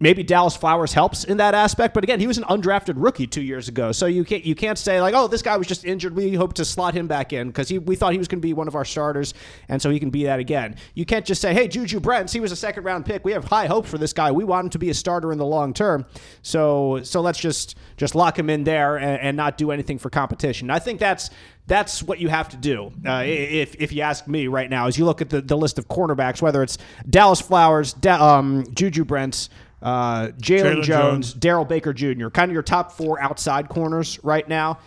Maybe 0.00 0.22
Dallas 0.22 0.56
Flowers 0.56 0.92
helps 0.92 1.24
in 1.24 1.38
that 1.38 1.54
aspect, 1.54 1.94
but 1.94 2.04
again, 2.04 2.20
he 2.20 2.26
was 2.26 2.38
an 2.38 2.44
undrafted 2.44 2.94
rookie 2.96 3.26
two 3.26 3.42
years 3.42 3.68
ago, 3.68 3.92
so 3.92 4.06
you 4.06 4.24
can't 4.24 4.44
you 4.44 4.54
can't 4.54 4.78
say 4.78 5.00
like, 5.00 5.14
oh, 5.14 5.28
this 5.28 5.42
guy 5.42 5.56
was 5.56 5.66
just 5.66 5.84
injured. 5.84 6.14
We 6.14 6.34
hope 6.34 6.54
to 6.54 6.64
slot 6.64 6.94
him 6.94 7.06
back 7.06 7.32
in 7.32 7.48
because 7.48 7.72
we 7.72 7.96
thought 7.96 8.12
he 8.12 8.18
was 8.18 8.28
going 8.28 8.40
to 8.40 8.46
be 8.46 8.52
one 8.52 8.68
of 8.68 8.74
our 8.74 8.84
starters, 8.84 9.34
and 9.68 9.80
so 9.80 9.90
he 9.90 9.98
can 9.98 10.10
be 10.10 10.24
that 10.24 10.38
again. 10.38 10.76
You 10.94 11.04
can't 11.04 11.24
just 11.24 11.40
say, 11.40 11.52
hey, 11.52 11.68
Juju 11.68 12.00
Brents, 12.00 12.32
he 12.32 12.40
was 12.40 12.52
a 12.52 12.56
second 12.56 12.84
round 12.84 13.06
pick. 13.06 13.24
We 13.24 13.32
have 13.32 13.44
high 13.44 13.66
hope 13.66 13.86
for 13.86 13.98
this 13.98 14.12
guy. 14.12 14.30
We 14.32 14.44
want 14.44 14.66
him 14.66 14.70
to 14.70 14.78
be 14.78 14.90
a 14.90 14.94
starter 14.94 15.32
in 15.32 15.38
the 15.38 15.46
long 15.46 15.74
term. 15.74 16.06
So 16.42 17.00
so 17.02 17.20
let's 17.20 17.38
just 17.38 17.76
just 17.96 18.14
lock 18.14 18.38
him 18.38 18.50
in 18.50 18.64
there 18.64 18.96
and, 18.96 19.20
and 19.20 19.36
not 19.36 19.58
do 19.58 19.70
anything 19.70 19.98
for 19.98 20.10
competition. 20.10 20.70
I 20.70 20.78
think 20.78 21.00
that's 21.00 21.30
that's 21.68 22.02
what 22.02 22.18
you 22.18 22.28
have 22.28 22.48
to 22.48 22.56
do. 22.56 22.90
Uh, 23.06 23.22
if, 23.26 23.76
if 23.78 23.92
you 23.92 24.00
ask 24.00 24.26
me 24.26 24.46
right 24.46 24.70
now, 24.70 24.86
as 24.86 24.96
you 24.96 25.04
look 25.04 25.20
at 25.20 25.28
the, 25.28 25.42
the 25.42 25.56
list 25.56 25.78
of 25.78 25.86
cornerbacks, 25.86 26.40
whether 26.40 26.62
it's 26.62 26.78
Dallas 27.08 27.42
Flowers, 27.42 27.92
da, 27.92 28.38
um, 28.38 28.64
Juju 28.74 29.04
Brents, 29.04 29.50
uh, 29.82 30.28
Jaylon 30.38 30.82
Jones, 30.82 30.86
Jones. 30.86 31.34
Darrell 31.34 31.64
Baker 31.64 31.92
Jr., 31.92 32.28
kind 32.28 32.50
of 32.50 32.54
your 32.54 32.62
top 32.62 32.92
four 32.92 33.20
outside 33.20 33.68
corners 33.68 34.18
right 34.22 34.48
now. 34.48 34.78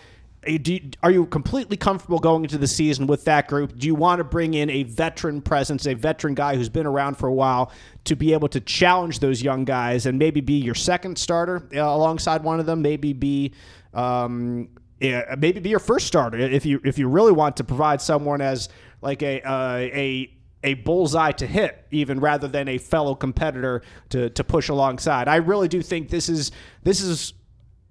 Are 1.03 1.11
you 1.11 1.27
completely 1.27 1.77
comfortable 1.77 2.17
going 2.17 2.43
into 2.43 2.57
the 2.57 2.67
season 2.67 3.05
with 3.05 3.25
that 3.25 3.47
group? 3.47 3.77
Do 3.77 3.85
you 3.85 3.93
want 3.93 4.19
to 4.19 4.23
bring 4.23 4.55
in 4.55 4.71
a 4.71 4.83
veteran 4.83 5.39
presence, 5.39 5.85
a 5.85 5.93
veteran 5.93 6.33
guy 6.33 6.55
who's 6.55 6.69
been 6.69 6.87
around 6.87 7.17
for 7.17 7.27
a 7.27 7.33
while 7.33 7.71
to 8.05 8.15
be 8.15 8.33
able 8.33 8.47
to 8.49 8.59
challenge 8.59 9.19
those 9.19 9.43
young 9.43 9.65
guys 9.65 10.07
and 10.07 10.17
maybe 10.17 10.41
be 10.41 10.53
your 10.53 10.73
second 10.73 11.19
starter 11.19 11.67
uh, 11.75 11.81
alongside 11.81 12.43
one 12.43 12.59
of 12.59 12.65
them? 12.65 12.81
Maybe 12.81 13.13
be 13.13 13.53
um, 13.93 14.69
maybe 14.99 15.59
be 15.59 15.69
your 15.69 15.79
first 15.79 16.07
starter 16.07 16.39
if 16.39 16.65
you 16.65 16.81
if 16.83 16.97
you 16.97 17.07
really 17.07 17.33
want 17.33 17.57
to 17.57 17.63
provide 17.63 18.01
someone 18.01 18.41
as 18.41 18.69
like 19.01 19.21
a 19.21 19.41
uh, 19.41 19.77
a 19.77 20.33
a 20.63 20.75
bullseye 20.75 21.31
to 21.33 21.47
hit, 21.47 21.85
even 21.91 22.19
rather 22.19 22.47
than 22.47 22.67
a 22.67 22.77
fellow 22.77 23.15
competitor 23.15 23.81
to, 24.09 24.29
to 24.29 24.43
push 24.43 24.69
alongside. 24.69 25.27
I 25.27 25.37
really 25.37 25.67
do 25.67 25.81
think 25.81 26.09
this 26.09 26.29
is 26.29 26.51
this 26.83 27.01
is 27.01 27.33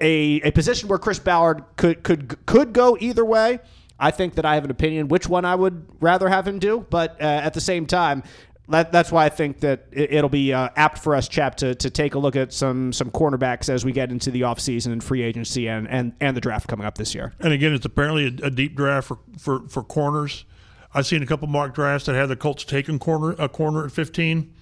a, 0.00 0.40
a 0.42 0.50
position 0.52 0.88
where 0.88 0.98
Chris 0.98 1.18
Ballard 1.18 1.64
could 1.76 2.02
could 2.02 2.46
could 2.46 2.72
go 2.72 2.96
either 3.00 3.24
way. 3.24 3.58
I 3.98 4.10
think 4.10 4.36
that 4.36 4.46
I 4.46 4.54
have 4.54 4.64
an 4.64 4.70
opinion 4.70 5.08
which 5.08 5.28
one 5.28 5.44
I 5.44 5.54
would 5.54 5.86
rather 6.00 6.28
have 6.28 6.48
him 6.48 6.58
do, 6.58 6.86
but 6.88 7.20
uh, 7.20 7.24
at 7.24 7.52
the 7.52 7.60
same 7.60 7.84
time, 7.84 8.22
that, 8.70 8.92
that's 8.92 9.10
why 9.10 9.26
I 9.26 9.28
think 9.28 9.60
that 9.60 9.86
it, 9.90 10.22
will 10.22 10.28
be 10.28 10.52
uh, 10.52 10.68
apt 10.76 10.98
for 10.98 11.14
us, 11.14 11.28
Chap, 11.28 11.56
to, 11.56 11.74
to 11.74 11.90
take 11.90 12.14
a 12.14 12.18
look 12.18 12.36
at 12.36 12.52
some 12.52 12.92
some 12.92 13.10
cornerbacks 13.10 13.68
as 13.68 13.84
we 13.84 13.92
get 13.92 14.10
into 14.10 14.30
the 14.30 14.42
offseason 14.42 14.92
and 14.92 15.02
free 15.02 15.22
agency 15.22 15.68
and, 15.68 15.88
and, 15.88 16.12
and 16.20 16.36
the 16.36 16.40
draft 16.40 16.68
coming 16.68 16.86
up 16.86 16.96
this 16.96 17.14
year. 17.14 17.34
And 17.40 17.52
again, 17.52 17.74
it's 17.74 17.84
apparently 17.84 18.26
a, 18.26 18.46
a 18.46 18.50
deep 18.50 18.76
draft 18.76 19.08
for, 19.08 19.18
for, 19.38 19.68
for 19.68 19.82
corners. 19.82 20.44
I've 20.92 21.06
seen 21.06 21.22
a 21.22 21.26
couple 21.26 21.48
mock 21.48 21.74
drafts 21.74 22.06
that 22.06 22.14
had 22.14 22.26
the 22.26 22.36
Colts 22.36 22.64
taking 22.64 22.98
corner 22.98 23.34
a 23.38 23.48
corner 23.48 23.84
at 23.84 23.92
15. 23.92 24.54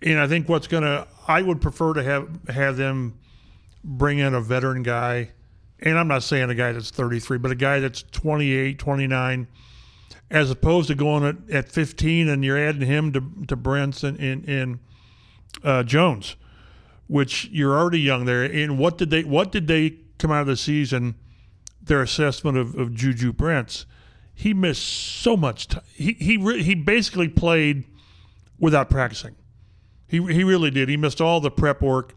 And 0.00 0.20
I 0.20 0.26
think 0.26 0.48
what's 0.48 0.66
going 0.66 0.84
to 0.84 1.06
I 1.26 1.42
would 1.42 1.60
prefer 1.60 1.92
to 1.94 2.02
have 2.02 2.28
have 2.48 2.76
them 2.76 3.18
bring 3.84 4.18
in 4.18 4.34
a 4.34 4.40
veteran 4.40 4.82
guy. 4.82 5.32
And 5.80 5.98
I'm 5.98 6.08
not 6.08 6.22
saying 6.22 6.50
a 6.50 6.54
guy 6.54 6.72
that's 6.72 6.90
33, 6.90 7.38
but 7.38 7.50
a 7.50 7.54
guy 7.54 7.78
that's 7.78 8.02
28, 8.02 8.78
29 8.78 9.46
as 10.30 10.50
opposed 10.50 10.88
to 10.88 10.94
going 10.94 11.24
at, 11.24 11.36
at 11.50 11.68
15 11.70 12.28
and 12.28 12.44
you're 12.44 12.58
adding 12.58 12.82
him 12.82 13.12
to 13.12 13.22
to 13.48 13.56
Brents 13.56 14.02
and 14.02 14.18
and 14.18 14.78
uh, 15.62 15.82
Jones, 15.82 16.36
which 17.06 17.48
you're 17.50 17.78
already 17.78 18.00
young 18.00 18.24
there. 18.24 18.44
And 18.44 18.78
what 18.78 18.98
did 18.98 19.10
they 19.10 19.24
what 19.24 19.52
did 19.52 19.66
they 19.66 19.96
come 20.18 20.30
out 20.30 20.42
of 20.42 20.46
the 20.46 20.56
season? 20.56 21.16
Their 21.82 22.02
assessment 22.02 22.58
of, 22.58 22.74
of 22.74 22.94
Juju 22.94 23.32
Brents 23.32 23.86
he 24.38 24.54
missed 24.54 24.84
so 24.84 25.36
much 25.36 25.66
time. 25.66 25.82
He 25.92 26.12
he 26.12 26.36
re- 26.36 26.62
he 26.62 26.76
basically 26.76 27.26
played 27.26 27.82
without 28.60 28.88
practicing. 28.88 29.34
He 30.06 30.18
he 30.32 30.44
really 30.44 30.70
did. 30.70 30.88
He 30.88 30.96
missed 30.96 31.20
all 31.20 31.40
the 31.40 31.50
prep 31.50 31.82
work. 31.82 32.14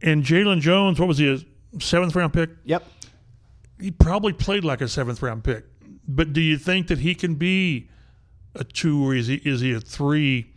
And 0.00 0.22
Jaylon 0.22 0.60
Jones, 0.60 1.00
what 1.00 1.08
was 1.08 1.18
he? 1.18 1.28
A 1.28 1.80
seventh 1.80 2.14
round 2.14 2.32
pick. 2.32 2.50
Yep. 2.64 2.84
He 3.80 3.90
probably 3.90 4.32
played 4.32 4.64
like 4.64 4.80
a 4.80 4.86
seventh 4.86 5.20
round 5.20 5.42
pick. 5.42 5.64
But 6.06 6.32
do 6.32 6.40
you 6.40 6.56
think 6.56 6.86
that 6.86 7.00
he 7.00 7.16
can 7.16 7.34
be 7.34 7.90
a 8.54 8.62
two 8.62 9.04
or 9.04 9.12
is 9.12 9.26
he 9.26 9.42
is 9.44 9.60
he 9.60 9.72
a 9.72 9.80
three? 9.80 10.52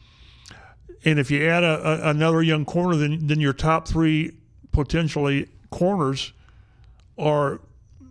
And 1.03 1.17
if 1.17 1.31
you 1.31 1.43
add 1.43 1.63
a, 1.63 2.05
a, 2.05 2.09
another 2.11 2.43
young 2.43 2.65
corner, 2.65 2.95
then 2.95 3.25
then 3.25 3.39
your 3.39 3.53
top 3.53 3.87
three 3.87 4.37
potentially 4.71 5.49
corners 5.71 6.33
are 7.17 7.61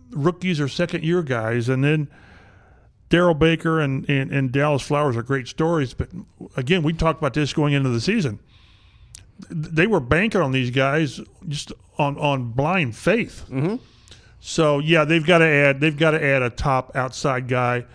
rookies 0.09 0.59
or 0.59 0.67
second 0.67 1.05
year 1.05 1.23
guys, 1.23 1.69
and 1.69 1.81
then 1.81 2.09
Darrell 3.11 3.35
Baker 3.35 3.81
and, 3.81 4.09
and, 4.09 4.31
and 4.31 4.51
Dallas 4.51 4.81
Flowers 4.81 5.17
are 5.17 5.21
great 5.21 5.47
stories, 5.47 5.93
but 5.93 6.09
again, 6.55 6.81
we 6.81 6.93
talked 6.93 7.19
about 7.19 7.33
this 7.33 7.53
going 7.53 7.73
into 7.73 7.89
the 7.89 8.01
season. 8.01 8.39
They 9.49 9.85
were 9.85 9.99
banking 9.99 10.39
on 10.39 10.53
these 10.53 10.71
guys 10.71 11.19
just 11.47 11.73
on, 11.97 12.17
on 12.17 12.51
blind 12.53 12.95
faith. 12.95 13.45
Mm-hmm. 13.49 13.75
So 14.39 14.79
yeah, 14.79 15.03
they've 15.03 15.25
got 15.25 15.39
to 15.39 15.45
add 15.45 15.79
they've 15.81 15.97
got 15.97 16.11
to 16.11 16.23
add 16.23 16.41
a 16.41 16.49
top 16.49 16.95
outside 16.95 17.47
guy. 17.47 17.85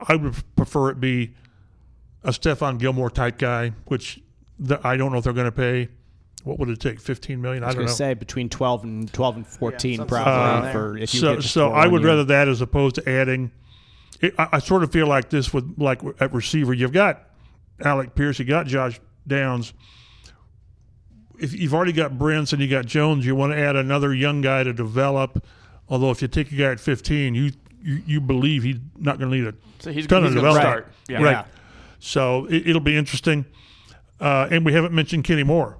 I 0.00 0.16
would 0.16 0.34
prefer 0.56 0.90
it 0.90 0.98
be 0.98 1.34
a 2.22 2.30
Stephon 2.30 2.78
Gilmore 2.78 3.10
type 3.10 3.38
guy, 3.38 3.72
which 3.84 4.20
the, 4.58 4.80
I 4.86 4.96
don't 4.96 5.12
know 5.12 5.18
if 5.18 5.24
they're 5.24 5.32
going 5.32 5.44
to 5.44 5.52
pay. 5.52 5.88
What 6.42 6.58
would 6.58 6.68
it 6.70 6.80
take? 6.80 7.00
Fifteen 7.00 7.40
million? 7.42 7.62
I, 7.62 7.66
I 7.66 7.68
was 7.68 7.74
going 7.76 7.86
to 7.86 7.92
say 7.92 8.14
between 8.14 8.48
twelve 8.48 8.82
and 8.82 9.12
twelve 9.12 9.36
and 9.36 9.46
fourteen, 9.46 10.00
yeah, 10.00 10.06
probably. 10.06 10.68
Uh, 10.68 10.72
for 10.72 10.96
if 10.96 11.12
you 11.14 11.20
so, 11.20 11.40
so 11.40 11.70
I 11.70 11.86
would 11.86 12.02
rather 12.02 12.24
that 12.24 12.48
as 12.48 12.60
opposed 12.60 12.94
to 12.96 13.08
adding 13.08 13.50
it, 14.20 14.34
I, 14.38 14.48
I, 14.52 14.58
sort 14.58 14.82
of 14.82 14.92
feel 14.92 15.06
like 15.06 15.30
this 15.30 15.52
with 15.52 15.74
like 15.78 16.00
at 16.20 16.32
receiver. 16.32 16.72
You've 16.72 16.92
got 16.92 17.22
Alec 17.84 18.14
Pierce, 18.14 18.38
you 18.38 18.44
got 18.44 18.66
Josh 18.66 19.00
Downs. 19.26 19.72
If 21.38 21.52
you've 21.52 21.74
already 21.74 21.92
got 21.92 22.18
Brents 22.18 22.52
and 22.52 22.62
you 22.62 22.68
got 22.68 22.86
Jones, 22.86 23.26
you 23.26 23.34
want 23.34 23.52
to 23.52 23.58
add 23.58 23.76
another 23.76 24.14
young 24.14 24.40
guy 24.40 24.62
to 24.62 24.72
develop. 24.72 25.44
Although 25.88 26.10
if 26.10 26.22
you 26.22 26.28
take 26.28 26.52
a 26.52 26.54
guy 26.54 26.70
at 26.70 26.80
15, 26.80 27.34
you 27.34 27.52
you, 27.82 28.02
you 28.06 28.20
believe 28.20 28.62
he's 28.62 28.78
not 28.96 29.18
going 29.18 29.30
to 29.30 29.36
need 29.36 29.46
a 29.46 29.54
so 29.80 29.92
he's, 29.92 30.06
ton 30.06 30.22
he's 30.22 30.30
of 30.30 30.36
development. 30.36 30.62
Start. 30.62 30.92
Yeah. 31.08 31.22
Right. 31.22 31.30
Yeah. 31.32 31.44
So 31.98 32.46
it, 32.46 32.66
will 32.66 32.80
be 32.80 32.96
interesting. 32.96 33.44
Uh, 34.20 34.48
and 34.50 34.64
we 34.64 34.72
haven't 34.72 34.94
mentioned 34.94 35.24
Kenny 35.24 35.42
Moore, 35.42 35.76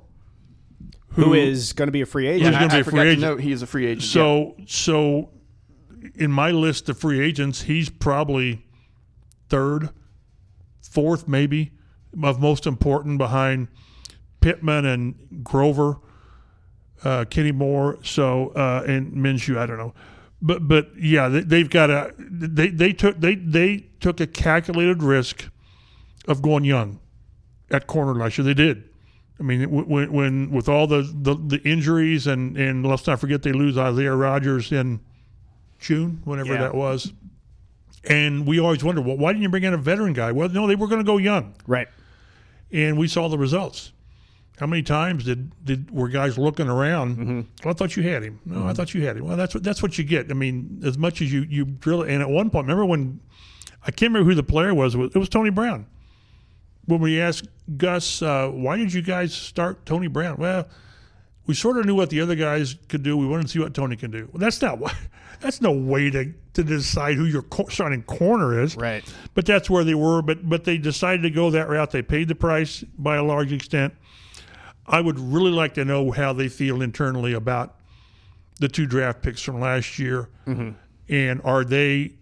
who, 1.11 1.25
who 1.25 1.35
is 1.35 1.73
going 1.73 1.87
to 1.87 1.93
be 1.93 2.03
a 2.03 2.07
free 2.07 2.27
agent. 2.27 2.53
Yeah, 2.53 2.59
going 2.59 2.71
to 2.71 2.77
be 2.77 2.81
a 2.81 2.85
free 2.85 3.01
agent. 3.01 3.21
note 3.21 3.41
he 3.41 3.53
is 3.53 3.63
a 3.63 3.67
free 3.67 3.87
agent. 3.87 4.03
So 4.03 4.55
yeah. 4.59 4.65
so 4.69 5.31
in 6.15 6.31
my 6.31 6.51
list 6.51 6.89
of 6.89 6.99
free 6.99 7.21
agents, 7.21 7.63
he's 7.63 7.89
probably 7.89 8.65
third, 9.49 9.91
fourth, 10.83 11.27
maybe 11.29 11.73
of 12.23 12.41
most 12.41 12.67
important 12.67 13.19
behind 13.19 13.69
Pittman 14.41 14.85
and 14.85 15.43
Grover, 15.43 15.99
uh, 17.03 17.25
Kenny 17.25 17.53
Moore, 17.53 17.99
so 18.03 18.49
uh, 18.51 18.85
and 18.87 19.13
Minshew. 19.13 19.57
I 19.57 19.67
don't 19.67 19.79
know, 19.79 19.95
but 20.41 20.69
but 20.69 20.91
yeah, 20.99 21.29
they, 21.29 21.59
have 21.59 21.71
got 21.71 21.91
a 21.91 22.15
they 22.19 22.69
they 22.69 22.93
took 22.93 23.21
they 23.21 23.35
they 23.35 23.89
took 24.01 24.21
a 24.21 24.27
calculated 24.27 25.03
risk 25.03 25.49
of 26.29 26.43
going 26.43 26.65
young 26.65 27.01
at 27.71 27.87
corner 27.87 28.15
last 28.15 28.39
year. 28.39 28.45
They 28.45 28.55
did. 28.55 28.85
I 29.41 29.43
mean, 29.43 29.69
when, 29.69 30.13
when 30.13 30.51
with 30.53 30.69
all 30.69 30.87
the, 30.87 31.03
the, 31.13 31.35
the 31.35 31.61
injuries 31.69 32.27
and 32.27 32.57
and 32.57 32.87
let's 32.87 33.07
not 33.07 33.19
forget 33.19 33.43
they 33.43 33.53
lose 33.53 33.77
Isaiah 33.77 34.15
Rodgers 34.15 34.71
in 34.71 35.01
June, 35.85 36.21
whenever 36.25 36.55
yeah. 36.55 36.61
that 36.61 36.75
was. 36.75 37.13
And 38.05 38.47
we 38.47 38.59
always 38.59 38.83
wondered, 38.83 39.05
well, 39.05 39.17
why 39.17 39.33
didn't 39.33 39.43
you 39.43 39.49
bring 39.49 39.63
in 39.63 39.73
a 39.73 39.79
veteran 39.79 40.13
guy? 40.13 40.33
Well, 40.33 40.49
no, 40.49 40.67
they 40.67 40.75
were 40.75 40.89
going 40.89 41.01
to 41.01 41.07
go 41.07 41.19
young. 41.19 41.55
Right. 41.67 41.89
And 42.73 42.99
we 42.99 43.07
saw 43.07 43.29
the 43.29 43.39
results. 43.39 43.93
How 44.59 44.67
many 44.67 44.83
times 44.83 45.25
did, 45.25 45.53
did 45.65 45.91
were 45.91 46.09
guys 46.09 46.39
looking 46.39 46.69
around? 46.69 47.17
Mm-hmm. 47.17 47.41
Well, 47.65 47.73
I 47.73 47.73
thought 47.73 47.97
you 47.97 48.03
had 48.03 48.23
him. 48.23 48.41
No, 48.45 48.57
mm-hmm. 48.57 48.69
I 48.69 48.73
thought 48.73 48.95
you 48.95 49.05
had 49.05 49.17
him. 49.17 49.27
Well, 49.27 49.37
that's 49.37 49.55
what 49.55 49.65
that's 49.65 49.83
what 49.83 49.99
you 49.99 50.05
get. 50.05 50.31
I 50.31 50.35
mean, 50.35 50.81
as 50.85 50.97
much 50.97 51.21
as 51.23 51.33
you 51.33 51.45
you 51.49 51.65
drill 51.65 52.03
it. 52.03 52.11
And 52.11 52.23
at 52.23 52.29
one 52.29 52.51
point, 52.51 52.67
remember 52.67 52.85
when 52.85 53.21
I 53.83 53.91
can't 53.91 54.13
remember 54.13 54.31
who 54.31 54.35
the 54.37 54.45
player 54.45 54.73
was. 54.73 54.95
It 54.95 55.17
was 55.17 55.29
Tony 55.29 55.51
Brown. 55.51 55.87
When 56.87 57.01
we 57.01 57.21
asked 57.21 57.49
Gus, 57.77 58.23
uh, 58.23 58.49
why 58.49 58.77
did 58.77 58.93
you 58.93 59.03
guys 59.03 59.35
start 59.35 59.85
Tony 59.87 60.07
Brown? 60.07 60.37
Well, 60.39 60.69
we 61.47 61.55
sort 61.55 61.77
of 61.77 61.85
knew 61.85 61.95
what 61.95 62.11
the 62.11 62.21
other 62.21 62.35
guys 62.35 62.77
could 62.89 63.03
do. 63.03 63.17
We 63.17 63.27
wanted 63.27 63.45
to 63.45 63.49
see 63.49 63.59
what 63.59 63.75
Tony 63.75 63.97
can 63.97 64.11
do. 64.11 64.29
Well, 64.33 64.41
that's 64.41 64.63
not 64.63 64.79
what 64.79 64.95
that's 65.41 65.61
no 65.61 65.73
way 65.73 66.11
to, 66.11 66.33
to 66.55 66.65
decide 66.65 67.17
who 67.17 67.25
your 67.25 67.45
starting 67.69 68.03
corner 68.03 68.61
is. 68.63 68.77
Right. 68.77 69.05
But 69.35 69.47
that's 69.47 69.69
where 69.69 69.85
they 69.85 69.95
were. 69.95 70.23
But 70.23 70.49
but 70.49 70.65
they 70.65 70.79
decided 70.79 71.23
to 71.23 71.31
go 71.31 71.51
that 71.51 71.69
route. 71.69 71.91
They 71.91 72.03
paid 72.03 72.29
the 72.29 72.35
price 72.35 72.83
by 72.99 73.17
a 73.17 73.25
large 73.25 73.53
extent. 73.53 73.95
I 74.87 75.01
would 75.01 75.19
really 75.19 75.51
like 75.51 75.75
to 75.75 75.85
know 75.85 76.11
how 76.11 76.33
they 76.33 76.49
feel 76.49 76.83
internally 76.83 77.33
about 77.33 77.77
the 78.61 78.69
two 78.69 78.87
draft 78.87 79.23
picks 79.23 79.43
from 79.43 79.61
last 79.61 79.99
year, 79.99 80.29
mm-hmm. 80.47 80.71
and 81.09 81.41
are 81.45 81.65
they? 81.65 82.15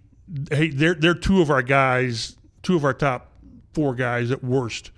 Hey, 0.50 0.68
they're 0.68 0.94
they're 0.94 1.14
two 1.14 1.42
of 1.42 1.50
our 1.50 1.62
guys, 1.62 2.36
two 2.62 2.76
of 2.76 2.84
our 2.84 2.94
top 2.94 3.32
four 3.72 3.94
guys 3.94 4.30
at 4.30 4.42
worst. 4.42 4.90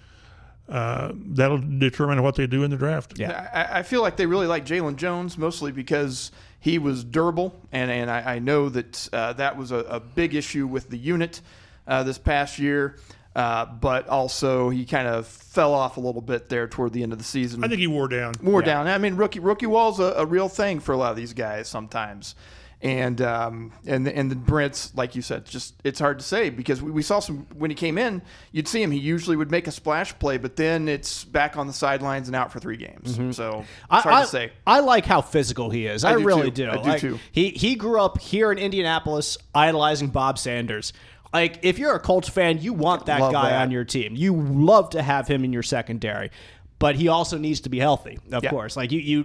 Uh, 0.69 1.13
that'll 1.15 1.59
determine 1.59 2.23
what 2.23 2.37
they 2.37 2.47
do 2.47 2.63
in 2.63 2.71
the 2.71 2.77
draft. 2.77 3.19
Yeah, 3.19 3.49
I, 3.53 3.81
I 3.81 3.83
feel 3.83 4.01
like 4.01 4.17
they 4.17 4.25
really 4.25 4.47
like 4.47 4.65
Jaylon 4.65 4.97
Jones 4.97 5.37
mostly 5.37 5.73
because 5.73 6.33
he 6.59 6.79
was 6.79 7.05
durable, 7.05 7.55
and, 7.71 7.91
and 7.91 8.11
I, 8.11 8.37
I 8.37 8.39
know 8.39 8.71
that 8.71 9.09
uh, 9.13 9.35
that 9.35 9.59
was 9.59 9.73
a, 9.73 9.77
a, 9.77 10.01
big 10.01 10.35
issue 10.35 10.67
with 10.67 10.89
the 10.89 10.97
unit 10.97 11.43
uh, 11.87 12.03
this 12.03 12.17
past 12.17 12.59
year. 12.59 12.97
Uh, 13.37 13.67
but 13.67 14.09
also 14.09 14.71
he 14.71 14.85
kind 14.85 15.09
of 15.09 15.27
fell 15.27 15.75
off 15.75 15.97
a 15.97 16.01
little 16.01 16.23
bit 16.23 16.49
there 16.49 16.69
toward 16.69 16.93
the 16.93 17.03
end 17.03 17.13
of 17.13 17.19
the 17.19 17.25
season. 17.25 17.65
I 17.65 17.69
think 17.69 17.81
he 17.81 17.89
wore 17.89 18.07
down. 18.07 18.33
Wore 18.41 18.63
down. 18.63 18.87
I 18.87 18.97
mean, 18.99 19.17
rookie 19.17 19.41
rookie 19.41 19.67
wall's 19.67 19.99
a, 19.99 20.15
a 20.17 20.25
real 20.25 20.49
thing 20.49 20.79
for 20.79 20.93
a 20.93 20.97
lot 20.97 21.11
of 21.11 21.17
these 21.17 21.33
guys 21.33 21.69
sometimes. 21.69 22.37
And 22.85 23.23
um, 23.23 23.73
and 23.87 24.07
and 24.07 24.31
the 24.31 24.37
Brents, 24.37 24.95
like 24.95 25.17
you 25.17 25.23
said, 25.23 25.47
just 25.47 25.75
it's 25.85 25.99
hard 25.99 26.19
to 26.19 26.25
say 26.25 26.51
because 26.51 26.83
we, 26.83 26.91
we 26.91 27.01
saw 27.01 27.19
some 27.19 27.47
when 27.57 27.71
he 27.71 27.75
came 27.75 27.97
in, 27.97 28.21
you'd 28.53 28.69
see 28.69 28.83
him. 28.83 28.91
He 28.91 28.99
usually 28.99 29.37
would 29.37 29.51
make 29.51 29.67
a 29.67 29.71
splash 29.71 30.17
play, 30.19 30.37
but 30.37 30.57
then 30.57 30.87
it's 30.87 31.25
back 31.25 31.57
on 31.57 31.67
the 31.67 31.73
sidelines 31.73 32.29
and 32.29 32.37
out 32.37 32.53
for 32.53 32.61
three 32.61 32.77
games. 32.77 33.17
So 33.35 33.61
it's 33.61 33.69
I, 33.89 34.01
hard 34.03 34.15
I, 34.15 34.21
to 34.21 34.27
say. 34.29 34.53
I 34.67 34.81
like 34.81 35.07
how 35.07 35.23
physical 35.23 35.71
he 35.71 35.87
is. 35.87 36.05
I, 36.05 36.13
do 36.19 36.25
really 36.25 36.51
too. 36.51 36.67
do. 36.67 36.71
I 36.71 36.77
do 36.77 36.83
Like, 36.91 37.01
too. 37.01 37.19
He 37.33 37.49
he 37.51 37.75
grew 37.75 37.99
up 38.03 38.21
here 38.21 38.53
in 38.53 38.59
Indianapolis, 38.59 39.39
idolizing 39.55 40.09
Bob 40.09 40.39
Sanders. 40.39 40.93
Like 41.33 41.61
if 41.63 41.79
you're 41.79 41.95
a 41.95 42.01
Colts 42.01 42.29
fan, 42.29 42.59
you 42.61 42.75
want 42.75 43.07
that 43.07 43.19
Love 43.21 43.33
guy 43.33 43.49
that. 43.49 43.63
on 43.63 43.71
your 43.71 43.85
team. 43.85 44.15
You 44.15 44.37
love 44.37 44.91
to 44.91 45.01
have 45.03 45.27
him 45.27 45.43
in 45.43 45.55
your 45.55 45.63
secondary, 45.63 46.31
but 46.79 46.97
he 46.97 47.09
also 47.09 47.39
needs 47.39 47.61
to 47.63 47.71
be 47.71 47.79
healthy, 47.79 48.19
of 48.31 48.45
Yeah. 48.45 48.51
course. 48.51 48.77
Like 48.77 48.93
you 48.93 49.01
you. 49.01 49.25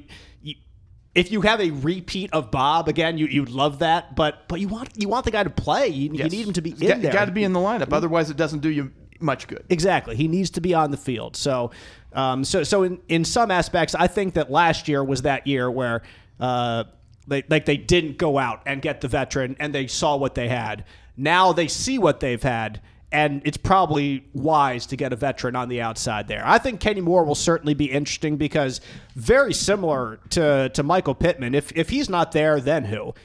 If 1.16 1.32
you 1.32 1.41
have 1.41 1.60
a 1.60 1.72
repeat 1.72 2.32
of 2.34 2.51
Bob 2.51 2.88
again, 2.88 3.18
you 3.18 3.28
you'd 3.28 3.49
love 3.49 3.80
that, 3.80 4.16
but 4.16 4.47
but 4.47 4.60
you 4.60 4.68
want 4.68 4.89
you 4.95 5.10
want 5.10 5.26
the 5.26 5.32
guy 5.32 5.43
to 5.43 5.49
play. 5.49 5.88
You, 5.88 6.14
you 6.14 6.24
need 6.26 6.47
him 6.47 6.53
to 6.53 6.62
be 6.62 6.72
in 6.72 6.78
got, 6.78 7.01
there. 7.01 7.12
Got 7.12 7.26
to 7.26 7.32
be 7.32 7.43
in 7.43 7.53
the 7.53 7.60
lineup, 7.60 7.91
otherwise 7.91 8.30
it 8.30 8.38
doesn't 8.38 8.60
do 8.60 8.70
you 8.70 8.91
much 9.22 9.47
good. 9.47 9.66
Exactly. 9.70 10.16
He 10.16 10.28
needs 10.28 10.49
to 10.51 10.62
be 10.62 10.74
on 10.74 10.91
the 10.91 10.97
field. 10.97 11.36
So, 11.36 11.72
um, 12.14 12.43
so, 12.43 12.64
so 12.64 12.84
in, 12.84 12.99
in 13.07 13.26
some 13.26 13.51
aspects, 13.51 13.95
I 13.95 14.07
think 14.07 14.36
that 14.36 14.49
last 14.51 14.88
year 14.88 15.03
was 15.03 15.24
that 15.24 15.45
year 15.47 15.70
where, 15.70 16.03
uh, 16.39 16.86
they, 17.28 17.43
like 17.49 17.66
they 17.66 17.78
didn't 17.78 18.18
go 18.18 18.38
out 18.38 18.62
and 18.66 18.82
get 18.82 19.01
the 19.01 19.07
veteran 19.07 19.55
and 19.60 19.74
they 19.74 19.88
saw 19.88 20.16
what 20.16 20.36
they 20.36 20.47
had. 20.47 20.86
Now 21.16 21.53
they 21.53 21.68
see 21.68 21.99
what 21.99 22.22
they've 22.22 22.41
had. 22.41 22.82
And 23.12 23.41
it's 23.43 23.57
probably 23.57 24.24
wise 24.34 24.86
to 24.88 24.95
get 24.95 25.14
a 25.14 25.16
veteran 25.16 25.55
on 25.55 25.68
the 25.68 25.82
outside 25.82 26.28
there. 26.28 26.43
I 26.45 26.60
think 26.60 26.80
Kenny 26.80 27.01
Moore 27.01 27.24
will 27.24 27.34
certainly 27.34 27.74
be 27.74 27.86
interesting 27.91 28.38
because 28.38 28.82
very 29.16 29.53
similar 29.53 30.20
to, 30.32 30.70
to 30.70 30.84
Michael 30.84 31.16
Pittman. 31.16 31.55
If, 31.55 31.72
if 31.76 31.89
he's 31.89 32.07
not 32.07 32.32
there, 32.34 32.62
then 32.62 32.86
who? 32.86 33.16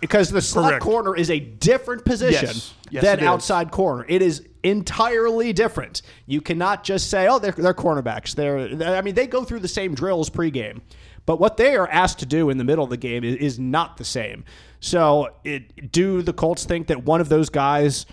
Because 0.00 0.30
the 0.30 0.40
slot 0.40 0.70
Correct. 0.70 0.82
corner 0.82 1.14
is 1.14 1.30
a 1.30 1.38
different 1.38 2.06
position 2.06 2.46
Yes. 2.46 2.74
Yes, 2.90 3.04
than 3.04 3.20
outside 3.20 3.70
corner. 3.70 4.06
It 4.08 4.22
is 4.22 4.46
entirely 4.62 5.52
different. 5.52 6.02
You 6.26 6.40
cannot 6.40 6.84
just 6.84 7.10
say, 7.10 7.26
"Oh, 7.28 7.38
they're 7.38 7.52
they're 7.52 7.74
cornerbacks." 7.74 8.34
They're 8.34 8.96
I 8.96 9.02
mean, 9.02 9.14
they 9.14 9.26
go 9.26 9.44
through 9.44 9.60
the 9.60 9.68
same 9.68 9.94
drills 9.94 10.30
pregame, 10.30 10.80
but 11.26 11.40
what 11.40 11.56
they 11.56 11.74
are 11.76 11.88
asked 11.88 12.18
to 12.20 12.26
do 12.26 12.50
in 12.50 12.56
the 12.58 12.64
middle 12.64 12.84
of 12.84 12.90
the 12.90 12.96
game 12.96 13.24
is, 13.24 13.36
is 13.36 13.58
not 13.58 13.96
the 13.96 14.04
same. 14.04 14.44
So, 14.80 15.30
it, 15.44 15.90
do 15.92 16.22
the 16.22 16.32
Colts 16.32 16.64
think 16.64 16.86
that 16.88 17.04
one 17.04 17.20
of 17.20 17.28
those 17.28 17.48
guys, 17.50 18.06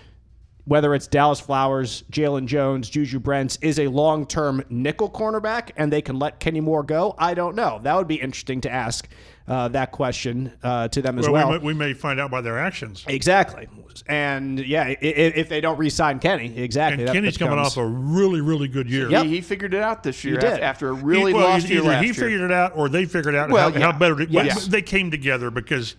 whether 0.65 0.93
it's 0.93 1.07
Dallas 1.07 1.39
Flowers, 1.39 2.03
Jaylon 2.11 2.45
Jones, 2.45 2.89
Juju 2.89 3.19
Brents, 3.19 3.57
is 3.61 3.79
a 3.79 3.87
long-term 3.87 4.63
nickel 4.69 5.09
cornerback, 5.09 5.71
and 5.77 5.91
they 5.91 6.01
can 6.01 6.19
let 6.19 6.39
Kenny 6.39 6.61
Moore 6.61 6.83
go? 6.83 7.15
I 7.17 7.33
don't 7.33 7.55
know. 7.55 7.79
That 7.83 7.95
would 7.95 8.07
be 8.07 8.15
interesting 8.15 8.61
to 8.61 8.71
ask 8.71 9.07
uh, 9.47 9.67
that 9.69 9.91
question 9.91 10.53
uh, 10.63 10.87
to 10.89 11.01
them 11.01 11.17
as 11.19 11.27
Well, 11.27 11.33
well. 11.49 11.51
we, 11.53 11.57
may, 11.59 11.65
we 11.65 11.73
may 11.73 11.93
find 11.93 12.19
out 12.19 12.29
by 12.31 12.41
their 12.41 12.59
actions. 12.59 13.03
Exactly. 13.07 13.67
And 14.07 14.59
yeah, 14.59 14.83
i- 14.83 14.91
i- 14.91 14.95
if 15.01 15.49
they 15.49 15.59
don't 15.61 15.77
re-sign 15.77 16.19
Kenny, 16.19 16.57
exactly. 16.57 17.01
And 17.03 17.09
that 17.09 17.13
Kenny's 17.13 17.37
coming 17.37 17.55
becomes- 17.55 17.75
off 17.75 17.83
a 17.83 17.85
really, 17.85 18.39
really 18.39 18.67
good 18.67 18.89
year. 18.89 19.09
Yep. 19.09 19.25
He, 19.25 19.29
he 19.31 19.41
figured 19.41 19.73
it 19.73 19.81
out 19.81 20.03
this 20.03 20.23
year 20.23 20.37
did. 20.37 20.59
after 20.61 20.89
a 20.89 20.93
really 20.93 21.31
He- 21.31 21.37
well, 21.37 21.49
lost 21.49 21.67
year 21.67 21.81
last 21.81 22.01
he 22.01 22.05
year. 22.07 22.13
figured 22.13 22.41
it 22.41 22.51
out 22.51 22.73
or 22.77 22.87
they 22.87 23.05
figured 23.05 23.35
out 23.35 23.49
Well, 23.49 23.71
how, 23.71 23.77
yeah. 23.77 23.91
how 23.91 23.97
better 23.97 24.21
it, 24.21 24.29
Yes. 24.29 24.67
they 24.67 24.81
came 24.83 25.11
together 25.11 25.49
because 25.51 25.95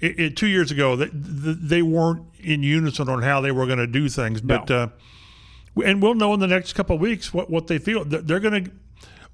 it, 0.00 0.18
it, 0.20 0.36
two 0.36 0.48
years 0.48 0.70
ago 0.70 0.96
they, 0.96 1.08
they 1.12 1.80
weren't 1.80 2.22
in 2.44 2.62
unison 2.62 3.08
on 3.08 3.22
how 3.22 3.40
they 3.40 3.50
were 3.52 3.66
going 3.66 3.78
to 3.78 3.86
do 3.86 4.08
things. 4.08 4.40
But 4.40 4.68
No. 4.68 4.76
uh, 4.76 4.88
and 5.84 6.00
we'll 6.02 6.14
know 6.14 6.32
in 6.34 6.40
the 6.40 6.46
next 6.46 6.74
couple 6.74 6.94
of 6.96 7.02
weeks 7.02 7.34
what, 7.34 7.50
what 7.50 7.66
they 7.66 7.78
feel. 7.78 8.04
They're, 8.04 8.40
going 8.40 8.64
to 8.64 8.70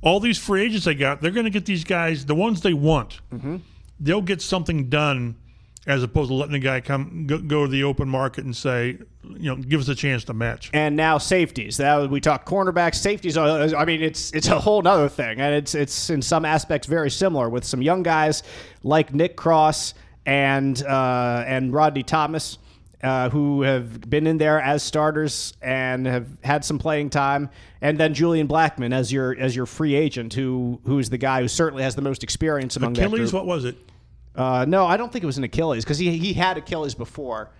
all 0.03 0.21
these 0.21 0.39
free 0.39 0.63
agents 0.63 0.87
they 0.87 0.95
got. 0.95 1.21
They're 1.21 1.31
going 1.31 1.45
to 1.45 1.51
get 1.51 1.67
these 1.67 1.85
guys 1.85 2.25
the 2.27 2.35
ones 2.35 2.63
they 2.63 2.73
want. 2.75 3.21
Mm-hmm. 3.33 3.57
They'll 4.01 4.23
get 4.23 4.41
something 4.41 4.89
done. 4.89 5.37
As 5.87 6.03
opposed 6.03 6.29
to 6.29 6.35
letting 6.35 6.53
the 6.53 6.59
guy 6.59 6.83
come 6.83 7.27
go, 7.27 7.39
go 7.39 7.65
to 7.65 7.71
the 7.73 7.85
open 7.85 8.07
market 8.07 8.45
and 8.45 8.55
say, 8.55 8.99
you 9.25 9.49
know, 9.49 9.57
give 9.57 9.81
us 9.81 9.89
a 9.89 9.95
chance 9.95 10.25
to 10.25 10.35
match. 10.35 10.69
and 10.75 10.95
now 10.95 11.17
safeties. 11.17 11.79
Now 11.79 12.05
we 12.05 12.21
talk 12.21 12.45
cornerbacks, 12.45 12.97
safeties. 12.97 13.39
Are, 13.39 13.75
I 13.75 13.87
mean, 13.87 14.03
it's 14.03 14.31
it's 14.33 14.49
a 14.49 14.61
whole 14.61 14.87
other 14.87 15.09
thing, 15.09 15.41
and 15.41 15.55
it's 15.55 15.75
it's 15.75 16.11
in 16.11 16.21
some 16.21 16.45
aspects 16.45 16.87
very 16.87 17.11
similar 17.11 17.49
with 17.49 17.65
some 17.65 17.81
young 17.81 18.03
guys 18.03 18.43
like 18.83 19.15
Nick 19.15 19.37
Cross 19.37 19.95
and 20.27 20.83
uh, 20.85 21.45
and 21.47 21.73
Rodney 21.73 22.03
Thomas. 22.03 22.59
Uh, 23.03 23.31
who 23.31 23.63
have 23.63 23.99
been 24.11 24.27
in 24.27 24.37
there 24.37 24.61
as 24.61 24.83
starters 24.83 25.55
and 25.63 26.05
have 26.05 26.27
had 26.45 26.67
some 26.67 26.79
playing 26.79 27.09
time, 27.09 27.49
and 27.81 27.97
then 27.97 28.13
Julian 28.13 28.47
Blackman 28.47 28.93
as 28.93 29.11
your 29.11 29.35
as 29.39 29.57
your 29.57 29.65
free 29.65 29.95
agent, 29.95 30.35
who 30.35 30.81
who's 30.85 31.09
the 31.09 31.17
guy 31.17 31.41
who 31.41 31.49
certainly 31.49 31.83
has 31.83 31.95
the 31.95 32.03
most 32.03 32.23
experience 32.23 32.77
among 32.77 32.99
Achilles, 32.99 33.33
what 33.33 33.47
was 33.47 33.65
it? 33.65 33.77
Uh, 34.37 34.67
no, 34.69 34.85
I 34.85 34.99
don't 34.99 35.11
think 35.11 35.23
it 35.23 35.27
was 35.27 35.39
an 35.39 35.45
Achilles 35.45 35.83
because 35.83 35.97
he 35.97 36.19
he 36.19 36.35
had 36.35 36.59
Achilles 36.59 36.95
before. 36.95 37.51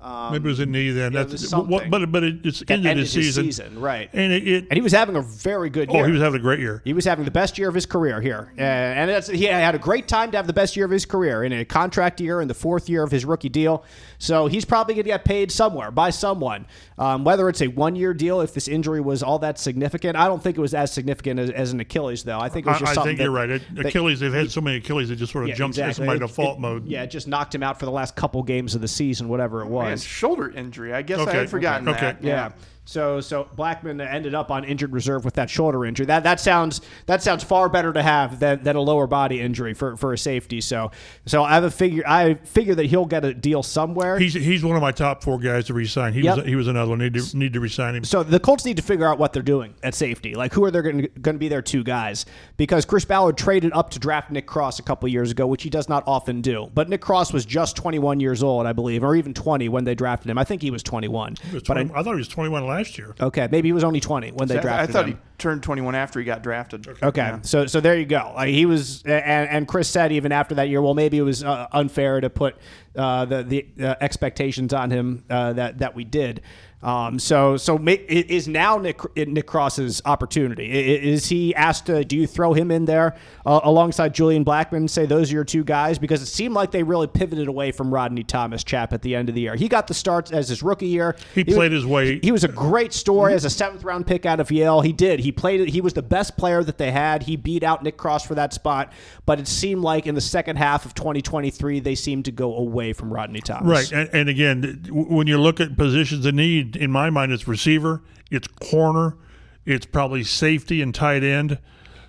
Um, 0.00 0.30
Maybe 0.32 0.44
it 0.46 0.48
was 0.50 0.60
a 0.60 0.66
knee 0.66 0.90
then. 0.92 1.12
yeah, 1.12 1.24
That's 1.24 1.52
what, 1.52 1.90
but 1.90 2.12
but 2.12 2.22
it, 2.22 2.46
it's 2.46 2.60
that 2.60 2.70
ended 2.70 2.86
ended 2.92 3.04
his 3.06 3.14
his 3.14 3.24
season. 3.34 3.44
season, 3.46 3.80
right? 3.80 4.08
And 4.12 4.32
it, 4.32 4.46
it 4.46 4.64
and 4.70 4.74
he 4.74 4.80
was 4.80 4.92
having 4.92 5.16
a 5.16 5.22
very 5.22 5.70
good 5.70 5.90
year. 5.90 6.02
oh, 6.02 6.06
he 6.06 6.12
was 6.12 6.20
having 6.22 6.38
a 6.38 6.42
great 6.42 6.60
year. 6.60 6.82
He 6.84 6.92
was 6.92 7.04
having 7.04 7.24
the 7.24 7.32
best 7.32 7.58
year 7.58 7.68
of 7.68 7.74
his 7.74 7.84
career 7.84 8.20
here, 8.20 8.52
Uh, 8.56 8.60
and 8.60 9.10
that's, 9.10 9.26
he 9.26 9.44
had 9.44 9.74
a 9.74 9.78
great 9.78 10.06
time 10.06 10.30
to 10.30 10.36
have 10.36 10.46
the 10.46 10.52
best 10.52 10.76
year 10.76 10.84
of 10.84 10.92
his 10.92 11.04
career 11.04 11.42
in 11.42 11.52
a 11.52 11.64
contract 11.64 12.20
year 12.20 12.40
in 12.40 12.46
the 12.46 12.54
fourth 12.54 12.88
year 12.88 13.02
of 13.02 13.10
his 13.10 13.24
rookie 13.24 13.48
deal. 13.48 13.82
So 14.18 14.46
he's 14.46 14.64
probably 14.64 14.94
going 14.94 15.04
to 15.04 15.10
get 15.10 15.24
paid 15.24 15.50
somewhere 15.50 15.90
by 15.90 16.10
someone, 16.10 16.66
um, 16.96 17.24
whether 17.24 17.48
it's 17.48 17.60
a 17.62 17.66
one-year 17.68 18.14
deal. 18.14 18.40
If 18.40 18.54
this 18.54 18.68
injury 18.68 19.00
was 19.00 19.24
all 19.24 19.40
that 19.40 19.58
significant, 19.58 20.16
I 20.16 20.28
don't 20.28 20.42
think 20.42 20.56
it 20.58 20.60
was 20.60 20.74
as 20.74 20.92
significant 20.92 21.40
as, 21.40 21.50
as 21.50 21.72
an 21.72 21.80
Achilles, 21.80 22.22
though. 22.22 22.38
I 22.38 22.48
think 22.48 22.66
it 22.66 22.70
was 22.70 22.78
just 22.78 22.92
I 22.92 22.94
something 22.94 23.16
think 23.16 23.24
you're 23.24 23.30
right. 23.32 23.50
It, 23.50 23.62
that- 23.74 23.86
Achilles, 23.86 24.20
they've 24.20 24.32
had 24.32 24.50
so 24.52 24.60
many 24.60 24.76
Achilles, 24.76 25.10
it 25.10 25.16
just 25.16 25.32
sort 25.32 25.44
of 25.44 25.48
yeah, 25.48 25.54
jumps 25.56 25.76
exactly. 25.78 26.04
into 26.04 26.14
my 26.20 26.24
default 26.24 26.58
it- 26.58 26.60
mode. 26.60 26.86
Yeah, 26.86 27.02
it 27.02 27.10
just 27.10 27.26
knocked 27.26 27.52
him 27.52 27.64
out 27.64 27.80
for 27.80 27.84
the 27.86 27.92
last 27.92 28.14
couple 28.14 28.42
games 28.44 28.76
of 28.76 28.80
the 28.80 28.88
season, 28.88 29.28
whatever 29.28 29.62
it 29.62 29.66
And 29.66 29.72
was. 29.92 30.04
shoulder 30.04 30.50
injury. 30.50 30.92
I 30.94 31.02
guess 31.02 31.18
I 31.18 31.22
Okay, 31.22 31.38
had 31.38 31.50
forgotten 31.50 31.88
okay, 31.88 32.00
that. 32.00 32.16
okay. 32.18 32.26
Yeah. 32.28 32.50
So 32.88 33.20
so 33.20 33.46
Blackman 33.54 34.00
ended 34.00 34.34
up 34.34 34.50
on 34.50 34.64
injured 34.64 34.92
reserve 34.92 35.22
with 35.22 35.34
that 35.34 35.50
shoulder 35.50 35.84
injury. 35.84 36.06
That 36.06 36.22
that 36.22 36.40
sounds 36.40 36.80
that 37.04 37.22
sounds 37.22 37.44
far 37.44 37.68
better 37.68 37.92
to 37.92 38.02
have 38.02 38.40
than, 38.40 38.62
than 38.62 38.76
a 38.76 38.80
lower 38.80 39.06
body 39.06 39.42
injury 39.42 39.74
for, 39.74 39.98
for 39.98 40.14
a 40.14 40.18
safety. 40.18 40.62
So 40.62 40.90
so 41.26 41.42
I 41.44 41.52
have 41.52 41.64
a 41.64 41.70
figure 41.70 42.02
I 42.06 42.34
figure 42.44 42.74
that 42.74 42.86
he'll 42.86 43.04
get 43.04 43.26
a 43.26 43.34
deal 43.34 43.62
somewhere. 43.62 44.18
He's 44.18 44.32
he's 44.32 44.64
one 44.64 44.74
of 44.74 44.80
my 44.80 44.92
top 44.92 45.22
four 45.22 45.38
guys 45.38 45.66
to 45.66 45.74
resign. 45.74 46.14
He 46.14 46.22
Yep. 46.22 46.36
was 46.38 46.46
he 46.46 46.56
was 46.56 46.66
another 46.66 46.88
one. 46.88 47.00
Need 47.00 47.12
to 47.12 47.36
need 47.36 47.52
to 47.52 47.60
resign 47.60 47.94
him. 47.94 48.04
so 48.04 48.22
the 48.22 48.40
Colts 48.40 48.64
need 48.64 48.78
to 48.78 48.82
figure 48.82 49.06
out 49.06 49.18
what 49.18 49.34
they're 49.34 49.42
doing 49.42 49.74
at 49.82 49.94
safety. 49.94 50.34
Like 50.34 50.54
who 50.54 50.64
are 50.64 50.70
they 50.70 50.80
going 50.80 51.10
to 51.22 51.32
be 51.34 51.48
their 51.48 51.60
two 51.60 51.84
guys? 51.84 52.24
Because 52.56 52.86
Chris 52.86 53.04
Ballard 53.04 53.36
traded 53.36 53.74
up 53.74 53.90
to 53.90 53.98
draft 53.98 54.30
Nick 54.30 54.46
Cross 54.46 54.78
a 54.78 54.82
couple 54.82 55.06
years 55.10 55.30
ago, 55.30 55.46
which 55.46 55.62
he 55.62 55.68
does 55.68 55.90
not 55.90 56.04
often 56.06 56.40
do. 56.40 56.70
But 56.72 56.88
Nick 56.88 57.02
Cross 57.02 57.34
was 57.34 57.44
just 57.44 57.76
21 57.76 58.18
years 58.18 58.42
old, 58.42 58.64
I 58.64 58.72
believe, 58.72 59.04
or 59.04 59.14
even 59.14 59.34
20 59.34 59.68
when 59.68 59.84
they 59.84 59.94
drafted 59.94 60.30
him. 60.30 60.38
I 60.38 60.44
think 60.44 60.62
he 60.62 60.70
was 60.70 60.82
21. 60.82 61.36
He 61.50 61.54
was 61.54 61.62
but 61.64 61.76
I, 61.76 61.82
I, 61.82 62.02
thought 62.02 62.14
he 62.14 62.20
was 62.20 62.28
21 62.28 62.66
last 62.66 62.77
year. 62.86 63.14
okay, 63.20 63.48
maybe 63.50 63.68
he 63.68 63.72
was 63.72 63.82
only 63.82 63.98
20 64.00 64.30
when 64.32 64.46
they 64.46 64.58
I, 64.58 64.62
th- 64.62 64.72
I 64.72 64.86
thought 64.86 65.06
him. 65.06 65.14
he 65.14 65.18
turned 65.38 65.62
21 65.62 65.94
after 65.94 66.18
he 66.20 66.24
got 66.24 66.42
drafted. 66.42 66.86
Okay, 67.02 67.36
so 67.42 67.66
so 67.66 67.80
there 67.80 67.98
you 67.98 68.06
go. 68.06 68.32
Like 68.36 68.50
he 68.50 68.66
was, 68.66 69.02
and, 69.02 69.48
and 69.48 69.66
Chris 69.68 69.88
said 69.88 70.12
even 70.12 70.30
after 70.32 70.54
that 70.56 70.68
year, 70.68 70.80
well, 70.80 70.94
maybe 70.94 71.18
it 71.18 71.22
was 71.22 71.42
uh, 71.42 71.66
unfair 71.72 72.20
to 72.20 72.30
put 72.30 72.56
uh, 72.96 73.24
the 73.24 73.42
the 73.42 73.84
uh, 73.84 73.94
expectations 74.00 74.72
on 74.72 74.90
him 74.90 75.24
uh, 75.28 75.52
that 75.54 75.78
that 75.78 75.94
we 75.94 76.04
did. 76.04 76.42
Um, 76.80 77.18
so 77.18 77.56
so 77.56 77.76
is 77.86 78.46
now 78.46 78.78
Nick 78.78 79.00
Nick 79.16 79.46
Cross's 79.46 80.00
opportunity? 80.04 80.70
Is 80.70 81.28
he 81.28 81.52
asked 81.54 81.86
to? 81.86 82.04
Do 82.04 82.16
you 82.16 82.26
throw 82.26 82.52
him 82.52 82.70
in 82.70 82.84
there 82.84 83.16
uh, 83.44 83.60
alongside 83.64 84.14
Julian 84.14 84.44
Blackman? 84.44 84.82
And 84.82 84.90
say 84.90 85.04
those 85.04 85.30
are 85.32 85.34
your 85.34 85.44
two 85.44 85.64
guys 85.64 85.98
because 85.98 86.22
it 86.22 86.26
seemed 86.26 86.54
like 86.54 86.70
they 86.70 86.84
really 86.84 87.08
pivoted 87.08 87.48
away 87.48 87.72
from 87.72 87.92
Rodney 87.92 88.22
Thomas 88.22 88.62
Chap 88.62 88.92
at 88.92 89.02
the 89.02 89.16
end 89.16 89.28
of 89.28 89.34
the 89.34 89.40
year. 89.40 89.56
He 89.56 89.66
got 89.68 89.88
the 89.88 89.94
starts 89.94 90.30
as 90.30 90.48
his 90.48 90.62
rookie 90.62 90.86
year. 90.86 91.16
He 91.34 91.42
was- 91.42 91.54
played 91.56 91.72
his 91.72 91.84
way- 91.84 92.20
He 92.22 92.30
was 92.30 92.44
a 92.44 92.48
great 92.48 92.92
story 92.92 93.34
as 93.34 93.44
a 93.44 93.50
seventh 93.50 93.82
round 93.82 94.06
pick 94.06 94.24
out 94.24 94.38
of 94.38 94.50
Yale. 94.52 94.80
He 94.80 94.92
did. 94.92 95.18
He 95.18 95.32
played. 95.32 95.68
He 95.70 95.80
was 95.80 95.94
the 95.94 96.02
best 96.02 96.36
player 96.36 96.62
that 96.62 96.78
they 96.78 96.92
had. 96.92 97.24
He 97.24 97.34
beat 97.34 97.64
out 97.64 97.82
Nick 97.82 97.96
Cross 97.96 98.24
for 98.26 98.36
that 98.36 98.52
spot. 98.52 98.92
But 99.26 99.40
it 99.40 99.48
seemed 99.48 99.82
like 99.82 100.06
in 100.06 100.14
the 100.14 100.20
second 100.20 100.56
half 100.56 100.86
of 100.86 100.94
2023, 100.94 101.80
they 101.80 101.96
seemed 101.96 102.24
to 102.26 102.30
go 102.32 102.54
away 102.56 102.92
from 102.92 103.12
Rodney 103.12 103.40
Thomas. 103.40 103.66
Right, 103.68 103.92
and, 103.92 104.08
and 104.12 104.28
again, 104.28 104.86
when 104.90 105.26
you 105.26 105.38
look 105.40 105.58
at 105.58 105.76
positions 105.76 106.24
of 106.24 106.34
need, 106.34 106.67
in 106.76 106.90
my 106.90 107.10
mind, 107.10 107.32
it's 107.32 107.46
receiver, 107.48 108.02
it's 108.30 108.48
corner, 108.48 109.16
it's 109.64 109.86
probably 109.86 110.24
safety 110.24 110.80
and 110.82 110.94
tight 110.94 111.22
end. 111.22 111.58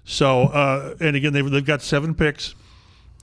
So, 0.05 0.43
uh, 0.43 0.95
and 0.99 1.15
again, 1.15 1.33
they've, 1.33 1.49
they've 1.49 1.65
got 1.65 1.81
seven 1.81 2.15
picks, 2.15 2.55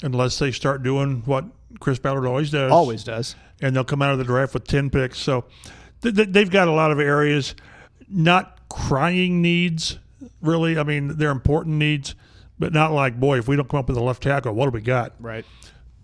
unless 0.03 0.39
they 0.39 0.53
start 0.53 0.82
doing 0.82 1.22
what 1.24 1.45
Chris 1.80 1.99
Ballard 1.99 2.26
always 2.26 2.51
does. 2.51 2.70
Always 2.70 3.03
does. 3.05 3.34
and 3.61 3.74
they'll 3.74 3.84
come 3.84 4.03
out 4.03 4.12
of 4.12 4.18
the 4.18 4.24
draft 4.24 4.55
with 4.55 4.66
10 4.66 4.91
picks. 4.91 5.18
So 5.18 5.45
th- 6.03 6.14
th- 6.14 6.28
they've 6.30 6.51
got 6.51 6.68
a 6.68 6.72
lot 6.72 6.91
of 6.93 7.01
areas, 7.01 7.55
not 8.09 8.59
crying 8.68 9.43
needs, 9.43 9.99
really. 10.41 10.78
I 10.78 10.82
mean, 10.84 11.16
they're 11.16 11.30
important 11.30 11.76
needs, 11.76 12.14
but 12.59 12.72
not 12.72 12.93
like, 12.93 13.18
boy, 13.18 13.39
if 13.39 13.49
we 13.49 13.57
don't 13.57 13.68
come 13.68 13.80
up 13.80 13.89
with 13.89 13.97
a 13.97 14.03
left 14.03 14.22
tackle, 14.22 14.53
what 14.55 14.66
do 14.66 14.70
we 14.70 14.80
got? 14.80 15.14
Right. 15.18 15.45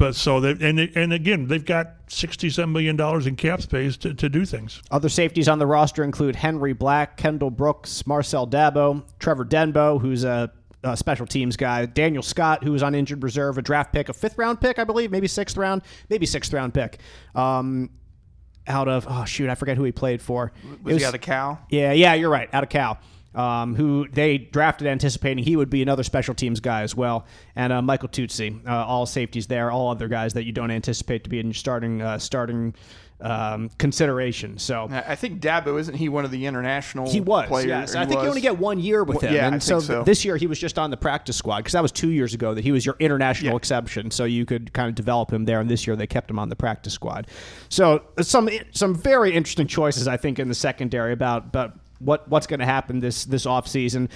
But 0.02 0.16
so 0.16 0.40
they 0.40 0.50
and 0.68 0.78
they- 0.80 0.90
and 0.96 1.12
again 1.12 1.46
they've 1.46 1.64
got 1.64 1.92
sixty 2.08 2.50
seven 2.50 2.72
million 2.72 2.96
dollars 2.96 3.28
in 3.28 3.36
cap 3.36 3.62
space 3.62 3.96
to, 3.98 4.12
to 4.14 4.28
do 4.28 4.44
things. 4.44 4.82
Other 4.90 5.08
safeties 5.08 5.48
on 5.48 5.60
the 5.60 5.66
roster 5.66 6.02
include 6.02 6.34
Henry 6.34 6.72
Black, 6.72 7.16
Kendall 7.16 7.50
Brooks, 7.50 8.04
Marcel 8.04 8.46
Dabo, 8.48 9.04
Trevor 9.20 9.44
Denbo, 9.44 10.00
who's 10.00 10.24
a, 10.24 10.50
a 10.82 10.96
special 10.96 11.24
teams 11.24 11.56
guy, 11.56 11.86
Daniel 11.86 12.24
Scott, 12.24 12.64
who 12.64 12.72
was 12.72 12.82
on 12.82 12.96
injured 12.96 13.22
reserve, 13.22 13.58
a 13.58 13.62
draft 13.62 13.92
pick, 13.92 14.08
a 14.08 14.12
fifth 14.12 14.36
round 14.36 14.60
pick, 14.60 14.80
I 14.80 14.84
believe, 14.84 15.12
maybe 15.12 15.28
sixth 15.28 15.56
round, 15.56 15.82
maybe 16.10 16.26
sixth 16.26 16.52
round 16.52 16.74
pick. 16.74 16.98
Um, 17.36 17.90
out 18.66 18.88
of 18.88 19.06
oh 19.08 19.24
shoot, 19.24 19.48
I 19.48 19.54
forget 19.54 19.76
who 19.76 19.84
he 19.84 19.92
played 19.92 20.20
for. 20.20 20.52
It 20.72 20.82
Was 20.84 20.96
he 20.96 21.04
out 21.04 21.14
of 21.14 21.20
Cal? 21.20 21.60
Yeah, 21.70 21.92
yeah, 21.92 22.14
you're 22.14 22.30
right. 22.30 22.48
Out 22.52 22.64
of 22.64 22.68
Cal. 22.70 22.98
Um, 23.34 23.74
who 23.76 24.06
they 24.12 24.36
drafted 24.36 24.86
anticipating 24.86 25.42
he 25.42 25.56
would 25.56 25.70
be 25.70 25.80
another 25.80 26.02
special 26.02 26.34
teams 26.34 26.60
guy 26.60 26.82
as 26.82 26.94
well, 26.94 27.24
and 27.56 27.72
uh, 27.72 27.80
Michael 27.80 28.10
Tutsie, 28.10 28.66
uh, 28.66 28.84
all 28.84 29.06
safeties 29.06 29.46
there, 29.46 29.70
all 29.70 29.90
other 29.90 30.06
guys 30.08 30.34
that 30.34 30.44
you 30.44 30.52
don't 30.52 30.70
anticipate 30.70 31.24
to 31.24 31.30
be 31.30 31.38
in 31.38 31.46
your 31.46 31.54
starting 31.54 32.02
uh, 32.02 32.18
starting 32.18 32.74
um, 33.22 33.70
consideration. 33.78 34.58
So 34.58 34.88
I 34.90 35.14
think 35.14 35.40
Dabo 35.40 35.78
isn't 35.78 35.94
he 35.94 36.08
one 36.08 36.24
of 36.24 36.30
the 36.30 36.44
international 36.46 37.08
he 37.10 37.20
was, 37.20 37.46
players? 37.48 37.66
yes. 37.66 37.94
I 37.94 38.04
think 38.04 38.20
you 38.20 38.28
only 38.28 38.40
get 38.40 38.58
one 38.58 38.78
year 38.80 39.04
with 39.04 39.20
him. 39.22 39.32
yeah, 39.32 39.48
and 39.48 39.62
so, 39.62 39.80
so. 39.80 40.02
this 40.02 40.24
year 40.24 40.36
he 40.36 40.46
was 40.46 40.58
just 40.58 40.78
on 40.78 40.90
the 40.90 40.96
practice 40.96 41.36
squad 41.36 41.58
because 41.58 41.72
that 41.72 41.82
was 41.82 41.92
two 41.92 42.10
years 42.10 42.34
ago 42.34 42.52
that 42.54 42.64
he 42.64 42.72
was 42.72 42.84
your 42.84 42.96
international 42.98 43.52
Yeah. 43.52 43.56
exception. 43.56 44.10
So 44.10 44.24
you 44.24 44.44
could 44.44 44.72
kind 44.72 44.88
of 44.88 44.94
develop 44.94 45.32
him 45.32 45.44
there. 45.44 45.60
And 45.60 45.70
this 45.70 45.86
year 45.86 45.96
they 45.96 46.06
kept 46.06 46.30
him 46.30 46.38
on 46.38 46.48
the 46.48 46.56
practice 46.56 46.92
squad. 46.92 47.28
So 47.68 48.02
some 48.20 48.48
some 48.72 48.94
very 48.94 49.32
interesting 49.32 49.66
choices 49.68 50.08
I 50.08 50.16
think 50.16 50.38
in 50.38 50.48
the 50.48 50.54
secondary 50.54 51.12
about 51.12 51.46
about 51.46 51.78
what 52.04 52.28
what's 52.28 52.46
going 52.46 52.60
to 52.60 52.66
happen 52.66 53.00
this 53.00 53.24
this 53.24 53.46
offseason. 53.46 54.08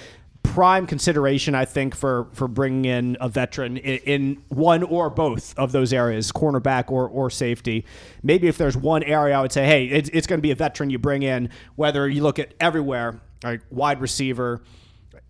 Prime 0.43 0.87
consideration, 0.87 1.53
I 1.55 1.65
think, 1.65 1.95
for 1.95 2.27
for 2.33 2.47
bringing 2.47 2.85
in 2.85 3.17
a 3.19 3.29
veteran 3.29 3.77
in, 3.77 3.97
in 3.99 4.43
one 4.47 4.81
or 4.81 5.09
both 5.09 5.57
of 5.57 5.71
those 5.71 5.93
areas, 5.93 6.31
cornerback 6.31 6.89
or 6.89 7.07
or 7.07 7.29
safety. 7.29 7.85
Maybe 8.23 8.47
if 8.47 8.57
there's 8.57 8.77
one 8.77 9.03
area, 9.03 9.37
I 9.37 9.41
would 9.41 9.51
say, 9.51 9.65
hey, 9.65 9.85
it's, 9.85 10.09
it's 10.13 10.25
going 10.25 10.39
to 10.39 10.41
be 10.41 10.51
a 10.51 10.55
veteran 10.55 10.89
you 10.89 10.99
bring 10.99 11.23
in. 11.23 11.49
Whether 11.75 12.07
you 12.07 12.23
look 12.23 12.39
at 12.39 12.53
everywhere, 12.59 13.19
like 13.43 13.61
wide 13.69 14.01
receiver, 14.01 14.61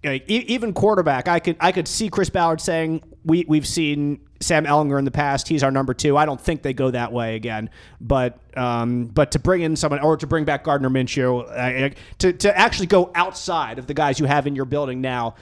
like, 0.04 0.30
e- 0.30 0.46
even 0.48 0.74
quarterback, 0.74 1.28
I 1.28 1.40
could 1.40 1.58
I 1.60 1.72
could 1.72 1.88
see 1.88 2.10
Chris 2.10 2.30
Ballard 2.30 2.62
saying 2.62 3.02
we 3.26 3.44
we've 3.48 3.68
seen 3.68 4.20
Sam 4.40 4.66
Ehlinger 4.66 5.00
in 5.00 5.06
the 5.06 5.12
past. 5.12 5.48
He's 5.48 5.64
our 5.64 5.72
number 5.72 5.94
two. 5.94 6.18
I 6.18 6.26
don't 6.26 6.40
think 6.40 6.62
they 6.62 6.74
go 6.74 6.92
that 6.92 7.12
way 7.12 7.36
again. 7.36 7.70
But 8.00 8.40
um, 8.58 9.06
but 9.06 9.32
to 9.32 9.40
bring 9.40 9.62
in 9.62 9.76
someone 9.76 10.00
or 10.00 10.18
to 10.18 10.28
bring 10.28 10.46
back 10.46 10.64
Gardner 10.64 10.90
Minshew, 10.90 11.96
to 12.20 12.34
to 12.34 12.58
actually 12.58 12.88
go 12.88 13.12
outside 13.16 13.80
of 13.80 13.88
the 13.88 13.94
guys 13.94 14.20
you 14.20 14.26
have 14.26 14.48
in 14.48 14.56
your 14.56 14.66
building 14.66 15.02
now 15.02 15.36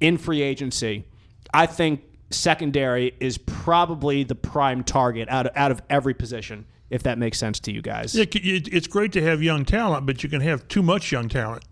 in 0.00 0.16
free 0.16 0.42
agency, 0.42 1.04
I 1.52 1.66
think 1.66 2.02
secondary 2.30 3.14
is 3.20 3.38
probably 3.38 4.24
the 4.24 4.34
prime 4.34 4.84
target 4.84 5.28
out 5.28 5.46
of, 5.46 5.56
out 5.56 5.70
of 5.70 5.82
every 5.90 6.14
position. 6.14 6.66
If 6.90 7.04
that 7.04 7.18
makes 7.18 7.38
sense 7.38 7.60
to 7.60 7.72
you 7.72 7.82
guys. 7.82 8.16
It, 8.16 8.34
it, 8.34 8.66
it's 8.74 8.88
great 8.88 9.12
to 9.12 9.22
have 9.22 9.40
young 9.44 9.64
talent, 9.64 10.06
but 10.06 10.24
you 10.24 10.28
can 10.28 10.40
have 10.40 10.66
too 10.66 10.82
much 10.82 11.12
young 11.12 11.28
talent. 11.28 11.62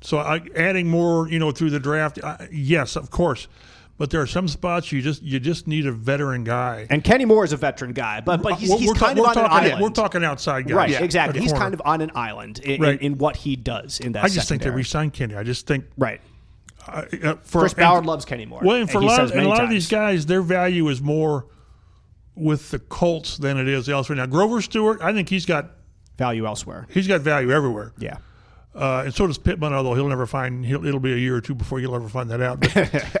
So 0.00 0.18
I, 0.18 0.42
adding 0.54 0.88
more, 0.88 1.28
you 1.28 1.40
know, 1.40 1.50
through 1.50 1.70
the 1.70 1.80
draft, 1.80 2.22
I, 2.22 2.46
yes, 2.52 2.94
of 2.94 3.10
course. 3.10 3.48
But 3.96 4.10
there 4.10 4.20
are 4.20 4.26
some 4.26 4.48
spots 4.48 4.90
you 4.90 5.00
just 5.02 5.22
you 5.22 5.38
just 5.38 5.68
need 5.68 5.86
a 5.86 5.92
veteran 5.92 6.42
guy. 6.42 6.86
And 6.90 7.04
Kenny 7.04 7.24
Moore 7.24 7.44
is 7.44 7.52
a 7.52 7.56
veteran 7.56 7.92
guy, 7.92 8.20
but 8.20 8.42
but 8.42 8.54
he's, 8.58 8.68
We're- 8.68 8.80
he's 8.80 8.88
we're 8.88 8.94
ta- 8.94 9.06
kind 9.06 9.18
of 9.20 9.24
on 9.26 9.30
an 9.30 9.34
talking, 9.44 9.66
island. 9.68 9.82
We're 9.82 9.90
talking 9.90 10.24
outside 10.24 10.66
guys. 10.66 10.74
Right, 10.74 10.90
at 10.94 11.02
exactly. 11.02 11.40
He's 11.40 11.52
corner. 11.52 11.64
kind 11.64 11.74
of 11.74 11.82
on 11.84 12.00
an 12.00 12.10
island 12.16 12.58
in, 12.58 12.80
Right. 12.80 12.98
in, 13.00 13.12
in 13.12 13.18
what 13.18 13.36
he 13.36 13.54
does 13.54 14.00
in 14.00 14.12
that. 14.12 14.24
I 14.24 14.28
just 14.28 14.48
think 14.48 14.62
they 14.62 14.64
secondary. 14.64 14.76
re-signed 14.78 15.12
Kenny. 15.12 15.36
I 15.36 15.44
just 15.44 15.68
think 15.68 15.84
right. 15.96 16.20
uh, 16.88 17.02
uh, 17.22 17.34
for 17.44 17.60
Chris 17.60 17.72
and- 17.74 17.78
Ballard 17.78 18.04
loves 18.04 18.24
Kenny 18.24 18.46
Moore. 18.46 18.62
Well, 18.64 18.76
and 18.78 18.90
for 18.90 18.98
a 18.98 19.00
lot, 19.00 19.20
of, 19.20 19.30
and 19.30 19.42
a 19.42 19.48
lot 19.48 19.62
of 19.62 19.70
these 19.70 19.88
guys, 19.88 20.26
their 20.26 20.42
value 20.42 20.88
is 20.88 21.00
more 21.00 21.46
with 22.34 22.72
the 22.72 22.80
Colts 22.80 23.36
than 23.38 23.56
it 23.58 23.68
is 23.68 23.88
elsewhere. 23.88 24.16
Now, 24.16 24.26
Grover 24.26 24.60
Stewart, 24.60 25.00
I 25.02 25.12
think 25.12 25.28
he's 25.28 25.46
got 25.46 25.70
value 26.18 26.46
elsewhere. 26.46 26.88
he's 26.90 27.06
got 27.06 27.20
value 27.20 27.52
everywhere. 27.52 27.92
Yeah. 27.98 28.16
Uh, 28.74 29.02
and 29.04 29.14
so 29.14 29.26
does 29.26 29.38
Pittman, 29.38 29.72
although 29.72 29.94
he'll 29.94 30.08
never 30.08 30.26
find. 30.26 30.64
He'll, 30.66 30.84
it'll 30.84 30.98
be 31.00 31.12
a 31.12 31.16
year 31.16 31.36
or 31.36 31.40
two 31.40 31.54
before 31.54 31.78
he'll 31.78 31.94
ever 31.94 32.08
find 32.08 32.28
that 32.30 32.40
out. 32.40 32.60
But 32.60 32.70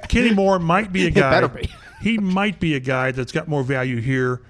Kenny 0.08 0.34
Moore 0.34 0.58
might 0.58 0.92
be 0.92 1.06
a 1.06 1.10
guy. 1.12 1.46
be. 1.46 1.68
he 2.02 2.18
might 2.18 2.58
be 2.58 2.74
a 2.74 2.80
guy 2.80 3.12
that's 3.12 3.30
got 3.32 3.46
more 3.46 3.62
value 3.62 4.00
here, 4.00 4.42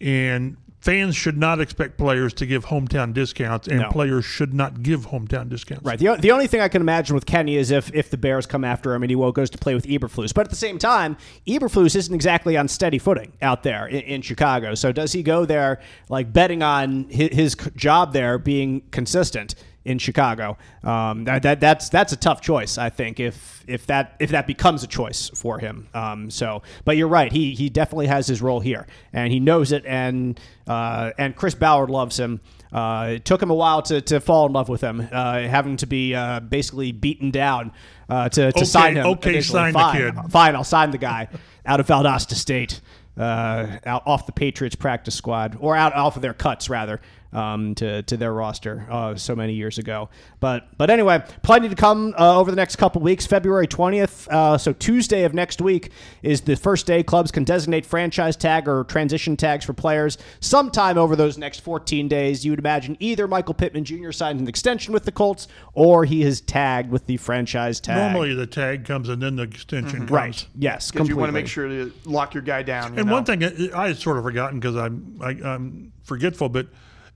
and 0.00 0.56
fans 0.80 1.14
should 1.14 1.36
not 1.36 1.60
expect 1.60 1.96
players 1.96 2.32
to 2.34 2.46
give 2.46 2.64
hometown 2.64 3.12
discounts, 3.12 3.68
and 3.68 3.80
No. 3.80 3.90
players 3.90 4.24
should 4.24 4.52
not 4.52 4.82
give 4.82 5.06
hometown 5.06 5.48
discounts. 5.48 5.84
Right. 5.84 5.98
The, 5.98 6.16
the 6.18 6.32
only 6.32 6.46
thing 6.48 6.60
I 6.60 6.66
can 6.68 6.80
imagine 6.82 7.14
with 7.14 7.24
Kenny 7.26 7.56
is 7.56 7.70
if, 7.70 7.94
if 7.94 8.10
the 8.10 8.16
Bears 8.16 8.46
come 8.46 8.64
after 8.64 8.92
him 8.94 9.02
and 9.04 9.10
he 9.10 9.14
will 9.14 9.30
goes 9.32 9.48
to 9.50 9.58
play 9.58 9.74
with 9.74 9.86
Eberflus. 9.86 10.34
But 10.34 10.46
at 10.46 10.50
the 10.50 10.56
same 10.56 10.78
time, 10.78 11.16
Eberflus 11.46 11.94
isn't 11.94 12.12
exactly 12.14 12.56
on 12.56 12.66
steady 12.66 12.98
footing 12.98 13.32
out 13.42 13.62
there 13.62 13.86
in, 13.86 14.00
in 14.00 14.22
Chicago. 14.22 14.74
So 14.74 14.90
does 14.90 15.12
he 15.12 15.22
go 15.22 15.44
there 15.44 15.80
like 16.08 16.32
betting 16.32 16.62
on 16.64 17.04
his, 17.10 17.28
his 17.32 17.56
job 17.76 18.12
there 18.12 18.38
being 18.38 18.80
consistent? 18.90 19.54
In 19.84 19.98
Chicago, 19.98 20.58
um, 20.84 21.24
that, 21.24 21.42
that 21.42 21.58
that's 21.58 21.88
that's 21.88 22.12
a 22.12 22.16
tough 22.16 22.40
choice. 22.40 22.78
I 22.78 22.88
think 22.88 23.18
if 23.18 23.64
if 23.66 23.84
that 23.86 24.14
if 24.20 24.30
that 24.30 24.46
becomes 24.46 24.84
a 24.84 24.86
choice 24.86 25.28
for 25.34 25.58
him. 25.58 25.88
Um, 25.92 26.30
so, 26.30 26.62
but 26.84 26.96
you're 26.96 27.08
right. 27.08 27.32
He 27.32 27.54
he 27.56 27.68
definitely 27.68 28.06
has 28.06 28.28
his 28.28 28.40
role 28.40 28.60
here, 28.60 28.86
and 29.12 29.32
he 29.32 29.40
knows 29.40 29.72
it. 29.72 29.84
And 29.84 30.38
uh, 30.68 31.10
and 31.18 31.34
Chris 31.34 31.56
Ballard 31.56 31.90
loves 31.90 32.16
him. 32.16 32.40
Uh, 32.72 33.14
it 33.16 33.24
took 33.24 33.42
him 33.42 33.50
a 33.50 33.54
while 33.54 33.82
to, 33.82 34.00
to 34.00 34.20
fall 34.20 34.46
in 34.46 34.52
love 34.52 34.68
with 34.68 34.80
him, 34.80 35.00
uh, 35.10 35.40
having 35.40 35.76
to 35.78 35.86
be 35.86 36.14
uh, 36.14 36.38
basically 36.40 36.92
beaten 36.92 37.30
down 37.32 37.72
uh, 38.08 38.28
to, 38.28 38.52
to 38.52 38.58
Okay, 38.58 38.64
sign 38.64 38.94
him. 38.96 39.06
okay, 39.06 39.30
initially. 39.30 39.58
sign 39.58 39.72
the 39.72 39.78
fine, 39.80 39.96
kid. 39.96 40.30
Fine, 40.30 40.54
I'll 40.54 40.64
sign 40.64 40.90
the 40.92 40.96
guy 40.98 41.28
out 41.66 41.80
of 41.80 41.86
Valdosta 41.88 42.34
State, 42.34 42.80
uh, 43.18 43.78
out 43.84 44.04
off 44.06 44.26
the 44.26 44.32
Patriots 44.32 44.76
practice 44.76 45.14
squad, 45.16 45.56
or 45.60 45.76
out 45.76 45.92
off 45.94 46.14
of 46.16 46.22
their 46.22 46.32
cuts 46.34 46.70
rather. 46.70 47.00
Um, 47.34 47.74
to, 47.76 48.02
to 48.02 48.18
their 48.18 48.30
roster 48.30 48.86
uh, 48.90 49.14
so 49.14 49.34
many 49.34 49.54
years 49.54 49.78
ago, 49.78 50.10
but 50.38 50.68
but 50.76 50.90
anyway, 50.90 51.24
plenty 51.42 51.70
to 51.70 51.74
come 51.74 52.14
uh, 52.18 52.38
over 52.38 52.50
the 52.50 52.56
next 52.58 52.76
couple 52.76 53.00
weeks. 53.00 53.24
February 53.26 53.66
twentieth, 53.66 54.28
uh, 54.28 54.58
so 54.58 54.74
Tuesday 54.74 55.24
of 55.24 55.32
next 55.32 55.62
week 55.62 55.92
is 56.22 56.42
the 56.42 56.56
first 56.56 56.86
day 56.86 57.02
clubs 57.02 57.30
can 57.30 57.42
designate 57.44 57.86
franchise 57.86 58.36
tag 58.36 58.68
or 58.68 58.84
transition 58.84 59.34
tags 59.34 59.64
for 59.64 59.72
players. 59.72 60.18
Sometime 60.40 60.98
over 60.98 61.16
those 61.16 61.38
next 61.38 61.60
fourteen 61.60 62.06
days, 62.06 62.44
you 62.44 62.52
would 62.52 62.58
imagine 62.58 62.98
either 63.00 63.26
Michael 63.26 63.54
Pittman 63.54 63.84
Jr. 63.86 64.10
signed 64.10 64.38
an 64.38 64.46
extension 64.46 64.92
with 64.92 65.06
the 65.06 65.12
Colts, 65.12 65.48
or 65.72 66.04
he 66.04 66.22
is 66.24 66.42
tagged 66.42 66.90
with 66.90 67.06
the 67.06 67.16
franchise 67.16 67.80
tag. 67.80 67.96
Normally, 68.12 68.34
the 68.34 68.46
tag 68.46 68.84
comes 68.84 69.08
and 69.08 69.22
then 69.22 69.36
the 69.36 69.44
extension 69.44 70.00
comes. 70.00 70.10
right? 70.10 70.46
Yes, 70.58 70.90
Because 70.90 71.08
you 71.08 71.16
want 71.16 71.30
to 71.30 71.32
make 71.32 71.46
sure 71.48 71.66
to 71.66 71.90
lock 72.04 72.34
your 72.34 72.42
guy 72.42 72.62
down. 72.62 72.92
you 72.92 72.98
And 72.98 73.06
know? 73.08 73.14
one 73.14 73.24
thing 73.24 73.42
I 73.42 73.70
I 73.74 73.88
had 73.88 73.96
sort 73.96 74.18
of 74.18 74.22
forgotten 74.24 74.60
because 74.60 74.76
I'm 74.76 75.18
I, 75.22 75.30
I'm 75.42 75.92
forgetful, 76.04 76.50
but 76.50 76.66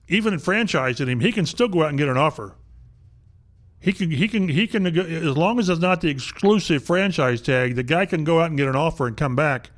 even 0.07 0.33
in 0.33 0.39
franchising 0.39 1.07
him, 1.07 1.19
he 1.19 1.31
can 1.31 1.45
still 1.45 1.67
go 1.67 1.83
out 1.83 1.89
and 1.89 1.97
get 1.97 2.07
an 2.07 2.17
offer. 2.17 2.55
He 3.79 3.93
can 3.93 4.09
he 4.09 4.27
can 4.27 4.49
he 4.49 4.67
can 4.67 4.87
as 4.87 5.37
long 5.37 5.59
as 5.59 5.69
it's 5.69 5.79
not 5.79 6.01
the 6.01 6.09
exclusive 6.09 6.83
franchise 6.83 7.41
tag, 7.41 7.75
the 7.75 7.83
guy 7.83 8.05
can 8.05 8.23
go 8.23 8.41
out 8.41 8.47
and 8.47 8.57
get 8.57 8.67
an 8.67 8.75
offer 8.75 9.07
and 9.07 9.15
come 9.15 9.35
back. 9.35 9.69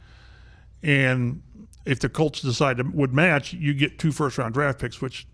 And 0.81 1.41
if 1.85 1.99
the 1.99 2.07
Colts 2.07 2.41
decide 2.41 2.77
to 2.77 2.83
would 2.83 3.13
match, 3.13 3.53
you 3.53 3.73
get 3.73 3.99
two 3.99 4.11
first 4.11 4.37
round 4.37 4.53
draft 4.53 4.79
picks, 4.79 5.01
which 5.01 5.27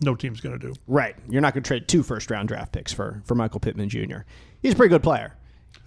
no 0.00 0.14
team's 0.14 0.40
going 0.40 0.58
to 0.58 0.66
do. 0.66 0.74
Right. 0.86 1.16
You're 1.28 1.40
not 1.40 1.54
going 1.54 1.62
to 1.62 1.68
trade 1.68 1.88
two 1.88 2.02
first 2.02 2.30
round 2.30 2.48
draft 2.48 2.72
picks 2.72 2.92
for, 2.92 3.22
for 3.26 3.34
Michael 3.34 3.60
Pittman 3.60 3.88
Jr. 3.88 4.18
He's 4.62 4.72
a 4.72 4.76
pretty 4.76 4.90
good 4.90 5.02
player. 5.02 5.34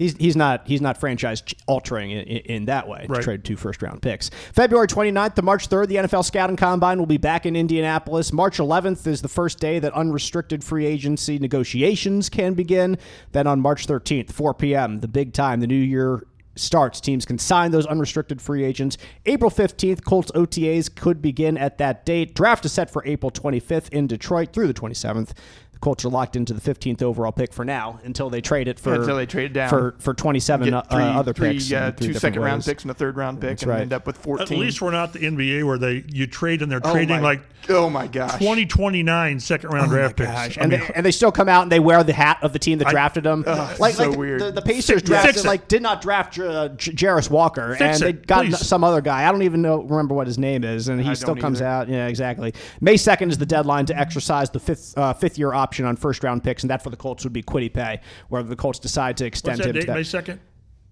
He's, 0.02 0.18
he's 0.18 0.36
not 0.36 0.64
he's 0.66 0.82
not 0.82 0.98
franchise 0.98 1.44
altering 1.68 2.10
in, 2.10 2.24
in, 2.24 2.66
that 2.66 2.88
way 2.88 3.06
to 3.06 3.14
Right. 3.14 3.22
trade 3.22 3.44
two 3.44 3.56
first 3.56 3.84
round 3.84 4.02
picks. 4.02 4.32
February 4.52 4.88
29th 4.88 5.36
to 5.36 5.44
March 5.44 5.70
3rd, 5.70 5.90
the 5.90 5.96
NFL 5.98 6.26
Scouting 6.26 6.56
Combine 6.56 6.98
will 6.98 7.06
be 7.06 7.18
back 7.18 7.46
in 7.46 7.56
Indianapolis. 7.56 8.34
March 8.34 8.58
11th 8.58 9.06
is 9.06 9.22
the 9.22 9.28
first 9.28 9.60
day 9.60 9.78
that 9.78 9.94
unrestricted 9.94 10.64
free 10.64 10.88
agency 10.88 11.38
negotiations 11.38 12.30
can 12.30 12.56
begin. 12.56 12.98
Then 13.32 13.46
on 13.46 13.60
March 13.60 13.86
13th, 13.86 14.32
4 14.32 14.56
p.m., 14.56 15.02
the 15.02 15.08
big 15.08 15.34
time, 15.34 15.60
the 15.60 15.68
new 15.68 15.76
year 15.76 16.24
starts. 16.56 17.00
Teams 17.00 17.24
can 17.24 17.38
sign 17.38 17.70
those 17.70 17.86
unrestricted 17.86 18.42
free 18.42 18.64
agents. 18.64 18.98
April 19.28 19.52
15th, 19.52 20.04
Colts 20.04 20.32
OTAs 20.32 20.94
could 20.96 21.22
begin 21.22 21.60
at 21.60 21.78
that 21.78 22.08
date. 22.08 22.34
Draft 22.34 22.66
is 22.66 22.74
set 22.74 22.90
for 22.90 23.06
April 23.06 23.30
25th 23.30 23.90
in 23.90 24.08
Detroit 24.08 24.52
through 24.52 24.66
the 24.66 24.74
27th. 24.74 25.34
The 25.82 25.86
Colts 25.86 26.06
are 26.06 26.10
locked 26.10 26.36
into 26.36 26.54
the 26.54 26.62
15th 26.62 27.02
overall 27.02 27.32
pick 27.32 27.52
for 27.52 27.66
now 27.66 28.00
until 28.04 28.30
they 28.30 28.40
trade 28.40 28.68
it 28.68 28.80
for 28.80 28.92
Yeah, 28.92 29.00
until 29.00 29.16
they 29.16 29.26
trade 29.26 29.46
it 29.46 29.54
down. 29.54 29.70
for 29.70 29.96
for 29.98 30.14
27 30.14 30.66
Get 30.66 30.74
uh, 30.76 30.86
other 30.92 31.34
three, 31.34 31.54
picks, 31.54 31.74
uh, 31.74 31.76
in 31.76 31.94
three 31.94 32.08
two 32.08 32.14
different 32.14 32.38
round 32.38 32.64
picks 32.64 32.84
and 32.84 32.92
a 32.92 32.94
third 32.94 33.18
round 33.18 33.42
pick, 33.42 33.64
and 33.64 33.72
right. 33.72 33.82
end 33.82 33.92
up 33.92 34.06
with 34.06 34.16
14. 34.18 34.44
At 34.44 34.60
least 34.62 34.80
we're 34.80 34.92
not 34.92 35.12
the 35.12 35.20
NBA 35.20 35.66
where 35.66 35.80
they 35.80 36.04
you 36.08 36.28
trade 36.28 36.62
and 36.62 36.72
they're 36.72 36.82
oh 36.84 36.92
trading 36.92 37.16
my, 37.16 37.22
like 37.22 37.42
oh 37.68 37.90
my 37.90 38.06
gosh, 38.06 38.38
2029 38.38 39.40
second 39.40 39.72
round 39.72 39.90
draft 39.90 40.18
picks. 40.18 40.30
Gosh, 40.30 40.58
I 40.60 40.62
and, 40.62 40.72
mean, 40.72 40.82
they, 40.82 40.92
and 40.94 41.04
they 41.04 41.12
still 41.12 41.32
come 41.32 41.50
out 41.50 41.64
and 41.64 41.72
they 41.72 41.80
wear 41.80 42.04
the 42.04 42.14
hat 42.14 42.38
of 42.44 42.54
the 42.54 42.60
team 42.60 42.78
that 42.78 42.90
drafted 42.90 43.24
them. 43.24 43.44
Ugh, 43.48 43.80
like, 43.80 43.96
so 43.96 44.10
like 44.10 44.20
weird. 44.20 44.40
The, 44.40 44.52
the 44.52 44.62
Pacers 44.62 45.02
Fix 45.02 45.10
drafted 45.10 45.46
like 45.46 45.68
did 45.68 45.82
not 45.82 46.00
draft 46.04 46.38
uh, 46.38 46.70
J- 46.70 46.92
Jarace 46.92 47.32
Walker, 47.32 47.76
Fix 47.76 47.82
and 47.82 48.04
they 48.04 48.14
got 48.14 48.46
please. 48.46 48.60
some 48.60 48.84
other 48.84 49.02
guy. 49.02 49.28
I 49.28 49.32
don't 49.32 49.42
even 49.42 49.64
know 49.64 49.82
remember 49.82 50.14
what 50.14 50.28
his 50.28 50.38
name 50.38 50.64
is, 50.64 50.90
and 50.90 51.02
he 51.02 51.10
I 51.10 51.14
still 51.14 51.36
comes 51.36 51.60
either. 51.60 51.68
out. 51.72 51.90
Yeah, 51.90 52.06
exactly. 52.06 52.54
May 52.82 52.98
second 52.98 53.32
is 53.32 53.40
the 53.40 53.48
deadline 53.48 53.88
to 53.88 53.98
exercise 53.98 54.52
the 54.52 54.60
fifth 54.60 54.96
uh, 54.96 55.14
fifth 55.14 55.40
year 55.40 55.54
option 55.54 55.71
on 55.80 55.96
first 55.96 56.24
round 56.24 56.44
picks, 56.44 56.64
and 56.64 56.70
that 56.70 56.82
for 56.84 56.90
the 56.90 56.98
Colts 56.98 57.24
would 57.24 57.34
be 57.34 57.44
Kwity 57.44 57.72
Paye, 57.74 58.02
where 58.30 58.44
the 58.44 58.56
Colts 58.56 58.80
decide 58.80 59.18
to 59.18 59.26
extend 59.26 59.60
what's 59.60 59.68
that 59.68 59.76
him 59.76 59.86
date? 59.86 59.94
May 59.94 60.02
2nd? 60.02 60.40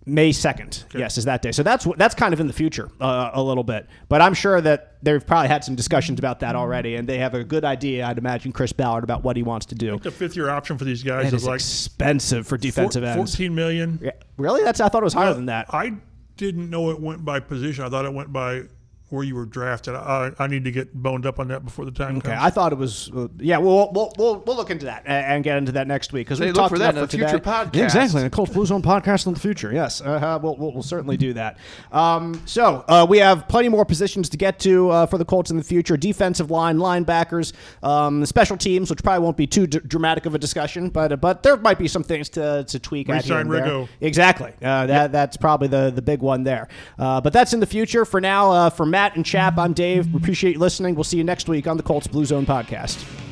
May 0.05 0.31
second, 0.31 0.85
yes, 0.95 1.17
is 1.17 1.25
that 1.25 1.41
day. 1.41 1.51
So 1.51 1.61
that's 1.61 1.85
that's 1.97 2.15
kind 2.15 2.33
of 2.33 2.39
in 2.39 2.47
the 2.47 2.53
future 2.53 2.89
uh, 2.99 3.31
a 3.33 3.43
little 3.43 3.65
bit, 3.65 3.85
but 4.07 4.21
I'm 4.21 4.33
sure 4.33 4.59
that 4.61 4.97
they've 5.03 5.25
probably 5.25 5.49
had 5.49 5.63
some 5.63 5.75
discussions 5.75 6.17
about 6.17 6.39
that 6.39 6.55
already, 6.55 6.95
and 6.95 7.07
they 7.07 7.19
have 7.19 7.35
a 7.35 7.43
good 7.43 7.63
idea. 7.63 8.07
I'd 8.07 8.17
imagine 8.17 8.51
Chris 8.51 8.71
Ballard 8.71 9.03
about 9.03 9.23
what 9.23 9.35
he 9.35 9.43
wants 9.43 9.67
to 9.67 9.75
do. 9.75 9.99
The 9.99 10.09
fifth 10.09 10.35
year 10.35 10.49
option 10.49 10.77
for 10.77 10.85
these 10.85 11.03
guys 11.03 11.27
It 11.27 11.35
is 11.35 11.45
like 11.45 11.57
expensive 11.57 12.45
for 12.47 12.51
four, 12.51 12.59
defensive 12.59 13.03
ends. 13.03 13.35
14 13.35 13.53
million. 13.53 13.99
Yeah, 14.01 14.11
really? 14.37 14.63
That's 14.63 14.79
I 14.79 14.87
thought 14.87 15.03
it 15.03 15.05
was 15.05 15.13
higher 15.13 15.33
than 15.33 15.47
that. 15.47 15.71
I 15.73 15.93
didn't 16.37 16.69
know 16.69 16.89
it 16.91 16.99
went 16.99 17.23
by 17.23 17.41
position. 17.41 17.83
I 17.83 17.89
thought 17.89 18.05
it 18.05 18.13
went 18.13 18.31
by 18.33 18.63
where 19.09 19.23
you 19.23 19.35
were 19.35 19.45
drafted. 19.45 19.95
I, 19.95 20.31
I 20.37 20.47
need 20.47 20.63
to 20.65 20.71
get 20.71 20.93
boned 20.93 21.25
up 21.25 21.39
on 21.39 21.47
that 21.49 21.65
before 21.65 21.85
the 21.85 21.91
time 21.91 22.17
Okay, 22.17 22.29
comes. 22.29 22.41
I 22.41 22.49
thought 22.49 22.71
it 22.71 22.77
was. 22.77 23.09
Uh, 23.15 23.27
yeah, 23.39 23.57
we'll, 23.57 23.91
we'll 23.91 24.13
we'll 24.17 24.37
we'll 24.45 24.55
look 24.55 24.69
into 24.69 24.85
that 24.85 25.03
and, 25.05 25.25
and 25.25 25.43
get 25.43 25.57
into 25.57 25.71
that 25.73 25.87
next 25.87 26.13
week 26.13 26.27
because 26.27 26.39
we 26.39 26.47
look 26.47 26.55
talked 26.55 26.71
for 26.71 26.77
that 26.79 26.95
in 26.95 26.99
for 26.99 27.05
a 27.05 27.07
future 27.07 27.27
today. 27.27 27.39
podcast. 27.43 27.75
Yeah, 27.75 27.83
exactly, 27.85 28.21
the 28.23 28.29
Colts 28.29 28.53
Blue 28.53 28.65
Zone 28.65 28.81
podcast 28.81 29.25
in 29.27 29.33
the 29.33 29.39
future. 29.39 29.73
Yes, 29.73 30.01
uh, 30.01 30.39
we'll, 30.41 30.55
we'll 30.57 30.73
we'll 30.73 30.83
certainly 30.83 31.17
do 31.17 31.33
that. 31.33 31.57
Um, 31.91 32.41
so 32.45 32.85
uh, 32.87 33.05
we 33.09 33.17
have 33.19 33.47
plenty 33.47 33.69
more 33.69 33.85
positions 33.85 34.29
to 34.29 34.37
get 34.37 34.59
to 34.59 34.89
uh, 34.89 35.05
for 35.05 35.17
the 35.17 35.25
Colts 35.25 35.51
in 35.51 35.57
the 35.57 35.63
future: 35.63 35.97
defensive 35.97 36.51
line, 36.51 36.77
linebackers, 36.77 37.53
um, 37.83 38.25
special 38.25 38.57
teams, 38.57 38.89
which 38.89 39.03
probably 39.03 39.23
won't 39.23 39.37
be 39.37 39.47
too 39.47 39.67
d- 39.67 39.79
dramatic 39.87 40.25
of 40.25 40.35
a 40.35 40.39
discussion, 40.39 40.89
but 40.89 41.19
but 41.19 41.43
there 41.43 41.57
might 41.57 41.79
be 41.79 41.87
some 41.87 42.03
things 42.03 42.29
to 42.29 42.63
to 42.67 42.79
tweak 42.79 43.09
at 43.09 43.25
here 43.25 43.37
Resign 43.37 43.53
and 43.53 43.65
there. 43.65 43.89
Exactly. 44.01 44.53
Uh, 44.61 44.85
that 44.85 45.11
that's 45.11 45.37
probably 45.37 45.67
the 45.67 45.91
the 45.91 46.01
big 46.01 46.21
one 46.21 46.43
there. 46.43 46.67
Uh, 46.97 47.19
but 47.21 47.33
that's 47.33 47.53
in 47.53 47.59
the 47.59 47.65
future. 47.65 48.05
For 48.05 48.21
now, 48.21 48.51
uh, 48.51 48.69
for 48.69 48.85
Matt 48.99 49.15
and 49.15 49.25
Chap, 49.25 49.57
I'm 49.57 49.71
Dave. 49.71 50.11
We 50.13 50.17
appreciate 50.17 50.55
you 50.55 50.59
listening. 50.59 50.93
We'll 50.93 51.05
see 51.05 51.15
you 51.15 51.23
next 51.23 51.47
week 51.47 51.67
on 51.67 51.77
the 51.77 51.83
Colts 51.83 52.05
Blue 52.05 52.25
Zone 52.25 52.45
podcast. 52.45 53.28